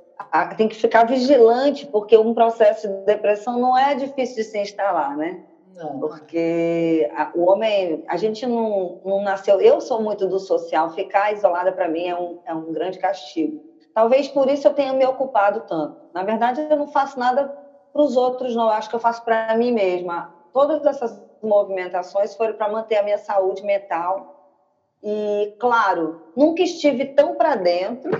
tem 0.57 0.69
que 0.69 0.77
ficar 0.77 1.05
vigilante, 1.07 1.87
porque 1.87 2.17
um 2.17 2.33
processo 2.33 2.89
de 2.89 3.05
depressão 3.05 3.59
não 3.59 3.77
é 3.77 3.95
difícil 3.95 4.43
de 4.43 4.49
se 4.49 4.59
instalar, 4.59 5.17
né? 5.17 5.39
Não. 5.75 5.99
Porque 5.99 7.07
a- 7.15 7.31
o 7.35 7.45
homem, 7.51 8.03
a 8.09 8.17
gente 8.17 8.47
não, 8.47 8.97
não 9.05 9.21
nasceu. 9.21 9.61
Eu 9.61 9.81
sou 9.81 10.01
muito 10.01 10.27
do 10.27 10.39
social, 10.39 10.91
ficar 10.91 11.33
isolada 11.33 11.71
para 11.73 11.89
mim 11.89 12.07
é 12.07 12.17
um, 12.17 12.37
é 12.45 12.55
um 12.55 12.73
grande 12.73 12.99
castigo. 12.99 13.61
Talvez 13.93 14.29
por 14.29 14.49
isso 14.49 14.67
eu 14.67 14.73
tenha 14.73 14.93
me 14.93 15.05
ocupado 15.07 15.61
tanto. 15.69 15.95
Na 16.13 16.23
verdade, 16.23 16.61
eu 16.69 16.77
não 16.77 16.87
faço 16.89 17.19
nada 17.19 17.51
para 17.93 18.03
os 18.03 18.17
outros, 18.17 18.55
não. 18.55 18.65
Eu 18.65 18.71
acho 18.71 18.89
que 18.89 18.95
eu 18.95 19.01
faço 19.01 19.23
para 19.23 19.55
mim 19.55 19.73
mesma. 19.73 20.31
Todas 20.53 20.85
essas 20.85 21.19
movimentações 21.43 22.35
foram 22.35 22.55
para 22.55 22.69
manter 22.69 22.97
a 22.97 23.03
minha 23.03 23.19
saúde 23.19 23.63
mental. 23.63 24.27
E, 25.03 25.55
claro, 25.59 26.17
nunca 26.35 26.63
estive 26.63 27.05
tão 27.05 27.35
para 27.35 27.55
dentro 27.55 28.11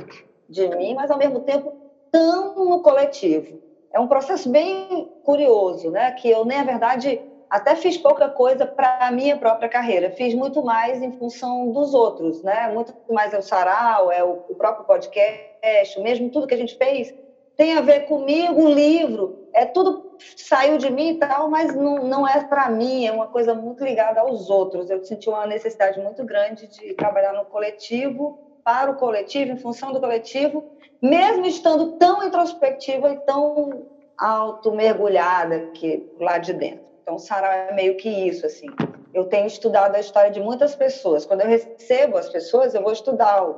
de 0.49 0.69
mim, 0.77 0.95
mas 0.95 1.11
ao 1.11 1.19
mesmo 1.19 1.41
tempo 1.41 1.75
tão 2.11 2.55
no 2.69 2.81
coletivo. 2.81 3.61
É 3.93 4.01
um 4.01 4.07
processo 4.07 4.49
bem 4.49 5.09
curioso, 5.23 5.91
né? 5.91 6.11
Que 6.13 6.29
eu, 6.29 6.45
na 6.45 6.63
verdade, 6.63 7.21
até 7.49 7.75
fiz 7.75 7.97
pouca 7.97 8.29
coisa 8.29 8.67
para 8.67 9.07
a 9.07 9.11
minha 9.11 9.37
própria 9.37 9.69
carreira. 9.69 10.11
Fiz 10.11 10.35
muito 10.35 10.63
mais 10.63 11.01
em 11.01 11.13
função 11.13 11.71
dos 11.71 11.95
outros, 11.95 12.43
né? 12.43 12.69
Muito 12.69 12.93
mais 13.09 13.33
é 13.33 13.39
o 13.39 13.43
sarau, 13.43 14.11
é 14.11 14.23
o, 14.23 14.39
próprio 14.57 14.85
podcast, 14.85 15.99
mesmo 16.01 16.31
tudo 16.31 16.47
que 16.47 16.55
a 16.55 16.59
gente 16.59 16.77
fez 16.77 17.13
tem 17.57 17.75
a 17.75 17.81
ver 17.81 18.01
comigo, 18.01 18.63
o 18.63 18.73
livro, 18.73 19.35
é 19.53 19.65
tudo 19.65 20.05
saiu 20.37 20.77
de 20.77 20.91
mim 20.91 21.11
e 21.11 21.15
tal, 21.15 21.49
mas 21.49 21.75
não, 21.75 22.07
não 22.07 22.29
é 22.29 22.43
para 22.45 22.69
mim, 22.69 23.07
é 23.07 23.13
uma 23.13 23.27
coisa 23.27 23.55
muito 23.55 23.83
ligada 23.83 24.21
aos 24.21 24.51
outros. 24.51 24.89
Eu 24.91 25.03
senti 25.03 25.29
uma 25.29 25.47
necessidade 25.47 25.99
muito 25.99 26.25
grande 26.25 26.69
de 26.69 26.95
trabalhar 26.95 27.33
no 27.33 27.47
coletivo, 27.47 28.37
para 28.63 28.91
o 28.91 28.95
coletivo, 28.95 29.53
em 29.53 29.57
função 29.57 29.93
do 29.93 30.01
coletivo, 30.01 30.65
mesmo 31.03 31.47
estando 31.47 31.97
tão 31.99 32.25
introspectiva 32.25 33.11
e 33.11 33.17
tão 33.25 33.87
auto 34.17 34.73
mergulhada 34.73 35.71
que 35.75 36.03
lá 36.19 36.39
de 36.39 36.53
dentro. 36.53 36.85
Então, 37.03 37.17
o 37.17 37.19
sarau 37.19 37.53
é 37.53 37.73
meio 37.73 37.97
que 37.97 38.09
isso, 38.09 38.47
assim. 38.47 38.67
Eu 39.15 39.25
tenho 39.25 39.47
estudado 39.47 39.95
a 39.95 40.01
história 40.01 40.31
de 40.31 40.41
muitas 40.41 40.75
pessoas. 40.75 41.25
Quando 41.25 41.43
eu 41.43 41.47
recebo 41.47 42.17
as 42.17 42.29
pessoas, 42.29 42.75
eu 42.75 42.83
vou 42.83 42.93
estudar 42.93 43.47
o, 43.47 43.57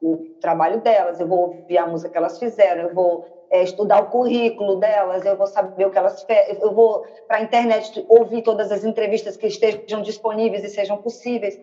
o 0.00 0.16
trabalho 0.40 0.80
delas, 0.80 1.20
eu 1.20 1.26
vou 1.26 1.40
ouvir 1.40 1.78
a 1.78 1.86
música 1.86 2.10
que 2.10 2.16
elas 2.16 2.38
fizeram, 2.38 2.82
eu 2.84 2.94
vou 2.94 3.24
é, 3.50 3.62
estudar 3.62 4.00
o 4.00 4.06
currículo 4.06 4.76
delas, 4.76 5.24
eu 5.24 5.36
vou 5.36 5.46
saber 5.46 5.84
o 5.86 5.90
que 5.90 5.98
elas 5.98 6.24
eu 6.60 6.72
vou 6.72 7.02
para 7.26 7.38
a 7.38 7.42
internet 7.42 8.04
ouvir 8.08 8.42
todas 8.42 8.70
as 8.70 8.84
entrevistas 8.84 9.36
que 9.36 9.46
estejam 9.46 10.02
disponíveis 10.02 10.64
e 10.64 10.68
sejam 10.68 10.96
possíveis. 10.96 11.58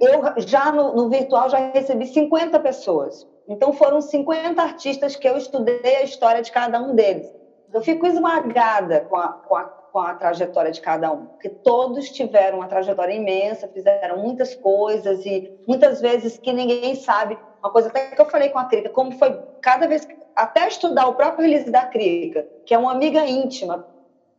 Eu 0.00 0.22
já 0.38 0.72
no, 0.72 0.94
no 0.94 1.08
virtual 1.08 1.48
já 1.48 1.70
recebi 1.72 2.06
50 2.06 2.58
pessoas. 2.60 3.26
Então 3.48 3.72
foram 3.72 4.00
50 4.00 4.60
artistas 4.60 5.14
que 5.14 5.28
eu 5.28 5.36
estudei 5.36 5.96
a 5.96 6.02
história 6.02 6.42
de 6.42 6.50
cada 6.50 6.80
um 6.80 6.94
deles. 6.94 7.26
Eu 7.72 7.80
fico 7.80 8.06
esmagada 8.06 9.00
com 9.00 9.16
a, 9.16 9.28
com 9.28 9.56
a, 9.56 9.64
com 9.64 9.98
a 9.98 10.14
trajetória 10.14 10.72
de 10.72 10.80
cada 10.80 11.12
um, 11.12 11.26
porque 11.26 11.48
todos 11.48 12.10
tiveram 12.10 12.58
uma 12.58 12.68
trajetória 12.68 13.12
imensa, 13.12 13.68
fizeram 13.68 14.18
muitas 14.18 14.54
coisas 14.54 15.24
e 15.24 15.52
muitas 15.66 16.00
vezes 16.00 16.38
que 16.38 16.52
ninguém 16.52 16.94
sabe. 16.94 17.38
Uma 17.62 17.70
coisa 17.70 17.88
até 17.88 18.08
que 18.08 18.20
eu 18.20 18.26
falei 18.26 18.48
com 18.48 18.58
a 18.58 18.64
Crica, 18.64 18.88
como 18.88 19.12
foi 19.12 19.36
cada 19.60 19.86
vez, 19.86 20.06
até 20.34 20.66
estudar 20.68 21.06
o 21.06 21.14
próprio 21.14 21.46
release 21.46 21.70
da 21.70 21.84
Crica, 21.84 22.46
que 22.64 22.74
é 22.74 22.78
uma 22.78 22.92
amiga 22.92 23.24
íntima, 23.26 23.86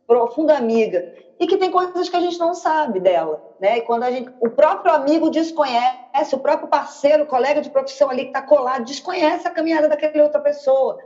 profunda 0.08 0.56
amiga, 0.56 1.04
e 1.38 1.46
que 1.46 1.58
tem 1.58 1.70
coisas 1.70 2.08
que 2.08 2.16
a 2.16 2.20
gente 2.20 2.38
não 2.40 2.54
sabe 2.54 2.98
dela, 2.98 3.40
né? 3.60 3.78
E 3.78 3.82
quando 3.82 4.02
a 4.04 4.10
gente, 4.10 4.28
o 4.40 4.48
próprio 4.48 4.92
amigo 4.92 5.30
desconhece, 5.30 6.34
o 6.34 6.38
próprio 6.38 6.66
parceiro, 6.66 7.26
colega 7.26 7.60
de 7.60 7.70
profissão 7.70 8.08
ali 8.10 8.22
que 8.22 8.30
está 8.30 8.42
colado, 8.42 8.84
desconhece 8.84 9.46
a 9.46 9.50
caminhada 9.50 9.86
daquela 9.86 10.24
outra 10.24 10.40
pessoa, 10.40 10.98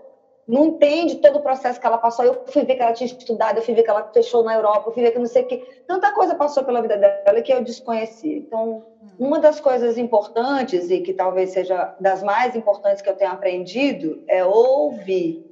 não 0.47 0.67
entende 0.67 1.17
todo 1.17 1.37
o 1.37 1.43
processo 1.43 1.79
que 1.79 1.87
ela 1.87 1.99
passou. 1.99 2.25
Eu 2.25 2.43
fui 2.47 2.65
ver 2.65 2.77
que 2.77 2.83
ela 2.83 2.93
tinha 2.93 3.07
estudado, 3.07 3.59
eu 3.59 3.63
fui 3.63 3.75
ver 3.75 3.83
que 3.83 3.91
ela 3.91 4.09
fechou 4.13 4.43
na 4.43 4.55
Europa, 4.55 4.89
eu 4.89 4.93
fui 4.93 5.03
ver 5.03 5.11
que 5.11 5.19
não 5.19 5.27
sei 5.27 5.43
o 5.43 5.47
que, 5.47 5.61
tanta 5.87 6.13
coisa 6.13 6.35
passou 6.35 6.65
pela 6.65 6.81
vida 6.81 6.97
dela 6.97 7.43
que 7.43 7.53
eu 7.53 7.63
desconheci. 7.63 8.39
Então, 8.39 8.83
uma 9.19 9.39
das 9.39 9.61
coisas 9.61 9.99
importantes 9.99 10.91
e 10.91 11.01
que 11.01 11.13
talvez 11.13 11.51
seja 11.51 11.93
das 12.01 12.23
mais 12.23 12.55
importantes 12.55 13.03
que 13.03 13.09
eu 13.11 13.15
tenho 13.15 13.33
aprendido 13.33 14.23
é 14.29 14.45
ouvir, 14.45 15.45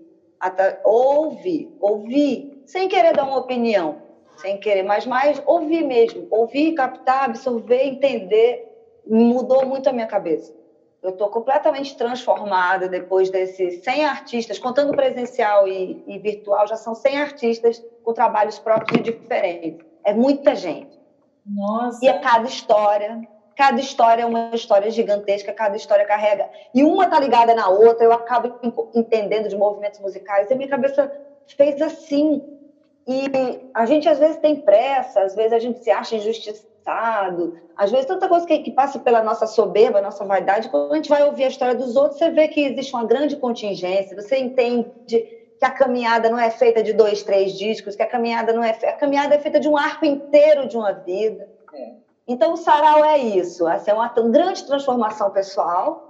ouvir, 0.84 1.68
ouvir, 1.80 2.59
sem 2.70 2.88
querer 2.88 3.12
dar 3.12 3.24
uma 3.24 3.36
opinião, 3.36 3.96
sem 4.36 4.56
querer, 4.58 4.84
mas 4.84 5.04
mais 5.04 5.42
ouvir 5.44 5.82
mesmo, 5.82 6.28
ouvir, 6.30 6.72
captar, 6.74 7.24
absorver, 7.24 7.82
entender, 7.82 8.64
mudou 9.04 9.66
muito 9.66 9.88
a 9.88 9.92
minha 9.92 10.06
cabeça. 10.06 10.54
Eu 11.02 11.10
estou 11.10 11.28
completamente 11.28 11.96
transformada 11.96 12.88
depois 12.88 13.28
desses 13.28 13.82
100 13.82 14.04
artistas, 14.04 14.58
contando 14.58 14.92
presencial 14.92 15.66
e, 15.66 16.04
e, 16.06 16.18
virtual, 16.18 16.66
já 16.68 16.76
são 16.76 16.94
100 16.94 17.18
artistas 17.18 17.84
com 18.04 18.12
trabalhos 18.12 18.58
próprios 18.58 19.00
e 19.00 19.02
diferentes. 19.02 19.84
É 20.04 20.12
muita 20.12 20.54
gente. 20.54 20.96
Nossa. 21.44 22.04
E 22.04 22.08
é 22.08 22.18
cada 22.18 22.46
história. 22.46 23.20
Cada 23.56 23.80
história 23.80 24.22
é 24.22 24.26
uma 24.26 24.50
história 24.54 24.90
gigantesca, 24.90 25.52
cada 25.52 25.76
história 25.76 26.04
carrega. 26.04 26.48
E 26.72 26.84
uma 26.84 27.04
está 27.04 27.18
ligada 27.18 27.52
na 27.52 27.68
outra, 27.68 28.04
eu 28.04 28.12
acabo 28.12 28.60
entendendo 28.94 29.48
de 29.48 29.56
movimentos 29.56 29.98
musicais. 29.98 30.48
E 30.48 30.52
a 30.52 30.56
minha 30.56 30.68
cabeça 30.68 31.10
fez 31.56 31.82
assim. 31.82 32.59
E 33.10 33.24
a 33.74 33.84
gente 33.86 34.08
às 34.08 34.18
vezes 34.18 34.36
tem 34.36 34.56
pressa, 34.56 35.22
às 35.22 35.34
vezes 35.34 35.52
a 35.52 35.58
gente 35.58 35.82
se 35.82 35.90
acha 35.90 36.14
injustiçado 36.14 36.70
às 37.76 37.90
vezes 37.90 38.06
tanta 38.06 38.28
coisa 38.28 38.46
que, 38.46 38.58
que 38.58 38.70
passa 38.70 38.98
pela 38.98 39.22
nossa 39.22 39.46
soberba, 39.46 40.00
nossa 40.00 40.24
vaidade, 40.24 40.68
quando 40.68 40.92
a 40.92 40.96
gente 40.96 41.08
vai 41.08 41.24
ouvir 41.24 41.44
a 41.44 41.48
história 41.48 41.74
dos 41.74 41.96
outros, 41.96 42.18
você 42.18 42.30
vê 42.30 42.48
que 42.48 42.60
existe 42.60 42.94
uma 42.94 43.04
grande 43.04 43.36
contingência, 43.36 44.20
você 44.20 44.36
entende 44.36 44.90
que 45.10 45.64
a 45.64 45.70
caminhada 45.70 46.28
não 46.28 46.38
é 46.38 46.50
feita 46.50 46.82
de 46.82 46.92
dois, 46.92 47.22
três 47.22 47.56
discos, 47.56 47.96
que 47.96 48.02
a 48.02 48.06
caminhada 48.06 48.52
não 48.52 48.62
é 48.62 48.70
a 48.70 48.92
caminhada 48.92 49.34
é 49.34 49.38
feita 49.38 49.60
de 49.60 49.68
um 49.68 49.76
arco 49.76 50.04
inteiro 50.04 50.66
de 50.66 50.76
uma 50.76 50.92
vida. 50.92 51.48
É. 51.74 51.92
Então 52.26 52.52
o 52.52 52.56
sarau 52.56 53.04
é 53.04 53.18
isso, 53.18 53.66
assim, 53.66 53.90
é 53.90 53.94
uma, 53.94 54.12
uma 54.14 54.30
grande 54.30 54.64
transformação 54.66 55.30
pessoal, 55.30 56.06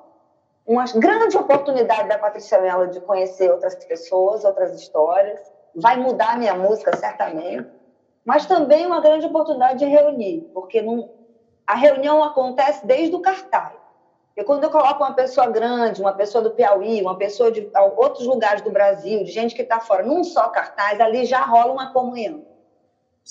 uma 0.67 0.85
grande 0.85 1.37
oportunidade 1.37 2.09
da 2.09 2.19
Patrícia 2.19 2.61
Mello 2.61 2.89
de 2.89 3.01
conhecer 3.01 3.51
outras 3.51 3.75
pessoas, 3.77 4.45
outras 4.45 4.75
histórias, 4.75 5.41
vai 5.75 5.97
mudar 5.97 6.35
a 6.35 6.37
minha 6.37 6.55
música 6.55 6.97
certamente 6.97 7.67
mas 8.25 8.47
também 8.47 8.87
uma 8.87 9.01
grande 9.01 9.27
oportunidade 9.27 9.79
de 9.79 9.87
reunir, 9.87 10.47
porque 10.53 10.83
não, 10.83 11.09
a 11.67 11.75
reunião 11.75 12.23
acontece 12.23 12.87
desde 12.87 13.15
o 13.15 13.21
cartaz. 13.21 13.79
E 14.37 14.45
quando 14.45 14.65
eu 14.65 14.71
coloco 14.71 15.03
uma 15.03 15.13
pessoa 15.13 15.47
grande, 15.49 16.01
uma 16.01 16.13
pessoa 16.13 16.43
do 16.43 16.51
Piauí, 16.51 17.03
uma 17.03 17.17
pessoa 17.17 17.51
de 17.51 17.69
outros 17.97 18.27
lugares 18.27 18.63
do 18.63 18.71
Brasil, 18.71 19.25
de 19.25 19.31
gente 19.31 19.55
que 19.55 19.63
está 19.63 19.81
fora, 19.81 20.03
num 20.03 20.23
só 20.23 20.49
cartaz, 20.49 21.01
ali 21.01 21.25
já 21.25 21.41
rola 21.45 21.73
uma 21.73 21.93
comunhão. 21.93 22.45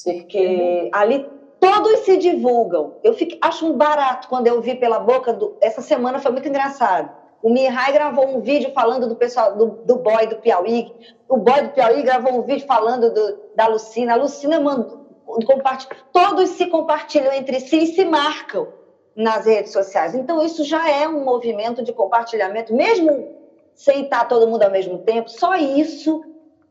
Porque 0.04 0.90
ali 0.94 1.26
todos 1.60 2.00
se 2.02 2.18
divulgam. 2.18 2.94
Eu 3.02 3.14
fico, 3.14 3.38
acho 3.42 3.66
um 3.66 3.78
barato 3.78 4.28
quando 4.28 4.48
eu 4.48 4.62
vi 4.62 4.76
pela 4.76 5.00
boca 5.00 5.34
do. 5.34 5.56
Essa 5.62 5.82
semana 5.82 6.20
foi 6.20 6.32
muito 6.32 6.48
engraçado. 6.48 7.10
O 7.42 7.50
Mihai 7.50 7.94
gravou 7.94 8.28
um 8.28 8.42
vídeo 8.42 8.72
falando 8.74 9.08
do 9.08 9.16
pessoal 9.16 9.56
do, 9.56 9.68
do 9.86 9.96
boy 9.98 10.28
do 10.28 10.38
Piauí. 10.38 10.92
O 11.28 11.38
boy 11.38 11.62
do 11.62 11.70
Piauí 11.70 12.02
gravou 12.02 12.38
um 12.38 12.42
vídeo 12.42 12.68
falando 12.68 13.14
do, 13.14 13.40
da 13.56 13.68
Lucina. 13.68 14.14
A 14.14 14.18
Lucina 14.18 14.60
mandou 14.60 15.00
compartilha. 15.46 15.96
Todos 16.12 16.50
se 16.52 16.66
compartilham 16.68 17.32
entre 17.32 17.60
si 17.60 17.84
e 17.84 17.88
se 17.88 18.04
marcam 18.06 18.68
nas 19.16 19.46
redes 19.46 19.72
sociais. 19.72 20.16
Então 20.16 20.44
isso 20.44 20.64
já 20.64 20.90
é 20.90 21.08
um 21.08 21.24
movimento 21.24 21.84
de 21.84 21.94
compartilhamento, 21.94 22.74
mesmo 22.74 23.36
sem 23.74 24.04
estar 24.04 24.26
todo 24.26 24.48
mundo 24.48 24.64
ao 24.64 24.72
mesmo 24.72 25.00
tempo. 25.00 25.30
Só 25.30 25.56
isso, 25.56 26.24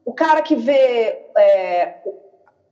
o 0.05 0.13
cara 0.13 0.43
que 0.43 0.57
vê 0.57 1.27
é, 1.37 1.95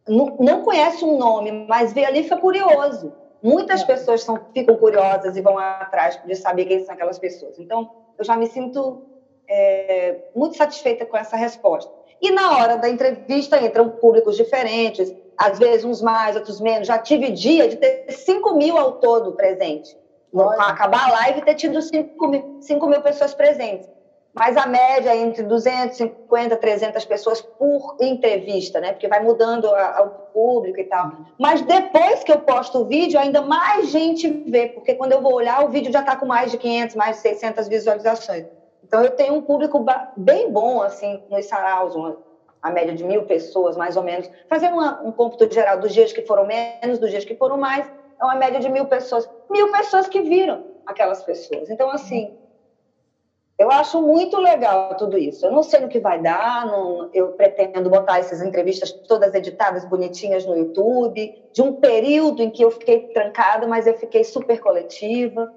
não, 0.09 0.63
conhece 0.63 1.05
um 1.05 1.19
nome, 1.19 1.53
mas 1.69 1.93
vê 1.93 2.05
ali 2.05 2.23
fica 2.23 2.37
curioso 2.37 3.13
Muitas 3.47 3.83
é. 3.83 3.87
pessoas 3.87 4.25
são, 4.25 4.37
ficam 4.53 4.77
curiosas 4.77 5.37
e 5.37 5.41
vão 5.41 5.57
atrás 5.57 6.19
de 6.25 6.35
saber 6.35 6.65
quem 6.65 6.81
são 6.81 6.93
aquelas 6.93 7.17
pessoas. 7.17 7.57
Então, 7.61 7.89
eu 8.19 8.25
já 8.25 8.37
me 8.37 8.49
sinto 8.49 9.01
é, 9.49 10.17
muito 10.35 10.57
satisfeita 10.57 11.07
com 11.07 11.17
essa 11.17 11.37
resposta. 11.37 11.89
E 12.21 12.33
na 12.33 12.59
hora 12.59 12.77
da 12.77 12.89
entrevista 12.89 13.57
entram 13.61 13.89
públicos 13.89 14.35
diferentes, 14.35 15.15
às 15.39 15.61
vezes 15.61 15.85
uns 15.85 16.03
mais, 16.03 16.35
outros 16.35 16.61
menos. 16.61 16.89
Já 16.89 16.99
tive 16.99 17.31
dia 17.31 17.69
de 17.69 17.77
ter 17.77 18.07
5 18.11 18.53
mil 18.55 18.77
ao 18.77 18.95
todo 18.95 19.31
presente. 19.33 19.97
Acabar 20.59 21.09
a 21.09 21.13
live 21.13 21.39
e 21.39 21.45
ter 21.45 21.55
tido 21.55 21.81
5 21.81 22.27
mil, 22.27 22.59
5 22.61 22.87
mil 22.89 23.01
pessoas 23.01 23.33
presentes 23.33 23.89
mas 24.39 24.55
a 24.55 24.67
média 24.67 25.09
é 25.15 25.17
entre 25.17 25.43
250, 25.43 26.57
300 26.59 27.03
pessoas 27.07 27.41
por 27.41 27.97
entrevista, 27.99 28.79
né? 28.79 28.93
Porque 28.93 29.09
vai 29.09 29.19
mudando 29.19 29.67
a, 29.75 30.03
o 30.03 30.11
público 30.31 30.79
e 30.79 30.85
tal. 30.85 31.11
Mas 31.39 31.63
depois 31.63 32.23
que 32.23 32.31
eu 32.31 32.41
posto 32.41 32.81
o 32.81 32.85
vídeo, 32.85 33.19
ainda 33.19 33.41
mais 33.41 33.89
gente 33.89 34.29
vê, 34.29 34.67
porque 34.67 34.95
quando 34.95 35.13
eu 35.13 35.23
vou 35.23 35.33
olhar, 35.33 35.65
o 35.65 35.71
vídeo 35.71 35.91
já 35.91 36.01
está 36.01 36.15
com 36.15 36.27
mais 36.27 36.51
de 36.51 36.59
500, 36.59 36.97
mais 36.97 37.17
de 37.17 37.23
600 37.23 37.67
visualizações. 37.67 38.45
Então 38.85 39.03
eu 39.03 39.11
tenho 39.13 39.33
um 39.33 39.41
público 39.41 39.83
bem 40.15 40.53
bom, 40.53 40.83
assim, 40.83 41.19
nos 41.31 41.47
saraus, 41.47 41.95
uma, 41.95 42.19
a 42.61 42.71
média 42.71 42.95
de 42.95 43.05
mil 43.05 43.23
pessoas, 43.23 43.75
mais 43.75 43.97
ou 43.97 44.03
menos. 44.03 44.31
Fazendo 44.51 44.75
uma, 44.75 45.01
um 45.03 45.13
cômputo 45.13 45.51
geral 45.51 45.79
dos 45.81 45.95
dias 45.95 46.13
que 46.13 46.21
foram 46.21 46.45
menos, 46.45 46.99
dos 46.99 47.09
dias 47.09 47.25
que 47.25 47.35
foram 47.35 47.57
mais, 47.57 47.91
é 48.21 48.25
uma 48.25 48.35
média 48.35 48.61
de 48.61 48.69
mil 48.69 48.85
pessoas. 48.85 49.27
Mil 49.49 49.73
pessoas 49.73 50.07
que 50.07 50.21
viram 50.21 50.63
aquelas 50.85 51.23
pessoas. 51.23 51.71
Então, 51.71 51.91
assim 51.91 52.37
eu 53.59 53.71
acho 53.71 54.01
muito 54.03 54.37
legal 54.39 54.95
tudo 54.97 55.17
isso. 55.17 55.47
Eu 55.47 55.51
não 55.51 55.63
sei 55.63 55.81
no 55.81 55.89
que 55.89 55.99
vai 55.99 56.21
dar, 56.21 56.67
não, 56.67 57.09
eu 57.13 57.31
pretendo 57.33 57.89
botar 57.89 58.19
essas 58.19 58.43
entrevistas 58.43 58.93
todas 59.09 59.33
editadas, 59.35 59.85
bonitinhas 59.85 60.45
no 60.45 60.57
YouTube, 60.57 61.33
de 61.53 61.63
um 61.63 61.73
período 61.73 62.43
em 62.43 62.51
que 62.51 62.63
eu 62.63 62.71
fiquei 62.71 63.01
trancada, 63.15 63.67
mas 63.67 63.87
eu 63.87 63.95
fiquei 63.95 64.23
super 64.25 64.61
coletiva. 64.61 65.51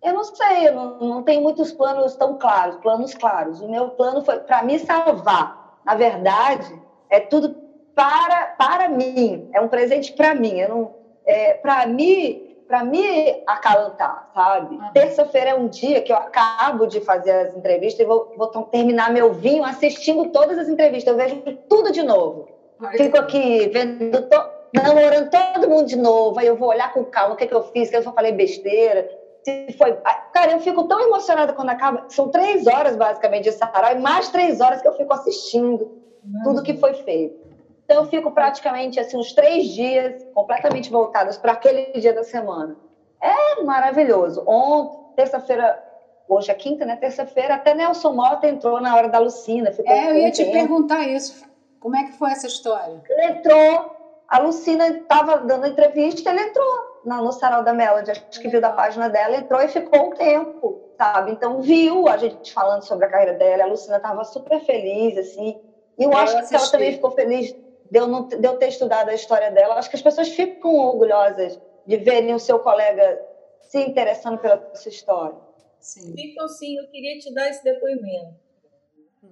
Eu 0.00 0.12
não 0.12 0.22
sei, 0.24 0.68
eu 0.68 0.72
não, 0.72 0.98
não 1.00 1.22
tenho 1.22 1.40
muitos 1.40 1.72
planos 1.72 2.14
tão 2.14 2.34
claros, 2.34 2.76
planos 2.76 3.14
claros. 3.14 3.60
O 3.60 3.68
meu 3.68 3.88
plano 3.90 4.22
foi 4.22 4.38
para 4.38 4.62
me 4.62 4.78
salvar. 4.78 5.56
Na 5.84 5.94
verdade, 5.94 6.80
é 7.10 7.18
tudo 7.18 7.56
para, 7.94 8.46
para 8.58 8.88
mim, 8.88 9.48
é 9.52 9.60
um 9.60 9.68
presente 9.68 10.12
para 10.12 10.34
mim. 10.34 10.60
Eu 10.60 10.68
não, 10.68 10.94
é, 11.24 11.54
para 11.54 11.86
mim, 11.86 12.43
para 12.66 12.82
me 12.82 13.42
acalantar, 13.46 14.30
sabe? 14.34 14.76
Uhum. 14.76 14.92
Terça-feira 14.92 15.50
é 15.50 15.54
um 15.54 15.68
dia 15.68 16.00
que 16.00 16.12
eu 16.12 16.16
acabo 16.16 16.86
de 16.86 17.00
fazer 17.00 17.30
as 17.30 17.56
entrevistas 17.56 18.00
e 18.00 18.08
vou, 18.08 18.32
vou 18.36 18.48
terminar 18.48 19.12
meu 19.12 19.32
vinho 19.32 19.64
assistindo 19.64 20.30
todas 20.30 20.58
as 20.58 20.68
entrevistas. 20.68 21.12
Eu 21.12 21.18
vejo 21.18 21.42
tudo 21.68 21.92
de 21.92 22.02
novo. 22.02 22.48
Ai, 22.80 22.96
Fico 22.96 23.18
aqui 23.18 23.68
vendo, 23.68 24.22
to, 24.22 24.42
namorando 24.72 25.30
todo 25.30 25.68
mundo 25.68 25.86
de 25.86 25.96
novo. 25.96 26.38
Aí 26.40 26.46
eu 26.46 26.56
vou 26.56 26.68
olhar 26.68 26.92
com 26.92 27.04
calma 27.04 27.34
o 27.34 27.36
que, 27.36 27.44
é 27.44 27.46
que 27.46 27.54
eu 27.54 27.62
fiz, 27.64 27.90
que 27.90 27.96
eu 27.96 28.02
só 28.02 28.12
falei 28.12 28.32
besteira. 28.32 29.08
Se 29.44 29.74
foi... 29.76 29.92
Cara, 30.32 30.52
eu 30.52 30.60
fico 30.60 30.84
tão 30.84 31.00
emocionada 31.00 31.52
quando 31.52 31.68
acaba. 31.68 32.06
São 32.08 32.28
três 32.28 32.66
horas, 32.66 32.96
basicamente, 32.96 33.44
de 33.44 33.52
sarau, 33.52 33.92
e 33.92 34.00
mais 34.00 34.30
três 34.30 34.60
horas 34.60 34.80
que 34.80 34.88
eu 34.88 34.94
fico 34.94 35.12
assistindo 35.12 36.02
tudo 36.42 36.62
que 36.62 36.74
foi 36.78 36.94
feito. 36.94 37.43
Então, 37.84 38.02
eu 38.02 38.04
fico 38.08 38.30
praticamente 38.30 38.98
assim, 38.98 39.16
uns 39.16 39.32
três 39.32 39.66
dias 39.66 40.14
completamente 40.32 40.90
voltados 40.90 41.36
para 41.36 41.52
aquele 41.52 41.92
dia 41.92 42.12
da 42.12 42.22
semana. 42.22 42.76
É 43.22 43.62
maravilhoso. 43.62 44.42
Ontem, 44.46 44.96
terça-feira, 45.14 45.78
hoje 46.26 46.50
é 46.50 46.54
quinta, 46.54 46.84
né? 46.84 46.96
Terça-feira, 46.96 47.54
até 47.54 47.74
Nelson 47.74 48.12
Mota 48.12 48.46
entrou 48.46 48.80
na 48.80 48.94
hora 48.94 49.08
da 49.08 49.18
Lucina. 49.18 49.70
é, 49.84 50.10
eu 50.10 50.16
ia 50.16 50.30
te 50.30 50.44
perguntar 50.44 51.06
isso. 51.06 51.34
Como 51.78 51.96
é 51.96 52.04
que 52.04 52.12
foi 52.12 52.32
essa 52.32 52.46
história? 52.46 53.02
Ele 53.08 53.26
entrou, 53.26 53.84
a 54.26 54.38
Lucina 54.38 54.88
estava 54.88 55.36
dando 55.38 55.66
entrevista, 55.66 56.30
ele 56.30 56.40
entrou 56.40 56.94
no 57.04 57.32
Sarau 57.32 57.62
da 57.62 57.74
Melody, 57.74 58.10
acho 58.10 58.40
que 58.40 58.48
viu 58.48 58.60
da 58.60 58.70
página 58.70 59.10
dela, 59.10 59.36
entrou 59.36 59.60
e 59.60 59.68
ficou 59.68 60.06
um 60.06 60.10
tempo, 60.10 60.80
sabe? 60.96 61.32
Então, 61.32 61.60
viu 61.60 62.08
a 62.08 62.16
gente 62.16 62.50
falando 62.52 62.82
sobre 62.82 63.04
a 63.04 63.08
carreira 63.08 63.34
dela, 63.34 63.64
a 63.64 63.66
Lucina 63.66 63.98
estava 63.98 64.24
super 64.24 64.58
feliz, 64.64 65.18
assim. 65.18 65.54
E 65.98 66.04
eu, 66.04 66.10
eu 66.10 66.16
acho 66.16 66.36
assisti. 66.36 66.48
que 66.48 66.56
ela 66.56 66.70
também 66.70 66.92
ficou 66.92 67.10
feliz 67.10 67.54
de 67.90 67.98
eu, 67.98 68.06
não, 68.06 68.28
de 68.28 68.44
eu 68.44 68.56
ter 68.56 68.68
estudado 68.68 69.08
a 69.08 69.14
história 69.14 69.50
dela. 69.50 69.74
Acho 69.74 69.90
que 69.90 69.96
as 69.96 70.02
pessoas 70.02 70.28
ficam 70.28 70.74
orgulhosas 70.74 71.60
de 71.86 71.96
verem 71.98 72.34
o 72.34 72.38
seu 72.38 72.58
colega 72.58 73.20
se 73.60 73.78
interessando 73.78 74.38
pela 74.38 74.74
sua 74.74 74.90
história. 74.90 75.38
Sim. 75.78 76.14
Ficam 76.14 76.48
sim, 76.48 76.78
eu 76.78 76.88
queria 76.88 77.18
te 77.18 77.32
dar 77.34 77.48
esse 77.48 77.62
depoimento. 77.62 78.34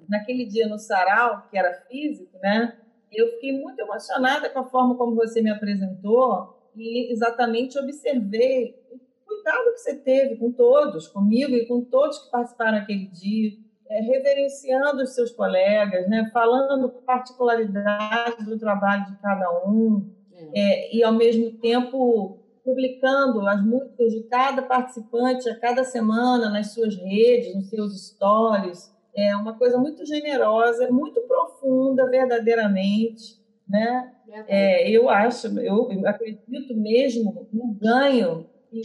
Naquele 0.09 0.47
dia 0.47 0.69
no 0.69 0.79
sarau, 0.79 1.49
que 1.51 1.57
era 1.57 1.73
físico, 1.89 2.39
né? 2.39 2.79
Eu 3.11 3.29
fiquei 3.33 3.53
muito 3.53 3.79
emocionada 3.79 4.49
com 4.51 4.61
a 4.61 4.65
forma 4.65 4.97
como 4.97 5.15
você 5.15 5.43
me 5.43 5.51
apresentou 5.51 6.71
e 6.75 7.13
exatamente 7.13 7.79
observei 7.79 8.75
o 8.91 8.99
cuidado 9.27 9.73
que 9.73 9.79
você 9.79 9.97
teve 9.97 10.37
com 10.37 10.51
todos, 10.51 11.09
comigo 11.09 11.55
e 11.55 11.67
com 11.67 11.83
todos 11.83 12.19
que 12.19 12.31
participaram 12.31 12.79
naquele 12.79 13.07
dia 13.07 13.53
reverenciando 14.01 15.03
os 15.03 15.15
seus 15.15 15.31
colegas, 15.31 16.09
né, 16.09 16.31
falando 16.33 16.89
particularidades 17.07 18.47
do 18.47 18.59
trabalho 18.59 19.07
de 19.07 19.17
cada 19.19 19.51
um, 19.67 20.11
é. 20.55 20.61
É, 20.61 20.97
e 20.97 21.03
ao 21.03 21.13
mesmo 21.13 21.53
tempo 21.59 22.39
publicando 22.65 23.47
as 23.49 23.65
músicas 23.65 24.13
de 24.13 24.23
cada 24.25 24.63
participante 24.63 25.49
a 25.49 25.59
cada 25.59 25.85
semana 25.85 26.49
nas 26.49 26.73
suas 26.73 26.97
redes, 26.97 27.55
nos 27.55 27.69
seus 27.69 28.09
stories. 28.09 28.93
É 29.15 29.35
uma 29.37 29.59
coisa 29.59 29.77
muito 29.79 30.07
generosa, 30.07 30.91
muito 30.91 31.21
profunda, 31.23 32.09
verdadeiramente. 32.09 33.41
Né? 33.69 34.13
É, 34.47 34.89
eu 34.91 35.09
acho, 35.11 35.59
eu 35.61 35.89
acredito 36.07 36.75
mesmo 36.75 37.49
no 37.53 37.75
ganho 37.75 38.47
que 38.71 38.81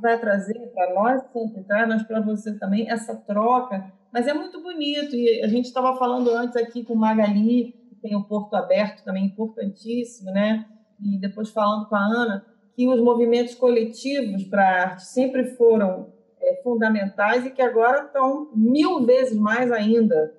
vai 0.00 0.18
trazer 0.18 0.58
para 0.72 0.94
nós, 0.94 1.22
sempre 1.32 1.64
traz, 1.64 2.02
para 2.04 2.20
você 2.20 2.56
também, 2.56 2.88
essa 2.88 3.16
troca 3.16 3.92
mas 4.12 4.26
é 4.26 4.34
muito 4.34 4.62
bonito. 4.62 5.14
E 5.14 5.42
a 5.42 5.48
gente 5.48 5.66
estava 5.66 5.96
falando 5.96 6.30
antes 6.30 6.56
aqui 6.56 6.84
com 6.84 6.94
Magali, 6.94 7.74
que 7.88 7.94
tem 7.96 8.16
o 8.16 8.24
Porto 8.24 8.54
Aberto 8.54 9.04
também 9.04 9.26
importantíssimo, 9.26 10.30
né? 10.30 10.66
E 11.00 11.18
depois 11.18 11.50
falando 11.50 11.88
com 11.88 11.94
a 11.94 12.04
Ana, 12.04 12.44
que 12.74 12.86
os 12.86 13.00
movimentos 13.00 13.54
coletivos 13.54 14.44
para 14.44 14.62
a 14.62 14.82
arte 14.82 15.04
sempre 15.04 15.44
foram 15.56 16.12
é, 16.40 16.52
é, 16.52 16.62
fundamentais 16.62 17.44
e 17.44 17.50
que 17.50 17.60
agora 17.60 18.04
estão 18.04 18.50
mil 18.54 19.04
vezes 19.04 19.36
mais 19.36 19.70
ainda 19.72 20.32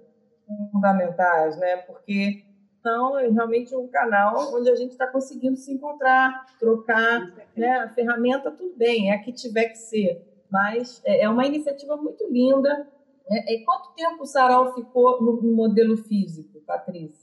fundamentais, 0.71 1.57
né? 1.57 1.77
Porque 1.77 2.43
são 2.81 3.13
realmente 3.13 3.75
um 3.75 3.87
canal 3.87 4.55
onde 4.55 4.69
a 4.69 4.75
gente 4.75 4.91
está 4.91 5.05
conseguindo 5.05 5.57
se 5.57 5.71
encontrar, 5.73 6.45
trocar, 6.57 7.29
né? 7.55 7.71
A 7.79 7.89
ferramenta 7.89 8.49
tudo 8.49 8.73
bem, 8.75 9.11
é 9.11 9.15
a 9.15 9.19
que 9.19 9.31
tiver 9.31 9.65
que 9.65 9.77
ser, 9.77 10.25
mas 10.49 11.01
é, 11.05 11.23
é 11.25 11.29
uma 11.29 11.45
iniciativa 11.45 11.97
muito 11.97 12.25
linda. 12.31 12.87
É, 13.31 13.53
é, 13.53 13.63
quanto 13.63 13.91
tempo 13.95 14.23
o 14.23 14.25
Sarau 14.25 14.73
ficou 14.73 15.21
no 15.21 15.41
modelo 15.55 15.95
físico, 15.97 16.59
Patrícia? 16.65 17.21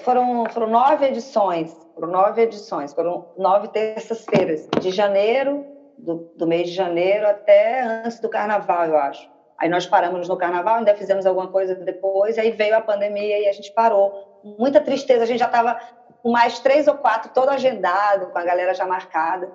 Foram, 0.00 0.44
foram 0.50 0.68
nove 0.68 1.06
edições, 1.06 1.74
foram 1.94 2.08
nove 2.08 2.42
edições, 2.42 2.92
foram 2.92 3.32
nove 3.36 3.68
terças-feiras, 3.68 4.68
de 4.80 4.90
janeiro, 4.90 5.64
do, 5.96 6.30
do 6.36 6.46
mês 6.46 6.68
de 6.68 6.74
janeiro 6.74 7.26
até 7.26 7.82
antes 7.82 8.20
do 8.20 8.28
carnaval, 8.28 8.86
eu 8.86 8.96
acho. 8.98 9.28
Aí 9.58 9.68
nós 9.68 9.86
paramos 9.86 10.28
no 10.28 10.36
carnaval, 10.36 10.76
ainda 10.76 10.94
fizemos 10.94 11.26
alguma 11.26 11.48
coisa 11.48 11.74
depois, 11.74 12.38
aí 12.38 12.52
veio 12.52 12.76
a 12.76 12.80
pandemia 12.80 13.40
e 13.40 13.48
a 13.48 13.52
gente 13.52 13.72
parou. 13.72 14.40
Muita 14.58 14.80
tristeza, 14.80 15.24
a 15.24 15.26
gente 15.26 15.40
já 15.40 15.46
estava 15.46 15.80
com 16.22 16.30
mais 16.30 16.60
três 16.60 16.86
ou 16.86 16.94
quatro, 16.94 17.32
todo 17.32 17.48
agendado, 17.48 18.26
com 18.26 18.38
a 18.38 18.44
galera 18.44 18.74
já 18.74 18.86
marcada. 18.86 19.50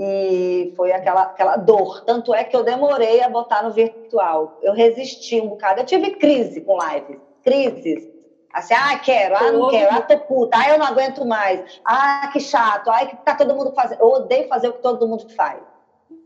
E 0.00 0.72
foi 0.76 0.92
aquela, 0.92 1.22
aquela 1.22 1.56
dor. 1.56 2.02
Tanto 2.04 2.32
é 2.32 2.44
que 2.44 2.54
eu 2.54 2.62
demorei 2.62 3.20
a 3.20 3.28
botar 3.28 3.64
no 3.64 3.72
virtual. 3.72 4.56
Eu 4.62 4.72
resisti 4.72 5.40
um 5.40 5.48
bocado. 5.48 5.80
Eu 5.80 5.84
tive 5.84 6.12
crise 6.12 6.60
com 6.60 6.78
lives, 6.78 7.18
crises. 7.42 8.08
Assim, 8.52 8.74
ah, 8.74 8.96
quero, 8.96 9.36
ah, 9.36 9.52
não 9.52 9.68
quero, 9.68 9.94
ah, 9.94 10.00
tô 10.00 10.16
puta, 10.20 10.56
ah, 10.58 10.70
eu 10.70 10.78
não 10.78 10.86
aguento 10.86 11.24
mais, 11.24 11.60
ah, 11.84 12.30
que 12.32 12.40
chato, 12.40 12.88
ah, 12.88 13.04
que 13.04 13.14
tá 13.16 13.34
todo 13.34 13.54
mundo 13.54 13.72
fazendo. 13.72 14.00
Eu 14.00 14.08
odeio 14.08 14.48
fazer 14.48 14.68
o 14.68 14.72
que 14.72 14.80
todo 14.80 15.06
mundo 15.06 15.26
faz. 15.36 15.60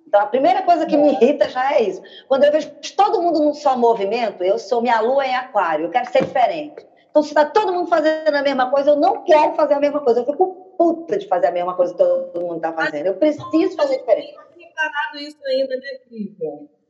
Então, 0.07 0.21
a 0.21 0.27
primeira 0.27 0.63
coisa 0.63 0.87
que 0.87 0.97
me 0.97 1.13
irrita 1.13 1.49
já 1.49 1.75
é 1.75 1.83
isso. 1.83 2.01
Quando 2.29 2.45
eu 2.45 2.53
vejo 2.53 2.71
todo 2.97 3.21
mundo 3.21 3.41
num 3.41 3.55
só 3.55 3.77
movimento, 3.77 4.45
eu 4.45 4.59
sou 4.59 4.81
minha 4.81 5.01
lua 5.01 5.27
em 5.27 5.35
aquário, 5.35 5.87
eu 5.87 5.91
quero 5.91 6.11
ser 6.13 6.25
diferente. 6.25 6.87
Então, 7.11 7.23
se 7.23 7.31
está 7.31 7.45
todo 7.45 7.73
mundo 7.73 7.89
fazendo 7.89 8.35
a 8.35 8.43
mesma 8.43 8.71
coisa, 8.71 8.91
eu 8.91 8.97
não 8.97 9.25
quero 9.25 9.55
fazer 9.55 9.75
a 9.75 9.81
mesma 9.81 10.01
coisa. 10.01 10.21
Eu 10.21 10.27
fico 10.27 10.62
puta 10.83 11.19
de 11.19 11.29
fazer 11.29 11.47
a 11.47 11.53
mesma 11.53 11.75
coisa 11.75 11.93
que 11.93 11.99
todo 11.99 12.41
mundo 12.41 12.57
está 12.57 12.73
fazendo. 12.73 13.07
Eu 13.07 13.15
preciso 13.15 13.77
fazer 13.77 13.99
diferente. 13.99 14.35
Eu 14.35 14.41
não 14.41 14.53
tinha 14.53 14.69
notado 14.69 15.19
isso 15.19 15.39
ainda, 15.47 15.77
né, 15.77 15.99
Cris? 16.09 16.31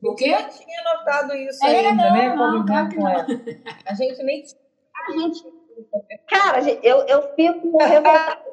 O 0.01 0.15
quê? 0.15 0.29
Eu 0.29 0.49
tinha 0.49 0.83
notado 0.83 1.35
isso 1.35 1.65
é, 1.65 1.67
ainda, 1.67 2.03
não, 2.03 2.13
né? 2.13 2.35
Não, 2.35 2.65
claro 2.65 2.89
que 2.89 2.97
não. 2.97 3.07
A 3.85 3.93
gente 3.93 4.23
nem... 4.23 4.43
A 5.07 5.11
gente... 5.11 5.63
Cara, 6.27 6.59
eu, 6.83 7.01
eu 7.07 7.35
fico 7.35 7.77
revoltada 7.77 8.43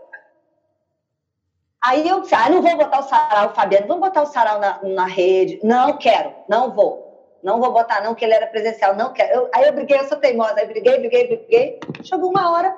Aí 1.83 2.07
eu 2.07 2.21
disse, 2.21 2.35
ah, 2.35 2.51
não 2.51 2.61
vou 2.61 2.77
botar 2.77 3.01
o 3.01 3.03
sarau, 3.05 3.55
Fabiano, 3.55 3.87
vamos 3.87 4.07
botar 4.07 4.23
o 4.23 4.27
sarau 4.27 4.61
na, 4.61 4.81
na 4.83 5.07
rede. 5.07 5.59
Não 5.63 5.97
quero, 5.97 6.35
não 6.47 6.75
vou. 6.75 7.39
Não 7.43 7.59
vou 7.59 7.73
botar, 7.73 8.03
não, 8.03 8.15
que 8.15 8.23
ele 8.23 8.35
era 8.35 8.47
presencial, 8.47 8.95
não 8.95 9.15
quero. 9.15 9.35
Eu, 9.35 9.51
aí 9.55 9.67
eu 9.67 9.73
briguei, 9.73 9.99
eu 9.99 10.05
sou 10.05 10.19
teimosa, 10.19 10.57
aí 10.59 10.67
briguei, 10.67 10.99
briguei, 10.99 11.27
briguei. 11.27 11.81
Chegou 12.03 12.29
uma 12.29 12.53
hora 12.53 12.71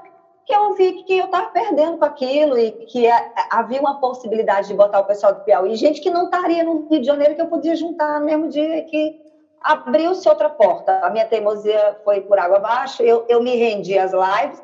que 0.44 0.54
eu 0.54 0.74
vi 0.74 1.04
que 1.04 1.18
eu 1.18 1.26
estava 1.26 1.46
perdendo 1.50 1.98
com 1.98 2.04
aquilo 2.04 2.58
e 2.58 2.72
que 2.86 3.06
havia 3.50 3.80
uma 3.80 4.00
possibilidade 4.00 4.68
de 4.68 4.74
botar 4.74 5.00
o 5.00 5.04
pessoal 5.04 5.34
do 5.34 5.40
Piauí, 5.40 5.74
gente 5.76 6.00
que 6.00 6.10
não 6.10 6.24
estaria 6.24 6.64
no 6.64 6.88
Rio 6.88 7.00
de 7.00 7.06
Janeiro, 7.06 7.34
que 7.34 7.42
eu 7.42 7.46
podia 7.46 7.76
juntar 7.76 8.18
no 8.20 8.26
mesmo 8.26 8.48
dia 8.48 8.82
que 8.82 9.20
abriu-se 9.60 10.28
outra 10.28 10.48
porta. 10.48 11.00
A 11.04 11.10
minha 11.10 11.24
teimosia 11.24 11.98
foi 12.04 12.20
por 12.22 12.38
água 12.38 12.56
abaixo, 12.56 13.02
eu, 13.02 13.24
eu 13.28 13.40
me 13.40 13.54
rendi 13.54 13.96
às 13.96 14.12
lives, 14.12 14.62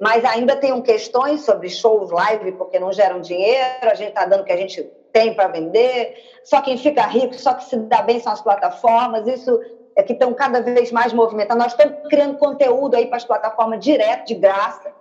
mas 0.00 0.24
ainda 0.24 0.56
tem 0.56 0.80
questões 0.82 1.42
sobre 1.42 1.68
shows 1.68 2.10
live, 2.10 2.52
porque 2.52 2.78
não 2.78 2.92
geram 2.92 3.20
dinheiro, 3.20 3.90
a 3.90 3.94
gente 3.94 4.08
está 4.08 4.24
dando 4.24 4.40
o 4.40 4.44
que 4.44 4.52
a 4.52 4.56
gente 4.56 4.82
tem 5.12 5.32
para 5.32 5.46
vender, 5.46 6.16
só 6.42 6.60
quem 6.60 6.76
fica 6.76 7.02
rico, 7.06 7.34
só 7.34 7.54
que 7.54 7.64
se 7.64 7.76
dá 7.76 8.02
bem 8.02 8.18
são 8.18 8.32
as 8.32 8.40
plataformas, 8.40 9.28
isso 9.28 9.60
é 9.60 9.83
que 10.02 10.12
estão 10.12 10.34
cada 10.34 10.60
vez 10.60 10.90
mais 10.90 11.12
movimentando. 11.12 11.62
Nós 11.62 11.72
estamos 11.72 11.94
criando 12.08 12.36
conteúdo 12.36 12.96
aí 12.96 13.06
para 13.06 13.16
as 13.16 13.24
plataformas 13.24 13.80
direto, 13.80 14.26
de 14.26 14.34
graça. 14.34 14.92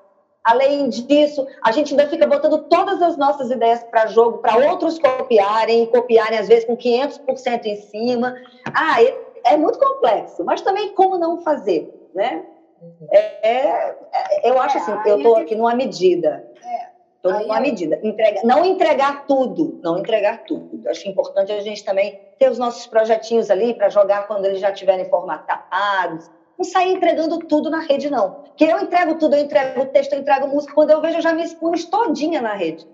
Além 0.44 0.90
disso, 0.90 1.48
a 1.64 1.72
gente 1.72 1.94
ainda 1.94 2.07
fica 2.07 2.28
botando 2.28 2.60
todas 2.64 3.02
as 3.02 3.15
nossas 3.15 3.49
ideias 3.49 3.82
para 3.86 4.07
jogo, 4.07 4.40
para 4.40 4.57
outros 4.70 4.99
copiarem, 4.99 5.84
e 5.84 5.88
copiarem 5.88 6.38
às 6.38 6.48
vezes 6.48 6.65
com 6.65 6.76
500% 6.76 7.65
em 7.65 7.76
cima. 7.78 8.36
Ah, 8.74 9.02
é, 9.02 9.18
é 9.45 9.57
muito 9.57 9.80
complexo, 9.80 10.44
mas 10.44 10.61
também 10.61 10.94
como 10.94 11.18
não 11.18 11.41
fazer, 11.41 11.90
né? 12.14 12.44
É, 13.11 13.49
é, 13.49 13.95
é, 14.11 14.49
eu 14.49 14.60
acho 14.60 14.78
assim, 14.78 14.91
eu 15.06 15.18
estou 15.18 15.38
aqui 15.38 15.56
numa 15.56 15.74
medida. 15.74 16.45
Estou 17.26 17.40
numa 17.40 17.62
medida. 17.62 17.98
Entrega, 18.04 18.41
não 18.44 18.66
entregar 18.66 19.26
tudo, 19.26 19.80
não 19.82 19.98
entregar 19.98 20.44
tudo. 20.44 20.90
Acho 20.90 21.08
importante 21.08 21.54
a 21.54 21.62
gente 21.62 21.82
também 21.84 22.20
ter 22.38 22.52
os 22.52 22.60
nossos 22.60 22.86
projetinhos 22.86 23.50
ali 23.50 23.74
para 23.74 23.88
jogar 23.88 24.28
quando 24.28 24.44
eles 24.44 24.60
já 24.60 24.72
estiverem 24.72 25.10
formatados. 25.10 26.30
Não 26.58 26.66
sair 26.66 26.91
entregando 26.91 27.40
tudo 27.40 27.70
na 27.70 27.80
rede, 27.80 28.10
não. 28.10 28.44
Que 28.58 28.66
eu 28.66 28.78
entrego 28.78 29.16
tudo, 29.18 29.38
eu 29.38 29.41
entrego 29.41 29.82
o 29.82 29.86
texto, 29.86 30.12
eu 30.12 30.20
entrego 30.20 30.48
música. 30.48 30.74
Quando 30.74 30.91
eu 30.91 31.00
vejo, 31.00 31.18
eu 31.18 31.22
já 31.22 31.34
me 31.34 31.44
expus 31.44 31.86
todinha 31.86 32.41
na 32.41 32.54
rede. 32.54 32.86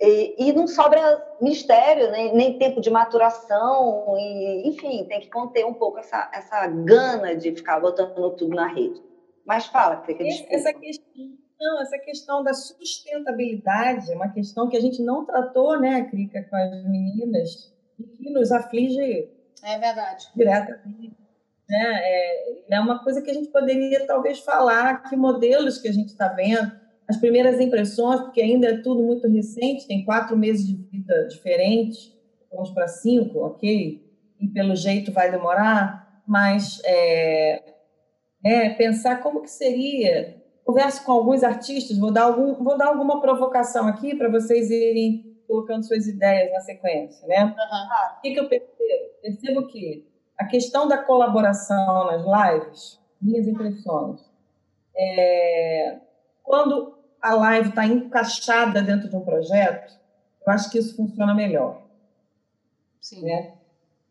E, 0.00 0.48
e, 0.48 0.52
não 0.52 0.68
sobra 0.68 1.00
mistério, 1.40 2.10
nem, 2.12 2.34
nem, 2.34 2.58
tempo 2.58 2.80
de 2.80 2.90
maturação, 2.90 4.14
e, 4.18 4.68
enfim, 4.68 5.04
tem 5.04 5.20
que 5.20 5.30
conter 5.30 5.64
um 5.64 5.72
pouco 5.72 5.98
essa, 5.98 6.30
essa 6.32 6.66
gana 6.66 7.34
de 7.34 7.54
ficar 7.54 7.80
botando 7.80 8.30
tudo 8.30 8.54
na 8.54 8.66
rede. 8.66 9.00
Mas 9.46 9.66
fala, 9.66 9.96
que 9.98 10.12
essa 10.50 10.72
questão, 10.72 11.04
não, 11.60 11.80
essa 11.80 11.98
questão 11.98 12.42
da 12.42 12.52
sustentabilidade 12.52 14.12
é 14.12 14.14
uma 14.14 14.32
questão 14.32 14.68
que 14.68 14.76
a 14.76 14.80
gente 14.80 15.02
não 15.02 15.24
tratou, 15.24 15.80
né, 15.80 16.04
Crica, 16.04 16.42
com 16.42 16.56
as 16.56 16.84
meninas, 16.84 17.72
e 17.98 18.04
que 18.04 18.30
nos 18.30 18.52
aflige. 18.52 19.28
É 19.62 19.78
verdade. 19.78 20.28
Diretamente. 20.34 21.16
Né? 21.68 22.00
É, 22.02 22.74
é 22.74 22.80
uma 22.80 23.02
coisa 23.02 23.22
que 23.22 23.30
a 23.30 23.34
gente 23.34 23.48
poderia 23.48 24.06
talvez 24.06 24.40
falar, 24.40 25.02
que 25.08 25.16
modelos 25.16 25.78
que 25.78 25.88
a 25.88 25.92
gente 25.92 26.08
está 26.08 26.28
vendo 26.28 26.84
as 27.08 27.16
primeiras 27.18 27.60
impressões, 27.60 28.20
porque 28.20 28.40
ainda 28.40 28.68
é 28.68 28.76
tudo 28.78 29.02
muito 29.02 29.28
recente, 29.28 29.86
tem 29.86 30.04
quatro 30.04 30.36
meses 30.36 30.66
de 30.66 30.74
vida 30.74 31.26
diferentes, 31.28 32.12
vamos 32.50 32.70
para 32.70 32.88
cinco, 32.88 33.40
ok? 33.40 34.02
E 34.40 34.48
pelo 34.48 34.74
jeito 34.74 35.12
vai 35.12 35.30
demorar, 35.30 36.22
mas 36.26 36.80
é, 36.84 37.62
é, 38.44 38.70
pensar 38.70 39.22
como 39.22 39.42
que 39.42 39.50
seria. 39.50 40.42
Converso 40.64 41.04
com 41.04 41.12
alguns 41.12 41.42
artistas, 41.42 41.98
vou 41.98 42.10
dar, 42.10 42.24
algum, 42.24 42.54
vou 42.64 42.76
dar 42.78 42.88
alguma 42.88 43.20
provocação 43.20 43.86
aqui 43.86 44.16
para 44.16 44.30
vocês 44.30 44.70
irem 44.70 45.36
colocando 45.46 45.86
suas 45.86 46.06
ideias 46.06 46.52
na 46.52 46.60
sequência, 46.60 47.26
né? 47.28 47.44
Uhum. 47.44 48.18
O 48.18 48.20
que, 48.22 48.32
que 48.32 48.40
eu 48.40 48.48
percebo? 48.48 48.74
Percebo 49.20 49.66
que 49.66 50.06
a 50.38 50.46
questão 50.46 50.88
da 50.88 50.98
colaboração 50.98 52.06
nas 52.06 52.24
lives, 52.24 52.98
minhas 53.20 53.46
impressões, 53.46 54.20
é, 54.96 55.98
quando 56.42 56.94
a 57.20 57.34
live 57.34 57.70
está 57.70 57.86
encaixada 57.86 58.82
dentro 58.82 59.08
de 59.08 59.16
um 59.16 59.24
projeto, 59.24 59.92
eu 60.46 60.52
acho 60.52 60.70
que 60.70 60.78
isso 60.78 60.96
funciona 60.96 61.34
melhor. 61.34 61.82
Sim. 63.00 63.22
Né? 63.22 63.54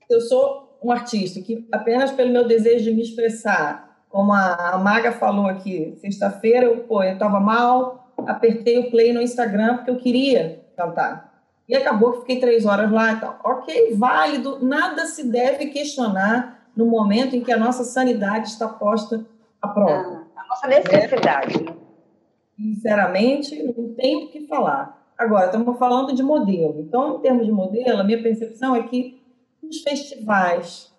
Eu 0.10 0.22
sou 0.22 0.78
um 0.84 0.92
artista 0.92 1.42
que 1.42 1.68
apenas 1.72 2.12
pelo 2.12 2.32
meu 2.32 2.48
desejo 2.48 2.86
de 2.86 2.92
me 2.92 3.02
expressar, 3.02 3.93
como 4.14 4.32
a 4.32 4.78
Maga 4.78 5.12
falou 5.12 5.48
aqui, 5.48 5.96
sexta-feira 5.98 6.68
eu, 6.68 6.86
estava 7.02 7.40
mal, 7.40 8.14
apertei 8.28 8.78
o 8.78 8.92
play 8.92 9.12
no 9.12 9.20
Instagram 9.20 9.78
porque 9.78 9.90
eu 9.90 9.98
queria 9.98 10.64
cantar. 10.78 11.34
E 11.68 11.76
acabou 11.76 12.12
que 12.12 12.20
fiquei 12.20 12.40
três 12.40 12.64
horas 12.64 12.92
lá. 12.92 13.14
Então, 13.14 13.36
ok, 13.44 13.96
válido, 13.96 14.64
nada 14.64 15.08
se 15.08 15.28
deve 15.28 15.66
questionar 15.72 16.70
no 16.78 16.86
momento 16.86 17.36
em 17.36 17.42
que 17.42 17.52
a 17.52 17.58
nossa 17.58 17.84
sanidade 17.84 18.50
está 18.50 18.68
posta 18.68 19.26
à 19.60 19.68
prova. 19.68 20.28
Ah, 20.36 20.42
a 20.44 20.48
nossa 20.48 20.68
necessidade. 20.68 21.66
É 21.68 22.62
sinceramente, 22.62 23.64
não 23.64 23.96
tem 23.96 24.26
o 24.26 24.28
que 24.30 24.46
falar. 24.46 25.12
Agora, 25.18 25.48
estamos 25.48 25.76
falando 25.80 26.14
de 26.14 26.22
modelo. 26.22 26.82
Então, 26.82 27.18
em 27.18 27.22
termos 27.22 27.48
de 27.48 27.52
modelo, 27.52 28.00
a 28.00 28.04
minha 28.04 28.22
percepção 28.22 28.76
é 28.76 28.84
que 28.84 29.20
os 29.64 29.82
festivais 29.82 30.94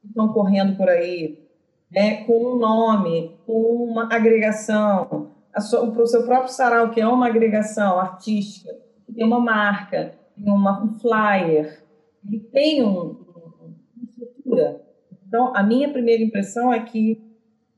que 0.00 0.06
estão 0.06 0.28
correndo 0.28 0.76
por 0.76 0.88
aí, 0.88 1.49
né, 1.90 2.24
com 2.24 2.54
um 2.54 2.58
nome, 2.58 3.36
com 3.46 3.52
uma 3.52 4.14
agregação, 4.14 5.30
o 5.54 6.06
seu 6.06 6.24
próprio 6.24 6.52
sarau, 6.52 6.90
que 6.90 7.00
é 7.00 7.06
uma 7.06 7.26
agregação 7.26 7.98
artística, 7.98 8.72
que 9.04 9.12
tem 9.12 9.24
uma 9.24 9.40
marca, 9.40 10.14
tem 10.36 10.52
uma, 10.52 10.82
um 10.82 10.98
flyer, 10.98 11.82
ele 12.24 12.38
tem 12.38 12.84
um, 12.84 13.16
uma 13.26 14.04
estrutura. 14.04 14.82
Então, 15.26 15.54
a 15.54 15.62
minha 15.62 15.90
primeira 15.90 16.22
impressão 16.22 16.72
é 16.72 16.80
que 16.80 17.20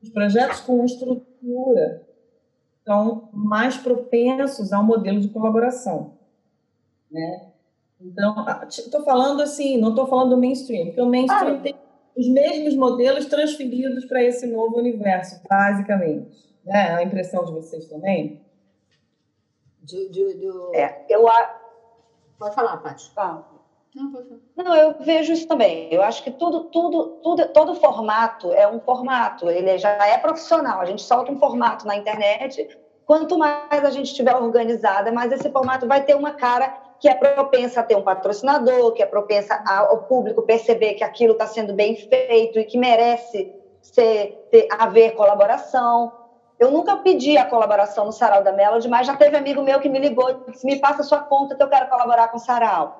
os 0.01 0.09
projetos 0.09 0.59
com 0.59 0.85
estrutura 0.85 2.07
estão 2.79 3.29
mais 3.31 3.77
propensos 3.77 4.73
ao 4.73 4.83
modelo 4.83 5.19
de 5.19 5.29
colaboração, 5.29 6.13
né? 7.09 7.47
Então, 8.01 8.45
estou 8.67 9.01
falando 9.03 9.41
assim, 9.41 9.77
não 9.77 9.91
estou 9.91 10.05
falando 10.07 10.31
do 10.31 10.37
mainstream, 10.37 10.87
porque 10.87 11.01
o 11.01 11.09
mainstream 11.09 11.55
ah. 11.55 11.61
tem 11.61 11.75
os 12.15 12.27
mesmos 12.27 12.75
modelos 12.75 13.25
transferidos 13.25 14.05
para 14.05 14.23
esse 14.23 14.45
novo 14.47 14.77
universo, 14.77 15.41
basicamente. 15.49 16.53
Né? 16.63 16.95
A 16.95 17.03
impressão 17.03 17.43
de 17.45 17.51
vocês 17.51 17.85
também? 17.87 18.41
De, 19.81 20.09
de, 20.09 20.33
de... 20.35 20.75
É, 20.75 21.05
eu 21.09 21.27
Pode 22.39 22.55
falar, 22.55 22.77
Paty. 22.77 23.11
Ah, 23.15 23.41
Não, 24.55 24.75
eu 24.75 24.95
vejo 24.99 25.31
isso 25.31 25.47
também. 25.47 25.87
Eu 25.93 26.01
acho 26.01 26.23
que 26.23 26.31
tudo, 26.31 26.65
tudo, 26.65 27.19
tudo, 27.23 27.47
todo 27.49 27.75
formato 27.75 28.51
é 28.51 28.67
um 28.67 28.79
formato. 28.79 29.49
Ele 29.49 29.77
já 29.77 29.91
é 30.05 30.17
profissional. 30.17 30.81
A 30.81 30.85
gente 30.85 31.01
solta 31.01 31.31
um 31.31 31.39
formato 31.39 31.87
na 31.87 31.95
internet. 31.95 32.77
Quanto 33.05 33.37
mais 33.37 33.83
a 33.85 33.89
gente 33.89 34.07
estiver 34.07 34.35
organizada, 34.35 35.11
mais 35.11 35.31
esse 35.31 35.49
formato 35.49 35.87
vai 35.87 36.03
ter 36.03 36.15
uma 36.15 36.31
cara 36.31 36.82
que 37.03 37.09
é 37.09 37.15
propensa 37.15 37.81
a 37.81 37.83
ter 37.83 37.97
um 37.97 38.01
patrocinador, 38.01 38.93
que 38.93 39.03
é 39.03 39.05
propensa 39.05 39.61
ao 39.67 40.03
público 40.03 40.41
perceber 40.41 40.93
que 40.93 41.03
aquilo 41.03 41.33
está 41.33 41.45
sendo 41.45 41.73
bem 41.73 41.97
feito 41.97 42.57
e 42.57 42.63
que 42.63 42.77
merece 42.77 43.53
ser, 43.81 44.47
ter, 44.49 44.69
haver 44.71 45.13
colaboração. 45.13 46.13
Eu 46.57 46.71
nunca 46.71 46.95
pedi 46.95 47.37
a 47.37 47.43
colaboração 47.43 48.05
no 48.05 48.13
Sarau 48.13 48.41
da 48.41 48.53
Melody, 48.53 48.87
mas 48.87 49.05
já 49.05 49.17
teve 49.17 49.35
amigo 49.35 49.61
meu 49.61 49.81
que 49.81 49.89
me 49.89 49.99
ligou 49.99 50.29
e 50.29 50.51
disse: 50.51 50.65
me 50.65 50.77
passa 50.77 51.03
sua 51.03 51.19
conta 51.19 51.57
que 51.57 51.61
eu 51.61 51.67
quero 51.67 51.89
colaborar 51.89 52.29
com 52.29 52.37
o 52.37 52.39
Sarau. 52.39 52.95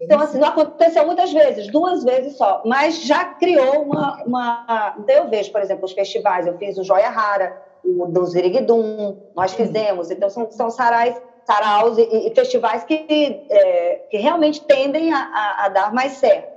Então, 0.00 0.20
assim, 0.20 0.38
não 0.38 0.46
aconteceu 0.46 1.04
muitas 1.04 1.32
vezes, 1.32 1.66
duas 1.66 2.04
vezes 2.04 2.36
só, 2.36 2.62
mas 2.64 3.02
já 3.02 3.24
criou 3.24 3.82
uma. 3.82 4.22
uma... 4.24 4.94
Então, 5.00 5.16
eu 5.16 5.28
vejo, 5.28 5.50
por 5.50 5.60
exemplo, 5.60 5.84
os 5.84 5.92
festivais, 5.92 6.46
eu 6.46 6.56
fiz 6.58 6.78
o 6.78 6.84
Joia 6.84 7.08
Rara, 7.08 7.52
o 7.82 8.06
do 8.06 8.24
Ziriguidum, 8.24 9.16
nós 9.34 9.52
fizemos, 9.52 10.12
então 10.12 10.30
são, 10.30 10.48
são 10.52 10.70
sarais 10.70 11.20
saraus 11.46 11.96
e, 11.96 12.02
e 12.02 12.34
festivais 12.34 12.84
que, 12.84 13.46
é, 13.48 14.06
que 14.10 14.16
realmente 14.18 14.60
tendem 14.62 15.12
a, 15.12 15.18
a, 15.18 15.64
a, 15.64 15.68
dar 15.68 15.94
mais 15.94 16.12
certo. 16.14 16.56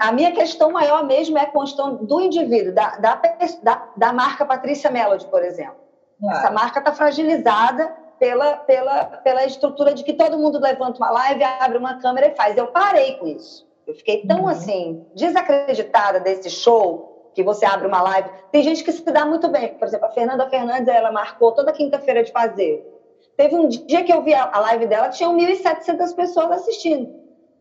A 0.00 0.12
minha 0.12 0.32
questão 0.32 0.72
maior 0.72 1.04
mesmo 1.04 1.36
é 1.36 1.42
a 1.42 1.46
questão 1.46 1.96
do 1.96 2.20
indivíduo, 2.20 2.72
da, 2.72 2.96
da, 2.96 3.20
da, 3.62 3.88
da 3.96 4.12
marca 4.12 4.46
Patrícia 4.46 4.90
Melody, 4.90 5.26
por 5.26 5.42
exemplo. 5.44 5.76
Claro. 6.20 6.38
Essa 6.38 6.50
marca 6.50 6.78
está 6.78 6.92
fragilizada 6.92 7.94
pela, 8.18 8.56
pela, 8.56 9.04
pela 9.04 9.44
estrutura 9.44 9.94
de 9.94 10.02
que 10.02 10.12
todo 10.12 10.38
mundo 10.38 10.58
levanta 10.58 10.98
uma 10.98 11.10
live, 11.10 11.44
abre 11.44 11.78
uma 11.78 12.00
câmera 12.00 12.28
e 12.28 12.34
faz. 12.34 12.56
Eu 12.56 12.68
parei 12.68 13.16
com 13.16 13.26
isso. 13.26 13.68
Eu 13.86 13.94
fiquei 13.94 14.26
tão 14.26 14.42
uhum. 14.42 14.48
assim, 14.48 15.06
desacreditada 15.14 16.20
desse 16.20 16.50
show 16.50 17.30
que 17.34 17.42
você 17.42 17.64
abre 17.64 17.86
uma 17.86 18.02
live. 18.02 18.28
Tem 18.50 18.62
gente 18.62 18.82
que 18.82 18.90
se 18.92 19.02
dá 19.12 19.24
muito 19.24 19.48
bem. 19.48 19.74
Por 19.74 19.86
exemplo, 19.86 20.06
a 20.06 20.10
Fernanda 20.10 20.48
Fernandes, 20.50 20.88
ela 20.88 21.12
marcou 21.12 21.52
toda 21.52 21.72
quinta-feira 21.72 22.24
de 22.24 22.32
fazer. 22.32 22.97
Teve 23.38 23.54
um 23.54 23.68
dia 23.68 24.02
que 24.02 24.12
eu 24.12 24.20
vi 24.20 24.34
a 24.34 24.58
live 24.58 24.88
dela, 24.88 25.10
tinham 25.10 25.36
1.700 25.36 26.12
pessoas 26.16 26.50
assistindo. 26.50 27.08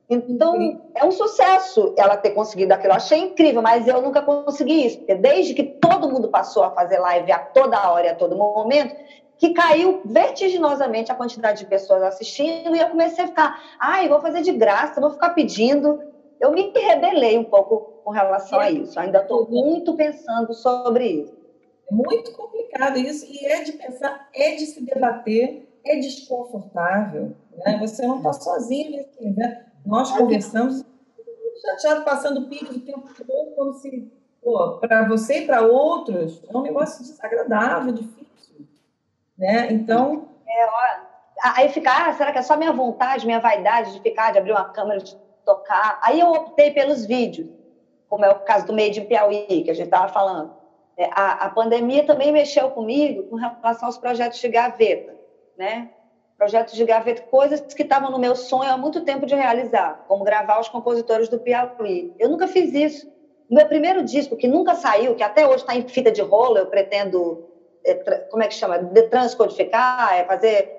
Então, 0.09 0.81
é 0.95 1.05
um 1.05 1.11
sucesso 1.11 1.93
ela 1.95 2.17
ter 2.17 2.31
conseguido 2.31 2.73
aquilo. 2.73 2.93
Eu 2.93 2.97
achei 2.97 3.19
incrível, 3.19 3.61
mas 3.61 3.87
eu 3.87 4.01
nunca 4.01 4.23
consegui 4.23 4.87
isso. 4.87 4.97
Porque 4.97 5.13
desde 5.13 5.53
que 5.53 5.61
todo 5.61 6.09
mundo 6.09 6.29
passou 6.29 6.63
a 6.63 6.71
fazer 6.71 6.97
live 6.97 7.31
a 7.31 7.37
toda 7.37 7.91
hora 7.91 8.07
e 8.07 8.09
a 8.09 8.15
todo 8.15 8.35
momento, 8.35 8.95
que 9.37 9.51
caiu 9.51 10.01
vertiginosamente 10.03 11.11
a 11.11 11.15
quantidade 11.15 11.59
de 11.59 11.69
pessoas 11.69 12.01
assistindo 12.01 12.75
e 12.75 12.79
eu 12.79 12.89
comecei 12.89 13.25
a 13.25 13.27
ficar, 13.27 13.61
ai, 13.79 14.09
vou 14.09 14.19
fazer 14.19 14.41
de 14.41 14.53
graça, 14.53 14.99
vou 14.99 15.11
ficar 15.11 15.29
pedindo. 15.29 16.01
Eu 16.39 16.53
me 16.53 16.73
rebelei 16.75 17.37
um 17.37 17.43
pouco 17.43 18.01
com 18.03 18.09
relação 18.09 18.59
a 18.59 18.71
isso. 18.71 18.99
Ainda 18.99 19.19
estou 19.19 19.47
muito 19.47 19.93
pensando 19.93 20.55
sobre 20.55 21.05
isso. 21.05 21.37
É 21.91 21.93
muito 21.93 22.31
complicado 22.31 22.97
isso 22.97 23.27
e 23.29 23.45
é 23.45 23.61
de 23.61 23.73
pensar, 23.73 24.27
é 24.33 24.55
de 24.55 24.65
se 24.65 24.81
debater 24.81 25.66
é 25.91 25.99
desconfortável. 25.99 27.35
Né? 27.57 27.77
Você 27.79 28.05
não 28.05 28.17
está 28.17 28.33
sozinho 28.33 28.91
nesse 28.91 29.29
né? 29.31 29.65
Nós 29.85 30.11
conversamos, 30.11 30.83
chateado, 31.61 32.03
passando 32.03 32.47
picos 32.49 32.75
o 32.75 32.81
tempo 32.81 33.07
todo, 33.25 33.55
como 33.55 33.73
se, 33.73 34.11
para 34.79 35.07
você 35.07 35.39
e 35.39 35.45
para 35.45 35.61
outros, 35.61 36.43
é 36.47 36.57
um 36.57 36.61
negócio 36.61 37.03
desagradável, 37.03 37.93
difícil. 37.93 38.67
Né? 39.37 39.71
Então. 39.71 40.27
É, 40.47 40.65
ó, 40.65 41.51
aí 41.55 41.69
fica, 41.69 41.89
ah, 41.91 42.13
será 42.13 42.31
que 42.31 42.39
é 42.39 42.41
só 42.41 42.57
minha 42.57 42.73
vontade, 42.73 43.25
minha 43.25 43.39
vaidade 43.39 43.93
de 43.93 44.01
ficar, 44.01 44.31
de 44.31 44.39
abrir 44.39 44.51
uma 44.51 44.69
câmera, 44.69 44.99
de 44.99 45.15
tocar? 45.45 45.99
Aí 46.01 46.19
eu 46.19 46.31
optei 46.31 46.71
pelos 46.71 47.05
vídeos, 47.05 47.49
como 48.09 48.25
é 48.25 48.29
o 48.29 48.39
caso 48.39 48.65
do 48.65 48.73
Made 48.73 48.99
in 48.99 49.05
Piauí, 49.05 49.63
que 49.63 49.71
a 49.71 49.73
gente 49.73 49.85
estava 49.85 50.09
falando. 50.09 50.53
É, 50.97 51.09
a, 51.11 51.45
a 51.45 51.49
pandemia 51.49 52.05
também 52.05 52.31
mexeu 52.31 52.71
comigo 52.71 53.23
com 53.23 53.35
relação 53.35 53.87
aos 53.87 53.97
projetos 53.97 54.39
de 54.39 54.49
gaveta 54.49 55.16
né? 55.57 55.89
Projetos 56.37 56.75
de 56.75 56.85
gaveta, 56.85 57.23
coisas 57.23 57.59
que 57.61 57.81
estavam 57.81 58.11
no 58.11 58.19
meu 58.19 58.35
sonho 58.35 58.71
há 58.71 58.77
muito 58.77 59.01
tempo 59.01 59.25
de 59.25 59.33
realizar, 59.33 60.03
como 60.07 60.23
gravar 60.23 60.59
os 60.59 60.69
compositores 60.69 61.27
do 61.27 61.39
Piauí. 61.39 62.13
Eu 62.19 62.29
nunca 62.29 62.47
fiz 62.47 62.73
isso. 62.73 63.07
O 63.49 63.55
meu 63.55 63.65
primeiro 63.65 64.03
disco, 64.03 64.35
que 64.35 64.47
nunca 64.47 64.75
saiu, 64.75 65.15
que 65.15 65.23
até 65.23 65.47
hoje 65.47 65.63
está 65.63 65.75
em 65.75 65.87
fita 65.87 66.11
de 66.11 66.21
rolo, 66.21 66.57
eu 66.57 66.67
pretendo, 66.67 67.41
é, 67.83 67.95
como 68.29 68.43
é 68.43 68.47
que 68.47 68.53
chama? 68.53 68.77
Transcodificar, 69.09 70.13
é 70.13 70.23
fazer, 70.25 70.69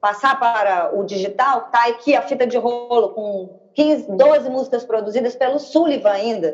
passar 0.00 0.38
para 0.38 0.90
o 0.92 1.04
digital, 1.04 1.68
tá 1.70 1.86
aqui 1.86 2.16
a 2.16 2.22
fita 2.22 2.46
de 2.46 2.56
rolo 2.56 3.10
com 3.10 3.50
15, 3.74 4.10
12 4.10 4.48
músicas 4.48 4.84
produzidas 4.84 5.36
pelo 5.36 5.58
Sullivan 5.58 6.10
ainda, 6.10 6.52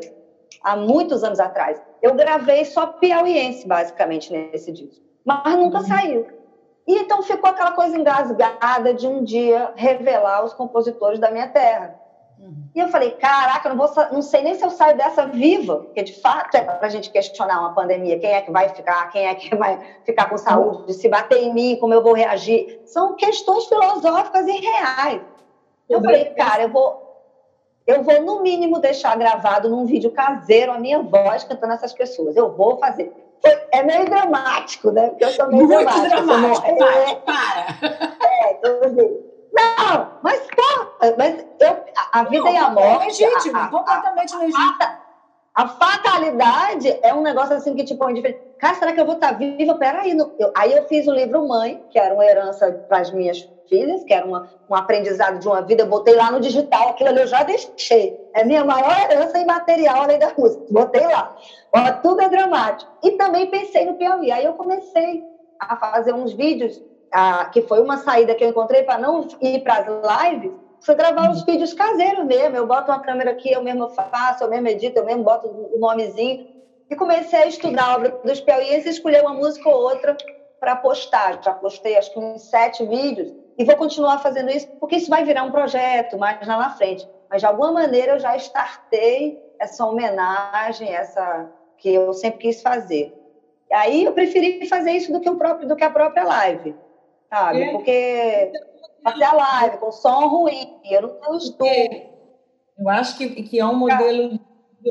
há 0.61 0.75
muitos 0.75 1.23
anos 1.23 1.39
atrás. 1.39 1.81
Eu 2.01 2.13
gravei 2.13 2.65
só 2.65 2.85
piauiense, 2.85 3.65
basicamente, 3.65 4.31
nesse 4.31 4.71
disco. 4.71 5.03
Mas 5.23 5.55
nunca 5.55 5.79
uhum. 5.79 5.85
saiu. 5.85 6.40
E 6.87 6.97
então 6.97 7.21
ficou 7.21 7.49
aquela 7.49 7.71
coisa 7.71 7.97
engasgada 7.97 8.93
de 8.93 9.07
um 9.07 9.23
dia 9.23 9.71
revelar 9.75 10.43
os 10.43 10.53
compositores 10.53 11.19
da 11.19 11.31
minha 11.31 11.47
terra. 11.47 11.95
Uhum. 12.39 12.69
E 12.73 12.79
eu 12.79 12.87
falei, 12.87 13.11
caraca, 13.11 13.69
eu 13.69 13.75
não, 13.75 13.87
vou, 13.87 14.05
não 14.11 14.21
sei 14.21 14.41
nem 14.41 14.55
se 14.55 14.65
eu 14.65 14.71
saio 14.71 14.97
dessa 14.97 15.27
viva, 15.27 15.77
porque 15.77 16.01
de 16.01 16.19
fato 16.19 16.55
é 16.55 16.61
para 16.61 16.87
a 16.87 16.89
gente 16.89 17.11
questionar 17.11 17.59
uma 17.59 17.75
pandemia, 17.75 18.19
quem 18.19 18.31
é 18.31 18.41
que 18.41 18.51
vai 18.51 18.67
ficar, 18.69 19.09
quem 19.09 19.27
é 19.27 19.35
que 19.35 19.53
vai 19.55 19.79
ficar 20.03 20.27
com 20.27 20.37
saúde, 20.37 20.93
se 20.93 21.07
bater 21.07 21.39
em 21.43 21.53
mim, 21.53 21.77
como 21.79 21.93
eu 21.93 22.01
vou 22.01 22.13
reagir. 22.13 22.81
São 22.85 23.15
questões 23.15 23.65
filosóficas 23.65 24.47
e 24.47 24.59
reais. 24.59 25.21
Eu 25.87 26.01
falei, 26.01 26.25
cara, 26.25 26.63
eu 26.63 26.69
vou, 26.69 27.01
eu 27.85 28.01
vou 28.01 28.21
no 28.21 28.41
mínimo 28.41 28.79
deixar 28.79 29.15
gravado 29.17 29.69
num 29.69 29.85
vídeo 29.85 30.09
caseiro 30.11 30.71
a 30.71 30.79
minha 30.79 30.99
voz 30.99 31.43
cantando 31.43 31.73
essas 31.73 31.93
pessoas. 31.93 32.35
Eu 32.35 32.55
vou 32.55 32.77
fazer 32.77 33.13
é 33.71 33.83
meio 33.83 34.05
dramático, 34.05 34.91
né? 34.91 35.09
Porque 35.09 35.25
eu 35.25 35.31
sou 35.31 35.47
meio 35.47 35.67
Muito 35.67 35.83
dramática. 35.83 36.21
dramático, 36.21 36.79
não, 36.79 36.87
é, 36.87 37.15
para. 37.15 37.65
É, 38.21 38.53
então, 38.53 38.79
assim, 38.83 39.31
não, 39.53 40.07
mas 40.21 40.47
pô, 40.55 40.87
mas 41.17 41.45
eu, 41.59 41.77
a 42.11 42.23
vida 42.23 42.43
não, 42.43 42.53
e 42.53 42.57
a 42.57 42.69
morte. 42.69 43.23
É 43.23 43.27
legítimo, 43.27 43.57
a, 43.57 43.65
a, 43.65 43.67
completamente 43.67 44.33
a, 44.33 44.39
legítimo. 44.39 45.01
A 45.53 45.67
fatalidade 45.67 46.99
é 47.01 47.13
um 47.13 47.21
negócio 47.21 47.55
assim 47.55 47.75
que 47.75 47.83
te 47.83 47.95
põe 47.95 48.13
diferente. 48.13 48.39
Cara, 48.57 48.75
será 48.75 48.93
que 48.93 49.01
eu 49.01 49.05
vou 49.05 49.15
estar 49.15 49.33
viva? 49.33 49.75
Peraí. 49.75 50.13
No, 50.13 50.33
eu, 50.39 50.51
aí 50.55 50.73
eu 50.73 50.83
fiz 50.87 51.07
o 51.07 51.11
livro 51.11 51.45
Mãe, 51.45 51.83
que 51.89 51.99
era 51.99 52.13
uma 52.13 52.25
herança 52.25 52.71
para 52.87 52.99
as 52.99 53.11
minhas 53.11 53.45
filhas, 53.71 54.03
que 54.03 54.13
era 54.13 54.25
uma, 54.25 54.49
um 54.69 54.75
aprendizado 54.75 55.39
de 55.39 55.47
uma 55.47 55.61
vida. 55.61 55.83
Eu 55.83 55.87
botei 55.87 56.13
lá 56.13 56.29
no 56.29 56.41
digital, 56.41 56.89
aquilo 56.89 57.09
ali 57.09 57.21
eu 57.21 57.27
já 57.27 57.41
deixei. 57.43 58.19
É 58.35 58.43
minha 58.43 58.65
maior 58.65 59.09
herança 59.09 59.39
imaterial 59.39 60.03
além 60.03 60.19
da 60.19 60.33
música. 60.37 60.61
Botei 60.69 61.07
lá. 61.07 61.33
Ó, 61.73 61.91
tudo 62.03 62.21
é 62.21 62.27
dramático. 62.27 62.91
E 63.01 63.11
também 63.11 63.47
pensei 63.47 63.85
no 63.85 63.93
Piauí. 63.93 64.29
Aí 64.31 64.43
eu 64.43 64.53
comecei 64.53 65.23
a 65.57 65.77
fazer 65.77 66.13
uns 66.13 66.33
vídeos, 66.33 66.83
a, 67.11 67.45
que 67.45 67.61
foi 67.61 67.79
uma 67.79 67.97
saída 67.97 68.35
que 68.35 68.43
eu 68.43 68.49
encontrei 68.49 68.83
para 68.83 68.99
não 68.99 69.25
ir 69.41 69.59
para 69.63 69.77
as 69.77 70.31
lives 70.31 70.51
foi 70.81 70.95
gravar 70.95 71.29
os 71.29 71.43
vídeos 71.43 71.73
caseiros 71.73 72.25
mesmo. 72.25 72.57
Eu 72.57 72.65
boto 72.65 72.91
uma 72.91 72.99
câmera 72.99 73.31
aqui, 73.31 73.51
eu 73.51 73.61
mesmo 73.61 73.87
faço, 73.89 74.43
eu 74.43 74.49
mesmo 74.49 74.67
edito, 74.67 74.97
eu 74.97 75.05
mesmo 75.05 75.23
boto 75.23 75.47
o 75.47 75.77
nomezinho. 75.79 76.45
E 76.89 76.95
comecei 76.95 77.39
a 77.39 77.45
estudar 77.45 77.85
a 77.85 77.95
obra 77.95 78.09
dos 78.23 78.41
piauienses 78.41 78.95
escolher 78.95 79.21
uma 79.21 79.33
música 79.33 79.69
ou 79.69 79.75
outra 79.75 80.17
para 80.59 80.75
postar. 80.75 81.41
Já 81.43 81.53
postei 81.53 81.97
acho 81.97 82.11
que 82.11 82.19
uns 82.19 82.43
sete 82.49 82.85
vídeos 82.85 83.31
e 83.57 83.63
vou 83.63 83.75
continuar 83.75 84.19
fazendo 84.19 84.49
isso 84.49 84.67
porque 84.79 84.95
isso 84.95 85.09
vai 85.09 85.23
virar 85.23 85.43
um 85.43 85.51
projeto 85.51 86.17
mais 86.17 86.45
lá 86.45 86.57
na 86.57 86.69
frente. 86.71 87.07
Mas 87.29 87.41
de 87.41 87.45
alguma 87.45 87.71
maneira 87.71 88.13
eu 88.13 88.19
já 88.19 88.35
startei 88.35 89.41
essa 89.59 89.85
homenagem, 89.85 90.93
essa 90.93 91.49
que 91.77 91.93
eu 91.93 92.13
sempre 92.13 92.39
quis 92.39 92.61
fazer. 92.61 93.13
E 93.69 93.73
aí 93.73 94.03
eu 94.03 94.13
preferi 94.13 94.67
fazer 94.67 94.91
isso 94.91 95.11
do 95.11 95.19
que 95.19 95.29
o 95.29 95.37
próprio 95.37 95.67
do 95.67 95.75
que 95.75 95.83
a 95.83 95.89
própria 95.89 96.23
live, 96.23 96.75
sabe? 97.29 97.61
É. 97.61 97.71
Porque 97.71 98.51
fazer 99.03 99.23
a 99.23 99.33
live 99.33 99.77
com 99.77 99.91
som 99.91 100.27
ruim, 100.27 100.79
eu 100.85 101.01
não 101.03 101.09
tenho 101.09 101.37
estudo. 101.37 101.65
Eu 102.77 102.89
acho 102.89 103.17
que, 103.17 103.43
que 103.43 103.59
é 103.59 103.65
um 103.65 103.75
modelo, 103.75 104.39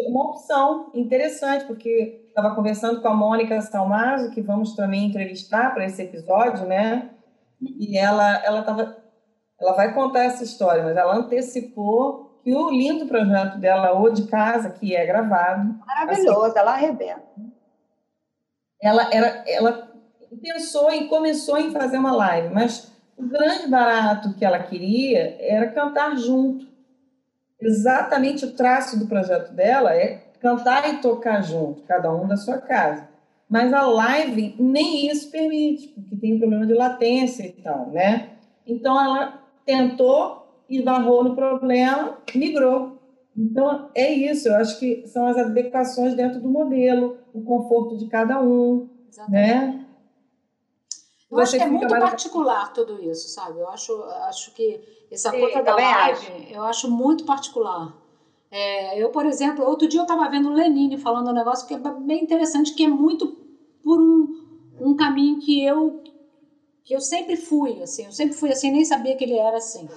uma 0.06 0.30
opção 0.30 0.90
interessante, 0.94 1.64
porque 1.64 2.24
estava 2.28 2.54
conversando 2.54 3.00
com 3.00 3.08
a 3.08 3.14
Mônica 3.14 3.60
Salmazo, 3.60 4.30
que 4.30 4.40
vamos 4.40 4.74
também 4.74 5.06
entrevistar 5.06 5.74
para 5.74 5.84
esse 5.84 6.02
episódio, 6.02 6.66
né? 6.66 7.10
E 7.60 7.96
ela 7.96 8.42
ela 8.44 8.62
tava, 8.62 8.96
ela 9.60 9.72
vai 9.72 9.92
contar 9.92 10.24
essa 10.24 10.42
história, 10.42 10.82
mas 10.82 10.96
ela 10.96 11.14
antecipou 11.14 12.30
que 12.42 12.54
o 12.54 12.70
lindo 12.70 13.06
projeto 13.06 13.58
dela, 13.58 13.92
ou 13.92 14.10
de 14.10 14.26
casa, 14.26 14.70
que 14.70 14.96
é 14.96 15.04
gravado. 15.04 15.78
Maravilhoso, 15.86 16.44
assim, 16.44 16.58
ela 16.58 16.72
arrebenta. 16.72 17.22
Ela, 18.82 19.10
era, 19.12 19.44
ela 19.46 19.92
pensou 20.40 20.90
e 20.90 21.06
começou 21.06 21.58
em 21.58 21.70
fazer 21.70 21.98
uma 21.98 22.12
live, 22.12 22.54
mas 22.54 22.90
o 23.16 23.26
grande 23.26 23.68
barato 23.68 24.32
que 24.34 24.44
ela 24.44 24.58
queria 24.62 25.36
era 25.38 25.70
cantar 25.70 26.16
junto. 26.16 26.66
Exatamente 27.60 28.46
o 28.46 28.54
traço 28.54 28.98
do 28.98 29.06
projeto 29.06 29.52
dela 29.52 29.94
é 29.94 30.22
cantar 30.40 30.88
e 30.88 30.98
tocar 30.98 31.42
junto, 31.42 31.82
cada 31.82 32.10
um 32.10 32.26
da 32.26 32.38
sua 32.38 32.56
casa. 32.56 33.09
Mas 33.50 33.72
a 33.72 33.84
live 33.84 34.54
nem 34.58 35.10
isso 35.10 35.28
permite, 35.30 35.88
porque 35.88 36.16
tem 36.16 36.36
um 36.36 36.38
problema 36.38 36.66
de 36.66 36.74
latência 36.74 37.44
e 37.44 37.52
tal, 37.52 37.90
né? 37.90 38.36
Então 38.64 39.02
ela 39.02 39.42
tentou 39.66 40.40
esbarrou 40.70 41.24
no 41.24 41.34
problema, 41.34 42.18
migrou. 42.34 42.98
Então, 43.36 43.90
é 43.94 44.12
isso, 44.12 44.48
eu 44.48 44.56
acho 44.56 44.78
que 44.78 45.06
são 45.06 45.26
as 45.26 45.36
adequações 45.36 46.14
dentro 46.14 46.40
do 46.40 46.48
modelo, 46.48 47.18
o 47.32 47.42
conforto 47.42 47.96
de 47.96 48.06
cada 48.06 48.40
um, 48.40 48.88
Exatamente. 49.08 49.32
né? 49.32 49.86
Eu 51.30 51.38
acho 51.38 51.56
que 51.56 51.62
é 51.62 51.66
muito 51.66 51.88
mais... 51.88 52.02
particular 52.04 52.72
tudo 52.72 53.00
isso, 53.02 53.28
sabe? 53.28 53.60
Eu 53.60 53.68
acho, 53.68 54.02
acho 54.28 54.52
que 54.52 54.80
essa 55.10 55.30
Sim, 55.30 55.40
coisa 55.40 55.62
da 55.62 55.74
live, 55.74 56.26
acho. 56.26 56.52
eu 56.52 56.62
acho 56.64 56.90
muito 56.90 57.24
particular. 57.24 57.96
É, 58.50 59.00
eu, 59.00 59.10
por 59.10 59.24
exemplo, 59.26 59.64
outro 59.64 59.86
dia 59.86 60.00
eu 60.00 60.04
estava 60.04 60.28
vendo 60.28 60.48
o 60.48 60.52
Lenine 60.52 60.98
falando 60.98 61.30
um 61.30 61.34
negócio 61.34 61.68
que 61.68 61.74
é 61.74 61.78
bem 61.78 62.24
interessante, 62.24 62.74
que 62.74 62.84
é 62.84 62.88
muito 62.88 63.28
por 63.82 64.00
um, 64.00 64.28
um 64.80 64.94
caminho 64.94 65.38
que 65.38 65.62
eu 65.64 66.02
que 66.82 66.94
eu 66.94 67.00
sempre 67.00 67.36
fui, 67.36 67.80
assim, 67.80 68.06
eu 68.06 68.10
sempre 68.10 68.34
fui 68.34 68.50
assim, 68.50 68.72
nem 68.72 68.84
sabia 68.84 69.16
que 69.16 69.22
ele 69.22 69.36
era 69.36 69.58
assim. 69.58 69.88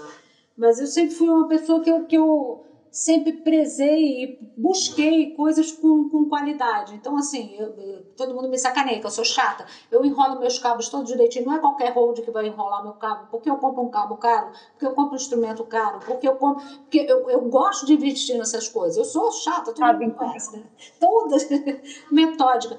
Mas 0.56 0.80
eu 0.80 0.86
sempre 0.86 1.16
fui 1.16 1.28
uma 1.28 1.48
pessoa 1.48 1.82
que 1.82 1.90
eu, 1.90 2.06
que 2.06 2.16
eu 2.16 2.64
sempre 2.94 3.34
prezei 3.34 4.24
e 4.24 4.38
busquei 4.56 5.34
coisas 5.34 5.72
com, 5.72 6.08
com 6.10 6.26
qualidade. 6.26 6.94
Então, 6.94 7.18
assim, 7.18 7.56
eu, 7.58 7.74
eu, 7.76 8.04
todo 8.16 8.36
mundo 8.36 8.48
me 8.48 8.60
sacaneia, 8.60 9.00
que 9.00 9.06
eu 9.08 9.10
sou 9.10 9.26
chata. 9.26 9.66
Eu 9.90 10.06
enrolo 10.06 10.40
meus 10.40 10.60
cabos 10.60 10.88
todos 10.90 11.10
direitinho. 11.10 11.46
Não 11.46 11.56
é 11.56 11.60
qualquer 11.60 11.92
hold 11.92 12.22
que 12.22 12.30
vai 12.30 12.46
enrolar 12.46 12.84
meu 12.84 12.94
cabo. 12.94 13.26
Porque 13.32 13.50
eu 13.50 13.56
compro 13.56 13.82
um 13.82 13.90
cabo 13.90 14.16
caro, 14.18 14.52
porque 14.74 14.86
eu 14.86 14.92
compro 14.92 15.14
um 15.14 15.16
instrumento 15.16 15.64
caro, 15.64 16.00
porque 16.06 16.28
eu 16.28 16.36
compro. 16.36 16.64
Porque 16.82 17.00
eu, 17.10 17.28
eu 17.32 17.42
gosto 17.42 17.88
de 17.88 17.94
investir 17.94 18.38
nessas 18.38 18.70
coisas. 18.70 18.98
Eu 18.98 19.06
sou 19.06 19.32
chata, 19.32 19.74
todo 19.74 20.00
mundo 20.00 20.14
conhece, 20.14 20.56
né? 20.56 20.64
Toda 21.00 21.38
metódica. 22.12 22.78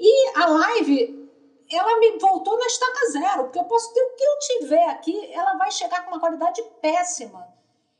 E 0.00 0.38
a 0.38 0.46
live 0.46 1.20
ela 1.70 1.98
me 1.98 2.18
voltou 2.18 2.58
na 2.58 2.66
estaca 2.66 3.10
zero, 3.12 3.44
porque 3.44 3.58
eu 3.58 3.64
posso 3.64 3.92
ter 3.92 4.00
o 4.00 4.16
que 4.16 4.24
eu 4.24 4.38
tiver 4.58 4.88
aqui, 4.88 5.32
ela 5.32 5.54
vai 5.54 5.70
chegar 5.70 6.02
com 6.02 6.10
uma 6.10 6.18
qualidade 6.18 6.60
péssima. 6.80 7.46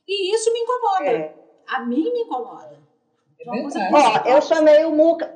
E 0.09 0.35
isso 0.35 0.52
me 0.52 0.59
incomoda. 0.59 1.10
É. 1.10 1.35
A 1.68 1.81
mim 1.81 2.02
me 2.02 2.22
incomoda. 2.22 2.77
É 3.39 3.48
Ó, 3.48 4.28
eu 4.28 4.43
chamei 4.43 4.85
o 4.85 4.90
Muca, 4.90 5.32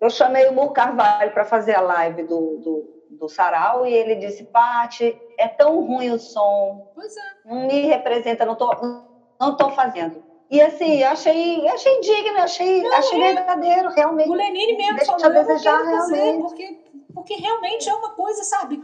eu 0.00 0.10
chamei 0.10 0.48
o 0.48 0.52
Mu 0.52 0.72
Carvalho 0.72 1.32
para 1.32 1.44
fazer 1.44 1.74
a 1.74 1.80
live 1.80 2.24
do, 2.24 2.58
do, 2.58 2.88
do 3.08 3.28
Sarau 3.28 3.86
e 3.86 3.92
ele 3.92 4.16
disse, 4.16 4.44
Pati, 4.44 5.16
é 5.38 5.48
tão 5.48 5.80
ruim 5.84 6.10
o 6.10 6.18
som. 6.18 6.84
Pois 6.94 7.16
é. 7.16 7.20
Não 7.44 7.66
me 7.66 7.86
representa, 7.86 8.44
não 8.44 8.54
tô, 8.54 8.68
não 9.40 9.56
tô 9.56 9.70
fazendo. 9.70 10.22
E 10.52 10.60
assim, 10.60 11.02
achei, 11.02 11.66
achei 11.66 12.00
digno, 12.00 12.36
achei, 12.36 12.82
não, 12.82 12.92
achei 12.92 13.22
é. 13.22 13.34
verdadeiro, 13.36 13.88
realmente. 13.88 14.28
O 14.28 14.34
Lenine 14.34 14.76
mesmo 14.76 14.96
Deixa 14.96 15.18
falou, 15.18 15.34
eu 15.34 15.46
desejar, 15.46 15.82
realmente. 15.82 16.42
porque, 16.42 16.80
porque 17.14 17.34
realmente 17.36 17.88
é 17.88 17.94
uma 17.94 18.10
coisa, 18.10 18.44
sabe? 18.44 18.82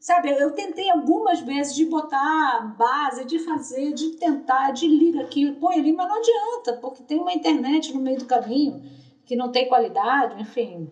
Sabe, 0.00 0.30
eu 0.30 0.52
tentei 0.52 0.88
algumas 0.88 1.40
vezes 1.40 1.74
de 1.74 1.84
botar 1.84 2.74
base, 2.78 3.26
de 3.26 3.38
fazer, 3.40 3.92
de 3.92 4.16
tentar, 4.16 4.70
de 4.70 4.88
liga 4.88 5.20
aqui, 5.20 5.52
põe 5.52 5.74
ali, 5.74 5.92
mas 5.92 6.08
não 6.08 6.16
adianta, 6.16 6.72
porque 6.80 7.02
tem 7.02 7.20
uma 7.20 7.34
internet 7.34 7.92
no 7.92 8.00
meio 8.00 8.18
do 8.18 8.24
caminho 8.24 8.82
que 9.26 9.36
não 9.36 9.52
tem 9.52 9.68
qualidade, 9.68 10.40
enfim. 10.40 10.90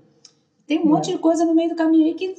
Tem 0.66 0.78
um 0.78 0.82
é. 0.82 0.86
monte 0.86 1.10
de 1.10 1.16
coisa 1.16 1.42
no 1.42 1.54
meio 1.54 1.70
do 1.70 1.76
caminho 1.76 2.08
aí 2.08 2.14
que, 2.14 2.34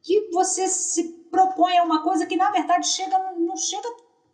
que 0.00 0.30
você 0.32 0.66
se 0.66 1.10
propõe 1.30 1.76
a 1.76 1.84
uma 1.84 2.02
coisa 2.02 2.24
que, 2.24 2.36
na 2.36 2.50
verdade, 2.50 2.86
chega, 2.86 3.18
não 3.36 3.56
chega 3.56 3.88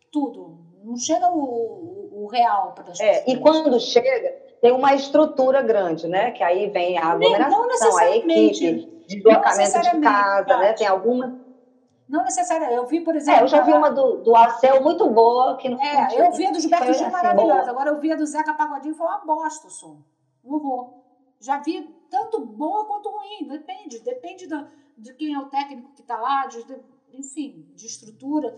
tudo, 0.09 0.58
não 0.89 0.97
chega 0.97 1.29
o, 1.29 1.39
o, 1.39 2.23
o 2.23 2.27
real 2.27 2.73
para 2.73 2.91
as 2.91 2.99
é, 2.99 3.19
pessoas. 3.19 3.27
E 3.27 3.39
quando 3.39 3.79
chega, 3.79 4.29
tem 4.59 4.71
uma 4.71 4.95
estrutura 4.95 5.61
grande, 5.61 6.07
né? 6.07 6.31
Que 6.31 6.43
aí 6.43 6.67
vem 6.69 6.97
a 6.97 7.11
aglomeração, 7.11 7.89
não 7.91 7.97
a 7.97 8.15
equipe 8.15 9.05
deslocamento 9.07 9.81
de 9.81 9.99
casa, 10.01 10.57
né? 10.57 10.73
Tem 10.73 10.87
alguma. 10.87 11.39
Não 12.07 12.23
necessariamente. 12.23 12.75
Eu 12.75 12.87
vi, 12.87 13.01
por 13.01 13.15
exemplo. 13.15 13.39
É, 13.39 13.43
eu 13.43 13.47
já 13.47 13.61
vi 13.61 13.71
uma 13.71 13.91
do, 13.91 14.17
do 14.17 14.35
Arcel 14.35 14.81
muito 14.81 15.07
boa. 15.09 15.57
Que 15.57 15.69
não 15.69 15.79
é, 15.79 16.07
eu 16.11 16.31
vi 16.31 16.47
a 16.47 16.51
do 16.51 16.59
Gilberto 16.59 16.85
Gil 16.85 17.05
assim, 17.05 17.11
maravilhosa. 17.11 17.69
Agora 17.69 17.91
eu 17.91 17.99
vi 17.99 18.11
a 18.11 18.15
do 18.15 18.25
Zeca 18.25 18.55
Pagodinho 18.55 18.95
foi 18.95 19.05
uma 19.05 19.19
bosta 19.19 19.67
o 19.67 19.69
som. 19.69 20.01
Um 20.43 20.55
horror. 20.55 20.93
Já 21.39 21.59
vi 21.59 21.87
tanto 22.09 22.43
boa 22.43 22.85
quanto 22.85 23.09
ruim. 23.09 23.47
Depende. 23.47 23.99
Depende 23.99 24.47
do, 24.47 24.67
de 24.97 25.13
quem 25.13 25.35
é 25.35 25.39
o 25.39 25.45
técnico 25.45 25.91
que 25.93 26.01
está 26.01 26.19
lá, 26.19 26.47
de, 26.47 26.65
enfim, 27.13 27.65
de 27.75 27.85
estrutura. 27.85 28.55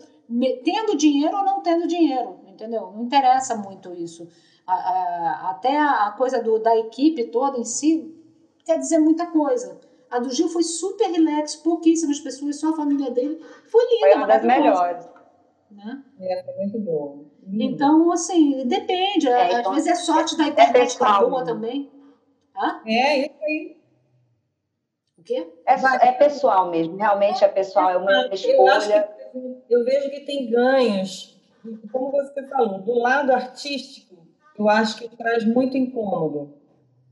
Tendo 0.64 0.96
dinheiro 0.96 1.36
ou 1.38 1.44
não 1.44 1.62
tendo 1.62 1.88
dinheiro, 1.88 2.40
entendeu? 2.48 2.92
Não 2.92 3.04
interessa 3.04 3.56
muito 3.56 3.94
isso. 3.94 4.28
A, 4.66 4.74
a, 4.74 5.50
até 5.52 5.78
a 5.78 6.14
coisa 6.18 6.42
do, 6.42 6.60
da 6.60 6.78
equipe 6.78 7.26
toda 7.26 7.58
em 7.58 7.66
si 7.66 8.16
quer 8.64 8.78
dizer 8.78 9.00
muita 9.00 9.28
coisa. 9.28 9.80
A 10.10 10.20
do 10.20 10.30
Gil 10.30 10.50
foi 10.50 10.64
super 10.64 11.10
relax, 11.10 11.56
pouquíssimas 11.56 12.20
pessoas, 12.20 12.60
só 12.60 12.70
a 12.70 12.76
família 12.76 13.12
dele. 13.12 13.42
Foi 13.66 13.84
linda, 13.86 14.08
Foi 14.08 14.16
uma 14.16 14.28
das 14.28 14.44
melhores. 14.44 15.10
Né? 15.72 16.04
É, 16.20 16.44
foi 16.44 16.54
muito 16.56 16.80
bom. 16.80 17.26
Então, 17.48 18.12
assim, 18.12 18.68
depende. 18.68 19.28
É, 19.28 19.60
então, 19.60 19.72
Às 19.72 19.86
vezes 19.86 20.00
é 20.00 20.04
sorte 20.04 20.38
da 20.38 20.46
é 20.46 20.50
internet 20.50 20.96
é 20.96 21.20
boa 21.20 21.40
né? 21.40 21.46
também. 21.46 21.92
Hã? 22.56 22.82
É, 22.86 23.20
isso 23.26 23.44
aí. 23.44 23.81
O 25.22 25.24
quê? 25.24 25.48
É, 25.68 26.08
é 26.08 26.12
pessoal 26.14 26.72
mesmo, 26.72 26.98
realmente 26.98 27.44
é 27.44 27.48
pessoal, 27.48 27.92
é 27.92 27.98
uma 27.98 28.28
escolha. 28.34 29.08
Eu, 29.36 29.64
eu 29.70 29.86
vejo 29.86 30.10
que 30.10 30.22
tem 30.22 30.50
ganhos, 30.50 31.40
como 31.92 32.12
você 32.12 32.42
falou, 32.48 32.80
do 32.80 32.98
lado 32.98 33.32
artístico, 33.32 34.26
eu 34.58 34.68
acho 34.68 34.98
que 34.98 35.16
traz 35.16 35.46
muito 35.46 35.78
incômodo, 35.78 36.56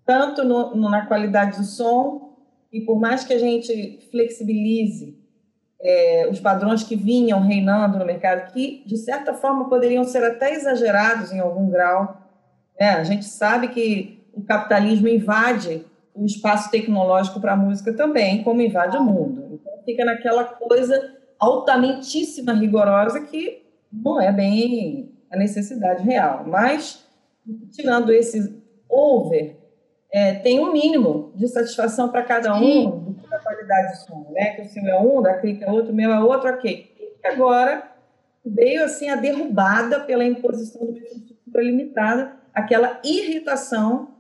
tanto 0.03 0.43
no, 0.43 0.75
no, 0.75 0.89
na 0.89 1.05
qualidade 1.05 1.59
do 1.59 1.63
som, 1.63 2.35
e 2.73 2.81
por 2.81 2.99
mais 2.99 3.23
que 3.23 3.31
a 3.31 3.37
gente 3.37 3.99
flexibilize 4.09 5.15
é, 5.79 6.27
os 6.31 6.39
padrões 6.39 6.81
que 6.81 6.95
vinham 6.95 7.39
reinando 7.41 7.99
no 7.99 8.05
mercado, 8.05 8.51
que 8.51 8.83
de 8.87 8.97
certa 8.97 9.35
forma 9.35 9.69
poderiam 9.69 10.03
ser 10.03 10.23
até 10.23 10.51
exagerados 10.55 11.31
em 11.31 11.39
algum 11.39 11.69
grau, 11.69 12.17
né? 12.79 12.89
a 12.89 13.03
gente 13.03 13.25
sabe 13.25 13.67
que 13.67 14.27
o 14.33 14.41
capitalismo 14.41 15.07
invade 15.07 15.85
o 16.19 16.25
espaço 16.25 16.69
tecnológico 16.69 17.39
para 17.39 17.53
a 17.53 17.57
música 17.57 17.93
também, 17.93 18.43
como 18.43 18.61
invade 18.61 18.97
o 18.97 19.03
mundo. 19.03 19.47
Então 19.53 19.73
fica 19.85 20.03
naquela 20.03 20.43
coisa 20.43 21.17
altamentíssima 21.39 22.53
rigorosa 22.53 23.21
que 23.21 23.63
não 23.91 24.19
é 24.19 24.31
bem 24.31 25.11
a 25.31 25.37
necessidade 25.37 26.03
real. 26.03 26.43
Mas, 26.45 27.05
tirando 27.71 28.11
esse 28.11 28.61
over 28.89 29.59
é, 30.11 30.33
tem 30.33 30.59
um 30.59 30.73
mínimo 30.73 31.31
de 31.35 31.47
satisfação 31.47 32.09
para 32.09 32.23
cada 32.23 32.55
um 32.55 33.13
da 33.29 33.39
qualidade 33.39 33.91
do 33.91 33.97
som, 33.97 34.31
né? 34.31 34.55
Que 34.55 34.63
o 34.63 34.65
seu 34.65 34.83
é 34.87 34.99
um, 34.99 35.21
da 35.21 35.35
clica 35.35 35.65
é 35.65 35.71
outro, 35.71 35.91
o 35.91 35.95
meu 35.95 36.11
é 36.11 36.19
outro, 36.19 36.49
ok. 36.49 36.91
E 37.23 37.27
agora 37.27 37.91
veio 38.43 38.83
assim 38.83 39.09
a 39.09 39.15
derrubada 39.15 39.99
pela 39.99 40.25
imposição 40.25 40.85
do 40.85 40.97
infraestrutura 40.97 41.63
limitada, 41.63 42.33
aquela 42.53 42.99
irritação. 43.03 44.15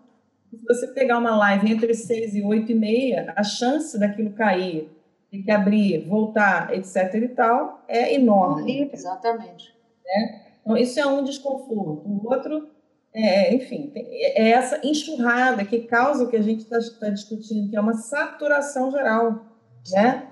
Se 0.51 0.65
você 0.65 0.87
pegar 0.87 1.17
uma 1.17 1.35
live 1.35 1.71
entre 1.71 1.93
6 1.93 2.35
e 2.35 2.41
8 2.41 2.71
e 2.71 2.75
meia, 2.75 3.33
a 3.35 3.43
chance 3.43 3.97
daquilo 3.99 4.31
cair, 4.31 4.89
de 5.31 5.43
que 5.43 5.51
abrir, 5.51 6.07
voltar, 6.07 6.73
etc. 6.73 7.13
e 7.15 7.27
tal, 7.29 7.83
é 7.87 8.13
enorme. 8.15 8.89
Exatamente. 8.91 9.73
Né? 10.03 10.41
Então, 10.61 10.75
isso 10.75 10.99
é 10.99 11.05
um 11.05 11.23
desconforto. 11.23 12.07
O 12.07 12.27
outro 12.27 12.67
é, 13.13 13.53
enfim, 13.55 13.91
é 13.95 14.49
essa 14.51 14.79
enxurrada 14.83 15.65
que 15.65 15.79
causa 15.79 16.23
o 16.23 16.29
que 16.29 16.37
a 16.37 16.41
gente 16.41 16.61
está 16.61 16.77
tá 16.99 17.09
discutindo, 17.09 17.69
que 17.69 17.75
é 17.75 17.81
uma 17.81 17.95
saturação 17.95 18.91
geral, 18.91 19.45
né? 19.91 20.27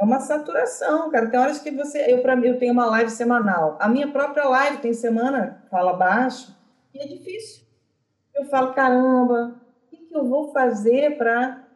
É 0.00 0.04
uma 0.04 0.18
saturação, 0.20 1.10
cara. 1.10 1.28
Tem 1.28 1.38
horas 1.38 1.58
que 1.58 1.70
você, 1.70 2.12
eu 2.12 2.22
para 2.22 2.34
mim, 2.34 2.48
eu 2.48 2.58
tenho 2.58 2.72
uma 2.72 2.86
live 2.86 3.10
semanal. 3.10 3.76
A 3.78 3.88
minha 3.88 4.10
própria 4.10 4.48
live 4.48 4.78
tem 4.78 4.92
semana 4.92 5.62
fala 5.70 5.92
baixo 5.92 6.56
e 6.92 6.98
é 6.98 7.06
difícil. 7.06 7.63
Eu 8.34 8.44
falo, 8.46 8.74
caramba, 8.74 9.60
o 9.92 9.96
que, 9.96 10.14
eu 10.14 10.24
vou 10.24 10.52
fazer 10.52 11.16
para, 11.16 11.66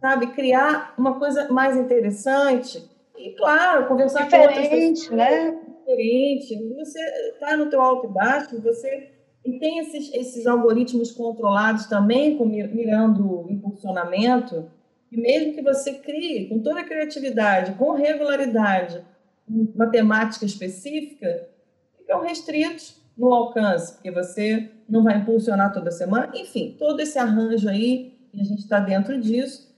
sabe, 0.00 0.28
criar 0.28 0.94
uma 0.98 1.18
coisa 1.18 1.48
mais 1.50 1.76
interessante? 1.76 2.88
E 3.16 3.30
claro, 3.32 3.86
conversar 3.86 4.24
diferente, 4.24 4.52
com 4.52 4.60
outras 4.60 4.68
pessoas, 4.68 5.10
né? 5.10 5.60
Diferente. 5.78 6.74
Você 6.76 7.00
está 7.30 7.56
no 7.56 7.70
teu 7.70 7.80
alto 7.80 8.06
e 8.06 8.10
baixo, 8.10 8.60
você 8.60 9.14
e 9.44 9.58
tem 9.58 9.78
esses, 9.78 10.12
esses 10.14 10.46
algoritmos 10.46 11.12
controlados 11.12 11.86
também, 11.86 12.38
com, 12.38 12.46
mirando 12.46 13.46
impulsionamento, 13.50 14.70
e 15.12 15.16
mesmo 15.18 15.52
que 15.52 15.62
você 15.62 15.94
crie 15.94 16.48
com 16.48 16.60
toda 16.60 16.80
a 16.80 16.84
criatividade, 16.84 17.74
com 17.74 17.92
regularidade, 17.92 19.04
uma 19.46 19.90
temática 19.90 20.46
específica, 20.46 21.46
ficam 21.98 22.22
restritos 22.22 23.03
no 23.16 23.32
alcance, 23.32 23.94
porque 23.94 24.10
você 24.10 24.70
não 24.88 25.02
vai 25.02 25.18
impulsionar 25.18 25.72
toda 25.72 25.90
semana. 25.90 26.30
Enfim, 26.34 26.76
todo 26.78 27.00
esse 27.00 27.18
arranjo 27.18 27.68
aí, 27.68 28.18
e 28.32 28.40
a 28.40 28.44
gente 28.44 28.60
está 28.60 28.80
dentro 28.80 29.20
disso. 29.20 29.72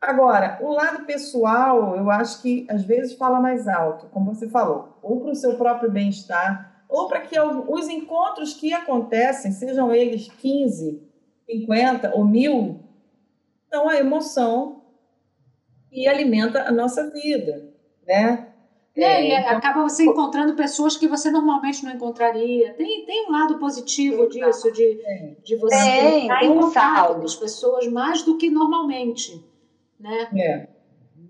Agora, 0.00 0.58
o 0.60 0.72
lado 0.72 1.04
pessoal, 1.04 1.96
eu 1.96 2.10
acho 2.10 2.42
que 2.42 2.66
às 2.68 2.82
vezes 2.82 3.14
fala 3.14 3.40
mais 3.40 3.68
alto, 3.68 4.06
como 4.06 4.34
você 4.34 4.48
falou, 4.48 4.98
ou 5.00 5.20
para 5.20 5.30
o 5.30 5.34
seu 5.34 5.56
próprio 5.56 5.90
bem-estar, 5.90 6.84
ou 6.88 7.08
para 7.08 7.20
que 7.20 7.40
os 7.40 7.88
encontros 7.88 8.52
que 8.52 8.72
acontecem, 8.72 9.52
sejam 9.52 9.94
eles 9.94 10.28
15, 10.28 11.02
50 11.46 12.14
ou 12.14 12.24
mil, 12.24 12.80
são 13.72 13.88
a 13.88 13.96
emoção 13.96 14.82
que 15.88 16.06
alimenta 16.06 16.62
a 16.62 16.72
nossa 16.72 17.08
vida, 17.10 17.70
né? 18.06 18.51
É, 18.94 19.22
e 19.22 19.32
então, 19.32 19.56
acaba 19.56 19.82
você 19.82 20.04
encontrando 20.04 20.54
pessoas 20.54 20.96
que 20.96 21.08
você 21.08 21.30
normalmente 21.30 21.82
não 21.82 21.92
encontraria. 21.92 22.74
Tem, 22.74 23.06
tem 23.06 23.26
um 23.26 23.32
lado 23.32 23.58
positivo 23.58 24.28
disso, 24.28 24.70
de, 24.70 25.00
de 25.42 25.56
você 25.56 25.76
tem, 25.76 26.22
estar 26.22 26.40
tem 26.40 26.48
em 26.48 26.52
um 26.52 26.60
contato 26.60 27.18
com 27.18 27.24
as 27.24 27.34
pessoas 27.34 27.86
mais 27.86 28.22
do 28.22 28.36
que 28.36 28.50
normalmente. 28.50 29.42
Né? 29.98 30.28
É. 30.36 30.68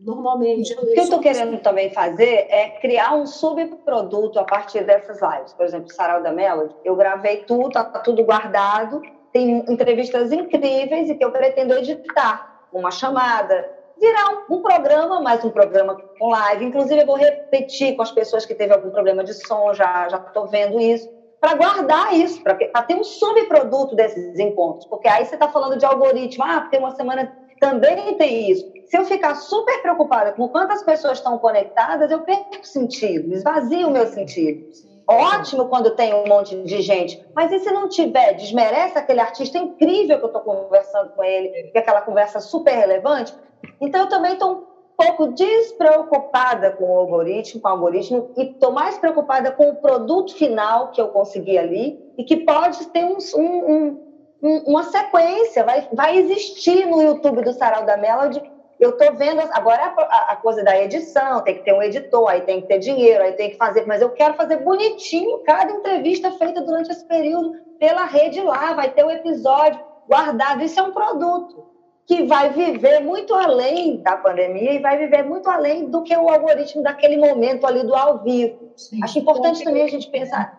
Normalmente. 0.01 0.73
O 0.73 0.81
que 0.81 0.99
eu 0.99 1.05
estou 1.05 1.21
querendo 1.21 1.61
também 1.61 1.91
fazer 1.91 2.47
é 2.49 2.71
criar 2.81 3.15
um 3.15 3.27
subproduto 3.27 4.41
a 4.41 4.45
partir 4.45 4.85
dessas 4.85 5.21
lives. 5.23 5.53
Por 5.53 5.65
exemplo, 5.65 5.93
Sarau 5.93 6.21
da 6.21 6.33
Melody, 6.33 6.75
eu 6.85 6.97
gravei 6.97 7.45
tudo, 7.45 7.69
está 7.69 7.85
tudo 7.85 8.25
guardado, 8.25 9.01
tem 9.33 9.65
entrevistas 9.71 10.33
incríveis 10.33 11.09
e 11.09 11.15
que 11.15 11.25
eu 11.25 11.31
pretendo 11.31 11.75
editar 11.75 12.67
uma 12.73 12.91
chamada, 12.91 13.71
virar 13.99 14.45
um, 14.49 14.55
um, 14.57 14.61
programa, 14.61 15.21
mais 15.21 15.45
um 15.45 15.51
programa 15.51 15.97
com 16.19 16.29
live. 16.29 16.65
Inclusive, 16.65 17.01
eu 17.01 17.07
vou 17.07 17.17
repetir 17.17 17.95
com 17.95 18.03
as 18.03 18.11
pessoas 18.11 18.45
que 18.45 18.55
teve 18.55 18.73
algum 18.73 18.91
problema 18.91 19.23
de 19.23 19.35
som, 19.35 19.73
já 19.73 20.09
estou 20.27 20.47
vendo 20.47 20.81
isso, 20.81 21.09
para 21.41 21.55
guardar 21.55 22.15
isso, 22.15 22.41
para 22.43 22.83
ter 22.83 22.95
um 22.95 23.03
subproduto 23.03 23.95
desses 23.95 24.39
encontros. 24.39 24.87
Porque 24.87 25.09
aí 25.09 25.25
você 25.25 25.35
está 25.35 25.49
falando 25.49 25.77
de 25.77 25.85
algoritmo, 25.85 26.45
ah, 26.45 26.61
porque 26.61 26.77
uma 26.77 26.95
semana 26.95 27.29
também 27.61 28.17
tem 28.17 28.51
isso. 28.51 28.65
Se 28.87 28.97
eu 28.97 29.05
ficar 29.05 29.35
super 29.37 29.81
preocupada 29.83 30.33
com 30.33 30.49
quantas 30.49 30.83
pessoas 30.83 31.19
estão 31.19 31.39
conectadas, 31.39 32.11
eu 32.11 32.21
perco 32.21 32.67
sentido, 32.67 33.33
esvazio 33.33 33.89
o 33.89 33.91
meu 33.91 34.07
sentido. 34.07 34.65
Ótimo 35.07 35.67
quando 35.67 35.91
tem 35.91 36.15
um 36.15 36.25
monte 36.27 36.55
de 36.63 36.81
gente, 36.81 37.21
mas 37.35 37.51
e 37.51 37.59
se 37.59 37.71
não 37.71 37.89
tiver? 37.89 38.35
Desmerece 38.35 38.97
aquele 38.97 39.21
artista 39.21 39.59
incrível 39.59 40.19
que 40.19 40.25
eu 40.25 40.29
estou 40.29 40.43
conversando 40.43 41.11
com 41.11 41.25
ele, 41.25 41.49
que 41.49 41.77
é 41.77 41.81
aquela 41.81 42.01
conversa 42.01 42.41
super 42.41 42.73
relevante? 42.73 43.35
Então, 43.81 44.03
eu 44.03 44.09
também 44.09 44.35
estou 44.35 44.53
um 44.53 44.63
pouco 44.97 45.29
despreocupada 45.29 46.71
com 46.71 46.85
o 46.85 46.97
algoritmo, 46.97 47.61
com 47.61 47.69
o 47.69 47.71
algoritmo, 47.71 48.31
e 48.37 48.43
estou 48.45 48.71
mais 48.71 48.99
preocupada 48.99 49.51
com 49.51 49.71
o 49.71 49.77
produto 49.77 50.35
final 50.35 50.91
que 50.91 51.01
eu 51.01 51.09
consegui 51.09 51.59
ali 51.59 51.99
e 52.17 52.25
que 52.25 52.37
pode 52.37 52.87
ter 52.87 53.05
um, 53.05 53.19
um, 53.37 54.01
um, 54.43 54.59
uma 54.67 54.85
sequência, 54.85 55.65
vai, 55.65 55.89
vai 55.93 56.19
existir 56.19 56.87
no 56.87 57.03
YouTube 57.03 57.43
do 57.43 57.53
Sarau 57.53 57.85
da 57.85 57.97
Melody. 57.97 58.43
Eu 58.83 58.91
estou 58.91 59.15
vendo, 59.15 59.41
agora 59.53 59.95
a, 59.97 60.33
a, 60.33 60.37
coisa 60.37 60.65
da 60.65 60.77
edição, 60.77 61.41
tem 61.43 61.55
que 61.55 61.63
ter 61.63 61.73
um 61.73 61.81
editor, 61.81 62.29
aí 62.29 62.41
tem 62.41 62.61
que 62.61 62.67
ter 62.67 62.81
dinheiro, 62.81 63.23
aí 63.23 63.31
tem 63.35 63.51
que 63.51 63.57
fazer, 63.57 63.87
mas 63.87 64.03
eu 64.03 64.11
quero 64.11 64.35
fazer 64.35 64.57
bonitinho 64.57 65.39
cada 65.45 65.71
entrevista 65.71 66.33
feita 66.33 66.61
durante 66.61 66.91
esse 66.91 67.05
período 67.05 67.53
pela 67.79 68.05
rede 68.07 68.41
lá, 68.41 68.73
vai 68.73 68.91
ter 68.91 69.05
o 69.05 69.07
um 69.07 69.11
episódio 69.13 69.81
guardado, 70.09 70.65
isso 70.65 70.81
é 70.81 70.83
um 70.83 70.91
produto 70.91 71.65
que 72.09 72.25
vai 72.25 72.51
viver 72.51 72.99
muito 72.99 73.33
além 73.33 73.99
da 73.99 74.17
pandemia 74.17 74.73
e 74.73 74.81
vai 74.81 74.99
viver 74.99 75.23
muito 75.23 75.49
além 75.49 75.89
do 75.89 76.03
que 76.03 76.17
o 76.17 76.29
algoritmo 76.29 76.83
daquele 76.83 77.17
momento 77.17 77.65
ali 77.65 77.85
do 77.87 77.95
ao 77.95 78.19
vivo. 78.19 78.73
Sim, 78.77 78.99
Acho 79.01 79.21
importante 79.21 79.63
também 79.63 79.85
a 79.85 79.89
gente 79.89 80.11
pensar, 80.11 80.59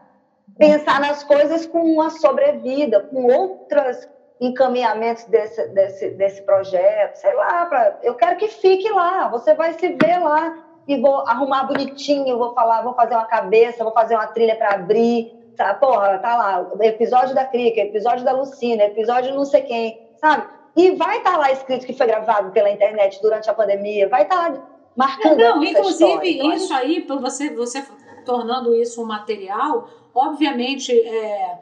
pensar 0.58 1.02
nas 1.02 1.26
coisas 1.26 1.66
com 1.66 1.82
uma 1.82 2.10
sobrevida, 2.10 3.02
com 3.02 3.26
outros 3.26 4.08
encaminhamentos 4.46 5.24
desse, 5.26 5.68
desse, 5.70 6.10
desse 6.12 6.42
projeto, 6.42 7.16
sei 7.16 7.34
lá, 7.34 7.66
pra, 7.66 7.98
eu 8.02 8.14
quero 8.14 8.36
que 8.36 8.48
fique 8.48 8.90
lá, 8.90 9.30
você 9.30 9.54
vai 9.54 9.74
se 9.74 9.88
ver 9.90 10.20
lá 10.20 10.54
e 10.88 10.98
vou 10.98 11.20
arrumar 11.28 11.64
bonitinho, 11.64 12.38
vou 12.38 12.54
falar, 12.54 12.82
vou 12.82 12.94
fazer 12.94 13.14
uma 13.14 13.26
cabeça, 13.26 13.84
vou 13.84 13.94
fazer 13.94 14.16
uma 14.16 14.28
trilha 14.28 14.56
para 14.56 14.74
abrir, 14.74 15.32
tá, 15.56 15.74
porra, 15.74 16.18
tá 16.18 16.36
lá, 16.36 16.68
episódio 16.82 17.34
da 17.34 17.46
Crica, 17.46 17.80
episódio 17.80 18.26
da 18.26 18.34
Lucina, 18.34 18.84
episódio 18.84 19.34
não 19.34 19.46
sei 19.46 19.62
quem, 19.62 19.98
sabe? 20.18 20.46
E 20.76 20.92
vai 20.92 21.20
estar 21.20 21.34
tá 21.34 21.38
lá 21.38 21.52
escrito 21.52 21.86
que 21.86 21.94
foi 21.94 22.08
gravado 22.08 22.52
pela 22.52 22.70
internet 22.70 23.22
durante 23.22 23.50
a 23.50 23.54
pandemia, 23.54 24.10
vai 24.10 24.24
estar 24.24 24.36
tá 24.36 24.50
lá 24.50 24.64
marcando. 24.96 25.38
Não, 25.38 25.64
inclusive, 25.64 26.28
história. 26.28 26.56
isso 26.56 26.74
aí, 26.74 27.02
por 27.02 27.22
você, 27.22 27.50
você 27.50 27.82
tornando 28.26 28.76
isso 28.76 29.02
um 29.02 29.06
material, 29.06 29.88
obviamente, 30.14 30.92
é, 30.92 31.58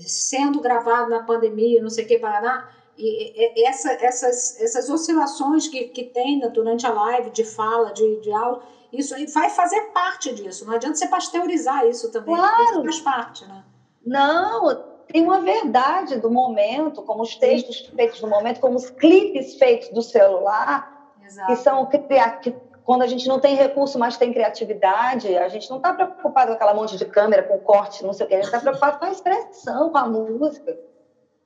sendo 0.00 0.60
gravado 0.60 1.10
na 1.10 1.22
pandemia, 1.22 1.82
não 1.82 1.90
sei 1.90 2.04
o 2.04 2.08
que, 2.08 2.18
Paraná, 2.18 2.68
e, 2.96 3.64
essa, 3.66 3.92
essas, 3.92 4.60
essas 4.60 4.88
oscilações 4.88 5.68
que, 5.68 5.84
que 5.84 6.04
tem 6.04 6.40
durante 6.50 6.86
a 6.86 6.92
live 6.92 7.30
de 7.30 7.44
fala, 7.44 7.92
de, 7.92 8.20
de 8.20 8.30
aula, 8.30 8.62
isso 8.92 9.14
aí 9.14 9.26
vai 9.26 9.48
fazer 9.48 9.80
parte 9.92 10.34
disso. 10.34 10.66
Não 10.66 10.74
adianta 10.74 10.96
você 10.96 11.06
pasteurizar 11.06 11.86
isso 11.86 12.12
também. 12.12 12.34
Claro. 12.34 12.64
Isso 12.64 12.82
faz 12.82 13.00
parte, 13.00 13.46
né? 13.46 13.64
Não, 14.04 14.84
tem 15.08 15.22
uma 15.22 15.40
verdade 15.40 16.18
do 16.20 16.30
momento, 16.30 17.02
como 17.02 17.22
os 17.22 17.36
textos 17.36 17.86
feitos 17.94 18.20
no 18.20 18.28
momento, 18.28 18.60
como 18.60 18.76
os 18.76 18.90
clipes 18.90 19.54
feitos 19.54 19.88
do 19.88 20.02
celular, 20.02 21.12
Exato. 21.24 21.46
que 21.46 21.56
são 21.56 21.86
que, 21.86 22.54
quando 22.84 23.02
a 23.02 23.06
gente 23.06 23.28
não 23.28 23.38
tem 23.38 23.54
recurso, 23.54 23.98
mas 23.98 24.16
tem 24.16 24.32
criatividade, 24.32 25.36
a 25.36 25.48
gente 25.48 25.70
não 25.70 25.76
está 25.76 25.92
preocupado 25.92 26.48
com 26.48 26.54
aquela 26.54 26.74
monte 26.74 26.96
de 26.96 27.04
câmera, 27.04 27.42
com 27.42 27.58
corte, 27.58 28.04
não 28.04 28.12
sei 28.12 28.26
o 28.26 28.28
que, 28.28 28.34
a 28.34 28.38
gente 28.38 28.46
está 28.46 28.60
preocupado 28.60 28.98
com 28.98 29.04
a 29.04 29.10
expressão, 29.10 29.90
com 29.90 29.98
a 29.98 30.06
música. 30.08 30.76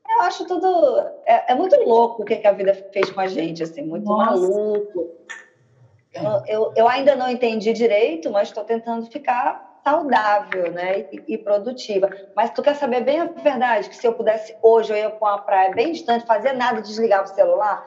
Eu 0.08 0.22
acho 0.22 0.46
tudo. 0.46 0.66
É, 1.26 1.52
é 1.52 1.54
muito 1.54 1.76
louco 1.82 2.22
o 2.22 2.24
que, 2.24 2.36
que, 2.36 2.46
a 2.46 2.52
vida 2.52 2.72
fez 2.92 3.10
com 3.10 3.20
a 3.20 3.26
gente, 3.26 3.62
assim, 3.62 3.82
muito 3.82 4.04
Nossa. 4.04 4.30
maluco. 4.30 5.10
Eu, 6.14 6.42
eu, 6.46 6.72
eu 6.76 6.88
ainda 6.88 7.14
não 7.14 7.28
entendi 7.28 7.72
direito, 7.72 8.30
mas 8.30 8.48
estou 8.48 8.64
tentando 8.64 9.04
ficar 9.10 9.66
saudável, 9.84 10.72
né, 10.72 11.06
e, 11.12 11.22
e, 11.28 11.38
produtiva. 11.38 12.10
Mas 12.34 12.50
tu 12.50 12.62
quer 12.62 12.74
saber 12.74 13.02
bem 13.02 13.20
a 13.20 13.26
verdade, 13.26 13.88
que 13.88 13.94
se 13.94 14.06
eu 14.06 14.14
pudesse 14.14 14.56
hoje 14.60 14.92
eu 14.92 14.96
ia 14.96 15.10
para 15.10 15.28
uma 15.28 15.38
praia 15.38 15.70
bem 15.70 15.92
distante, 15.92 16.26
fazer 16.26 16.54
nada, 16.54 16.82
desligar 16.82 17.22
o 17.22 17.26
celular, 17.28 17.86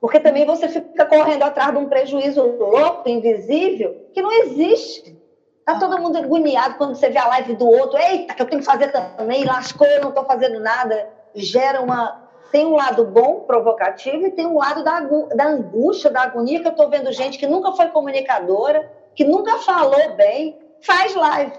porque 0.00 0.18
também 0.18 0.46
você 0.46 0.68
fica 0.68 1.04
correndo 1.04 1.42
atrás 1.42 1.72
de 1.72 1.78
um 1.78 1.88
prejuízo 1.88 2.42
louco, 2.42 3.08
invisível, 3.08 4.08
que 4.14 4.22
não 4.22 4.32
existe. 4.32 5.20
Tá 5.64 5.78
todo 5.78 6.00
mundo 6.00 6.16
agoniado 6.16 6.76
quando 6.78 6.94
você 6.94 7.10
vê 7.10 7.18
a 7.18 7.28
live 7.28 7.54
do 7.54 7.68
outro, 7.68 7.98
eita, 7.98 8.34
que 8.34 8.40
eu 8.40 8.46
tenho 8.46 8.60
que 8.60 8.66
fazer 8.66 8.88
também, 8.88 9.44
lascou, 9.44 9.86
eu 9.86 10.00
não 10.00 10.08
estou 10.08 10.24
fazendo 10.24 10.58
nada. 10.58 11.06
Gera 11.34 11.82
uma. 11.82 12.28
Tem 12.50 12.66
um 12.66 12.74
lado 12.74 13.04
bom, 13.04 13.42
provocativo, 13.42 14.26
e 14.26 14.30
tem 14.32 14.44
um 14.44 14.58
lado 14.58 14.82
da, 14.82 14.98
da 15.00 15.46
angústia, 15.46 16.10
da 16.10 16.22
agonia, 16.22 16.60
que 16.60 16.66
eu 16.66 16.72
estou 16.72 16.88
vendo 16.88 17.12
gente 17.12 17.38
que 17.38 17.46
nunca 17.46 17.70
foi 17.72 17.86
comunicadora, 17.88 18.90
que 19.14 19.22
nunca 19.22 19.58
falou 19.58 20.16
bem, 20.16 20.58
faz 20.80 21.14
live, 21.14 21.52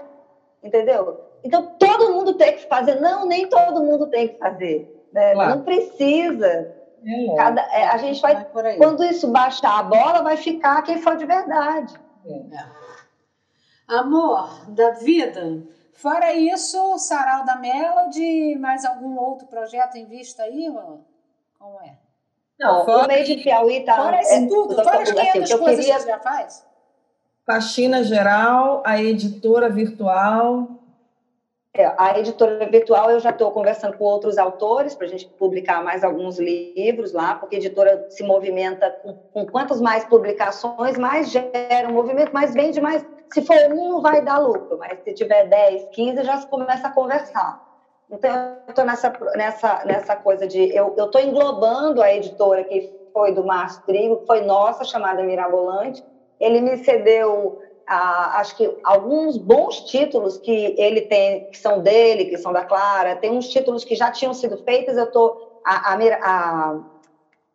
entendeu? 0.62 1.18
Então, 1.42 1.74
todo 1.78 2.12
mundo 2.12 2.34
tem 2.34 2.52
que 2.52 2.68
fazer. 2.68 3.00
Não, 3.00 3.24
nem 3.26 3.48
todo 3.48 3.82
mundo 3.82 4.08
tem 4.08 4.28
que 4.28 4.38
fazer. 4.38 5.06
Né? 5.12 5.32
Claro. 5.32 5.50
Não 5.50 5.62
precisa. 5.62 6.81
É 7.04 7.36
Cada, 7.36 7.60
é, 7.62 7.88
a 7.88 7.96
gente 7.96 8.20
vai, 8.20 8.46
vai 8.52 8.76
quando 8.76 9.02
isso 9.04 9.28
baixar 9.28 9.80
a 9.80 9.82
bola, 9.82 10.22
vai 10.22 10.36
ficar 10.36 10.82
quem 10.82 10.98
for 10.98 11.16
de 11.16 11.26
verdade. 11.26 11.94
É. 12.26 12.82
Amor 13.88 14.70
da 14.70 14.90
vida. 14.92 15.62
Fora 15.92 16.32
isso, 16.32 16.98
Sarau 16.98 17.44
da 17.44 17.56
Melody, 17.56 18.56
mais 18.56 18.84
algum 18.84 19.18
outro 19.18 19.46
projeto 19.46 19.96
em 19.96 20.06
vista 20.06 20.42
aí? 20.42 20.66
Como 21.58 21.80
é? 21.82 21.98
Não, 22.58 22.84
fora, 22.84 23.04
o 23.04 23.08
meio 23.08 23.24
de 23.24 23.36
Piauí 23.36 23.84
tá. 23.84 23.96
Fora 23.96 24.20
isso 24.20 24.32
é, 24.32 24.46
tudo, 24.46 24.74
fora 24.82 25.02
as 25.02 25.10
500 25.10 25.42
assim, 25.42 25.58
coisas 25.58 25.84
queria... 25.84 25.94
que 25.94 26.02
você 26.02 26.08
já 26.08 26.18
faz? 26.20 26.66
Faxina 27.44 28.04
Geral, 28.04 28.82
a 28.86 29.02
editora 29.02 29.68
virtual. 29.68 30.68
É, 31.74 31.90
a 31.96 32.18
editora 32.18 32.66
virtual 32.66 33.10
eu 33.10 33.18
já 33.18 33.30
estou 33.30 33.50
conversando 33.50 33.96
com 33.96 34.04
outros 34.04 34.36
autores 34.36 34.94
para 34.94 35.06
a 35.06 35.08
gente 35.08 35.26
publicar 35.38 35.82
mais 35.82 36.04
alguns 36.04 36.38
livros 36.38 37.12
lá, 37.12 37.34
porque 37.34 37.54
a 37.54 37.58
editora 37.58 38.04
se 38.10 38.22
movimenta 38.22 38.94
com, 39.00 39.14
com 39.32 39.46
quantas 39.46 39.80
mais 39.80 40.04
publicações, 40.04 40.98
mais 40.98 41.30
gera 41.30 41.88
um 41.88 41.92
movimento, 41.92 42.30
mais 42.30 42.52
vende 42.52 42.78
mais. 42.78 43.02
Se 43.32 43.40
for 43.40 43.56
um, 43.72 43.88
não 43.88 44.02
vai 44.02 44.20
dar 44.20 44.36
lucro, 44.36 44.76
mas 44.76 44.98
se 45.02 45.14
tiver 45.14 45.44
10, 45.44 45.86
15, 45.92 46.22
já 46.22 46.36
se 46.36 46.46
começa 46.46 46.88
a 46.88 46.92
conversar. 46.92 47.56
Então, 48.10 48.30
eu 48.30 48.70
estou 48.70 48.84
nessa, 48.84 49.10
nessa, 49.34 49.84
nessa 49.86 50.16
coisa 50.16 50.46
de. 50.46 50.68
Eu 50.76 50.92
estou 50.98 51.20
englobando 51.22 52.02
a 52.02 52.12
editora 52.12 52.62
que 52.62 52.86
foi 53.14 53.32
do 53.32 53.42
Márcio 53.42 53.80
Trigo, 53.86 54.18
que 54.18 54.26
foi 54.26 54.42
nossa, 54.42 54.84
chamada 54.84 55.22
Mirabolante, 55.22 56.02
ele 56.38 56.60
me 56.60 56.76
cedeu, 56.76 57.56
acho 57.86 58.56
que 58.56 58.70
alguns 58.82 59.36
bons 59.36 59.80
títulos 59.80 60.38
que 60.38 60.74
ele 60.76 61.02
tem, 61.02 61.44
que 61.50 61.58
são 61.58 61.80
dele, 61.80 62.24
que 62.26 62.38
são 62.38 62.52
da 62.52 62.64
Clara, 62.64 63.16
tem 63.16 63.30
uns 63.30 63.48
títulos 63.48 63.84
que 63.84 63.94
já 63.94 64.10
tinham 64.10 64.32
sido 64.32 64.56
feitos, 64.58 64.96
eu 64.96 65.10
tô 65.10 65.36
a, 65.64 65.94
a, 65.94 66.74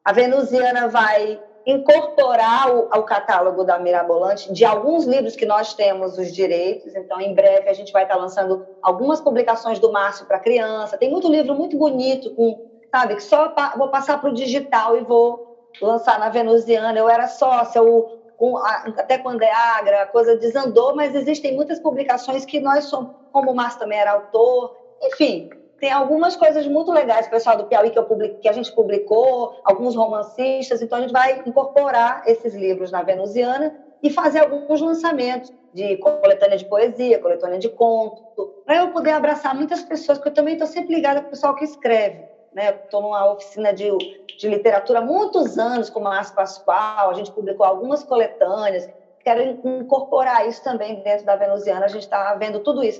a 0.03 0.11
Venusiana 0.13 0.87
vai 0.87 1.39
incorporar 1.65 2.73
o, 2.73 2.87
ao 2.89 3.03
catálogo 3.03 3.65
da 3.65 3.77
Mirabolante 3.77 4.51
de 4.53 4.63
alguns 4.63 5.03
livros 5.03 5.35
que 5.35 5.45
nós 5.45 5.73
temos 5.73 6.17
os 6.17 6.31
direitos. 6.31 6.95
Então, 6.95 7.19
em 7.19 7.33
breve, 7.33 7.67
a 7.69 7.73
gente 7.73 7.91
vai 7.91 8.03
estar 8.03 8.15
lançando 8.15 8.63
algumas 8.81 9.19
publicações 9.19 9.77
do 9.77 9.91
Márcio 9.91 10.25
para 10.25 10.39
criança. 10.39 10.97
Tem 10.97 11.09
muito 11.09 11.29
livro 11.29 11.53
muito 11.53 11.77
bonito, 11.77 12.31
com, 12.31 12.57
sabe, 12.89 13.17
que 13.17 13.23
só 13.23 13.53
vou 13.75 13.89
passar 13.89 14.17
para 14.17 14.29
o 14.29 14.33
digital 14.33 14.97
e 14.97 15.01
vou 15.01 15.41
lançar 15.81 16.17
na 16.17 16.29
Venusiana. 16.29 16.97
Eu 16.97 17.09
era 17.09 17.27
sócia, 17.27 17.83
o, 17.83 18.07
com 18.38 18.55
até 18.57 19.18
quando 19.18 19.41
é 19.41 19.51
agra, 19.51 20.03
a 20.03 20.05
coisa 20.05 20.38
desandou, 20.38 20.95
mas 20.95 21.14
existem 21.15 21.53
muitas 21.53 21.80
publicações 21.80 22.45
que 22.45 22.59
nós 22.59 22.85
somos, 22.85 23.09
como 23.31 23.51
o 23.51 23.55
Márcio 23.55 23.80
também 23.80 23.99
era 23.99 24.11
autor, 24.11 24.72
enfim, 25.01 25.49
tem 25.80 25.91
algumas 25.91 26.35
coisas 26.35 26.65
muito 26.68 26.91
legais, 26.91 27.27
pessoal 27.27 27.57
do 27.57 27.65
Piauí 27.65 27.89
que, 27.89 27.99
eu 27.99 28.03
publico, 28.03 28.39
que 28.39 28.47
a 28.47 28.53
gente 28.53 28.72
publicou, 28.72 29.51
alguns 29.64 29.95
romancistas, 29.95 30.81
então 30.81 30.97
a 30.97 31.01
gente 31.01 31.11
vai 31.11 31.41
incorporar 31.45 32.22
esses 32.26 32.53
livros 32.53 32.91
na 32.91 33.01
Venusiana 33.01 33.73
e 34.01 34.09
fazer 34.09 34.39
alguns 34.39 34.80
lançamentos 34.80 35.51
de 35.73 35.97
coletânea 35.97 36.57
de 36.57 36.65
poesia, 36.65 37.19
coletânea 37.19 37.59
de 37.59 37.69
conto, 37.69 38.51
para 38.65 38.77
eu 38.77 38.89
poder 38.89 39.11
abraçar 39.11 39.53
muitas 39.53 39.84
pessoas, 39.84 40.18
porque 40.18 40.30
eu 40.30 40.34
também 40.34 40.53
estou 40.53 40.68
sempre 40.68 40.95
ligada 40.95 41.22
com 41.22 41.27
o 41.27 41.30
pessoal 41.30 41.55
que 41.55 41.64
escreve. 41.64 42.23
Né? 42.57 42.69
Estou 42.69 43.03
numa 43.03 43.23
oficina 43.29 43.71
de, 43.71 43.88
de 44.35 44.47
literatura 44.47 44.97
há 44.97 45.01
muitos 45.01 45.59
anos 45.59 45.91
com 45.91 45.99
o 45.99 46.03
Márcio 46.03 46.34
Pascoal, 46.34 47.11
a 47.11 47.13
gente 47.13 47.31
publicou 47.31 47.63
algumas 47.63 48.03
coletâneas, 48.03 48.84
quero 49.19 49.59
incorporar 49.63 50.47
isso 50.47 50.63
também 50.63 50.99
dentro 51.03 51.23
da 51.23 51.35
Venusiana, 51.35 51.85
a 51.85 51.88
gente 51.88 52.01
está 52.01 52.34
vendo 52.34 52.59
tudo 52.59 52.84
isso. 52.84 52.99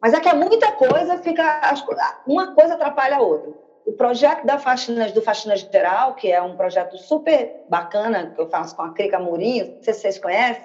Mas 0.00 0.14
é 0.14 0.20
que 0.20 0.28
é 0.28 0.32
muita 0.32 0.72
coisa, 0.72 1.18
fica 1.18 1.60
uma 2.26 2.46
coisa 2.54 2.74
atrapalha 2.74 3.16
a 3.16 3.20
outra. 3.20 3.52
O 3.84 3.92
projeto 3.92 4.46
da 4.46 4.56
Faxinas, 4.56 5.12
do 5.12 5.20
Faxina 5.20 5.54
Geral, 5.54 6.14
que 6.14 6.32
é 6.32 6.40
um 6.40 6.56
projeto 6.56 6.96
super 6.96 7.52
bacana, 7.68 8.32
que 8.34 8.40
eu 8.40 8.46
faço 8.46 8.74
com 8.74 8.80
a 8.80 8.90
Crica 8.90 9.18
Mourinho, 9.18 9.66
não 9.66 9.72
sei 9.82 9.92
se 9.92 10.00
vocês 10.00 10.18
conhecem, 10.18 10.62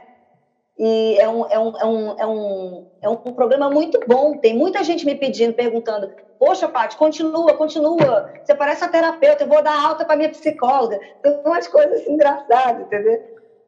e 0.79 1.17
é 1.19 1.27
um, 1.27 1.45
é, 1.47 1.59
um, 1.59 1.77
é, 1.77 1.85
um, 1.85 2.15
é, 2.17 2.25
um, 2.25 2.83
é 3.01 3.09
um 3.09 3.15
programa 3.33 3.69
muito 3.69 3.99
bom. 4.07 4.37
Tem 4.37 4.53
muita 4.53 4.81
gente 4.81 5.05
me 5.05 5.13
pedindo, 5.13 5.53
perguntando: 5.53 6.09
Poxa, 6.39 6.69
Paty, 6.69 6.95
continua, 6.95 7.53
continua. 7.53 8.25
Você 8.41 8.55
parece 8.55 8.85
a 8.85 8.87
terapeuta, 8.87 9.43
eu 9.43 9.47
vou 9.47 9.61
dar 9.61 9.77
alta 9.77 10.05
para 10.05 10.15
minha 10.15 10.29
psicóloga. 10.29 10.97
Tem 11.21 11.37
umas 11.43 11.67
coisas 11.67 11.99
assim, 11.99 12.13
engraçadas, 12.13 12.85
entendeu? 12.85 13.19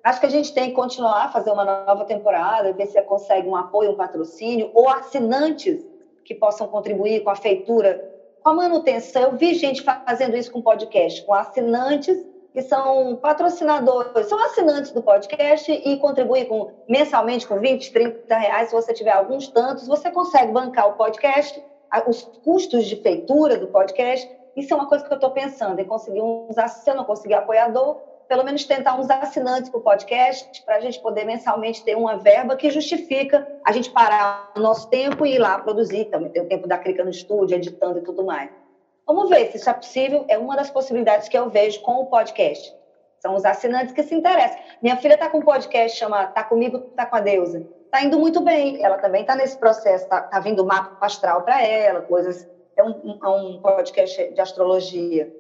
Acho 0.01 0.21
que 0.21 0.25
a 0.25 0.29
gente 0.29 0.53
tem 0.53 0.69
que 0.69 0.73
continuar 0.73 1.25
a 1.25 1.27
fazer 1.27 1.51
uma 1.51 1.65
nova 1.65 2.05
temporada, 2.05 2.71
ver 2.71 2.87
se 2.87 2.99
consegue 3.01 3.47
um 3.47 3.57
apoio, 3.57 3.91
um 3.91 3.95
patrocínio, 3.95 4.69
ou 4.73 4.89
assinantes 4.89 5.77
que 6.23 6.33
possam 6.33 6.65
contribuir 6.65 7.21
com 7.21 7.29
a 7.29 7.35
feitura, 7.35 7.99
com 8.39 8.49
a 8.49 8.53
manutenção. 8.53 9.23
Eu 9.23 9.35
vi 9.35 9.53
gente 9.53 9.83
fazendo 9.83 10.37
isso 10.37 10.49
com 10.49 10.61
podcast, 10.61 11.21
com 11.25 11.33
assinantes 11.33 12.17
que 12.51 12.61
são 12.61 13.15
patrocinadores, 13.15 14.27
são 14.27 14.43
assinantes 14.45 14.91
do 14.91 15.01
podcast 15.01 15.71
e 15.71 15.97
contribuem 15.97 16.45
com, 16.45 16.67
mensalmente 16.87 17.47
com 17.47 17.59
20, 17.59 17.91
30 17.91 18.37
reais. 18.37 18.69
Se 18.69 18.75
você 18.75 18.93
tiver 18.93 19.11
alguns 19.11 19.47
tantos, 19.47 19.87
você 19.87 20.11
consegue 20.11 20.51
bancar 20.51 20.87
o 20.87 20.93
podcast, 20.93 21.61
os 22.05 22.29
custos 22.43 22.85
de 22.85 22.95
feitura 22.97 23.57
do 23.57 23.67
podcast. 23.67 24.27
Isso 24.55 24.73
é 24.73 24.75
uma 24.75 24.87
coisa 24.87 25.05
que 25.05 25.11
eu 25.11 25.15
estou 25.15 25.29
pensando, 25.29 25.79
em 25.79 25.85
conseguir 25.85 26.21
uns, 26.21 26.55
se 26.83 26.89
eu 26.89 26.95
não 26.95 27.05
conseguir 27.05 27.35
apoiador, 27.35 27.97
pelo 28.27 28.43
menos 28.43 28.65
tentar 28.65 28.93
uns 28.93 29.09
assinantes 29.09 29.69
para 29.69 29.79
o 29.79 29.83
podcast, 29.83 30.63
para 30.65 30.75
a 30.75 30.79
gente 30.79 30.99
poder 30.99 31.25
mensalmente 31.25 31.83
ter 31.83 31.95
uma 31.95 32.17
verba 32.17 32.55
que 32.55 32.69
justifica 32.69 33.45
a 33.65 33.71
gente 33.71 33.89
parar 33.89 34.51
o 34.55 34.59
nosso 34.59 34.89
tempo 34.89 35.25
e 35.25 35.35
ir 35.35 35.39
lá 35.39 35.57
produzir, 35.57 36.05
também 36.05 36.29
ter 36.29 36.41
o 36.41 36.45
tempo 36.45 36.67
da 36.67 36.77
clica 36.77 37.03
no 37.03 37.09
estúdio, 37.09 37.55
editando 37.55 37.99
e 37.99 38.01
tudo 38.01 38.23
mais. 38.23 38.60
Vamos 39.05 39.29
ver 39.29 39.47
se 39.51 39.57
isso 39.57 39.69
é 39.69 39.73
possível. 39.73 40.25
É 40.27 40.37
uma 40.37 40.55
das 40.55 40.69
possibilidades 40.69 41.27
que 41.27 41.37
eu 41.37 41.49
vejo 41.49 41.81
com 41.81 41.99
o 41.99 42.05
podcast. 42.05 42.73
São 43.19 43.35
os 43.35 43.45
assinantes 43.45 43.93
que 43.93 44.03
se 44.03 44.15
interessam. 44.15 44.57
Minha 44.81 44.95
filha 44.95 45.13
está 45.13 45.29
com 45.29 45.39
um 45.39 45.43
podcast 45.43 45.97
chama 45.97 46.27
Tá 46.27 46.43
Comigo, 46.43 46.79
Tá 46.95 47.05
com 47.05 47.15
a 47.15 47.19
Deusa. 47.19 47.65
Está 47.85 48.01
indo 48.01 48.17
muito 48.17 48.41
bem. 48.41 48.83
Ela 48.83 48.97
também 48.97 49.21
está 49.21 49.35
nesse 49.35 49.57
processo. 49.57 50.05
Está 50.05 50.21
tá 50.21 50.39
vindo 50.39 50.65
mapa 50.65 51.05
astral 51.05 51.41
para 51.41 51.61
ela, 51.61 52.01
coisas. 52.01 52.47
É 52.75 52.83
um, 52.83 53.17
é 53.21 53.27
um 53.27 53.59
podcast 53.61 54.33
de 54.33 54.41
astrologia. 54.41 55.31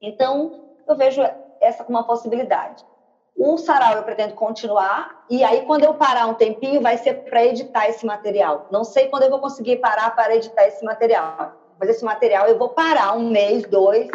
Então, 0.00 0.52
eu 0.86 0.94
vejo 0.94 1.20
essa 1.60 1.82
como 1.82 1.98
uma 1.98 2.04
possibilidade. 2.04 2.84
O 3.36 3.56
sarau 3.56 3.94
eu 3.94 4.02
pretendo 4.02 4.34
continuar, 4.34 5.24
e 5.30 5.44
aí 5.44 5.62
quando 5.62 5.84
eu 5.84 5.94
parar 5.94 6.26
um 6.26 6.34
tempinho, 6.34 6.80
vai 6.80 6.96
ser 6.96 7.14
para 7.14 7.44
editar 7.44 7.88
esse 7.88 8.04
material. 8.04 8.66
Não 8.68 8.82
sei 8.82 9.06
quando 9.06 9.22
eu 9.22 9.30
vou 9.30 9.38
conseguir 9.38 9.76
parar 9.76 10.10
para 10.10 10.34
editar 10.34 10.66
esse 10.66 10.84
material 10.84 11.57
mas 11.78 11.88
esse 11.88 12.04
material 12.04 12.46
eu 12.46 12.58
vou 12.58 12.70
parar 12.70 13.16
um 13.16 13.30
mês, 13.30 13.64
dois, 13.64 14.08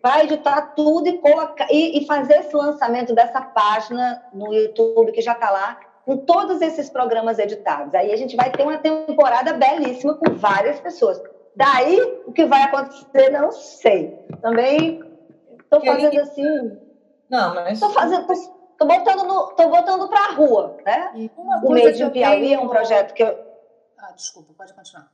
para 0.00 0.24
editar 0.24 0.74
tudo 0.74 1.08
e, 1.08 1.18
colocar, 1.18 1.66
e, 1.70 1.98
e, 1.98 2.06
fazer 2.06 2.40
esse 2.40 2.54
lançamento 2.54 3.14
dessa 3.14 3.40
página 3.40 4.22
no 4.32 4.52
YouTube 4.52 5.12
que 5.12 5.20
já 5.20 5.32
está 5.32 5.50
lá, 5.50 5.78
com 6.04 6.16
todos 6.16 6.62
esses 6.62 6.88
programas 6.88 7.38
editados. 7.38 7.94
Aí 7.94 8.12
a 8.12 8.16
gente 8.16 8.36
vai 8.36 8.50
ter 8.50 8.62
uma 8.62 8.78
temporada 8.78 9.52
belíssima 9.52 10.14
com 10.14 10.34
várias 10.34 10.80
pessoas. 10.80 11.20
Daí, 11.54 12.00
o 12.24 12.32
que 12.32 12.46
vai 12.46 12.62
acontecer, 12.62 13.30
não 13.30 13.50
sei. 13.50 14.16
Também 14.40 15.02
estou 15.60 15.84
fazendo 15.84 16.20
assim. 16.20 16.78
Não, 17.28 17.54
mas. 17.54 17.72
Estou 17.72 17.90
fazendo. 17.90 18.32
Estou 18.32 18.86
botando, 18.86 19.24
no, 19.24 19.46
tô 19.56 19.68
botando 19.68 20.08
para 20.08 20.20
a 20.20 20.32
rua, 20.34 20.76
né? 20.86 21.30
o 21.64 21.72
Mês 21.72 21.98
de 21.98 22.08
Piauí 22.10 22.54
é 22.54 22.60
um 22.60 22.68
projeto 22.68 23.12
que 23.12 23.24
eu. 23.24 23.36
Ah, 23.98 24.12
desculpa, 24.12 24.54
pode 24.56 24.72
continuar. 24.72 25.10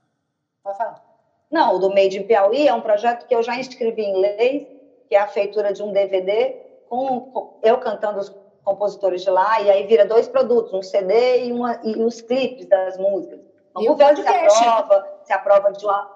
Pode 0.62 0.76
falar. 0.76 1.13
Não, 1.50 1.76
o 1.76 1.78
do 1.78 1.90
Made 1.90 2.18
in 2.18 2.24
Piauí 2.24 2.66
é 2.66 2.74
um 2.74 2.80
projeto 2.80 3.26
que 3.26 3.34
eu 3.34 3.42
já 3.42 3.56
inscrevi 3.56 4.02
em 4.02 4.20
lei, 4.20 4.80
que 5.08 5.14
é 5.14 5.18
a 5.18 5.26
feitura 5.26 5.72
de 5.72 5.82
um 5.82 5.92
DVD 5.92 6.56
com 6.88 7.58
eu 7.62 7.78
cantando 7.78 8.18
os 8.18 8.34
compositores 8.64 9.22
de 9.22 9.30
lá, 9.30 9.60
e 9.60 9.70
aí 9.70 9.86
vira 9.86 10.06
dois 10.06 10.26
produtos, 10.26 10.72
um 10.72 10.82
CD 10.82 11.46
e, 11.46 11.52
uma, 11.52 11.78
e 11.84 12.02
os 12.02 12.20
clipes 12.20 12.66
das 12.66 12.96
músicas. 12.96 13.40
Vamos 13.74 13.98
ver 13.98 14.16
se 14.16 14.28
aprova, 14.28 15.18
se 15.24 15.32
aprova 15.32 15.72
de 15.72 15.84
lá. 15.84 16.10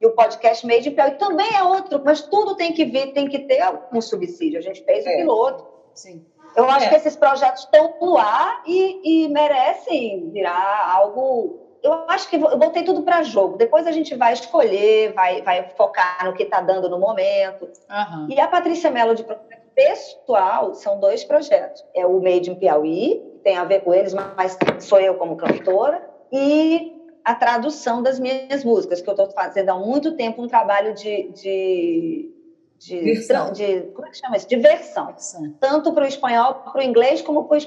E 0.00 0.06
o 0.06 0.12
podcast 0.12 0.66
Made 0.66 0.88
in 0.88 0.94
Piauí 0.94 1.12
também 1.12 1.54
é 1.54 1.62
outro, 1.62 2.02
mas 2.04 2.22
tudo 2.22 2.54
tem 2.54 2.72
que 2.72 2.84
vir, 2.84 3.12
tem 3.12 3.28
que 3.28 3.40
ter 3.40 3.62
um 3.92 4.00
subsídio. 4.00 4.58
A 4.58 4.62
gente 4.62 4.84
fez 4.84 5.04
o 5.04 5.08
é. 5.08 5.16
piloto. 5.16 5.66
Sim. 5.94 6.24
Eu 6.54 6.64
acho 6.70 6.86
é. 6.86 6.88
que 6.88 6.96
esses 6.96 7.16
projetos 7.16 7.64
estão 7.64 7.94
no 8.00 8.16
ar 8.16 8.62
e, 8.66 9.24
e 9.24 9.28
merecem 9.28 10.30
virar 10.30 10.90
algo 10.94 11.65
eu 11.82 11.92
acho 12.08 12.28
que 12.28 12.36
eu 12.36 12.58
botei 12.58 12.82
tudo 12.82 13.02
para 13.02 13.22
jogo. 13.22 13.56
Depois 13.56 13.86
a 13.86 13.92
gente 13.92 14.14
vai 14.14 14.32
escolher, 14.32 15.12
vai, 15.12 15.42
vai 15.42 15.68
focar 15.76 16.24
no 16.24 16.34
que 16.34 16.42
está 16.42 16.60
dando 16.60 16.88
no 16.88 16.98
momento. 16.98 17.64
Uhum. 17.64 18.28
E 18.30 18.40
a 18.40 18.48
Patrícia 18.48 18.90
Mello 18.90 19.14
de 19.14 19.24
projeto 19.24 19.66
pessoal 19.74 20.74
são 20.74 20.98
dois 20.98 21.22
projetos. 21.22 21.84
É 21.94 22.06
o 22.06 22.20
Made 22.20 22.50
in 22.50 22.54
Piauí, 22.54 23.22
tem 23.44 23.56
a 23.56 23.64
ver 23.64 23.80
com 23.80 23.92
eles, 23.92 24.14
mas 24.14 24.56
sou 24.80 24.98
eu 24.98 25.14
como 25.14 25.36
cantora, 25.36 26.02
e 26.32 26.92
a 27.22 27.34
tradução 27.34 28.02
das 28.02 28.18
minhas 28.18 28.64
músicas, 28.64 29.00
que 29.00 29.08
eu 29.08 29.12
estou 29.12 29.30
fazendo 29.30 29.70
há 29.70 29.78
muito 29.78 30.16
tempo 30.16 30.42
um 30.42 30.48
trabalho 30.48 30.94
de, 30.94 31.30
de 31.32 32.32
de, 32.78 33.14
de, 33.52 33.82
como 33.94 34.06
é 34.06 34.10
que 34.10 34.18
chama 34.18 34.36
isso? 34.36 34.48
De 34.48 34.56
versão. 34.56 35.14
Tanto 35.58 35.92
para 35.94 36.04
o 36.04 36.06
espanhol, 36.06 36.54
para 36.54 36.78
o 36.78 36.82
inglês, 36.82 37.22
como 37.22 37.44
para 37.44 37.58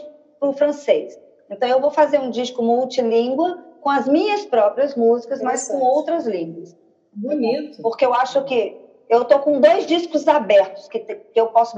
o 0.41 0.53
francês. 0.53 1.19
Então, 1.49 1.67
eu 1.67 1.81
vou 1.81 1.89
fazer 1.89 2.19
um 2.19 2.29
disco 2.29 2.61
multilíngua 2.61 3.57
com 3.81 3.89
as 3.89 4.07
minhas 4.07 4.45
próprias 4.45 4.95
músicas, 4.95 5.41
mas 5.41 5.67
com 5.67 5.79
outras 5.79 6.25
línguas. 6.25 6.75
Bonito. 7.11 7.81
Porque 7.81 8.05
eu 8.05 8.13
acho 8.13 8.43
que 8.43 8.79
eu 9.09 9.25
tô 9.25 9.39
com 9.39 9.59
dois 9.59 9.87
discos 9.87 10.27
abertos 10.27 10.87
que, 10.87 10.99
te, 10.99 11.15
que 11.15 11.39
eu 11.39 11.47
posso 11.47 11.75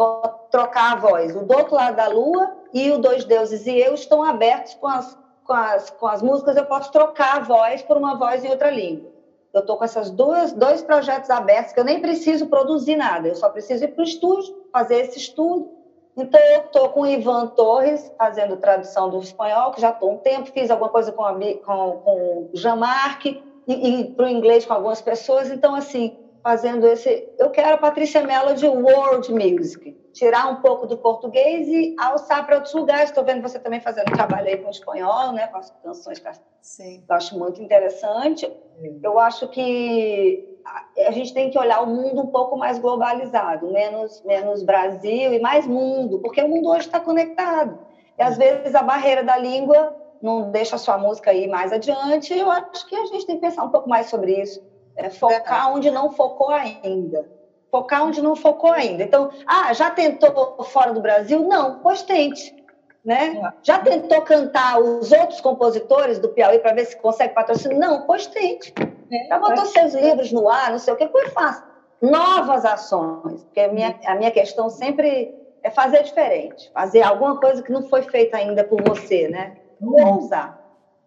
trocar 0.51 0.93
a 0.93 0.95
voz. 0.97 1.35
O 1.35 1.45
Do 1.45 1.55
Outro 1.55 1.75
Lado 1.75 1.95
da 1.95 2.07
Lua 2.07 2.51
e 2.73 2.91
o 2.91 2.97
Dois 2.97 3.23
Deuses 3.23 3.65
e 3.65 3.77
Eu 3.77 3.93
estão 3.93 4.21
abertos 4.23 4.73
com 4.75 4.87
as, 4.87 5.17
com 5.45 5.53
as, 5.53 5.89
com 5.89 6.07
as 6.07 6.21
músicas. 6.21 6.57
Eu 6.57 6.65
posso 6.65 6.91
trocar 6.91 7.37
a 7.37 7.39
voz 7.39 7.81
por 7.81 7.97
uma 7.97 8.17
voz 8.17 8.43
em 8.43 8.49
outra 8.49 8.69
língua. 8.69 9.09
Eu 9.53 9.61
estou 9.61 9.77
com 9.77 9.83
essas 9.83 10.09
duas 10.09 10.53
dois 10.53 10.81
projetos 10.81 11.29
abertos 11.29 11.73
que 11.73 11.79
eu 11.79 11.83
nem 11.83 12.01
preciso 12.01 12.47
produzir 12.47 12.95
nada. 12.95 13.27
Eu 13.27 13.35
só 13.35 13.49
preciso 13.49 13.83
ir 13.83 13.89
para 13.89 14.01
o 14.01 14.05
estúdio, 14.05 14.53
fazer 14.71 15.01
esse 15.01 15.17
estudo 15.17 15.80
então, 16.15 16.39
eu 16.39 16.61
estou 16.61 16.89
com 16.89 17.01
o 17.01 17.07
Ivan 17.07 17.47
Torres, 17.47 18.11
fazendo 18.17 18.57
tradução 18.57 19.09
do 19.09 19.19
espanhol, 19.19 19.71
que 19.71 19.81
já 19.81 19.89
estou 19.89 20.11
um 20.11 20.17
tempo, 20.17 20.49
fiz 20.53 20.69
alguma 20.69 20.89
coisa 20.89 21.11
com, 21.11 21.23
a, 21.23 21.33
com, 21.33 21.97
com 22.03 22.11
o 22.11 22.49
Jean-Marc, 22.53 23.25
e, 23.67 24.01
e 24.01 24.05
para 24.09 24.25
o 24.25 24.29
inglês 24.29 24.65
com 24.65 24.73
algumas 24.73 25.01
pessoas. 25.01 25.49
Então, 25.49 25.73
assim, 25.73 26.11
fazendo 26.43 26.87
esse. 26.87 27.23
Eu 27.37 27.49
quero 27.49 27.75
a 27.75 27.77
Patrícia 27.77 28.21
Mello 28.21 28.53
de 28.53 28.65
World 28.65 29.31
Music, 29.31 29.95
tirar 30.13 30.47
um 30.47 30.55
pouco 30.55 30.85
do 30.85 30.97
português 30.97 31.67
e 31.67 31.93
alçar 31.97 32.45
para 32.45 32.55
outros 32.55 32.73
lugares. 32.73 33.09
Estou 33.09 33.23
vendo 33.23 33.41
você 33.41 33.59
também 33.59 33.79
fazendo 33.79 34.11
trabalho 34.11 34.47
aí 34.47 34.57
com 34.57 34.67
o 34.67 34.71
espanhol, 34.71 35.31
né, 35.31 35.47
com 35.47 35.57
as 35.57 35.71
canções 35.83 36.19
que 36.19 36.29
Sim. 36.61 37.03
eu 37.07 37.15
acho 37.15 37.37
muito 37.37 37.61
interessante. 37.61 38.51
Eu 39.03 39.19
acho 39.19 39.47
que 39.47 40.43
a 40.97 41.11
gente 41.11 41.33
tem 41.33 41.49
que 41.49 41.57
olhar 41.57 41.81
o 41.81 41.87
mundo 41.87 42.21
um 42.21 42.27
pouco 42.27 42.55
mais 42.57 42.77
globalizado, 42.77 43.71
menos, 43.71 44.21
menos 44.23 44.63
Brasil 44.63 45.33
e 45.33 45.39
mais 45.39 45.65
mundo, 45.65 46.19
porque 46.19 46.41
o 46.41 46.47
mundo 46.47 46.69
hoje 46.69 46.85
está 46.87 46.99
conectado. 46.99 47.77
E 48.17 48.23
às 48.23 48.37
vezes 48.37 48.75
a 48.75 48.81
barreira 48.81 49.23
da 49.23 49.37
língua 49.37 49.95
não 50.21 50.51
deixa 50.51 50.75
a 50.75 50.79
sua 50.79 50.97
música 50.97 51.33
ir 51.33 51.47
mais 51.47 51.71
adiante. 51.71 52.33
Eu 52.33 52.49
acho 52.51 52.85
que 52.87 52.95
a 52.95 53.05
gente 53.05 53.25
tem 53.25 53.35
que 53.35 53.41
pensar 53.41 53.63
um 53.63 53.69
pouco 53.69 53.89
mais 53.89 54.09
sobre 54.09 54.39
isso. 54.39 54.59
É 54.95 55.09
focar 55.09 55.73
onde 55.73 55.89
não 55.89 56.11
focou 56.11 56.49
ainda. 56.49 57.27
Focar 57.71 58.03
onde 58.03 58.21
não 58.21 58.35
focou 58.35 58.71
ainda. 58.71 59.03
Então, 59.03 59.29
ah, 59.47 59.73
já 59.73 59.89
tentou 59.89 60.55
fora 60.65 60.93
do 60.93 61.01
Brasil? 61.01 61.41
Não, 61.47 61.79
pois 61.81 62.03
tente. 62.03 62.53
Né? 63.03 63.35
É. 63.35 63.49
Já 63.63 63.79
tentou 63.79 64.21
cantar 64.21 64.79
os 64.79 65.11
outros 65.11 65.41
compositores 65.41 66.19
do 66.19 66.29
Piauí 66.29 66.59
para 66.59 66.73
ver 66.73 66.85
se 66.85 66.95
consegue 66.95 67.33
patrocínio? 67.33 67.79
Não, 67.79 68.01
pois 68.01 68.27
tente. 68.27 68.71
É, 69.11 69.27
Já 69.27 69.39
botou 69.39 69.65
seus 69.65 69.93
livros 69.93 70.31
no 70.31 70.47
ar, 70.47 70.71
não 70.71 70.79
sei 70.79 70.93
o 70.93 70.97
que, 70.97 71.07
foi 71.07 71.27
fácil. 71.29 71.65
Novas 72.01 72.65
ações, 72.65 73.43
porque 73.43 73.59
a 73.59 73.71
minha, 73.71 73.99
a 74.05 74.15
minha 74.15 74.31
questão 74.31 74.69
sempre 74.69 75.35
é 75.61 75.69
fazer 75.69 76.03
diferente, 76.03 76.71
fazer 76.73 77.03
alguma 77.03 77.39
coisa 77.39 77.61
que 77.61 77.71
não 77.71 77.83
foi 77.83 78.01
feita 78.03 78.37
ainda 78.37 78.63
por 78.63 78.81
você, 78.81 79.27
né? 79.27 79.57
Não 79.79 79.93
ousar. 79.93 80.59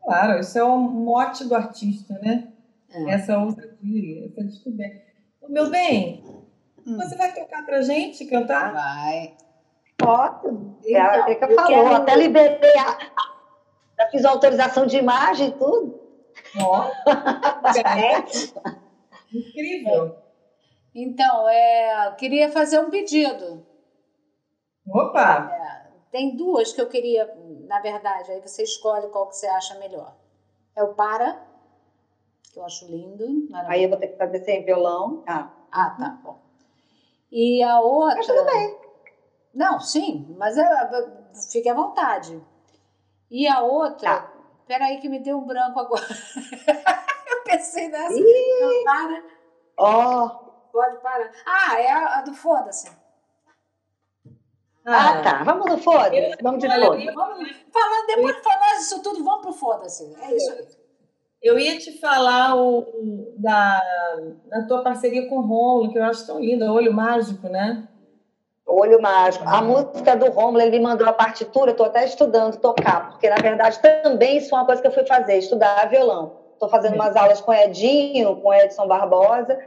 Claro, 0.05 0.39
isso 0.39 0.59
é 0.59 0.63
o 0.63 0.79
mote 0.79 1.45
do 1.45 1.55
artista, 1.55 2.15
né? 2.23 2.49
É. 2.93 3.15
Essa 3.15 3.39
ousadia, 3.39 4.27
essa 4.27 4.45
descoberta. 4.45 5.03
Meu 5.49 5.69
bem, 5.71 6.23
hum. 6.87 6.97
você 6.97 7.17
vai 7.17 7.33
tocar 7.33 7.65
pra 7.65 7.83
gente, 7.83 8.25
cantar? 8.27 8.73
Vai. 8.73 9.35
Ótimo. 10.05 10.79
É 10.85 11.01
a 11.01 11.31
então, 11.31 11.49
que 11.49 11.55
falou. 11.55 11.69
Quero... 11.69 11.97
Até 11.97 12.17
liberei 12.17 12.79
a, 12.79 12.99
já 13.99 14.11
fiz 14.11 14.25
autorização 14.25 14.87
de 14.87 14.99
imagem 14.99 15.49
e 15.49 15.53
tudo. 15.53 16.04
Ó, 16.61 16.91
Incrível. 19.33 20.17
Então, 20.95 21.49
é, 21.49 22.15
queria 22.19 22.51
fazer 22.51 22.79
um 22.79 22.91
pedido. 22.91 23.65
Opa! 24.87 25.51
É, 25.51 25.91
tem 26.11 26.37
duas 26.37 26.73
que 26.73 26.81
eu 26.81 26.87
queria, 26.87 27.33
na 27.67 27.81
verdade, 27.81 28.31
aí 28.31 28.41
você 28.41 28.63
escolhe 28.63 29.09
qual 29.09 29.29
que 29.29 29.37
você 29.37 29.47
acha 29.47 29.79
melhor. 29.79 30.15
É 30.77 30.83
o 30.83 30.95
Para, 30.95 31.43
que 32.53 32.59
eu 32.59 32.65
acho 32.65 32.87
lindo. 32.87 33.49
Aí 33.67 33.83
eu 33.83 33.89
vou 33.89 33.99
ter 33.99 34.09
que 34.09 34.17
fazer 34.17 34.45
sem 34.45 34.65
violão. 34.65 35.23
Ah, 35.27 35.51
ah 35.73 35.97
tá, 35.99 36.19
bom. 36.23 36.39
E 37.31 37.63
a 37.63 37.81
outra. 37.81 38.17
Mas 38.17 38.27
tudo 38.27 38.45
bem. 38.45 38.79
Não, 39.53 39.81
sim, 39.81 40.27
mas 40.37 40.57
é, 40.57 40.69
fique 41.51 41.69
à 41.69 41.75
vontade. 41.75 42.41
E 43.31 43.49
a 43.49 43.61
outra. 43.61 44.21
Tá. 44.21 44.34
Peraí, 44.67 45.01
que 45.01 45.09
me 45.09 45.19
deu 45.19 45.39
um 45.39 45.47
branco 45.47 45.79
agora. 45.79 46.03
eu 47.31 47.43
pensei 47.45 47.89
nessa. 47.89 48.19
Ih, 48.19 48.85
para. 48.85 49.23
Ó. 49.79 50.25
Oh. 50.25 50.45
Pode 50.75 50.97
parar. 51.03 51.31
Ah, 51.47 51.81
é 51.81 51.89
a, 51.89 52.19
a 52.19 52.23
do 52.23 52.35
foda-se. 52.35 52.91
Ah, 54.85 55.11
ah, 55.11 55.23
tá. 55.23 55.43
Vamos 55.45 55.71
no 55.71 55.79
foda-se. 55.79 56.37
Vamos 56.43 56.61
de 56.61 56.69
foda-se. 56.69 57.07
Falando, 57.73 58.07
depois 58.09 58.37
de 58.37 58.43
falar 58.43 58.75
isso 58.77 59.01
tudo, 59.01 59.23
vamos 59.23 59.43
pro 59.43 59.53
foda-se. 59.53 60.13
É 60.21 60.35
isso 60.35 60.51
aí. 60.51 60.67
Eu 61.41 61.59
ia 61.59 61.79
te 61.79 61.97
falar 62.01 62.57
o, 62.57 63.35
da, 63.37 63.81
da 64.47 64.67
tua 64.67 64.83
parceria 64.83 65.29
com 65.29 65.37
o 65.37 65.41
Romulo, 65.43 65.93
que 65.93 65.99
eu 65.99 66.05
acho 66.05 66.27
tão 66.27 66.41
lindo, 66.41 66.65
Olho 66.65 66.93
Mágico, 66.93 67.49
né? 67.49 67.87
Olho 68.67 69.01
Mágico. 69.01 69.45
A 69.47 69.61
música 69.61 70.17
do 70.17 70.31
Romulo, 70.31 70.61
ele 70.61 70.79
me 70.79 70.81
mandou 70.81 71.07
a 71.07 71.13
partitura, 71.13 71.71
estou 71.71 71.87
até 71.87 72.05
estudando 72.05 72.57
tocar, 72.57 73.11
porque 73.11 73.29
na 73.29 73.37
verdade 73.37 73.79
também 73.81 74.39
isso 74.39 74.55
é 74.55 74.59
uma 74.59 74.65
coisa 74.65 74.81
que 74.81 74.89
eu 74.89 74.93
fui 74.93 75.05
fazer, 75.05 75.37
estudar 75.39 75.89
violão. 75.89 76.33
Estou 76.55 76.69
fazendo 76.69 76.95
umas 76.95 77.15
aulas 77.15 77.41
com 77.41 77.53
Edinho, 77.53 78.37
com 78.37 78.55
Edson 78.55 78.87
Barbosa, 78.87 79.59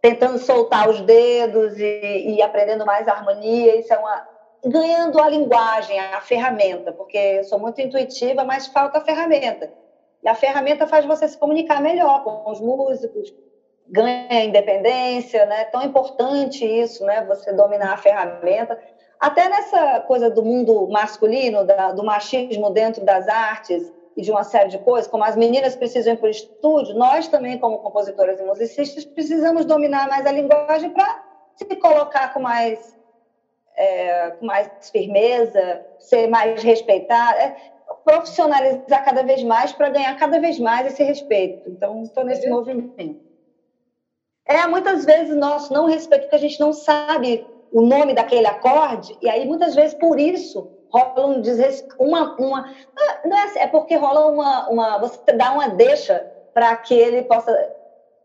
tentando 0.00 0.38
soltar 0.38 0.88
os 0.88 1.00
dedos 1.00 1.78
e, 1.78 2.34
e 2.34 2.42
aprendendo 2.42 2.84
mais 2.84 3.06
harmonia. 3.06 3.76
Isso 3.76 3.92
é 3.92 3.98
uma. 3.98 4.22
ganhando 4.64 5.20
a 5.20 5.28
linguagem, 5.28 5.98
a 6.00 6.20
ferramenta, 6.20 6.92
porque 6.92 7.16
eu 7.16 7.44
sou 7.44 7.58
muito 7.58 7.80
intuitiva, 7.80 8.44
mas 8.44 8.66
falta 8.66 8.98
a 8.98 9.02
ferramenta. 9.02 9.70
E 10.22 10.28
a 10.28 10.34
ferramenta 10.34 10.86
faz 10.86 11.04
você 11.04 11.28
se 11.28 11.38
comunicar 11.38 11.80
melhor 11.80 12.22
com 12.22 12.50
os 12.50 12.60
músicos, 12.60 13.32
ganha 13.88 14.44
independência, 14.44 15.44
né? 15.44 15.64
Tão 15.66 15.82
importante 15.82 16.64
isso, 16.64 17.04
né? 17.04 17.22
Você 17.24 17.52
dominar 17.52 17.92
a 17.92 17.96
ferramenta. 17.96 18.78
Até 19.18 19.48
nessa 19.48 20.00
coisa 20.00 20.28
do 20.30 20.42
mundo 20.42 20.88
masculino, 20.88 21.64
da, 21.64 21.92
do 21.92 22.02
machismo 22.02 22.70
dentro 22.70 23.04
das 23.04 23.28
artes 23.28 23.92
e 24.16 24.22
de 24.22 24.30
uma 24.30 24.44
série 24.44 24.68
de 24.68 24.78
coisas, 24.78 25.10
como 25.10 25.24
as 25.24 25.36
meninas 25.36 25.76
precisam 25.76 26.14
ir 26.14 26.16
para 26.16 26.26
o 26.26 26.30
estúdio, 26.30 26.94
nós 26.94 27.28
também, 27.28 27.58
como 27.58 27.78
compositoras 27.78 28.38
e 28.40 28.42
musicistas, 28.42 29.04
precisamos 29.04 29.64
dominar 29.64 30.08
mais 30.08 30.26
a 30.26 30.32
linguagem 30.32 30.90
para 30.90 31.22
se 31.56 31.64
colocar 31.76 32.34
com 32.34 32.40
mais, 32.40 32.96
é, 33.76 34.30
com 34.32 34.44
mais 34.44 34.68
firmeza, 34.90 35.86
ser 35.98 36.26
mais 36.26 36.62
respeitada, 36.62 37.38
é, 37.38 37.56
profissionalizar 38.04 39.04
cada 39.04 39.22
vez 39.22 39.42
mais 39.42 39.72
para 39.72 39.88
ganhar 39.88 40.16
cada 40.16 40.40
vez 40.40 40.58
mais 40.58 40.86
esse 40.86 41.02
respeito. 41.02 41.70
Então, 41.70 42.02
estou 42.02 42.24
nesse 42.24 42.48
movimento. 42.48 43.31
É, 44.52 44.66
muitas 44.66 45.04
vezes 45.04 45.36
nosso 45.36 45.72
não 45.72 45.86
respeito, 45.86 46.22
porque 46.22 46.36
a 46.36 46.38
gente 46.38 46.60
não 46.60 46.72
sabe 46.72 47.46
o 47.72 47.80
nome 47.80 48.14
daquele 48.14 48.46
acorde, 48.46 49.16
e 49.22 49.28
aí 49.28 49.46
muitas 49.46 49.74
vezes 49.74 49.94
por 49.94 50.18
isso 50.20 50.70
rola 50.90 51.26
um 51.26 51.40
desrespeito, 51.40 51.96
uma, 51.98 52.36
uma 52.36 52.70
não 53.24 53.36
é, 53.36 53.62
é 53.62 53.66
porque 53.66 53.96
rola 53.96 54.30
uma, 54.30 54.68
uma, 54.68 54.98
você 54.98 55.32
dá 55.32 55.52
uma 55.52 55.68
deixa 55.68 56.30
para 56.52 56.76
que 56.76 56.92
ele 56.94 57.22
possa 57.22 57.50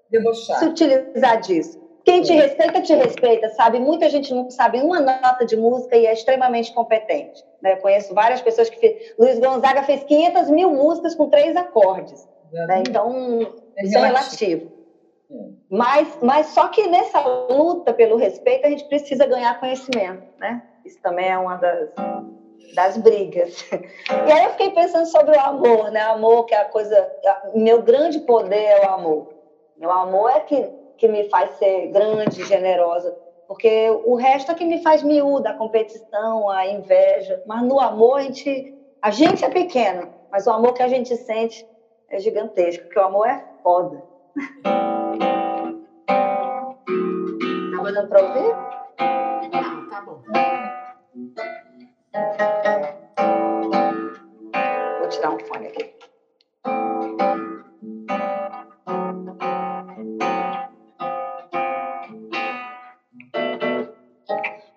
Debochar. 0.09 0.59
se 0.59 0.65
utilizar 0.65 1.39
disso. 1.39 1.87
Quem 2.03 2.21
te 2.21 2.33
respeita, 2.33 2.81
te 2.81 2.93
respeita, 2.93 3.49
sabe? 3.49 3.79
Muita 3.79 4.09
gente 4.09 4.33
não 4.33 4.49
sabe 4.49 4.79
uma 4.79 5.01
nota 5.01 5.45
de 5.45 5.57
música 5.57 5.97
e 5.97 6.05
é 6.05 6.13
extremamente 6.13 6.73
competente. 6.73 7.43
Né? 7.61 7.73
Eu 7.73 7.77
conheço 7.77 8.13
várias 8.13 8.41
pessoas 8.41 8.69
que 8.69 8.79
fez. 8.79 9.13
Luiz 9.19 9.37
Gonzaga 9.39 9.83
fez 9.83 10.05
500 10.05 10.49
mil 10.49 10.69
músicas 10.71 11.15
com 11.15 11.29
três 11.29 11.53
acordes. 11.57 12.25
Né? 12.49 12.83
Então, 12.87 13.41
é 13.75 13.83
isso 13.83 13.97
é 13.97 14.05
relativo. 14.05 14.76
Mas, 15.69 16.17
mas 16.21 16.47
só 16.47 16.67
que 16.69 16.87
nessa 16.87 17.19
luta 17.19 17.93
pelo 17.93 18.15
respeito, 18.15 18.65
a 18.65 18.69
gente 18.69 18.85
precisa 18.85 19.25
ganhar 19.25 19.59
conhecimento, 19.59 20.23
né? 20.39 20.63
Isso 20.85 21.01
também 21.01 21.29
é 21.29 21.37
uma 21.37 21.57
das, 21.57 21.89
das 22.73 22.97
brigas. 22.97 23.65
E 24.27 24.31
aí 24.31 24.45
eu 24.45 24.51
fiquei 24.51 24.71
pensando 24.71 25.05
sobre 25.05 25.35
o 25.35 25.39
amor, 25.39 25.91
né? 25.91 26.01
Amor, 26.01 26.45
que 26.45 26.53
é 26.53 26.59
a 26.59 26.65
coisa. 26.65 27.09
Meu 27.53 27.81
grande 27.81 28.19
poder 28.21 28.63
é 28.63 28.87
o 28.87 28.91
amor. 28.91 29.33
O 29.79 29.89
amor 29.89 30.31
é 30.31 30.39
que, 30.39 30.69
que 30.97 31.07
me 31.07 31.29
faz 31.29 31.51
ser 31.57 31.87
grande, 31.87 32.43
generosa. 32.45 33.15
Porque 33.47 33.89
o 34.05 34.15
resto 34.15 34.51
é 34.51 34.55
que 34.55 34.65
me 34.65 34.81
faz 34.81 35.01
miúda, 35.03 35.51
a 35.51 35.57
competição, 35.57 36.49
a 36.49 36.67
inveja. 36.67 37.41
Mas 37.45 37.63
no 37.63 37.79
amor, 37.79 38.19
a 38.19 38.21
gente, 38.23 38.73
a 39.01 39.11
gente 39.11 39.43
é 39.45 39.49
pequeno, 39.49 40.09
mas 40.31 40.47
o 40.47 40.51
amor 40.51 40.73
que 40.73 40.83
a 40.83 40.87
gente 40.87 41.15
sente 41.15 41.65
é 42.09 42.19
gigantesco, 42.19 42.83
porque 42.85 42.99
o 42.99 43.03
amor 43.03 43.27
é 43.27 43.43
foda. 43.61 44.03
dando 47.93 48.07
para 48.09 48.21
ouvir? 48.21 48.55
Não, 49.51 49.89
tá 49.89 50.01
bom. 50.01 50.21
Vou 54.99 55.09
te 55.09 55.21
dar 55.21 55.31
um 55.31 55.39
fone 55.39 55.67
aqui. 55.67 55.89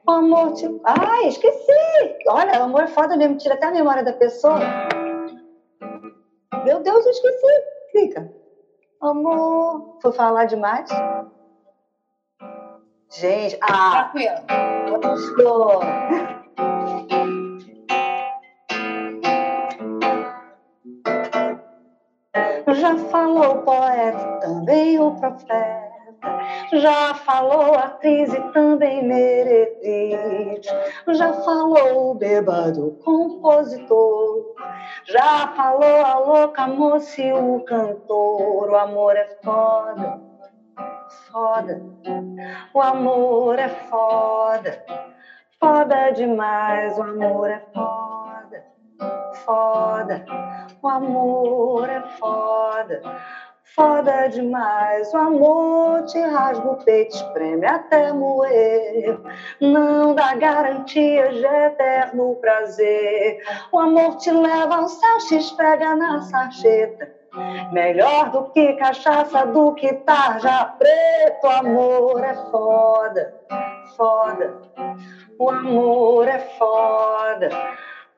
O 0.06 0.10
amor, 0.12 0.52
tipo. 0.54 0.80
Ai, 0.84 1.28
esqueci! 1.28 1.72
Olha, 2.26 2.60
o 2.60 2.64
amor 2.64 2.82
é 2.82 2.88
foda 2.88 3.16
mesmo, 3.16 3.36
tira 3.36 3.54
até 3.54 3.66
a 3.66 3.72
memória 3.72 4.02
da 4.02 4.12
pessoa. 4.12 4.58
Meu 6.64 6.80
Deus, 6.80 7.04
eu 7.04 7.10
esqueci. 7.10 7.62
Clica. 7.92 8.28
Amor. 9.00 9.98
Foi 10.02 10.12
falar 10.12 10.44
demais? 10.44 10.88
Gente, 13.12 13.58
ah, 13.62 14.08
tranquilo. 14.12 15.00
Gostou. 15.02 15.80
Já 22.72 22.96
falou 23.10 23.50
o 23.50 23.62
poeta, 23.62 24.38
também 24.40 25.00
o 25.00 25.10
profeta. 25.16 25.90
Já 26.72 27.14
falou 27.14 27.74
a 27.74 27.86
atriz 27.86 28.32
e 28.32 28.40
também 28.52 29.02
meretriz. 29.04 30.66
Já 31.08 31.32
falou 31.32 32.12
o 32.12 32.14
bêbado 32.14 32.96
compositor. 33.02 34.54
Já 35.06 35.48
falou 35.56 36.04
a 36.04 36.18
louca 36.18 36.68
moça 36.68 37.20
e 37.20 37.32
o 37.32 37.58
cantor. 37.64 38.70
O 38.70 38.76
amor 38.76 39.16
é 39.16 39.36
foda 39.42 40.29
foda. 41.10 41.80
O 42.74 42.80
amor 42.80 43.58
é 43.58 43.68
foda. 43.68 44.82
Foda 45.58 46.10
demais, 46.10 46.96
o 46.98 47.02
amor 47.02 47.50
é 47.50 47.60
foda. 47.74 48.64
Foda. 49.44 50.24
O 50.82 50.88
amor 50.88 51.88
é 51.88 52.00
foda. 52.18 53.00
Foda 53.74 54.26
demais, 54.28 55.12
o 55.14 55.16
amor 55.16 56.02
te 56.06 56.18
rasga 56.18 56.68
o 56.68 56.76
peito, 56.84 57.14
espreme 57.14 57.64
até 57.66 58.12
moer. 58.12 59.16
Não 59.60 60.12
dá 60.12 60.34
garantia 60.34 61.28
de 61.28 61.46
eterno 61.46 62.36
prazer. 62.40 63.36
O 63.70 63.78
amor 63.78 64.16
te 64.16 64.32
leva 64.32 64.74
ao 64.74 64.88
céu, 64.88 65.18
te 65.18 65.36
esfrega 65.36 65.94
na 65.94 66.20
sarjeta. 66.22 67.19
Melhor 67.72 68.30
do 68.30 68.44
que 68.50 68.72
cachaça, 68.74 69.46
do 69.46 69.72
que 69.74 69.92
tarja 69.92 70.74
preto. 70.78 71.46
Amor 71.46 72.24
é 72.24 72.34
foda, 72.50 73.34
foda. 73.96 74.58
O 75.38 75.48
amor 75.48 76.26
é 76.26 76.38
foda, 76.58 77.48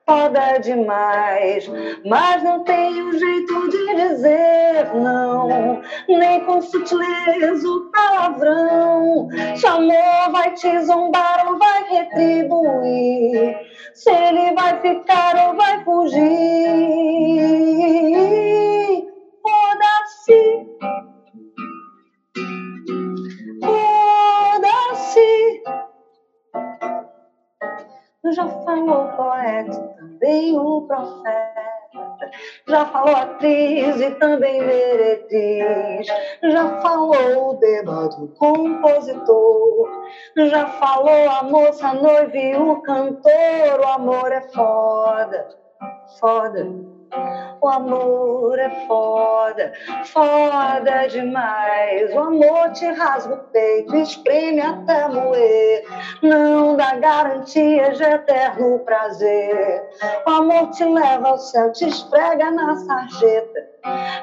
foda 0.07 0.59
demais. 0.59 1.71
Mas 2.07 2.43
não 2.43 2.65
tenho 2.65 3.13
jeito 3.19 3.69
de 3.69 3.95
dizer 3.95 4.95
não, 4.95 5.83
nem 6.09 6.41
com 6.45 6.61
sutileza 6.63 7.69
o 7.69 7.91
palavrão. 7.93 9.29
Se 9.57 9.67
amor 9.67 10.33
vai 10.33 10.53
te 10.55 10.81
zombar 10.81 11.47
ou 11.47 11.59
vai 11.59 11.85
retribuir, 11.91 13.57
se 13.95 14.11
ele 14.11 14.53
vai 14.55 14.81
ficar 14.81 15.49
ou 15.49 15.55
vai 15.55 15.85
fugir. 15.85 16.23
Foda-se. 20.23 20.67
Foda-se. 23.61 25.63
Já 28.33 28.49
falou 28.49 29.09
poeta, 29.17 29.95
também 29.99 30.57
o 30.57 30.83
profeta. 30.83 31.63
Já 32.69 32.87
falou 32.87 33.17
atriz 33.17 34.01
e 34.01 34.13
também 34.13 34.65
meretriz. 34.65 36.07
Já 36.43 36.81
falou 36.81 37.51
o 37.51 37.55
dedo 37.55 38.29
compositor. 38.39 39.91
Já 40.37 40.69
falou 40.69 41.31
a 41.31 41.43
moça, 41.43 41.89
a 41.89 41.95
noiva 41.95 42.37
e 42.37 42.57
o 42.57 42.81
cantor. 42.83 43.81
O 43.81 43.89
amor 43.89 44.31
é 44.31 44.41
foda, 44.41 45.49
foda. 46.21 46.92
O 47.61 47.69
amor 47.69 48.59
é 48.59 48.71
foda, 48.87 49.73
foda 50.07 51.07
demais. 51.09 52.13
O 52.13 52.19
amor 52.19 52.73
te 52.73 52.87
rasga 52.87 53.35
o 53.35 53.39
peito, 53.53 53.97
espreme 53.97 54.61
até 54.61 55.09
moer. 55.09 55.85
Não 56.23 56.77
dá 56.77 56.97
garantia 56.97 57.93
de 57.93 58.03
eterno 58.03 58.79
prazer. 58.81 59.89
O 60.27 60.31
amor 60.31 60.71
te 60.71 60.85
leva 60.85 61.29
ao 61.29 61.39
céu, 61.39 61.71
te 61.73 61.87
esfrega 61.87 62.51
na 62.51 62.77
sarjeta. 62.77 63.73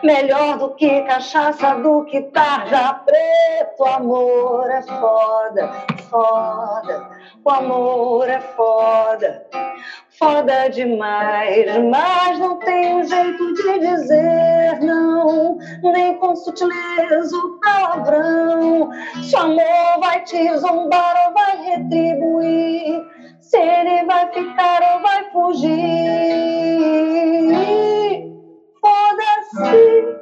Melhor 0.03 0.57
do 0.57 0.75
que 0.75 1.01
cachaça, 1.01 1.75
do 1.75 2.05
que 2.05 2.21
tarja 2.31 2.93
preto. 3.05 3.83
O 3.83 3.85
amor 3.85 4.69
é 4.69 4.81
foda, 4.81 5.71
foda. 6.09 7.09
O 7.43 7.49
amor 7.49 8.29
é 8.29 8.39
foda, 8.39 9.45
foda 10.19 10.67
demais. 10.69 11.65
Mas 11.89 12.37
não 12.37 12.59
tem 12.59 12.95
um 12.95 13.03
jeito 13.03 13.53
de 13.53 13.79
dizer 13.79 14.79
não, 14.81 15.57
nem 15.81 16.17
com 16.17 16.35
sutileza 16.35 17.35
o 17.35 17.59
palavrão. 17.59 18.91
Se 19.23 19.35
o 19.35 19.39
amor 19.39 19.99
vai 20.01 20.23
te 20.25 20.57
zombar 20.57 21.27
ou 21.27 21.33
vai 21.33 21.57
retribuir, 21.63 23.01
se 23.39 23.57
ele 23.57 24.05
vai 24.05 24.31
ficar 24.31 24.81
ou 24.93 25.01
vai 25.01 25.31
fugir. 25.31 25.69
Foda-se. 28.81 30.19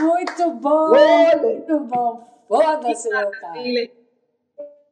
Muito 0.00 0.50
bom, 0.52 0.88
muito 1.40 1.80
bom. 1.80 2.24
Foda-se, 2.48 3.08
meu 3.10 3.30
pai. 3.40 3.99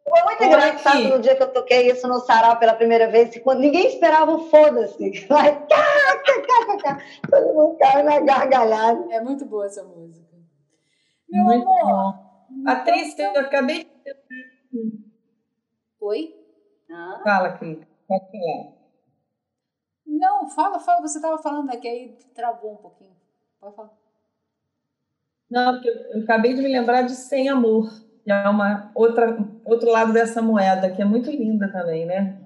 Foi 0.09 0.23
muito 0.25 0.45
engraçado 0.45 1.09
no 1.09 1.21
dia 1.21 1.37
que 1.37 1.43
eu 1.43 1.53
toquei 1.53 1.91
isso 1.91 2.07
no 2.09 2.21
sarau 2.21 2.59
pela 2.59 2.75
primeira 2.75 3.09
vez, 3.11 3.37
quando 3.39 3.61
ninguém 3.61 3.87
esperava 3.87 4.33
o 4.33 4.49
foda-se. 4.49 5.27
Todo 7.31 7.55
mundo 7.55 7.77
caiu 7.79 8.05
na 8.05 8.21
gargalhada. 8.21 9.13
É 9.13 9.21
muito 9.21 9.45
boa 9.45 9.67
essa 9.67 9.83
música. 9.83 10.29
Meu 11.29 11.45
muito 11.45 11.69
amor. 11.69 12.13
Bom. 12.49 12.65
Patrícia, 12.65 13.33
eu 13.35 13.41
acabei 13.43 13.85
de. 13.85 14.99
Oi? 16.01 16.35
Ah. 16.91 17.21
Fala, 17.23 17.53
Cris. 17.59 17.79
Pode 18.07 18.25
falar. 18.31 18.79
Não, 20.07 20.49
fala, 20.49 20.81
fala. 20.81 21.03
Você 21.03 21.19
estava 21.19 21.39
falando 21.39 21.71
aqui, 21.71 21.87
aí 21.87 22.17
travou 22.35 22.73
um 22.73 22.77
pouquinho. 22.77 23.15
Pode 23.61 23.77
falar. 23.77 23.91
Não, 25.51 25.75
porque 25.75 25.89
eu 25.89 26.23
acabei 26.23 26.55
de 26.55 26.63
me 26.63 26.69
lembrar 26.69 27.03
de 27.03 27.13
Sem 27.13 27.49
Amor, 27.49 27.89
que 28.23 28.31
é 28.31 28.49
uma 28.49 28.91
outra, 28.95 29.39
outro 29.71 29.91
lado 29.91 30.13
dessa 30.13 30.41
moeda, 30.41 30.91
que 30.91 31.03
é 31.03 31.05
muito 31.05 31.31
linda 31.31 31.71
também, 31.71 32.07
né? 32.07 32.37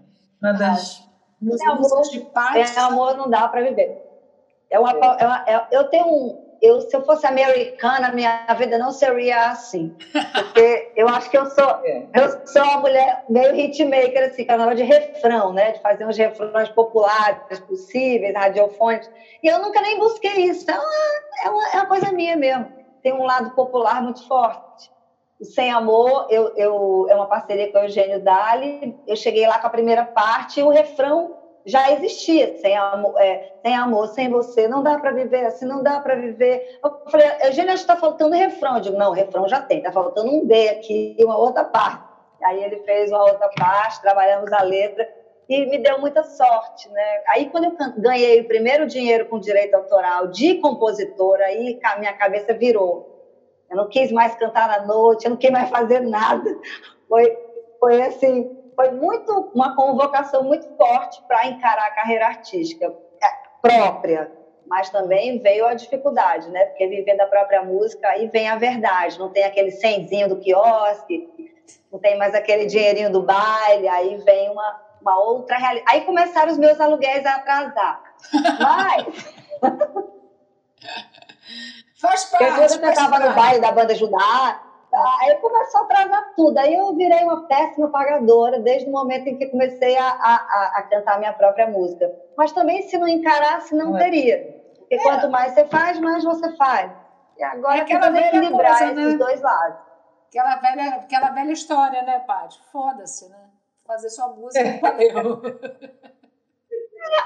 Uma 0.41 0.53
das 0.53 1.03
músicas 1.41 1.93
amor, 1.93 2.03
de 2.11 2.21
paz. 2.21 2.71
Sem 2.71 2.83
amor 2.83 3.17
não 3.17 3.29
dá 3.29 3.49
para 3.49 3.63
viver. 3.63 3.99
É 4.71 4.79
uma, 4.79 4.91
é. 4.91 5.17
É 5.19 5.27
uma 5.27 5.45
é, 5.47 5.67
eu 5.71 5.85
tenho 5.85 6.07
um, 6.07 6.57
eu, 6.61 6.81
se 6.81 6.97
eu 6.97 7.05
fosse 7.05 7.27
americana, 7.27 8.13
minha 8.13 8.47
vida 8.57 8.79
não 8.79 8.93
seria 8.93 9.51
assim. 9.51 9.95
Porque 10.33 10.93
eu 10.97 11.09
acho 11.09 11.31
que 11.31 11.37
eu 11.37 11.47
sou, 11.47 11.71
é. 11.85 12.07
eu 12.15 12.47
sou 12.47 12.63
uma 12.63 12.81
mulher 12.81 13.25
meio 13.29 13.55
hitmaker, 13.55 14.31
assim, 14.31 14.45
canal 14.45 14.75
de 14.75 14.83
refrão, 14.83 15.53
né? 15.53 15.73
De 15.73 15.81
fazer 15.81 16.07
uns 16.07 16.17
refrões 16.17 16.69
populares 16.71 17.61
possíveis, 17.67 18.35
radiofônicos. 18.35 19.11
E 19.43 19.49
eu 19.49 19.61
nunca 19.61 19.81
nem 19.81 19.99
busquei 19.99 20.45
isso. 20.45 20.71
É 20.71 20.75
uma, 20.75 21.45
é 21.45 21.51
uma, 21.51 21.69
é 21.69 21.77
uma 21.77 21.87
coisa 21.87 22.13
minha 22.13 22.37
mesmo 22.37 22.83
tem 23.03 23.13
um 23.13 23.25
lado 23.25 23.51
popular 23.51 24.03
muito 24.03 24.27
forte. 24.27 24.92
Sem 25.45 25.71
Amor 25.71 26.27
eu, 26.29 26.53
eu, 26.57 27.07
é 27.09 27.15
uma 27.15 27.27
parceria 27.27 27.71
com 27.71 27.79
o 27.79 27.83
Eugênio 27.83 28.21
Dali. 28.21 28.97
Eu 29.07 29.17
cheguei 29.17 29.47
lá 29.47 29.59
com 29.59 29.67
a 29.67 29.71
primeira 29.71 30.05
parte 30.05 30.61
e 30.61 30.63
o 30.63 30.69
refrão 30.69 31.31
já 31.65 31.91
existia. 31.93 32.55
Sem 32.57 32.77
amor, 32.77 33.15
é, 33.19 33.41
sem, 33.65 33.75
amor 33.75 34.09
sem 34.09 34.29
você, 34.29 34.67
não 34.67 34.83
dá 34.83 34.99
para 34.99 35.13
viver 35.13 35.47
assim, 35.47 35.65
não 35.65 35.83
dá 35.83 36.01
para 36.01 36.15
viver. 36.15 36.63
Eu 36.83 36.93
falei, 37.11 37.27
Eugênio, 37.43 37.73
acho 37.73 37.85
que 37.85 37.93
está 37.93 37.97
faltando 37.97 38.35
refrão. 38.35 38.77
Eu 38.77 38.81
digo, 38.81 38.97
não, 38.97 39.13
refrão 39.13 39.49
já 39.49 39.61
tem, 39.61 39.79
está 39.79 39.93
faltando 39.93 40.31
um 40.31 40.47
B 40.47 40.69
aqui 40.69 41.15
e 41.19 41.25
uma 41.25 41.37
outra 41.37 41.65
parte. 41.65 42.03
Aí 42.43 42.63
ele 42.63 42.79
fez 42.79 43.11
uma 43.11 43.23
outra 43.23 43.49
parte, 43.57 44.01
trabalhamos 44.01 44.53
a 44.53 44.63
letra 44.63 45.07
e 45.49 45.67
me 45.67 45.79
deu 45.79 45.99
muita 45.99 46.23
sorte, 46.25 46.89
né? 46.89 47.21
Aí 47.29 47.47
quando 47.47 47.65
eu 47.65 47.73
ganhei 47.97 48.41
o 48.41 48.47
primeiro 48.47 48.87
dinheiro 48.87 49.27
com 49.27 49.39
direito 49.39 49.75
autoral 49.75 50.27
de 50.27 50.55
compositora, 50.57 51.45
aí 51.45 51.77
minha 51.99 52.13
cabeça 52.13 52.53
virou. 52.55 53.05
Eu 53.73 53.79
não 53.79 53.89
quis 53.89 54.13
mais 54.13 54.35
cantar 54.35 54.69
à 54.71 54.85
noite, 54.85 55.25
eu 55.25 55.31
não 55.31 55.37
quis 55.37 55.51
mais 55.51 55.69
fazer 55.71 56.01
nada. 56.01 56.55
Foi, 57.09 57.33
foi 57.81 58.03
assim, 58.03 58.47
foi 58.77 58.91
muito 58.91 59.51
uma 59.55 59.75
convocação 59.75 60.43
muito 60.43 60.67
forte 60.77 61.23
para 61.27 61.47
encarar 61.47 61.87
a 61.87 61.95
carreira 61.95 62.27
artística 62.27 62.93
é, 63.23 63.27
própria, 63.63 64.31
mas 64.67 64.91
também 64.91 65.41
veio 65.41 65.67
a 65.67 65.75
dificuldade, 65.75 66.51
né? 66.51 66.67
Porque 66.67 66.87
vivendo 66.87 67.23
a 67.23 67.27
própria 67.27 67.63
música, 67.63 68.09
aí 68.09 68.29
vem 68.29 68.47
a 68.49 68.57
verdade, 68.57 69.19
não 69.19 69.31
tem 69.31 69.45
aquele 69.45 69.71
cenzinho 69.71 70.29
do 70.29 70.37
quiosque, 70.37 71.25
não 71.91 71.99
tem 71.99 72.17
mais 72.17 72.35
aquele 72.35 72.67
dinheirinho 72.67 73.11
do 73.11 73.23
baile, 73.23 73.89
aí 73.89 74.17
vem 74.19 74.51
uma 74.51 74.81
uma 75.01 75.19
outra 75.19 75.59
realidade. 75.59 75.85
Aí 75.89 76.03
começaram 76.03 76.53
os 76.53 76.59
meus 76.59 76.81
aluguéis 76.81 77.27
a 77.27 77.35
atrasar. 77.35 78.01
Mas. 78.61 79.35
Faz 82.03 82.25
parte. 82.25 82.45
Porque 82.45 82.69
quando 82.69 82.85
eu 82.85 82.91
estava 82.91 83.19
no 83.21 83.35
baile 83.35 83.61
da 83.61 83.71
banda 83.71 83.95
Judá, 83.95 84.61
aí 85.21 85.37
começou 85.37 85.81
a 85.81 85.85
atrasar 85.85 86.33
tudo. 86.35 86.59
Aí 86.59 86.75
eu 86.75 86.95
virei 86.97 87.23
uma 87.23 87.47
péssima 87.47 87.89
pagadora 87.89 88.59
desde 88.59 88.89
o 88.89 88.93
momento 88.93 89.29
em 89.29 89.39
que 89.39 89.47
comecei 89.47 89.97
a, 89.97 90.09
a, 90.09 90.73
a 90.79 90.83
cantar 90.83 91.19
minha 91.21 91.33
própria 91.33 91.69
música. 91.69 92.13
Mas 92.37 92.51
também, 92.51 92.83
se 92.83 92.99
não 92.99 93.07
encarasse, 93.07 93.75
não, 93.75 93.97
é. 93.97 94.03
teria. 94.03 94.63
Porque 94.79 94.97
é. 94.97 95.03
quanto 95.03 95.31
mais 95.31 95.55
você 95.55 95.65
faz, 95.67 96.01
mais 96.01 96.25
você 96.25 96.55
faz. 96.57 96.91
E 97.39 97.45
agora 97.45 97.79
é 97.79 97.81
aquela 97.83 98.21
equilibrar 98.21 98.79
coisa, 98.79 98.93
esses 98.93 99.13
né? 99.13 99.19
dois 99.19 99.41
lados. 99.41 99.79
Aquela 100.29 100.57
velha, 100.57 100.95
aquela 100.97 101.31
velha 101.31 101.53
história, 101.53 102.03
né, 102.03 102.19
Paty? 102.27 102.61
Foda-se, 102.73 103.29
né? 103.29 103.53
fazer 103.87 104.11
sua 104.11 104.29
música, 104.29 104.61
é. 104.61 104.79
valeu. 104.79 105.43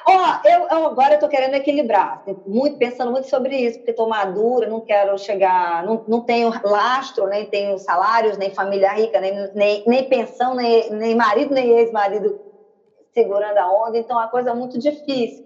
Ó, 0.08 0.38
eu, 0.44 0.66
eu, 0.68 0.86
agora 0.86 1.14
eu 1.14 1.18
tô 1.18 1.28
querendo 1.28 1.54
equilibrar, 1.54 2.20
muito, 2.44 2.76
pensando 2.76 3.10
muito 3.10 3.28
sobre 3.28 3.56
isso, 3.56 3.78
porque 3.78 3.90
estou 3.90 4.08
madura, 4.08 4.66
não 4.66 4.80
quero 4.80 5.16
chegar, 5.18 5.82
não, 5.84 6.02
não 6.06 6.20
tenho 6.20 6.52
lastro, 6.62 7.26
nem 7.26 7.44
tenho 7.44 7.78
salários, 7.78 8.36
nem 8.36 8.50
família 8.50 8.92
rica, 8.92 9.20
nem, 9.20 9.48
nem, 9.52 9.82
nem 9.86 10.02
pensão, 10.02 10.54
nem, 10.54 10.88
nem 10.90 11.14
marido, 11.14 11.52
nem 11.52 11.78
ex-marido 11.78 12.36
segurando 13.12 13.58
a 13.58 13.68
onda, 13.68 13.98
então 13.98 14.16
é 14.16 14.22
uma 14.22 14.28
coisa 14.28 14.54
muito 14.54 14.78
difícil. 14.78 15.44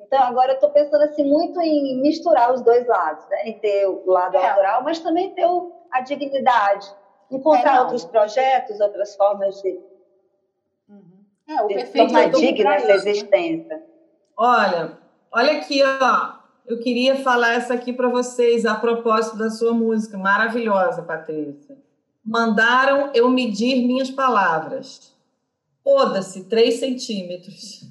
Então 0.00 0.20
agora 0.20 0.50
eu 0.50 0.54
estou 0.54 0.70
pensando 0.70 1.02
assim 1.02 1.22
muito 1.22 1.60
em 1.60 2.00
misturar 2.00 2.52
os 2.52 2.60
dois 2.62 2.86
lados, 2.86 3.24
né? 3.30 3.42
em 3.44 3.54
ter 3.54 3.86
o 3.86 4.00
lado 4.04 4.36
é. 4.36 4.48
autoral, 4.48 4.82
mas 4.82 4.98
também 4.98 5.30
ter 5.30 5.46
o, 5.46 5.66
a 5.90 6.00
dignidade, 6.00 6.86
encontrar 7.30 7.76
é, 7.76 7.80
outros 7.80 8.04
projetos, 8.04 8.80
outras 8.80 9.14
formas 9.14 9.54
de 9.56 9.78
é, 11.48 11.62
o 11.62 11.66
perfeito 11.68 12.16
é 12.16 12.28
digna 12.28 12.74
essa 12.74 12.92
existência. 12.92 13.82
Olha, 14.36 14.98
olha 15.30 15.58
aqui, 15.58 15.82
ó. 15.82 16.42
Eu 16.66 16.78
queria 16.78 17.16
falar 17.16 17.54
essa 17.54 17.74
aqui 17.74 17.92
para 17.92 18.08
vocês 18.08 18.64
a 18.64 18.74
propósito 18.74 19.36
da 19.36 19.50
sua 19.50 19.72
música 19.72 20.16
maravilhosa, 20.16 21.02
Patrícia. 21.02 21.76
Mandaram 22.24 23.10
eu 23.14 23.28
medir 23.28 23.84
minhas 23.84 24.10
palavras. 24.10 25.12
Foda-se, 25.82 26.44
três 26.44 26.78
centímetros. 26.78 27.82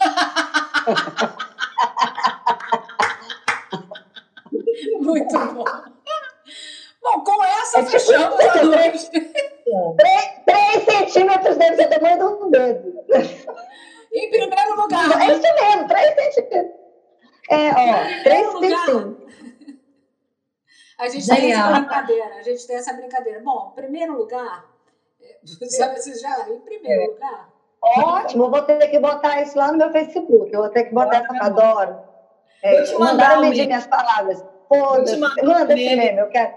Muito 5.00 5.38
bom. 5.38 5.64
Bom, 7.02 7.20
com 7.22 7.44
essa 7.44 7.80
é 7.80 7.84
fechamos 7.84 8.40
a 8.40 8.64
noite. 8.64 9.10
Três 10.44 10.84
centímetros 10.84 11.56
deve 11.56 11.76
ser 11.76 11.86
o 11.86 11.90
tamanho 11.90 12.18
de 12.18 12.24
um 12.24 12.50
dedo. 12.50 13.04
Em 14.12 14.30
primeiro 14.30 14.76
lugar. 14.76 15.20
É 15.20 15.32
isso 15.32 15.42
mesmo, 15.42 15.88
três 15.88 16.34
centímetros. 16.34 16.84
É, 17.50 17.70
ó, 17.70 18.22
três 18.22 18.50
centímetros. 18.52 19.24
A 20.98 21.08
gente 21.08 21.26
tem 21.26 21.52
essa 21.52 21.72
brincadeira, 21.72 22.34
a 22.36 22.42
gente 22.42 22.66
tem 22.66 22.76
essa 22.76 22.92
brincadeira. 22.92 23.40
Bom, 23.40 23.72
primeiro 23.74 24.16
lugar, 24.16 24.64
vocês 25.42 26.20
já, 26.20 26.48
em 26.48 26.60
primeiro 26.60 27.02
é. 27.02 27.06
lugar. 27.06 27.54
Ótimo, 27.82 28.50
vou 28.50 28.62
ter 28.62 28.88
que 28.88 28.98
botar 28.98 29.42
isso 29.42 29.58
lá 29.58 29.70
no 29.70 29.78
meu 29.78 29.90
Facebook. 29.90 30.50
Eu 30.52 30.60
vou 30.60 30.70
ter 30.70 30.84
que 30.84 30.94
botar 30.94 31.18
essa 31.18 31.44
adoro. 31.44 32.00
É, 32.62 32.76
vou 32.76 32.84
te 32.84 32.94
mandar 32.98 33.40
medir 33.40 33.66
minhas 33.66 33.86
palavras. 33.86 34.42
Foda-se. 34.80 35.16
Manda 35.16 35.74
esse 35.74 35.96
meme, 35.96 36.20
eu 36.20 36.28
quero, 36.28 36.52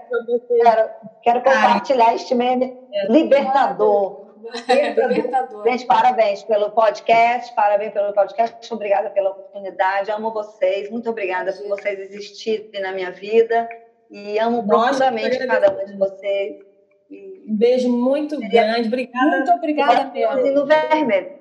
quero, 0.62 0.90
quero 1.22 1.42
compartilhar 1.42 2.14
este 2.14 2.34
meme 2.34 2.78
é. 2.92 3.12
libertador. 3.12 4.28
libertador. 5.08 5.64
Gente, 5.68 5.86
parabéns 5.86 6.42
pelo 6.44 6.70
podcast, 6.70 7.54
parabéns 7.54 7.92
pelo 7.92 8.12
podcast, 8.12 8.72
obrigada 8.72 9.10
pela 9.10 9.30
oportunidade, 9.30 10.10
amo 10.10 10.32
vocês, 10.32 10.90
muito 10.90 11.10
obrigada 11.10 11.52
por 11.52 11.68
vocês 11.68 11.98
existirem 11.98 12.80
na 12.80 12.92
minha 12.92 13.10
vida 13.10 13.68
e 14.10 14.38
amo 14.38 14.62
Nossa, 14.62 14.98
profundamente 14.98 15.46
cada 15.46 15.72
um 15.72 15.84
de 15.84 15.96
vocês. 15.96 16.68
Um 17.10 17.56
beijo 17.56 17.88
muito 17.90 18.38
grande, 18.38 18.88
obrigada. 18.88 19.36
Muito 19.36 19.50
obrigada, 19.52 20.10
Pedro. 20.10 20.54
no 20.54 20.66
vermelho. 20.66 21.38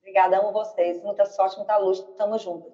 Obrigada, 0.00 0.38
amo 0.38 0.52
vocês, 0.52 1.02
muita 1.02 1.24
sorte, 1.26 1.56
muita 1.56 1.76
luz, 1.76 2.00
tamo 2.16 2.38
junto. 2.38 2.72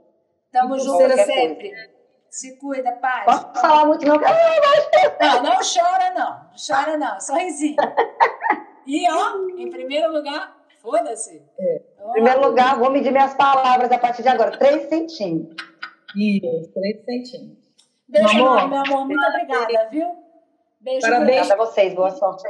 Tamo 0.53 0.79
junto 0.79 1.17
sempre. 1.25 1.71
Coisa. 1.71 2.00
Se 2.31 2.57
cuida, 2.57 2.93
paz. 2.93 3.25
Posso 3.25 3.61
falar 3.61 3.87
muito, 3.87 4.07
não? 4.07 4.17
Não, 4.17 5.43
não 5.43 5.57
chora, 5.57 6.15
não. 6.15 6.31
Não 6.31 6.51
chora, 6.57 6.97
não. 6.97 7.21
Sorrisinho. 7.21 7.77
E, 8.87 9.11
ó, 9.11 9.37
em 9.59 9.69
primeiro 9.69 10.13
lugar, 10.13 10.57
foda-se. 10.81 11.43
É. 11.59 11.83
Em 12.09 12.13
primeiro 12.13 12.41
lugar, 12.41 12.79
vou 12.79 12.91
medir 12.91 13.11
minhas 13.11 13.35
palavras 13.35 13.91
a 13.91 13.99
partir 13.99 14.23
de 14.23 14.29
agora. 14.29 14.57
Três 14.57 14.89
centímetros. 14.89 15.69
Isso, 16.17 16.73
três 16.73 17.05
centímetros. 17.05 17.59
Beijo 18.09 18.39
enorme, 18.39 18.69
meu 18.69 18.79
amor. 18.79 19.07
Muito 19.07 19.27
obrigada, 19.27 19.89
viu? 19.91 20.17
Beijo 20.81 21.01
Parabéns 21.03 21.47
para 21.49 21.57
vocês. 21.57 21.95
Boa 21.95 22.11
sorte 22.11 22.45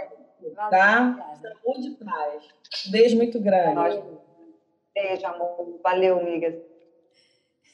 Tá? 0.70 1.36
Saúde 1.43 1.89
e 1.89 2.05
paz. 2.05 2.44
Beijo 2.90 3.16
muito 3.16 3.40
grande. 3.40 4.02
Beijo, 4.94 5.27
amor. 5.27 5.81
Valeu, 5.82 6.20
amigas. 6.20 6.55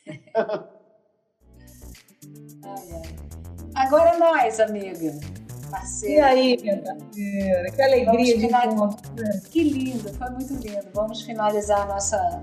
Agora 3.77 4.19
nós, 4.19 4.59
amiga. 4.59 5.15
Parceira. 5.71 6.15
E 6.15 6.21
aí, 6.21 6.63
minha 6.63 6.79
parceira? 6.79 7.71
Que 7.71 7.83
alegria 7.83 8.39
de 8.39 8.47
encontro. 8.47 9.13
Que 9.51 9.63
lindo, 9.65 10.15
foi 10.15 10.31
muito 10.31 10.55
lindo. 10.55 10.87
Vamos 10.95 11.21
finalizar 11.21 11.87
nossa, 11.87 12.43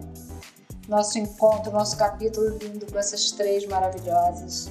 nosso 0.88 1.18
encontro, 1.18 1.72
nosso 1.72 1.97
capítulo 1.97 2.55
lindo 2.61 2.85
com 2.85 2.99
essas 2.99 3.31
três 3.31 3.65
maravilhosas. 3.65 4.69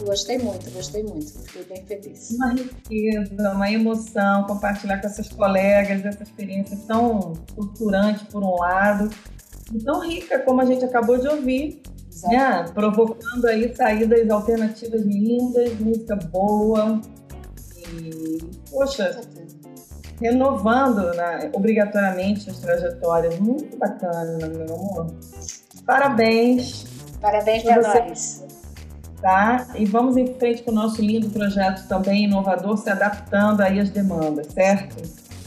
gostei 0.00 0.38
muito, 0.38 0.70
gostei 0.70 1.02
muito. 1.02 1.38
Fiquei 1.40 1.64
bem 1.64 1.84
feliz. 1.84 2.30
Uma 2.30 2.54
riqueza, 2.54 3.50
uma 3.52 3.70
emoção 3.70 4.44
compartilhar 4.44 5.02
com 5.02 5.06
essas 5.06 5.28
colegas 5.28 6.02
essa 6.02 6.22
experiência 6.22 6.78
tão 6.86 7.34
torturante, 7.54 8.24
por 8.26 8.42
um 8.42 8.56
lado, 8.58 9.10
e 9.70 9.78
tão 9.84 10.00
rica 10.00 10.38
como 10.38 10.62
a 10.62 10.64
gente 10.64 10.82
acabou 10.82 11.18
de 11.18 11.28
ouvir 11.28 11.82
né? 12.28 12.64
Provocando 12.72 13.46
aí 13.46 13.74
saídas 13.74 14.28
alternativas 14.30 15.02
lindas, 15.02 15.78
música 15.78 16.16
boa. 16.16 17.00
E, 17.92 18.40
poxa, 18.70 19.20
renovando 20.20 21.14
né, 21.14 21.50
obrigatoriamente 21.52 22.50
as 22.50 22.58
trajetórias. 22.58 23.38
Muito 23.38 23.76
bacana, 23.76 24.48
meu 24.48 24.74
amor. 24.74 25.14
Parabéns. 25.86 26.86
Parabéns 27.20 27.62
para 27.62 27.82
nós. 27.82 28.44
Tá? 29.20 29.66
E 29.74 29.86
vamos 29.86 30.16
em 30.16 30.34
frente 30.34 30.62
com 30.62 30.70
o 30.70 30.74
nosso 30.74 31.00
lindo 31.00 31.30
projeto 31.30 31.88
também 31.88 32.24
inovador, 32.24 32.76
se 32.76 32.90
adaptando 32.90 33.62
aí 33.62 33.80
às 33.80 33.88
demandas, 33.88 34.48
certo? 34.48 34.96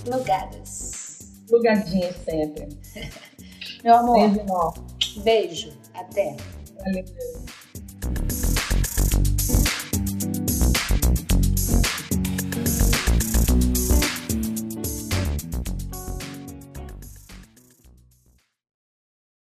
Lugadas. 0.05 1.19
Lugadinhas 1.49 2.15
sempre. 2.25 2.67
Meu 3.83 3.95
amor. 3.95 4.17
Beijo. 4.17 5.21
Beijo. 5.23 5.73
Até. 5.93 6.35
I 6.85 6.91
love 6.91 7.09
you. 7.09 8.36